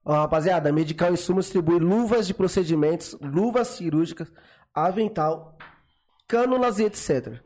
[0.03, 4.31] Ó, rapaziada, Medical Insumos distribui luvas de procedimentos, luvas cirúrgicas,
[4.73, 5.57] avental,
[6.27, 7.41] cânulas e etc.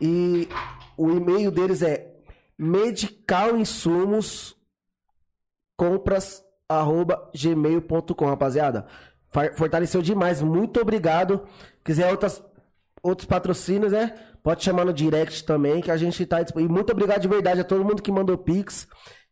[0.00, 0.48] E
[0.96, 2.12] o e-mail deles é
[2.58, 4.56] Medical Insumos
[5.76, 8.86] compras arroba gmail.com, rapaziada.
[9.56, 11.46] Fortaleceu demais, muito obrigado.
[11.82, 12.44] Quiser outras,
[13.02, 14.14] outros patrocínios, né?
[14.42, 16.70] Pode chamar no direct também, que a gente tá disponível.
[16.72, 18.88] E muito obrigado de verdade a todo mundo que mandou Pix.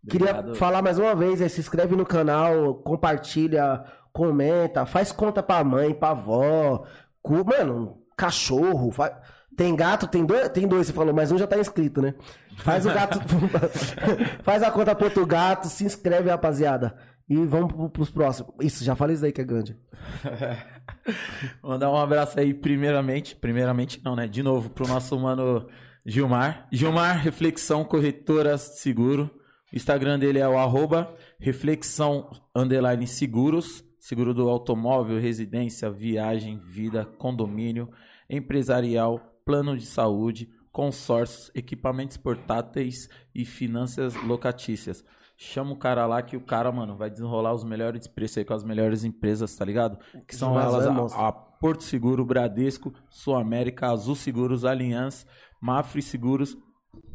[0.09, 0.55] Queria Obrigado.
[0.57, 1.49] falar mais uma vez, né?
[1.49, 6.85] se inscreve no canal, compartilha, comenta, faz conta pra mãe, pra avó.
[7.23, 8.91] cu- Mano, cachorro.
[8.93, 9.21] fa-
[9.57, 12.15] Tem gato, tem dois, tem dois, você falou, mas um já tá inscrito, né?
[12.59, 13.19] Faz o gato.
[14.43, 16.95] faz a conta pro outro gato, se inscreve, rapaziada.
[17.31, 18.52] E vamos pro- pros próximos.
[18.60, 19.76] Isso, já falei isso aí que é grande.
[21.62, 23.36] Mandar um abraço aí, primeiramente.
[23.36, 24.26] Primeiramente, não, né?
[24.26, 25.67] De novo, pro nosso mano
[26.05, 26.67] Gilmar.
[26.73, 29.31] Gilmar Reflexão Corretora Seguro.
[29.73, 33.84] O Instagram dele é o arroba reflexão underline seguros.
[34.00, 37.91] Seguro do automóvel, residência, viagem, vida, condomínio,
[38.28, 45.05] empresarial, plano de saúde, consórcios, equipamentos portáteis e finanças locatícias.
[45.43, 48.52] Chama o cara lá que o cara, mano, vai desenrolar os melhores preços aí com
[48.52, 49.99] as melhores empresas, tá ligado?
[50.28, 55.27] Que são elas né, a, a Porto Seguro, Bradesco, Sul América, Azul Seguros, Aliança,
[55.59, 56.59] Mafre Seguros,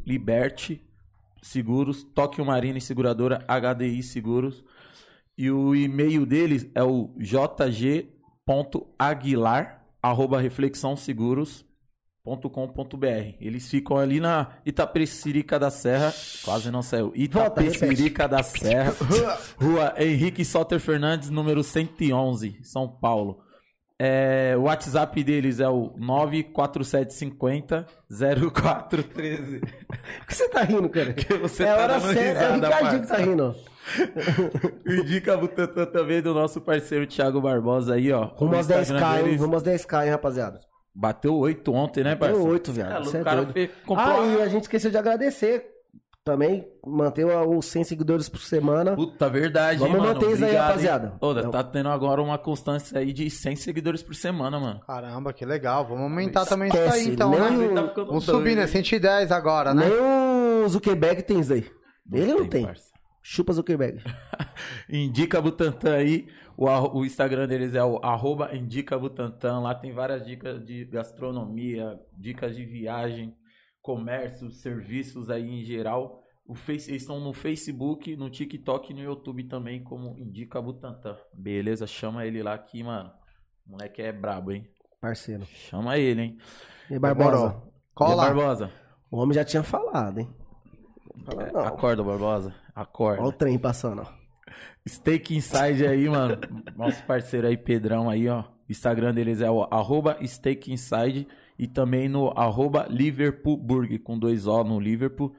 [0.04, 0.84] Liberty
[1.40, 4.64] Seguros, Tóquio Marina e Seguradora, HDI Seguros.
[5.38, 8.10] E o e-mail deles é o jg.aguilar,
[10.02, 10.42] arroba
[12.26, 13.36] reflexãoseguros.com.br.
[13.40, 16.12] Eles ficam ali na Itapecirica da Serra,
[16.44, 18.94] quase não saiu, Volta, Itapecirica da Serra,
[19.56, 23.40] rua Henrique Soter Fernandes, número 111, São Paulo.
[23.98, 27.86] É, o WhatsApp deles é o 94750
[28.52, 29.60] 0413.
[29.88, 31.14] Por que você tá rindo, cara?
[31.40, 33.56] você é tá hora séria, é o Ricardinho que tá rindo.
[34.86, 38.24] Indica Butantan também do nosso parceiro Thiago Barbosa aí, ó.
[38.34, 39.36] Rumo aos Instagram 10k, hein?
[39.36, 40.60] Rumo aos 10k, hein, rapaziada?
[40.98, 42.42] Bateu 8 ontem, né, parceiro?
[42.44, 43.14] Deu 8, viado.
[43.14, 43.70] É, é cara doido.
[43.84, 45.72] comprou Ah, e a gente esqueceu de agradecer.
[46.24, 48.96] Também manter os 100 seguidores por semana.
[48.96, 50.14] Puta, verdade, Vamos hein, mano?
[50.14, 51.12] manter isso aí, rapaziada.
[51.22, 51.50] Não.
[51.52, 54.80] tá tendo agora uma constância aí de 100 seguidores por semana, mano.
[54.84, 55.84] Caramba, que legal.
[55.86, 57.38] Vamos aumentar também isso Esquece, aí, então, né?
[57.48, 58.62] o- Tá Vamos subir, né?
[58.62, 58.66] hein?
[58.68, 59.88] 110 agora, né?
[59.88, 61.70] Nem o Zuckerberg tem isso aí.
[62.12, 62.64] Ele não tem.
[62.64, 62.86] parça.
[63.22, 64.02] Chupa Zuckerberg.
[64.90, 66.26] Indica Butantan aí.
[66.56, 66.66] O,
[66.98, 69.60] o Instagram deles é o arroba Indica Butantan.
[69.60, 73.34] Lá tem várias dicas de gastronomia, dicas de viagem,
[73.82, 76.22] comércio, serviços aí em geral.
[76.48, 81.16] O face, eles estão no Facebook, no TikTok e no YouTube também, como Indica Butantan.
[81.34, 81.86] Beleza?
[81.86, 83.10] Chama ele lá que, mano.
[83.66, 84.66] O moleque é brabo, hein?
[85.00, 85.44] Parceiro.
[85.44, 86.38] Chama ele, hein?
[86.88, 87.30] E Barbosa?
[87.30, 87.72] Demorou.
[87.72, 88.24] E Cola.
[88.24, 88.72] Barbosa.
[89.10, 90.28] O homem já tinha falado, hein?
[91.24, 91.60] Fala, não.
[91.60, 92.54] Acorda, Barbosa.
[92.74, 93.22] Acorda.
[93.22, 94.25] Olha o trem passando, ó.
[94.88, 96.38] Steak Inside aí, mano.
[96.76, 98.44] Nosso parceiro aí, Pedrão aí, ó.
[98.68, 101.26] Instagram deles é o arroba Steak Inside
[101.58, 105.34] e também no arroba Liverpool Burger, com dois O no Liverpool.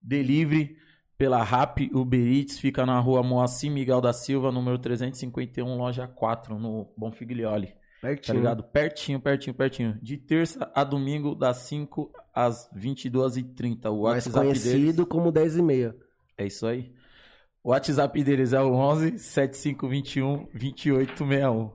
[0.00, 0.76] Delivery
[1.16, 6.56] pela Rap Uber Eats, fica na rua Moacir Miguel da Silva, número 351, loja 4,
[6.56, 7.66] no Bonfiglioli.
[7.66, 8.36] Tá Pertinho.
[8.38, 8.62] ligado?
[8.62, 9.98] Pertinho, pertinho, pertinho.
[10.00, 13.90] De terça a domingo, das 5 às 22h30.
[13.90, 14.62] O Mais WhatsApp deles...
[14.62, 15.96] conhecido como 10 e meia.
[16.36, 16.92] É isso aí.
[17.68, 21.70] O WhatsApp deles é o 11 7521 2861.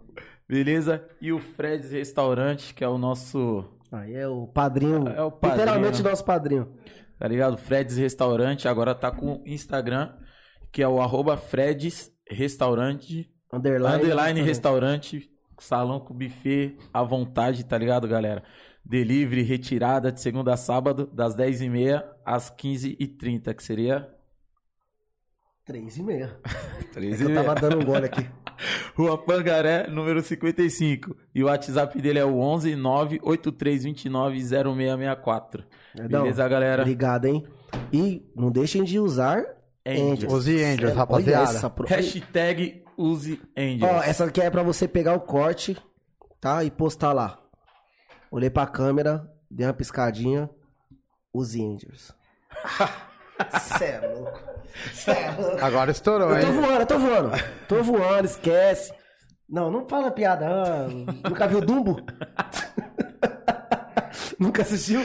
[0.50, 1.08] Beleza?
[1.22, 3.64] E o Fred's Restaurante, que é o nosso.
[3.92, 5.08] Aí é o padrinho.
[5.10, 5.66] É o padrinho.
[5.66, 6.74] Literalmente nosso padrinho.
[7.20, 7.58] Tá ligado?
[7.58, 8.68] Fred's Restaurante.
[8.68, 10.16] Agora tá com o Instagram,
[10.72, 13.32] que é o arroba Fred's Restaurante.
[13.54, 13.98] Underline.
[13.98, 15.30] Underline Restaurante.
[15.60, 18.42] Salão com buffet à vontade, tá ligado, galera?
[18.84, 24.13] Delivery, retirada de segunda a sábado, das 10h30 às 15h30, que seria
[25.66, 26.40] 3 e meia.
[26.94, 28.28] 13 Eu tava dando um gole aqui.
[28.96, 31.16] Rua Pangaré, número 55.
[31.34, 35.64] E o WhatsApp dele é o 11 98329 0664.
[35.98, 36.82] Edão, Beleza, galera?
[36.84, 37.46] Obrigado, hein?
[37.92, 39.44] E não deixem de usar
[39.86, 40.32] Angels.
[40.32, 41.44] Use Angels, rapaziada.
[41.52, 43.92] essa pro- Hashtag use Angels.
[43.92, 45.76] Ó, essa aqui é pra você pegar o corte,
[46.40, 46.64] tá?
[46.64, 47.40] E postar lá.
[48.32, 50.50] Olhei pra câmera, dei uma piscadinha.
[51.34, 52.14] Use Angels.
[53.78, 54.40] Cê é louco.
[54.94, 55.64] Cê é louco.
[55.66, 56.54] Agora estourou, Eu tô hein?
[56.62, 57.32] voando, eu tô voando.
[57.68, 58.94] Tô voando, esquece.
[59.50, 60.48] Não, não fala piada.
[60.48, 60.88] ah,
[61.30, 62.02] nunca viu Dumbo?
[64.40, 65.02] nunca assistiu?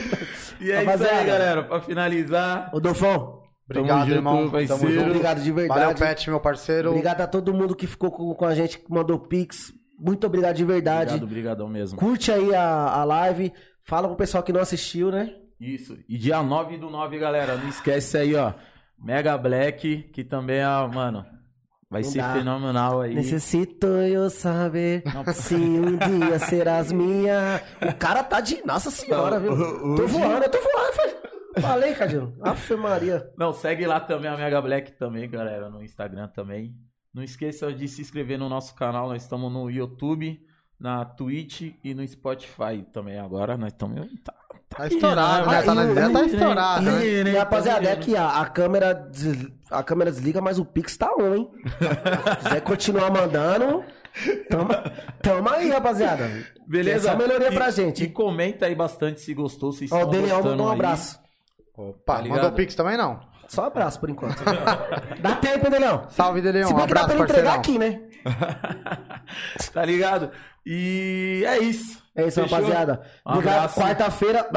[0.59, 1.63] E é isso aí, galera.
[1.63, 2.69] Pra finalizar.
[2.73, 4.37] Ô, Dolfão, Obrigado, junto, irmão.
[4.37, 4.93] Tamo parceiro.
[4.93, 5.09] junto.
[5.09, 5.79] obrigado de verdade.
[5.79, 6.89] Valeu, Pet, meu parceiro.
[6.89, 9.71] Obrigado a todo mundo que ficou com, com a gente, que mandou pix.
[9.99, 11.15] Muito obrigado de verdade.
[11.15, 11.99] Obrigado, brigadão mesmo.
[11.99, 13.53] Curte aí a, a live.
[13.83, 15.33] Fala pro pessoal que não assistiu, né?
[15.59, 15.97] Isso.
[16.07, 17.55] E dia 9 do 9, galera.
[17.57, 18.53] Não esquece aí, ó.
[18.97, 21.25] Mega Black, que também é, mano,
[21.89, 22.33] vai Não ser dá.
[22.33, 23.15] fenomenal aí.
[23.15, 27.61] Necessito eu saber se um dia serás minha.
[27.81, 28.65] O cara tá de.
[28.65, 29.51] Nossa senhora, viu?
[29.95, 30.93] Tô voando, eu tô voando.
[30.93, 31.15] Falei,
[31.61, 32.35] falei Cadinho.
[32.41, 33.29] Afe Maria.
[33.37, 36.75] Não, segue lá também a Mega Black também, galera, no Instagram também.
[37.13, 39.07] Não esqueça de se inscrever no nosso canal.
[39.09, 40.39] Nós estamos no YouTube,
[40.79, 43.19] na Twitch e no Spotify também.
[43.19, 44.07] Agora nós estamos.
[44.23, 44.33] Tá,
[44.69, 45.61] Tá estourado, Ah, né?
[45.63, 47.05] Tá na tá e- estourado, né?
[47.07, 47.31] E, né?
[47.31, 50.95] e, rapaziada, Tá é que a, a câmera des- a câmera desliga, mas o Pix
[50.95, 51.51] tá on, hein?
[51.65, 53.83] Se quiser continuar mandando,
[54.47, 54.69] tamo,
[55.23, 56.29] tamo aí, rapaziada.
[56.67, 56.97] Beleza?
[56.97, 58.03] Essa é a melhoria E- pra gente.
[58.03, 61.19] E comenta aí bastante se gostou, se Ó, estão o Daniel gostando mandou um abraço.
[61.75, 63.19] Opa, Tá mandou Pix também não?
[63.47, 64.37] Só um abraço por enquanto.
[65.19, 66.05] Dá tempo, hein, Daniel?
[66.09, 66.67] Salve, Deleon.
[66.67, 68.01] Se Um bem que dá pra ele entregar aqui, né?
[69.73, 70.29] tá ligado?
[70.65, 72.01] E é isso.
[72.15, 72.57] É isso, Fechou?
[72.57, 73.01] rapaziada.
[73.25, 73.41] Um.
[73.41, 74.49] Quarta-feira.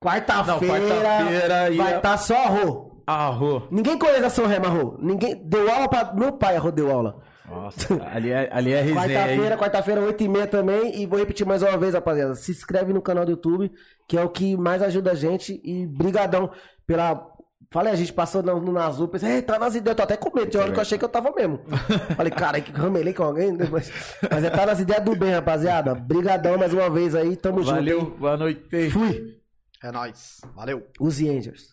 [0.00, 1.70] Quarta-feira.
[1.70, 3.02] Ia- vai estar só arro.
[3.06, 3.68] Arro.
[3.70, 4.98] Ninguém conhece a São Remo, arro.
[5.00, 5.34] Ninguém.
[5.44, 6.12] Deu aula pra.
[6.12, 7.16] Meu pai arro deu aula.
[7.48, 8.96] Nossa, ali é, ali é resenha.
[9.18, 11.02] Quarta-feira, quarta-feira, 8h30 também.
[11.02, 12.34] E vou repetir mais uma vez, rapaziada.
[12.34, 13.70] Se inscreve no canal do YouTube,
[14.08, 15.60] que é o que mais ajuda a gente.
[15.64, 16.50] E brigadão
[16.86, 17.26] pela.
[17.72, 20.14] Falei, a gente passou no, no Azul, pensei, "Ei, tá nas ideias, eu tô até
[20.16, 21.58] com medo, tinha hora que eu achei que eu tava mesmo.
[22.14, 23.90] Falei, cara, que ramelei com alguém, mas,
[24.30, 25.94] mas é tá nas ideias do bem, rapaziada.
[25.94, 27.74] Brigadão mais uma vez aí, tamo junto.
[27.74, 28.90] Valeu, boa noite.
[28.90, 29.38] Fui.
[29.82, 30.42] É nóis.
[30.54, 30.86] Valeu.
[31.00, 31.71] Use Angels.